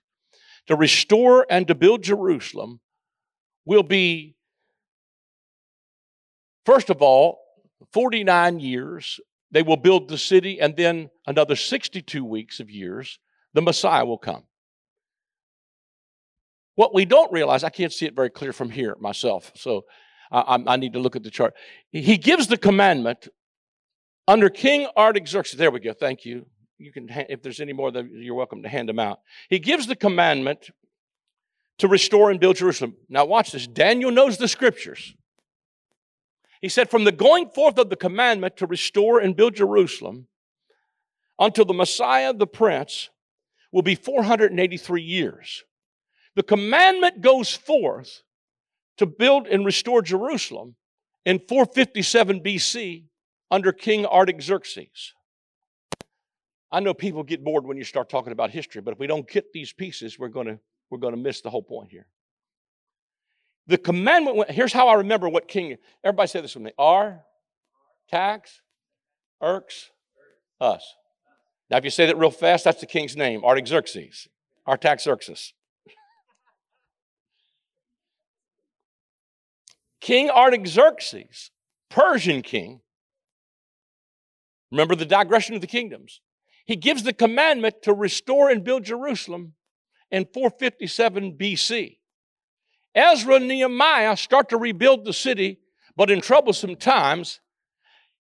to 0.66 0.76
restore 0.76 1.46
and 1.48 1.66
to 1.66 1.74
build 1.74 2.02
Jerusalem, 2.02 2.80
will 3.68 3.82
be, 3.82 4.34
first 6.64 6.88
of 6.88 7.02
all, 7.02 7.38
49 7.92 8.60
years. 8.60 9.20
They 9.50 9.62
will 9.62 9.76
build 9.76 10.08
the 10.08 10.18
city, 10.18 10.60
and 10.60 10.74
then 10.76 11.10
another 11.26 11.54
62 11.54 12.24
weeks 12.24 12.60
of 12.60 12.70
years, 12.70 13.18
the 13.54 13.62
Messiah 13.62 14.04
will 14.04 14.18
come. 14.18 14.44
What 16.76 16.94
we 16.94 17.04
don't 17.04 17.30
realize, 17.32 17.62
I 17.62 17.70
can't 17.70 17.92
see 17.92 18.06
it 18.06 18.16
very 18.16 18.30
clear 18.30 18.52
from 18.52 18.70
here 18.70 18.96
myself, 19.00 19.52
so 19.54 19.84
I, 20.30 20.62
I 20.66 20.76
need 20.76 20.94
to 20.94 20.98
look 20.98 21.16
at 21.16 21.22
the 21.22 21.30
chart. 21.30 21.54
He 21.92 22.16
gives 22.16 22.46
the 22.46 22.58
commandment 22.58 23.28
under 24.26 24.48
King 24.48 24.86
Artaxerxes. 24.96 25.58
There 25.58 25.70
we 25.70 25.80
go. 25.80 25.92
Thank 25.92 26.24
you. 26.24 26.46
You 26.78 26.92
can, 26.92 27.08
if 27.28 27.42
there's 27.42 27.60
any 27.60 27.72
more, 27.72 27.90
you're 27.90 28.34
welcome 28.34 28.62
to 28.62 28.68
hand 28.68 28.88
them 28.88 28.98
out. 28.98 29.20
He 29.50 29.58
gives 29.58 29.86
the 29.86 29.96
commandment 29.96 30.70
to 31.78 31.88
restore 31.88 32.30
and 32.30 32.40
build 32.40 32.56
Jerusalem. 32.56 32.96
Now, 33.08 33.24
watch 33.24 33.52
this. 33.52 33.66
Daniel 33.66 34.10
knows 34.10 34.36
the 34.36 34.48
scriptures. 34.48 35.14
He 36.60 36.68
said, 36.68 36.90
From 36.90 37.04
the 37.04 37.12
going 37.12 37.50
forth 37.50 37.78
of 37.78 37.88
the 37.88 37.96
commandment 37.96 38.56
to 38.58 38.66
restore 38.66 39.20
and 39.20 39.36
build 39.36 39.54
Jerusalem 39.54 40.26
until 41.38 41.64
the 41.64 41.74
Messiah, 41.74 42.34
the 42.34 42.46
Prince, 42.46 43.10
will 43.72 43.82
be 43.82 43.94
483 43.94 45.02
years. 45.02 45.64
The 46.34 46.42
commandment 46.42 47.20
goes 47.20 47.54
forth 47.54 48.22
to 48.96 49.06
build 49.06 49.46
and 49.46 49.64
restore 49.64 50.02
Jerusalem 50.02 50.74
in 51.24 51.38
457 51.38 52.40
BC 52.40 53.04
under 53.50 53.72
King 53.72 54.06
Artaxerxes. 54.06 55.14
I 56.70 56.80
know 56.80 56.92
people 56.92 57.22
get 57.22 57.44
bored 57.44 57.64
when 57.64 57.76
you 57.76 57.84
start 57.84 58.08
talking 58.10 58.32
about 58.32 58.50
history, 58.50 58.82
but 58.82 58.92
if 58.92 58.98
we 58.98 59.06
don't 59.06 59.28
get 59.28 59.52
these 59.52 59.72
pieces, 59.72 60.18
we're 60.18 60.28
going 60.28 60.48
to 60.48 60.58
we're 60.90 60.98
going 60.98 61.14
to 61.14 61.20
miss 61.20 61.40
the 61.40 61.50
whole 61.50 61.62
point 61.62 61.90
here. 61.90 62.06
The 63.66 63.78
commandment, 63.78 64.50
here's 64.50 64.72
how 64.72 64.88
I 64.88 64.94
remember 64.94 65.28
what 65.28 65.46
king, 65.46 65.76
everybody 66.02 66.28
say 66.28 66.40
this 66.40 66.54
with 66.54 66.64
me. 66.64 66.72
R, 66.78 67.22
tax, 68.10 68.62
irks, 69.42 69.90
us. 70.60 70.94
Now, 71.70 71.76
if 71.76 71.84
you 71.84 71.90
say 71.90 72.06
that 72.06 72.16
real 72.16 72.30
fast, 72.30 72.64
that's 72.64 72.80
the 72.80 72.86
king's 72.86 73.14
name, 73.14 73.44
Artaxerxes, 73.44 74.26
Artaxerxes. 74.66 75.52
king 80.00 80.30
Artaxerxes, 80.30 81.50
Persian 81.90 82.40
king, 82.40 82.80
remember 84.70 84.94
the 84.94 85.04
digression 85.04 85.54
of 85.54 85.60
the 85.60 85.66
kingdoms. 85.66 86.22
He 86.64 86.76
gives 86.76 87.02
the 87.02 87.12
commandment 87.12 87.82
to 87.82 87.92
restore 87.92 88.48
and 88.48 88.64
build 88.64 88.84
Jerusalem 88.84 89.54
in 90.10 90.26
457 90.32 91.36
BC. 91.36 91.98
Ezra 92.94 93.34
and 93.34 93.48
Nehemiah 93.48 94.16
start 94.16 94.48
to 94.48 94.56
rebuild 94.56 95.04
the 95.04 95.12
city, 95.12 95.60
but 95.96 96.10
in 96.10 96.20
troublesome 96.20 96.76
times, 96.76 97.40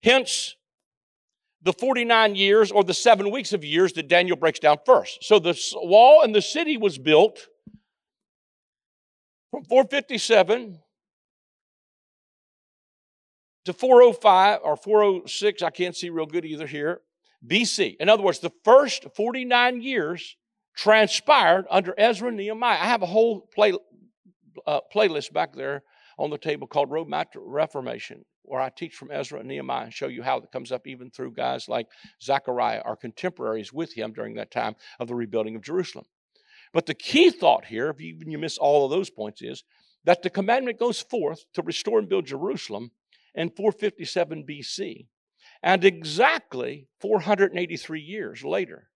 hence 0.04 0.56
the 1.62 1.74
49 1.74 2.36
years 2.36 2.72
or 2.72 2.84
the 2.84 2.94
seven 2.94 3.32
weeks 3.32 3.54
of 3.54 3.64
years 3.64 3.94
that 3.94 4.08
Daniel 4.08 4.38
breaks 4.38 4.60
down 4.60 4.78
first. 4.86 5.24
So 5.24 5.40
the 5.40 5.60
wall 5.76 6.22
and 6.24 6.34
the 6.36 6.42
city 6.42 6.78
was 6.78 6.98
built 6.98 7.48
from 9.52 9.64
457 9.66 10.80
to 13.66 13.74
405 13.74 14.60
or 14.64 14.78
406, 14.78 15.62
I 15.62 15.70
can't 15.70 15.96
see 15.96 16.10
real 16.10 16.26
good 16.26 16.46
either 16.46 16.68
here, 16.68 17.02
BC. 17.46 17.98
In 18.00 18.08
other 18.08 18.24
words, 18.24 18.40
the 18.40 18.52
first 18.64 19.08
49 19.16 19.82
years 19.82 20.38
transpired 20.78 21.66
under 21.70 21.94
Ezra 21.98 22.28
and 22.28 22.38
Nehemiah. 22.38 22.78
I 22.80 22.86
have 22.86 23.02
a 23.02 23.08
whole 23.08 23.42
play, 23.54 23.74
uh, 24.66 24.82
playlist 24.94 25.34
back 25.34 25.54
there 25.54 25.84
on 26.20 26.30
the 26.30 26.38
table 26.38 26.68
called 26.68 26.92
Roadmap 26.92 27.32
to 27.32 27.40
Reformation, 27.40 28.24
where 28.44 28.62
I 28.62 28.70
teach 28.70 28.96
from 28.96 29.12
Ezra 29.12 29.40
and 29.40 29.48
Nehemiah 29.48 29.86
and 29.86 29.94
show 29.94 30.08
you 30.08 30.22
how 30.22 30.38
it 30.38 30.52
comes 30.54 30.72
up 30.72 30.88
even 30.88 31.10
through 31.10 31.34
guys 31.34 31.68
like 31.68 31.88
Zechariah, 32.22 32.82
our 32.86 32.96
contemporaries 32.96 33.74
with 33.74 33.92
him 33.92 34.14
during 34.14 34.36
that 34.36 34.52
time 34.52 34.76
of 35.00 35.08
the 35.08 35.16
rebuilding 35.16 35.56
of 35.56 35.64
Jerusalem. 35.64 36.06
But 36.74 36.86
the 36.86 36.94
key 36.94 37.32
thought 37.32 37.66
here, 37.66 37.90
if 37.90 38.00
even 38.00 38.30
you 38.30 38.38
miss 38.38 38.58
all 38.58 38.86
of 38.86 38.92
those 38.92 39.10
points, 39.10 39.42
is 39.42 39.64
that 40.06 40.22
the 40.22 40.30
commandment 40.30 40.80
goes 40.80 41.02
forth 41.02 41.44
to 41.54 41.64
restore 41.64 41.98
and 41.98 42.08
build 42.08 42.28
Jerusalem 42.28 42.92
in 43.34 43.50
457 43.50 44.46
BC. 44.48 45.08
And 45.64 45.84
exactly 45.84 46.88
483 47.02 48.00
years 48.00 48.44
later, 48.44 48.90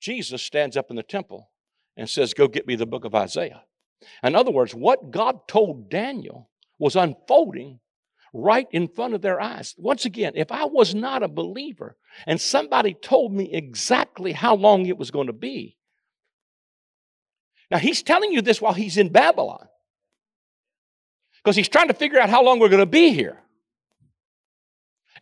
Jesus 0.00 0.42
stands 0.42 0.76
up 0.76 0.90
in 0.90 0.96
the 0.96 1.02
temple 1.02 1.50
and 1.96 2.08
says, 2.08 2.34
Go 2.34 2.48
get 2.48 2.66
me 2.66 2.76
the 2.76 2.86
book 2.86 3.04
of 3.04 3.14
Isaiah. 3.14 3.62
In 4.22 4.34
other 4.34 4.50
words, 4.50 4.74
what 4.74 5.10
God 5.10 5.46
told 5.48 5.90
Daniel 5.90 6.50
was 6.78 6.96
unfolding 6.96 7.80
right 8.32 8.66
in 8.70 8.88
front 8.88 9.14
of 9.14 9.22
their 9.22 9.40
eyes. 9.40 9.74
Once 9.76 10.04
again, 10.04 10.32
if 10.36 10.52
I 10.52 10.64
was 10.64 10.94
not 10.94 11.22
a 11.22 11.28
believer 11.28 11.96
and 12.26 12.40
somebody 12.40 12.94
told 12.94 13.32
me 13.32 13.52
exactly 13.52 14.32
how 14.32 14.54
long 14.54 14.86
it 14.86 14.96
was 14.96 15.10
going 15.10 15.26
to 15.26 15.32
be, 15.32 15.76
now 17.70 17.78
he's 17.78 18.02
telling 18.02 18.32
you 18.32 18.42
this 18.42 18.60
while 18.60 18.72
he's 18.72 18.96
in 18.96 19.10
Babylon. 19.10 19.66
because 21.42 21.56
he's 21.56 21.68
trying 21.68 21.88
to 21.88 21.94
figure 21.94 22.18
out 22.18 22.30
how 22.30 22.42
long 22.42 22.58
we're 22.58 22.68
going 22.68 22.80
to 22.80 22.86
be 22.86 23.12
here. 23.12 23.38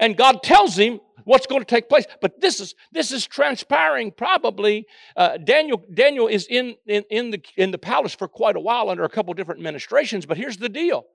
And 0.01 0.17
God 0.17 0.43
tells 0.43 0.77
him 0.77 1.01
what's 1.29 1.47
going 1.47 1.61
to 1.61 1.67
take 1.67 1.89
place. 1.91 2.07
But 2.21 2.41
this 2.41 2.59
is 2.59 2.75
this 2.91 3.13
is 3.13 3.27
transpiring. 3.27 4.13
Probably 4.13 4.87
uh, 5.17 5.37
Daniel 5.37 5.85
Daniel 5.93 6.27
is 6.27 6.47
in, 6.47 6.77
in 6.87 7.05
in 7.11 7.31
the 7.31 7.43
in 7.57 7.71
the 7.71 7.79
palace 7.79 8.15
for 8.15 8.27
quite 8.27 8.57
a 8.57 8.61
while 8.61 8.89
under 8.89 9.05
a 9.05 9.09
couple 9.09 9.35
different 9.35 9.61
administrations. 9.61 10.27
But 10.27 10.39
here's 10.39 10.57
the 10.57 10.71
deal: 10.71 11.07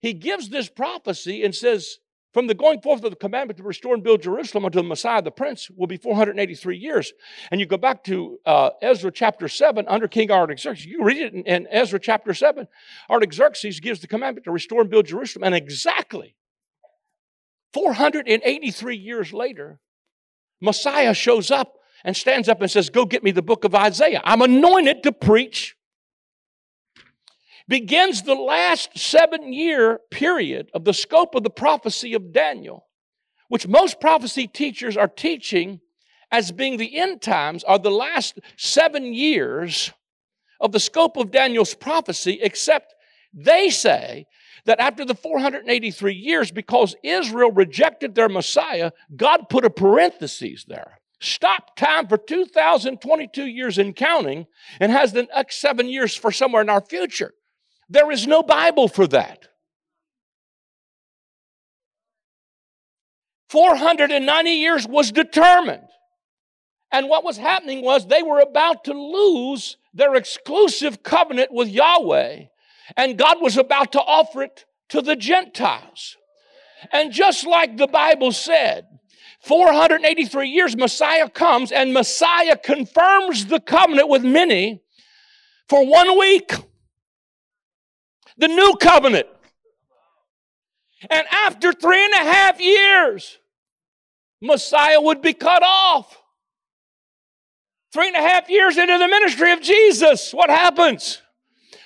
he 0.00 0.12
gives 0.12 0.48
this 0.48 0.68
prophecy 0.68 1.44
and 1.44 1.54
says, 1.54 1.98
"From 2.34 2.48
the 2.48 2.54
going 2.54 2.80
forth 2.80 3.04
of 3.04 3.10
the 3.10 3.16
commandment 3.16 3.58
to 3.58 3.62
restore 3.62 3.94
and 3.94 4.02
build 4.02 4.22
Jerusalem 4.22 4.64
unto 4.64 4.78
the 4.78 4.88
Messiah, 4.88 5.22
the 5.22 5.30
Prince, 5.30 5.70
will 5.70 5.86
be 5.86 5.98
483 5.98 6.76
years." 6.76 7.12
And 7.52 7.60
you 7.60 7.66
go 7.66 7.76
back 7.76 8.02
to 8.04 8.40
uh, 8.44 8.70
Ezra 8.82 9.12
chapter 9.12 9.46
seven 9.46 9.86
under 9.86 10.08
King 10.08 10.32
Artaxerxes. 10.32 10.84
You 10.84 11.04
read 11.04 11.18
it 11.18 11.32
in, 11.32 11.44
in 11.44 11.68
Ezra 11.70 12.00
chapter 12.00 12.34
seven. 12.34 12.66
Artaxerxes 13.08 13.78
gives 13.78 14.00
the 14.00 14.08
commandment 14.08 14.46
to 14.46 14.50
restore 14.50 14.80
and 14.80 14.90
build 14.90 15.06
Jerusalem, 15.06 15.44
and 15.44 15.54
exactly 15.54 16.34
483 17.76 18.96
years 18.96 19.34
later, 19.34 19.80
Messiah 20.62 21.12
shows 21.12 21.50
up 21.50 21.74
and 22.04 22.16
stands 22.16 22.48
up 22.48 22.62
and 22.62 22.70
says, 22.70 22.88
Go 22.88 23.04
get 23.04 23.22
me 23.22 23.32
the 23.32 23.42
book 23.42 23.64
of 23.64 23.74
Isaiah. 23.74 24.22
I'm 24.24 24.40
anointed 24.40 25.02
to 25.02 25.12
preach. 25.12 25.76
Begins 27.68 28.22
the 28.22 28.34
last 28.34 28.96
seven 28.96 29.52
year 29.52 30.00
period 30.10 30.70
of 30.72 30.86
the 30.86 30.94
scope 30.94 31.34
of 31.34 31.42
the 31.42 31.50
prophecy 31.50 32.14
of 32.14 32.32
Daniel, 32.32 32.86
which 33.50 33.68
most 33.68 34.00
prophecy 34.00 34.46
teachers 34.46 34.96
are 34.96 35.06
teaching 35.06 35.80
as 36.32 36.52
being 36.52 36.78
the 36.78 36.96
end 36.96 37.20
times, 37.20 37.62
are 37.64 37.78
the 37.78 37.90
last 37.90 38.38
seven 38.56 39.12
years 39.12 39.92
of 40.62 40.72
the 40.72 40.80
scope 40.80 41.18
of 41.18 41.30
Daniel's 41.30 41.74
prophecy, 41.74 42.38
except 42.40 42.94
they 43.34 43.68
say 43.68 44.24
that 44.66 44.80
after 44.80 45.04
the 45.04 45.14
483 45.14 46.12
years, 46.14 46.50
because 46.50 46.94
Israel 47.02 47.50
rejected 47.50 48.14
their 48.14 48.28
Messiah, 48.28 48.90
God 49.16 49.48
put 49.48 49.64
a 49.64 49.70
parenthesis 49.70 50.64
there. 50.64 50.98
Stop 51.20 51.76
time 51.76 52.06
for 52.08 52.18
2022 52.18 53.46
years 53.46 53.78
in 53.78 53.94
counting 53.94 54.46
and 54.80 54.92
has 54.92 55.12
the 55.12 55.26
next 55.34 55.60
seven 55.60 55.88
years 55.88 56.14
for 56.14 56.30
somewhere 56.30 56.62
in 56.62 56.68
our 56.68 56.82
future. 56.82 57.32
There 57.88 58.10
is 58.10 58.26
no 58.26 58.42
Bible 58.42 58.88
for 58.88 59.06
that. 59.06 59.48
490 63.48 64.50
years 64.50 64.86
was 64.86 65.12
determined. 65.12 65.88
And 66.92 67.08
what 67.08 67.24
was 67.24 67.36
happening 67.36 67.82
was 67.82 68.06
they 68.06 68.22
were 68.22 68.40
about 68.40 68.84
to 68.84 68.92
lose 68.92 69.76
their 69.94 70.14
exclusive 70.14 71.02
covenant 71.02 71.52
with 71.52 71.68
Yahweh 71.68 72.44
and 72.96 73.18
God 73.18 73.38
was 73.40 73.56
about 73.56 73.92
to 73.92 74.00
offer 74.00 74.42
it 74.42 74.64
to 74.90 75.02
the 75.02 75.16
Gentiles. 75.16 76.16
And 76.92 77.12
just 77.12 77.46
like 77.46 77.76
the 77.76 77.86
Bible 77.86 78.32
said, 78.32 78.86
483 79.40 80.48
years, 80.48 80.76
Messiah 80.76 81.28
comes 81.28 81.72
and 81.72 81.94
Messiah 81.94 82.56
confirms 82.56 83.46
the 83.46 83.60
covenant 83.60 84.08
with 84.08 84.24
many 84.24 84.82
for 85.68 85.86
one 85.86 86.18
week. 86.18 86.52
The 88.38 88.48
new 88.48 88.76
covenant. 88.80 89.26
And 91.10 91.26
after 91.30 91.72
three 91.72 92.04
and 92.04 92.14
a 92.14 92.30
half 92.30 92.60
years, 92.60 93.38
Messiah 94.42 95.00
would 95.00 95.22
be 95.22 95.32
cut 95.32 95.62
off. 95.62 96.22
Three 97.92 98.08
and 98.08 98.16
a 98.16 98.20
half 98.20 98.50
years 98.50 98.76
into 98.76 98.98
the 98.98 99.08
ministry 99.08 99.52
of 99.52 99.62
Jesus, 99.62 100.32
what 100.32 100.50
happens? 100.50 101.22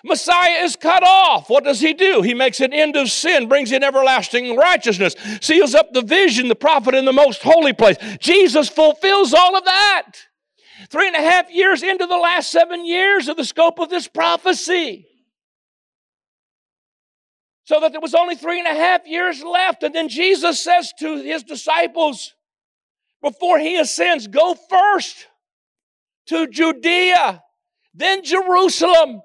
Messiah 0.05 0.63
is 0.65 0.77
cut 0.77 1.03
off. 1.03 1.51
What 1.51 1.65
does 1.65 1.81
he 1.81 1.93
do? 1.93 2.23
He 2.23 2.35
makes 2.35 2.61
an 2.61 2.73
end 2.73 2.97
of 2.97 3.11
sin, 3.11 3.49
brings 3.49 3.73
in 3.73 3.83
everlasting 3.83 4.57
righteousness, 4.57 5.15
seals 5.41 5.75
up 5.75 5.93
the 5.93 6.03
vision, 6.03 6.49
the 6.49 6.55
prophet 6.55 6.95
in 6.95 7.05
the 7.05 7.13
most 7.13 7.43
holy 7.43 7.73
place. 7.73 7.97
Jesus 8.19 8.69
fulfills 8.69 9.35
all 9.35 9.57
of 9.57 9.65
that. 9.65 10.13
Three 10.89 11.07
and 11.07 11.17
a 11.17 11.21
half 11.21 11.51
years 11.51 11.83
into 11.83 12.07
the 12.07 12.17
last 12.17 12.51
seven 12.51 12.87
years 12.87 13.29
of 13.29 13.37
the 13.37 13.45
scope 13.45 13.79
of 13.79 13.91
this 13.91 14.09
prophecy. 14.09 15.07
So 17.65 17.81
that 17.81 17.93
there 17.93 18.01
was 18.01 18.15
only 18.15 18.35
three 18.35 18.59
and 18.59 18.67
a 18.67 18.75
half 18.75 19.07
years 19.07 19.43
left. 19.43 19.83
And 19.83 19.95
then 19.95 20.09
Jesus 20.09 20.61
says 20.61 20.93
to 20.99 21.23
his 21.23 21.43
disciples 21.43 22.35
before 23.23 23.59
he 23.59 23.77
ascends, 23.77 24.27
Go 24.27 24.57
first 24.69 25.29
to 26.27 26.49
Judea, 26.49 27.43
then 27.95 28.25
Jerusalem, 28.25 29.23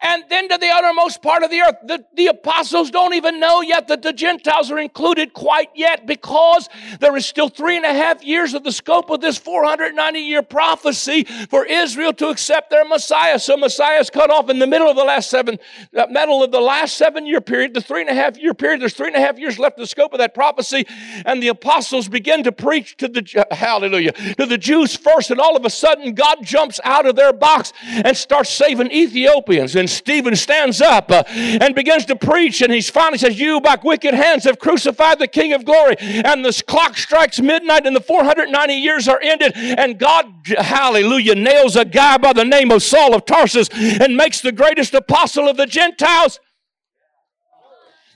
and 0.00 0.24
then 0.28 0.48
to 0.48 0.58
the 0.58 0.68
uttermost 0.68 1.22
part 1.22 1.42
of 1.42 1.50
the 1.50 1.60
earth. 1.60 1.76
The, 1.84 2.04
the 2.14 2.26
apostles 2.28 2.90
don't 2.90 3.14
even 3.14 3.40
know 3.40 3.60
yet 3.60 3.88
that 3.88 4.02
the 4.02 4.12
Gentiles 4.12 4.70
are 4.70 4.78
included 4.78 5.32
quite 5.32 5.70
yet 5.74 6.06
because 6.06 6.68
there 7.00 7.16
is 7.16 7.26
still 7.26 7.48
three 7.48 7.76
and 7.76 7.84
a 7.84 7.92
half 7.92 8.24
years 8.24 8.54
of 8.54 8.64
the 8.64 8.72
scope 8.72 9.10
of 9.10 9.20
this 9.20 9.38
490 9.38 10.20
year 10.20 10.42
prophecy 10.42 11.24
for 11.24 11.64
Israel 11.64 12.12
to 12.14 12.28
accept 12.28 12.70
their 12.70 12.84
Messiah. 12.84 13.38
So 13.38 13.56
Messiah 13.56 13.98
is 14.00 14.10
cut 14.10 14.30
off 14.30 14.50
in 14.50 14.58
the 14.58 14.66
middle 14.66 14.88
of 14.88 14.96
the 14.96 15.04
last 15.04 15.30
seven, 15.30 15.58
uh, 15.96 16.06
middle 16.10 16.42
of 16.42 16.52
the 16.52 16.60
last 16.60 16.96
seven 16.96 17.26
year 17.26 17.40
period, 17.40 17.74
the 17.74 17.80
three 17.80 18.00
and 18.00 18.10
a 18.10 18.14
half 18.14 18.38
year 18.38 18.54
period. 18.54 18.80
There's 18.80 18.94
three 18.94 19.08
and 19.08 19.16
a 19.16 19.20
half 19.20 19.38
years 19.38 19.58
left 19.58 19.78
of 19.78 19.82
the 19.82 19.86
scope 19.86 20.12
of 20.12 20.18
that 20.18 20.34
prophecy. 20.34 20.86
And 21.24 21.42
the 21.42 21.48
apostles 21.48 22.08
begin 22.08 22.44
to 22.44 22.52
preach 22.52 22.96
to 22.98 23.08
the, 23.08 23.46
hallelujah, 23.50 24.12
to 24.12 24.46
the 24.46 24.58
Jews 24.58 24.96
first. 24.96 25.30
And 25.30 25.40
all 25.40 25.56
of 25.56 25.64
a 25.64 25.70
sudden, 25.70 26.14
God 26.14 26.38
jumps 26.42 26.80
out 26.84 27.06
of 27.06 27.16
their 27.16 27.32
box 27.32 27.72
and 27.84 28.16
starts 28.16 28.50
saving 28.50 28.90
Ethiopians 28.90 29.76
and 29.76 29.85
and 29.86 29.90
Stephen 29.92 30.34
stands 30.34 30.80
up 30.80 31.12
uh, 31.12 31.22
and 31.28 31.72
begins 31.72 32.06
to 32.06 32.16
preach. 32.16 32.60
And 32.60 32.72
he 32.72 32.80
finally 32.80 33.18
says, 33.18 33.38
You 33.38 33.60
by 33.60 33.78
wicked 33.80 34.14
hands 34.14 34.42
have 34.42 34.58
crucified 34.58 35.20
the 35.20 35.28
King 35.28 35.52
of 35.52 35.64
glory. 35.64 35.94
And 36.00 36.44
the 36.44 36.60
clock 36.66 36.96
strikes 36.96 37.40
midnight 37.40 37.86
and 37.86 37.94
the 37.94 38.00
490 38.00 38.74
years 38.74 39.06
are 39.06 39.20
ended. 39.22 39.52
And 39.54 39.96
God, 39.96 40.26
hallelujah, 40.58 41.36
nails 41.36 41.76
a 41.76 41.84
guy 41.84 42.18
by 42.18 42.32
the 42.32 42.44
name 42.44 42.72
of 42.72 42.82
Saul 42.82 43.14
of 43.14 43.26
Tarsus 43.26 43.68
and 43.72 44.16
makes 44.16 44.40
the 44.40 44.50
greatest 44.50 44.92
apostle 44.92 45.48
of 45.48 45.56
the 45.56 45.66
Gentiles 45.66 46.40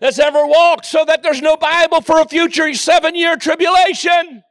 that's 0.00 0.18
ever 0.18 0.44
walked 0.44 0.86
so 0.86 1.04
that 1.04 1.22
there's 1.22 1.40
no 1.40 1.56
Bible 1.56 2.00
for 2.00 2.20
a 2.20 2.26
future 2.26 2.74
seven 2.74 3.14
year 3.14 3.36
tribulation. 3.36 4.42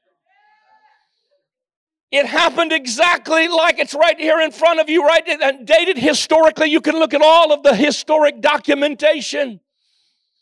It 2.11 2.25
happened 2.25 2.71
exactly 2.71 3.47
like 3.47 3.77
it's 3.77 3.93
right 3.93 4.19
here 4.19 4.39
in 4.39 4.51
front 4.51 4.79
of 4.79 4.89
you, 4.89 5.05
right? 5.05 5.23
And 5.27 5.41
uh, 5.41 5.51
dated 5.63 5.97
historically. 5.97 6.69
You 6.69 6.81
can 6.81 6.95
look 6.95 7.13
at 7.13 7.21
all 7.21 7.53
of 7.53 7.61
the 7.61 7.75
historic 7.75 8.41
documentation. 8.41 9.59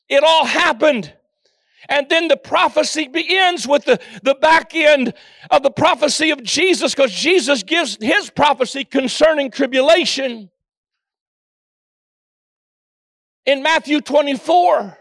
It 0.08 0.24
all 0.24 0.46
happened. 0.46 1.14
And 1.90 2.08
then 2.10 2.30
the 2.30 2.38
prophecy 2.38 3.08
begins 3.08 3.68
with 3.68 3.86
the, 3.86 4.00
the 4.24 4.36
back 4.36 4.76
end 4.76 5.14
of 5.52 5.64
the 5.64 5.72
prophecy 5.72 6.32
of 6.32 6.44
Jesus 6.44 6.94
because 6.94 7.12
Jesus 7.12 7.64
gives 7.64 7.98
his 8.02 8.30
prophecy 8.30 8.84
concerning 8.86 9.52
tribulation. 9.52 10.50
In 13.46 13.64
Matthew 13.64 14.02
24, 14.02 14.98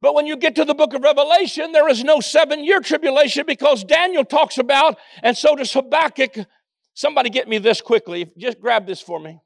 but 0.00 0.14
when 0.14 0.26
you 0.26 0.36
get 0.36 0.54
to 0.56 0.64
the 0.64 0.74
book 0.74 0.94
of 0.94 1.02
Revelation, 1.02 1.72
there 1.72 1.88
is 1.88 2.02
no 2.02 2.20
seven 2.20 2.64
year 2.64 2.80
tribulation 2.80 3.44
because 3.46 3.84
Daniel 3.84 4.24
talks 4.24 4.58
about, 4.58 4.96
and 5.22 5.36
so 5.36 5.54
does 5.54 5.72
Habakkuk. 5.72 6.46
Somebody 6.94 7.30
get 7.30 7.48
me 7.48 7.58
this 7.58 7.80
quickly. 7.80 8.30
Just 8.36 8.60
grab 8.60 8.86
this 8.86 9.00
for 9.00 9.20
me. 9.20 9.40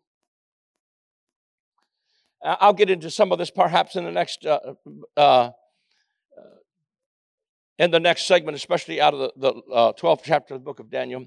I'll 2.45 2.75
get 2.75 2.91
into 2.91 3.11
some 3.11 3.33
of 3.33 3.39
this 3.39 3.51
perhaps 3.51 3.97
in 3.97 4.05
the 4.05 4.13
next 4.13 4.45
uh, 4.45 4.75
uh, 5.17 5.51
in 7.79 7.91
the 7.91 8.01
next 8.01 8.27
segment, 8.27 8.55
especially 8.55 9.01
out 9.01 9.15
of 9.15 9.33
the, 9.37 9.51
the 9.53 9.73
uh, 9.73 9.93
12th 9.95 10.21
chapter 10.25 10.55
of 10.55 10.61
the 10.61 10.65
book 10.65 10.79
of 10.79 10.91
Daniel. 10.91 11.25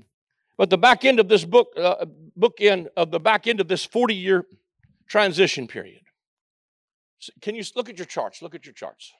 But 0.58 0.70
the 0.70 0.78
back 0.78 1.06
end 1.06 1.20
of 1.20 1.28
this 1.28 1.44
book, 1.44 1.70
uh, 1.76 2.06
book 2.36 2.58
end 2.62 2.90
of 2.95 3.12
the 3.12 3.20
back 3.20 3.48
end 3.48 3.60
of 3.60 3.68
this 3.68 3.84
40 3.84 4.16
year 4.16 4.45
transition 5.08 5.68
period. 5.68 6.02
Can 7.41 7.56
you 7.56 7.64
look 7.76 7.89
at 7.89 7.98
your 7.98 8.06
charts? 8.06 8.41
Look 8.41 8.56
at 8.56 8.65
your 8.65 8.73
charts. 8.73 9.14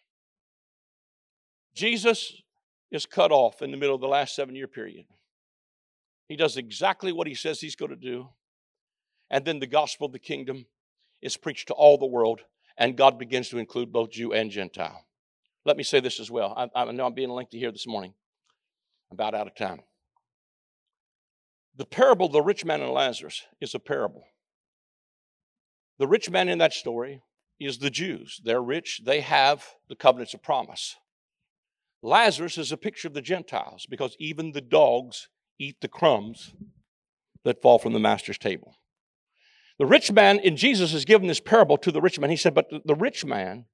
Jesus 1.74 2.42
is 2.92 3.06
cut 3.06 3.32
off 3.32 3.62
in 3.62 3.72
the 3.72 3.78
middle 3.78 3.96
of 3.96 4.02
the 4.02 4.08
last 4.08 4.36
seven 4.36 4.56
year 4.56 4.68
period. 4.68 5.06
He 6.28 6.36
does 6.36 6.58
exactly 6.58 7.12
what 7.12 7.28
he 7.28 7.36
says 7.36 7.60
he's 7.60 7.76
going 7.76 7.92
to 7.92 7.96
do. 7.96 8.30
And 9.30 9.46
then 9.46 9.60
the 9.60 9.68
gospel 9.68 10.08
of 10.08 10.14
the 10.14 10.20
kingdom 10.20 10.66
is 11.22 11.38
preached 11.38 11.68
to 11.68 11.74
all 11.74 11.98
the 11.98 12.06
world, 12.06 12.42
and 12.78 12.98
God 12.98 13.18
begins 13.18 13.50
to 13.50 13.58
include 13.58 13.92
both 13.92 14.12
Jew 14.12 14.34
and 14.34 14.52
Gentile. 14.52 15.06
Let 15.66 15.78
me 15.78 15.84
say 15.84 16.00
this 16.00 16.20
as 16.20 16.32
well. 16.32 16.54
I, 16.56 16.82
I 16.82 16.92
know 16.92 17.06
I'm 17.06 17.14
being 17.14 17.30
lengthy 17.30 17.60
here 17.60 17.72
this 17.72 17.88
morning. 17.88 18.14
About 19.12 19.34
out 19.34 19.48
of 19.48 19.56
time. 19.56 19.82
The 21.76 21.86
parable 21.86 22.28
of 22.28 22.34
the 22.34 22.42
rich 22.42 22.66
man 22.66 22.82
and 22.82 22.92
Lazarus 22.92 23.44
is 23.62 23.74
a 23.76 23.80
parable. 23.80 24.24
The 26.00 26.08
rich 26.08 26.30
man 26.30 26.50
in 26.50 26.58
that 26.58 26.74
story 26.74 27.22
is 27.60 27.80
the 27.80 27.90
Jews. 27.90 28.42
They're 28.44 28.62
rich, 28.62 29.02
they 29.04 29.22
have 29.22 29.66
the 29.90 29.96
covenants 29.96 30.34
of 30.34 30.44
promise. 30.44 30.96
Lazarus 32.02 32.58
is 32.58 32.72
a 32.72 32.78
picture 32.78 33.08
of 33.08 33.14
the 33.14 33.22
Gentiles 33.22 33.88
because 33.90 34.16
even 34.20 34.52
the 34.52 34.62
dogs 34.62 35.30
eat 35.60 35.78
the 35.82 35.88
crumbs 35.88 36.54
that 37.44 37.62
fall 37.62 37.80
from 37.80 37.94
the 37.94 38.00
master's 38.00 38.38
table. 38.38 38.76
The 39.80 39.86
rich 39.86 40.12
man, 40.12 40.40
in 40.40 40.58
Jesus 40.58 40.94
is 40.94 41.06
given 41.06 41.28
this 41.28 41.40
parable 41.40 41.78
to 41.78 41.92
the 41.92 42.02
rich 42.02 42.20
man. 42.20 42.30
He 42.30 42.36
said, 42.36 42.54
But 42.54 42.70
the 42.86 42.96
rich 42.96 43.26
man, 43.26 43.66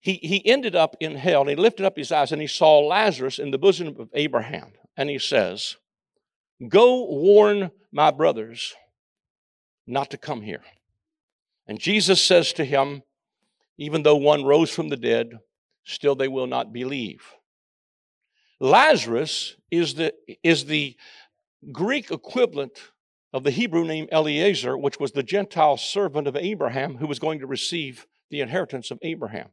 he, 0.00 0.14
he 0.14 0.46
ended 0.46 0.74
up 0.74 0.96
in 1.00 1.16
hell 1.16 1.42
and 1.42 1.50
he 1.50 1.56
lifted 1.56 1.84
up 1.84 1.96
his 1.96 2.10
eyes 2.10 2.32
and 2.32 2.40
he 2.40 2.48
saw 2.48 2.80
Lazarus 2.80 3.38
in 3.38 3.50
the 3.50 3.58
bosom 3.58 3.88
of 3.98 4.08
Abraham. 4.14 4.72
And 4.96 5.08
he 5.08 5.18
says, 5.18 5.76
Go 6.68 7.04
warn 7.04 7.70
my 7.92 8.10
brothers 8.10 8.74
not 9.86 10.10
to 10.10 10.16
come 10.16 10.42
here. 10.42 10.62
And 11.66 11.78
Jesus 11.78 12.22
says 12.22 12.52
to 12.54 12.64
him, 12.64 13.02
Even 13.78 14.02
though 14.02 14.16
one 14.16 14.44
rose 14.44 14.70
from 14.70 14.88
the 14.88 14.96
dead, 14.96 15.38
still 15.84 16.14
they 16.14 16.28
will 16.28 16.46
not 16.46 16.72
believe. 16.72 17.22
Lazarus 18.60 19.56
is 19.70 19.94
the, 19.94 20.14
is 20.42 20.66
the 20.66 20.96
Greek 21.72 22.10
equivalent 22.10 22.78
of 23.32 23.44
the 23.44 23.50
Hebrew 23.50 23.84
name 23.84 24.08
Eliezer, 24.12 24.76
which 24.76 25.00
was 25.00 25.12
the 25.12 25.22
Gentile 25.22 25.76
servant 25.76 26.28
of 26.28 26.36
Abraham 26.36 26.96
who 26.96 27.06
was 27.06 27.18
going 27.18 27.40
to 27.40 27.46
receive 27.46 28.06
the 28.30 28.40
inheritance 28.40 28.90
of 28.90 28.98
Abraham. 29.02 29.48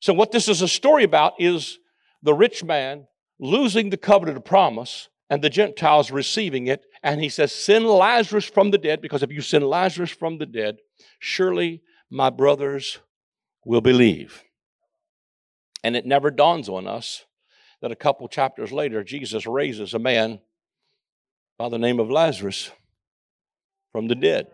So, 0.00 0.12
what 0.12 0.32
this 0.32 0.48
is 0.48 0.62
a 0.62 0.68
story 0.68 1.04
about 1.04 1.34
is 1.38 1.78
the 2.22 2.34
rich 2.34 2.62
man 2.62 3.06
losing 3.38 3.90
the 3.90 3.96
covenant 3.96 4.36
of 4.36 4.44
promise 4.44 5.08
and 5.30 5.42
the 5.42 5.50
Gentiles 5.50 6.10
receiving 6.10 6.66
it. 6.66 6.84
And 7.06 7.22
he 7.22 7.28
says, 7.28 7.52
Send 7.52 7.86
Lazarus 7.86 8.46
from 8.46 8.72
the 8.72 8.78
dead, 8.78 9.00
because 9.00 9.22
if 9.22 9.30
you 9.30 9.40
send 9.40 9.64
Lazarus 9.64 10.10
from 10.10 10.38
the 10.38 10.44
dead, 10.44 10.78
surely 11.20 11.80
my 12.10 12.30
brothers 12.30 12.98
will 13.64 13.80
believe. 13.80 14.42
And 15.84 15.94
it 15.94 16.04
never 16.04 16.32
dawns 16.32 16.68
on 16.68 16.88
us 16.88 17.24
that 17.80 17.92
a 17.92 17.96
couple 17.96 18.26
chapters 18.26 18.72
later, 18.72 19.04
Jesus 19.04 19.46
raises 19.46 19.94
a 19.94 20.00
man 20.00 20.40
by 21.56 21.68
the 21.68 21.78
name 21.78 22.00
of 22.00 22.10
Lazarus 22.10 22.72
from 23.92 24.08
the 24.08 24.16
dead. 24.16 24.48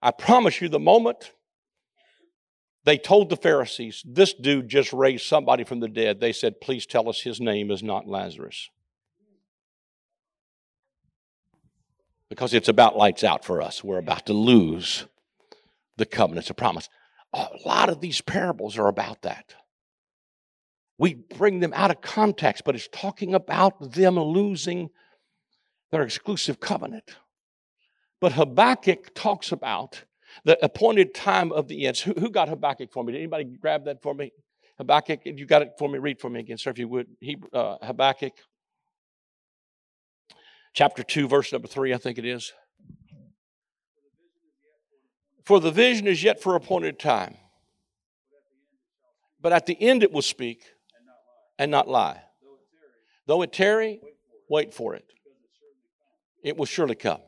I 0.00 0.12
promise 0.12 0.60
you, 0.60 0.68
the 0.68 0.78
moment 0.78 1.32
they 2.84 2.98
told 2.98 3.30
the 3.30 3.36
Pharisees, 3.36 4.04
This 4.06 4.32
dude 4.32 4.68
just 4.68 4.92
raised 4.92 5.26
somebody 5.26 5.64
from 5.64 5.80
the 5.80 5.88
dead, 5.88 6.20
they 6.20 6.32
said, 6.32 6.60
Please 6.60 6.86
tell 6.86 7.08
us 7.08 7.20
his 7.20 7.40
name 7.40 7.72
is 7.72 7.82
not 7.82 8.06
Lazarus. 8.06 8.70
Because 12.30 12.54
it's 12.54 12.68
about 12.68 12.96
lights 12.96 13.24
out 13.24 13.44
for 13.44 13.60
us. 13.60 13.84
We're 13.84 13.98
about 13.98 14.26
to 14.26 14.32
lose 14.32 15.04
the 15.96 16.06
covenants 16.06 16.48
of 16.48 16.56
promise. 16.56 16.88
A 17.34 17.48
lot 17.66 17.90
of 17.90 18.00
these 18.00 18.20
parables 18.22 18.78
are 18.78 18.88
about 18.88 19.22
that. 19.22 19.54
We 20.96 21.14
bring 21.14 21.60
them 21.60 21.72
out 21.74 21.90
of 21.90 22.00
context, 22.00 22.62
but 22.64 22.74
it's 22.74 22.88
talking 22.92 23.34
about 23.34 23.92
them 23.92 24.18
losing 24.18 24.90
their 25.90 26.02
exclusive 26.02 26.60
covenant. 26.60 27.16
But 28.20 28.32
Habakkuk 28.32 29.14
talks 29.14 29.50
about 29.50 30.04
the 30.44 30.62
appointed 30.64 31.14
time 31.14 31.52
of 31.52 31.68
the 31.68 31.86
ends. 31.86 32.00
Who, 32.00 32.12
who 32.12 32.30
got 32.30 32.48
Habakkuk 32.48 32.92
for 32.92 33.02
me? 33.02 33.12
Did 33.12 33.18
anybody 33.18 33.44
grab 33.44 33.86
that 33.86 34.02
for 34.02 34.14
me? 34.14 34.32
Habakkuk, 34.78 35.20
you 35.24 35.46
got 35.46 35.62
it 35.62 35.72
for 35.78 35.88
me. 35.88 35.98
Read 35.98 36.20
for 36.20 36.30
me 36.30 36.40
again, 36.40 36.58
sir, 36.58 36.70
if 36.70 36.78
you 36.78 36.88
would. 36.88 37.06
He, 37.20 37.36
uh, 37.52 37.76
Habakkuk, 37.82 38.32
chapter 40.72 41.02
2, 41.02 41.28
verse 41.28 41.52
number 41.52 41.68
3, 41.68 41.94
I 41.94 41.98
think 41.98 42.18
it 42.18 42.24
is. 42.24 42.52
For 45.44 45.60
the 45.60 45.70
vision 45.70 46.06
is 46.06 46.22
yet 46.22 46.42
for 46.42 46.54
appointed 46.54 46.98
time. 46.98 47.36
But 49.40 49.52
at 49.52 49.66
the 49.66 49.80
end 49.80 50.02
it 50.02 50.12
will 50.12 50.22
speak 50.22 50.64
and 51.58 51.70
not 51.70 51.88
lie. 51.88 52.22
Though 53.26 53.42
it 53.42 53.52
tarry, 53.52 54.00
wait 54.48 54.74
for 54.74 54.94
it. 54.94 55.04
It 56.42 56.56
will 56.56 56.66
surely 56.66 56.94
come. 56.94 57.20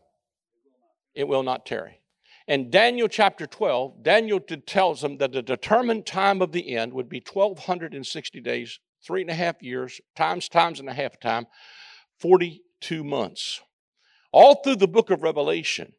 It 1.15 1.29
will 1.29 1.43
not 1.43 1.67
tarry. 1.67 2.01
In 2.49 2.71
Daniel 2.71 3.09
chapter 3.09 3.47
12, 3.47 4.03
Daniel 4.03 4.41
tells 4.41 5.01
them 5.01 5.19
that 5.19 5.33
the 5.33 5.43
determined 5.43 6.07
time 6.07 6.43
of 6.43 6.53
the 6.53 6.77
end 6.77 6.93
would 6.93 7.09
be 7.09 7.23
1,260 7.33 8.41
days, 8.41 8.81
three 9.07 9.21
and 9.21 9.31
a 9.31 9.35
half 9.35 9.63
years, 9.63 10.01
times, 10.17 10.49
times 10.49 10.81
and 10.81 10.89
a 10.89 10.93
half 10.93 11.21
time, 11.21 11.47
42 12.83 13.05
months. 13.05 13.61
All 14.33 14.57
through 14.57 14.77
the 14.77 14.89
book 14.89 15.11
of 15.11 15.23
Revelation, 15.23 15.93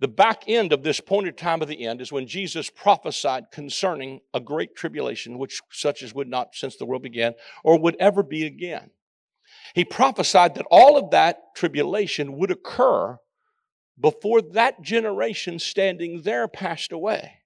the 0.00 0.08
back 0.08 0.44
end 0.46 0.72
of 0.72 0.82
this 0.82 1.00
pointed 1.00 1.36
time 1.36 1.62
of 1.62 1.68
the 1.68 1.86
end 1.86 2.00
is 2.00 2.12
when 2.12 2.26
Jesus 2.26 2.70
prophesied 2.70 3.50
concerning 3.52 4.20
a 4.34 4.40
great 4.40 4.76
tribulation, 4.76 5.38
which 5.38 5.60
such 5.72 6.02
as 6.02 6.14
would 6.14 6.28
not 6.28 6.54
since 6.54 6.76
the 6.76 6.84
world 6.84 7.02
began 7.02 7.34
or 7.64 7.78
would 7.78 7.96
ever 7.98 8.22
be 8.22 8.44
again. 8.44 8.90
He 9.74 9.84
prophesied 9.84 10.54
that 10.54 10.66
all 10.70 10.96
of 10.96 11.10
that 11.10 11.54
tribulation 11.56 12.36
would 12.36 12.50
occur 12.50 13.18
before 13.98 14.42
that 14.42 14.82
generation 14.82 15.58
standing 15.58 16.22
there 16.22 16.46
passed 16.48 16.92
away. 16.92 17.38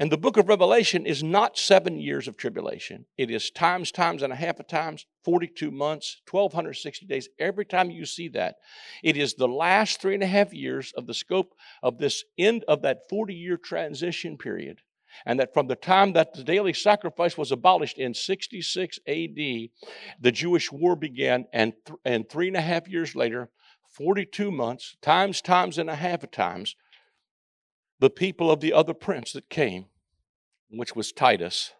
And 0.00 0.10
the 0.10 0.18
book 0.18 0.36
of 0.36 0.48
Revelation 0.48 1.06
is 1.06 1.22
not 1.22 1.56
seven 1.56 2.00
years 2.00 2.26
of 2.26 2.36
tribulation. 2.36 3.06
It 3.16 3.30
is 3.30 3.50
times, 3.50 3.92
times, 3.92 4.22
and 4.22 4.32
a 4.32 4.36
half 4.36 4.58
of 4.58 4.66
times, 4.66 5.06
42 5.24 5.70
months, 5.70 6.20
1,260 6.28 7.06
days. 7.06 7.28
Every 7.38 7.64
time 7.64 7.92
you 7.92 8.04
see 8.04 8.28
that, 8.30 8.56
it 9.04 9.16
is 9.16 9.34
the 9.34 9.46
last 9.46 10.00
three 10.00 10.14
and 10.14 10.22
a 10.22 10.26
half 10.26 10.52
years 10.52 10.92
of 10.96 11.06
the 11.06 11.14
scope 11.14 11.54
of 11.80 11.98
this 11.98 12.24
end 12.36 12.64
of 12.66 12.82
that 12.82 13.08
40 13.08 13.34
year 13.34 13.56
transition 13.56 14.36
period. 14.36 14.80
And 15.24 15.38
that 15.38 15.54
from 15.54 15.68
the 15.68 15.76
time 15.76 16.12
that 16.14 16.34
the 16.34 16.42
daily 16.42 16.72
sacrifice 16.72 17.38
was 17.38 17.52
abolished 17.52 17.98
in 17.98 18.14
66 18.14 18.98
AD, 19.06 19.36
the 19.36 20.32
Jewish 20.32 20.72
war 20.72 20.96
began, 20.96 21.46
and, 21.52 21.72
th- 21.86 21.98
and 22.04 22.28
three 22.28 22.48
and 22.48 22.56
a 22.56 22.60
half 22.60 22.88
years 22.88 23.14
later, 23.14 23.48
42 23.90 24.50
months, 24.50 24.96
times, 25.00 25.40
times, 25.40 25.78
and 25.78 25.88
a 25.88 25.94
half 25.94 26.24
of 26.24 26.32
times, 26.32 26.74
the 28.04 28.10
people 28.10 28.50
of 28.50 28.60
the 28.60 28.74
other 28.74 28.92
prince 28.92 29.32
that 29.32 29.48
came, 29.48 29.86
which 30.68 30.94
was 30.94 31.10
Titus, 31.10 31.72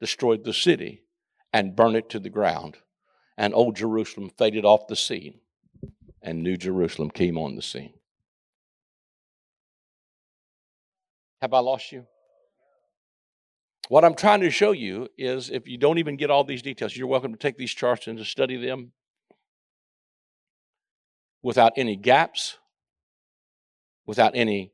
destroyed 0.00 0.42
the 0.42 0.52
city 0.52 1.04
and 1.52 1.76
burned 1.76 1.94
it 1.94 2.10
to 2.10 2.18
the 2.18 2.28
ground. 2.28 2.78
And 3.38 3.54
old 3.54 3.76
Jerusalem 3.76 4.32
faded 4.36 4.64
off 4.64 4.88
the 4.88 4.96
scene, 4.96 5.38
and 6.20 6.42
New 6.42 6.56
Jerusalem 6.56 7.08
came 7.08 7.38
on 7.38 7.54
the 7.54 7.62
scene. 7.62 7.92
Have 11.40 11.54
I 11.54 11.60
lost 11.60 11.92
you? 11.92 12.04
What 13.88 14.04
I'm 14.04 14.16
trying 14.16 14.40
to 14.40 14.50
show 14.50 14.72
you 14.72 15.06
is 15.16 15.50
if 15.50 15.68
you 15.68 15.78
don't 15.78 15.98
even 15.98 16.16
get 16.16 16.30
all 16.30 16.42
these 16.42 16.62
details, 16.62 16.96
you're 16.96 17.06
welcome 17.06 17.30
to 17.30 17.38
take 17.38 17.58
these 17.58 17.72
charts 17.72 18.08
and 18.08 18.18
to 18.18 18.24
study 18.24 18.56
them 18.56 18.90
without 21.44 21.74
any 21.76 21.94
gaps, 21.94 22.58
without 24.04 24.32
any 24.34 24.72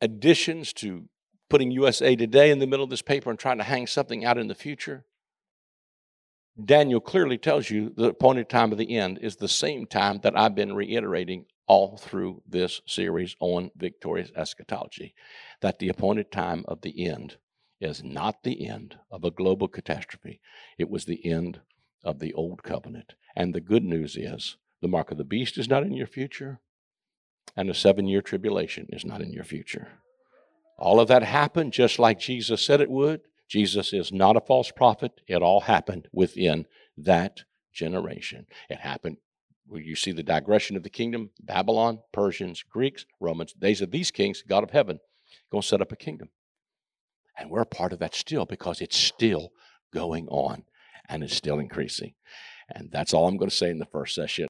additions 0.00 0.72
to 0.74 1.08
putting 1.48 1.70
USA 1.70 2.14
Today 2.14 2.50
in 2.50 2.58
the 2.58 2.66
middle 2.66 2.84
of 2.84 2.90
this 2.90 3.02
paper 3.02 3.30
and 3.30 3.38
trying 3.38 3.58
to 3.58 3.64
hang 3.64 3.86
something 3.86 4.24
out 4.24 4.38
in 4.38 4.48
the 4.48 4.54
future. 4.54 5.04
Daniel 6.62 7.00
clearly 7.00 7.38
tells 7.38 7.70
you 7.70 7.92
the 7.96 8.08
appointed 8.08 8.48
time 8.48 8.72
of 8.72 8.78
the 8.78 8.96
end 8.96 9.18
is 9.22 9.36
the 9.36 9.48
same 9.48 9.86
time 9.86 10.20
that 10.22 10.36
I've 10.36 10.56
been 10.56 10.74
reiterating 10.74 11.46
all 11.68 11.96
through 11.96 12.42
this 12.48 12.80
series 12.86 13.36
on 13.38 13.70
victorious 13.76 14.32
eschatology 14.34 15.14
that 15.60 15.78
the 15.78 15.88
appointed 15.88 16.32
time 16.32 16.64
of 16.66 16.80
the 16.80 17.06
end 17.06 17.36
is 17.80 18.02
not 18.02 18.42
the 18.42 18.66
end 18.66 18.96
of 19.10 19.22
a 19.22 19.30
global 19.30 19.68
catastrophe, 19.68 20.40
it 20.78 20.90
was 20.90 21.04
the 21.04 21.24
end 21.24 21.60
of 22.02 22.18
the 22.18 22.32
old 22.32 22.62
covenant. 22.62 23.14
And 23.36 23.54
the 23.54 23.60
good 23.60 23.84
news 23.84 24.16
is 24.16 24.56
the 24.80 24.88
mark 24.88 25.12
of 25.12 25.18
the 25.18 25.24
beast 25.24 25.58
is 25.58 25.68
not 25.68 25.84
in 25.84 25.92
your 25.92 26.06
future, 26.06 26.60
and 27.58 27.68
a 27.68 27.74
seven 27.74 28.06
year 28.06 28.22
tribulation 28.22 28.86
is 28.90 29.04
not 29.04 29.20
in 29.20 29.32
your 29.32 29.42
future. 29.42 29.88
All 30.78 31.00
of 31.00 31.08
that 31.08 31.24
happened 31.24 31.72
just 31.72 31.98
like 31.98 32.20
Jesus 32.20 32.64
said 32.64 32.80
it 32.80 32.88
would. 32.88 33.22
Jesus 33.48 33.92
is 33.92 34.12
not 34.12 34.36
a 34.36 34.40
false 34.40 34.70
prophet. 34.70 35.20
It 35.26 35.42
all 35.42 35.62
happened 35.62 36.06
within 36.12 36.66
that 36.96 37.42
generation. 37.72 38.46
It 38.70 38.78
happened 38.78 39.16
you 39.70 39.96
see 39.96 40.12
the 40.12 40.22
digression 40.22 40.76
of 40.76 40.84
the 40.84 40.88
kingdom 40.88 41.30
Babylon, 41.40 41.98
Persians, 42.12 42.62
Greeks, 42.62 43.04
Romans. 43.18 43.54
These 43.58 43.82
are 43.82 43.86
these 43.86 44.12
kings, 44.12 44.42
God 44.46 44.62
of 44.62 44.70
heaven, 44.70 45.00
going 45.50 45.62
to 45.62 45.68
set 45.68 45.82
up 45.82 45.90
a 45.90 45.96
kingdom. 45.96 46.28
And 47.36 47.50
we're 47.50 47.62
a 47.62 47.66
part 47.66 47.92
of 47.92 47.98
that 47.98 48.14
still 48.14 48.46
because 48.46 48.80
it's 48.80 48.96
still 48.96 49.50
going 49.92 50.28
on 50.28 50.62
and 51.08 51.24
it's 51.24 51.34
still 51.34 51.58
increasing. 51.58 52.14
And 52.70 52.90
that's 52.92 53.12
all 53.12 53.26
I'm 53.26 53.36
going 53.36 53.50
to 53.50 53.56
say 53.56 53.68
in 53.68 53.78
the 53.78 53.86
first 53.86 54.14
session. 54.14 54.44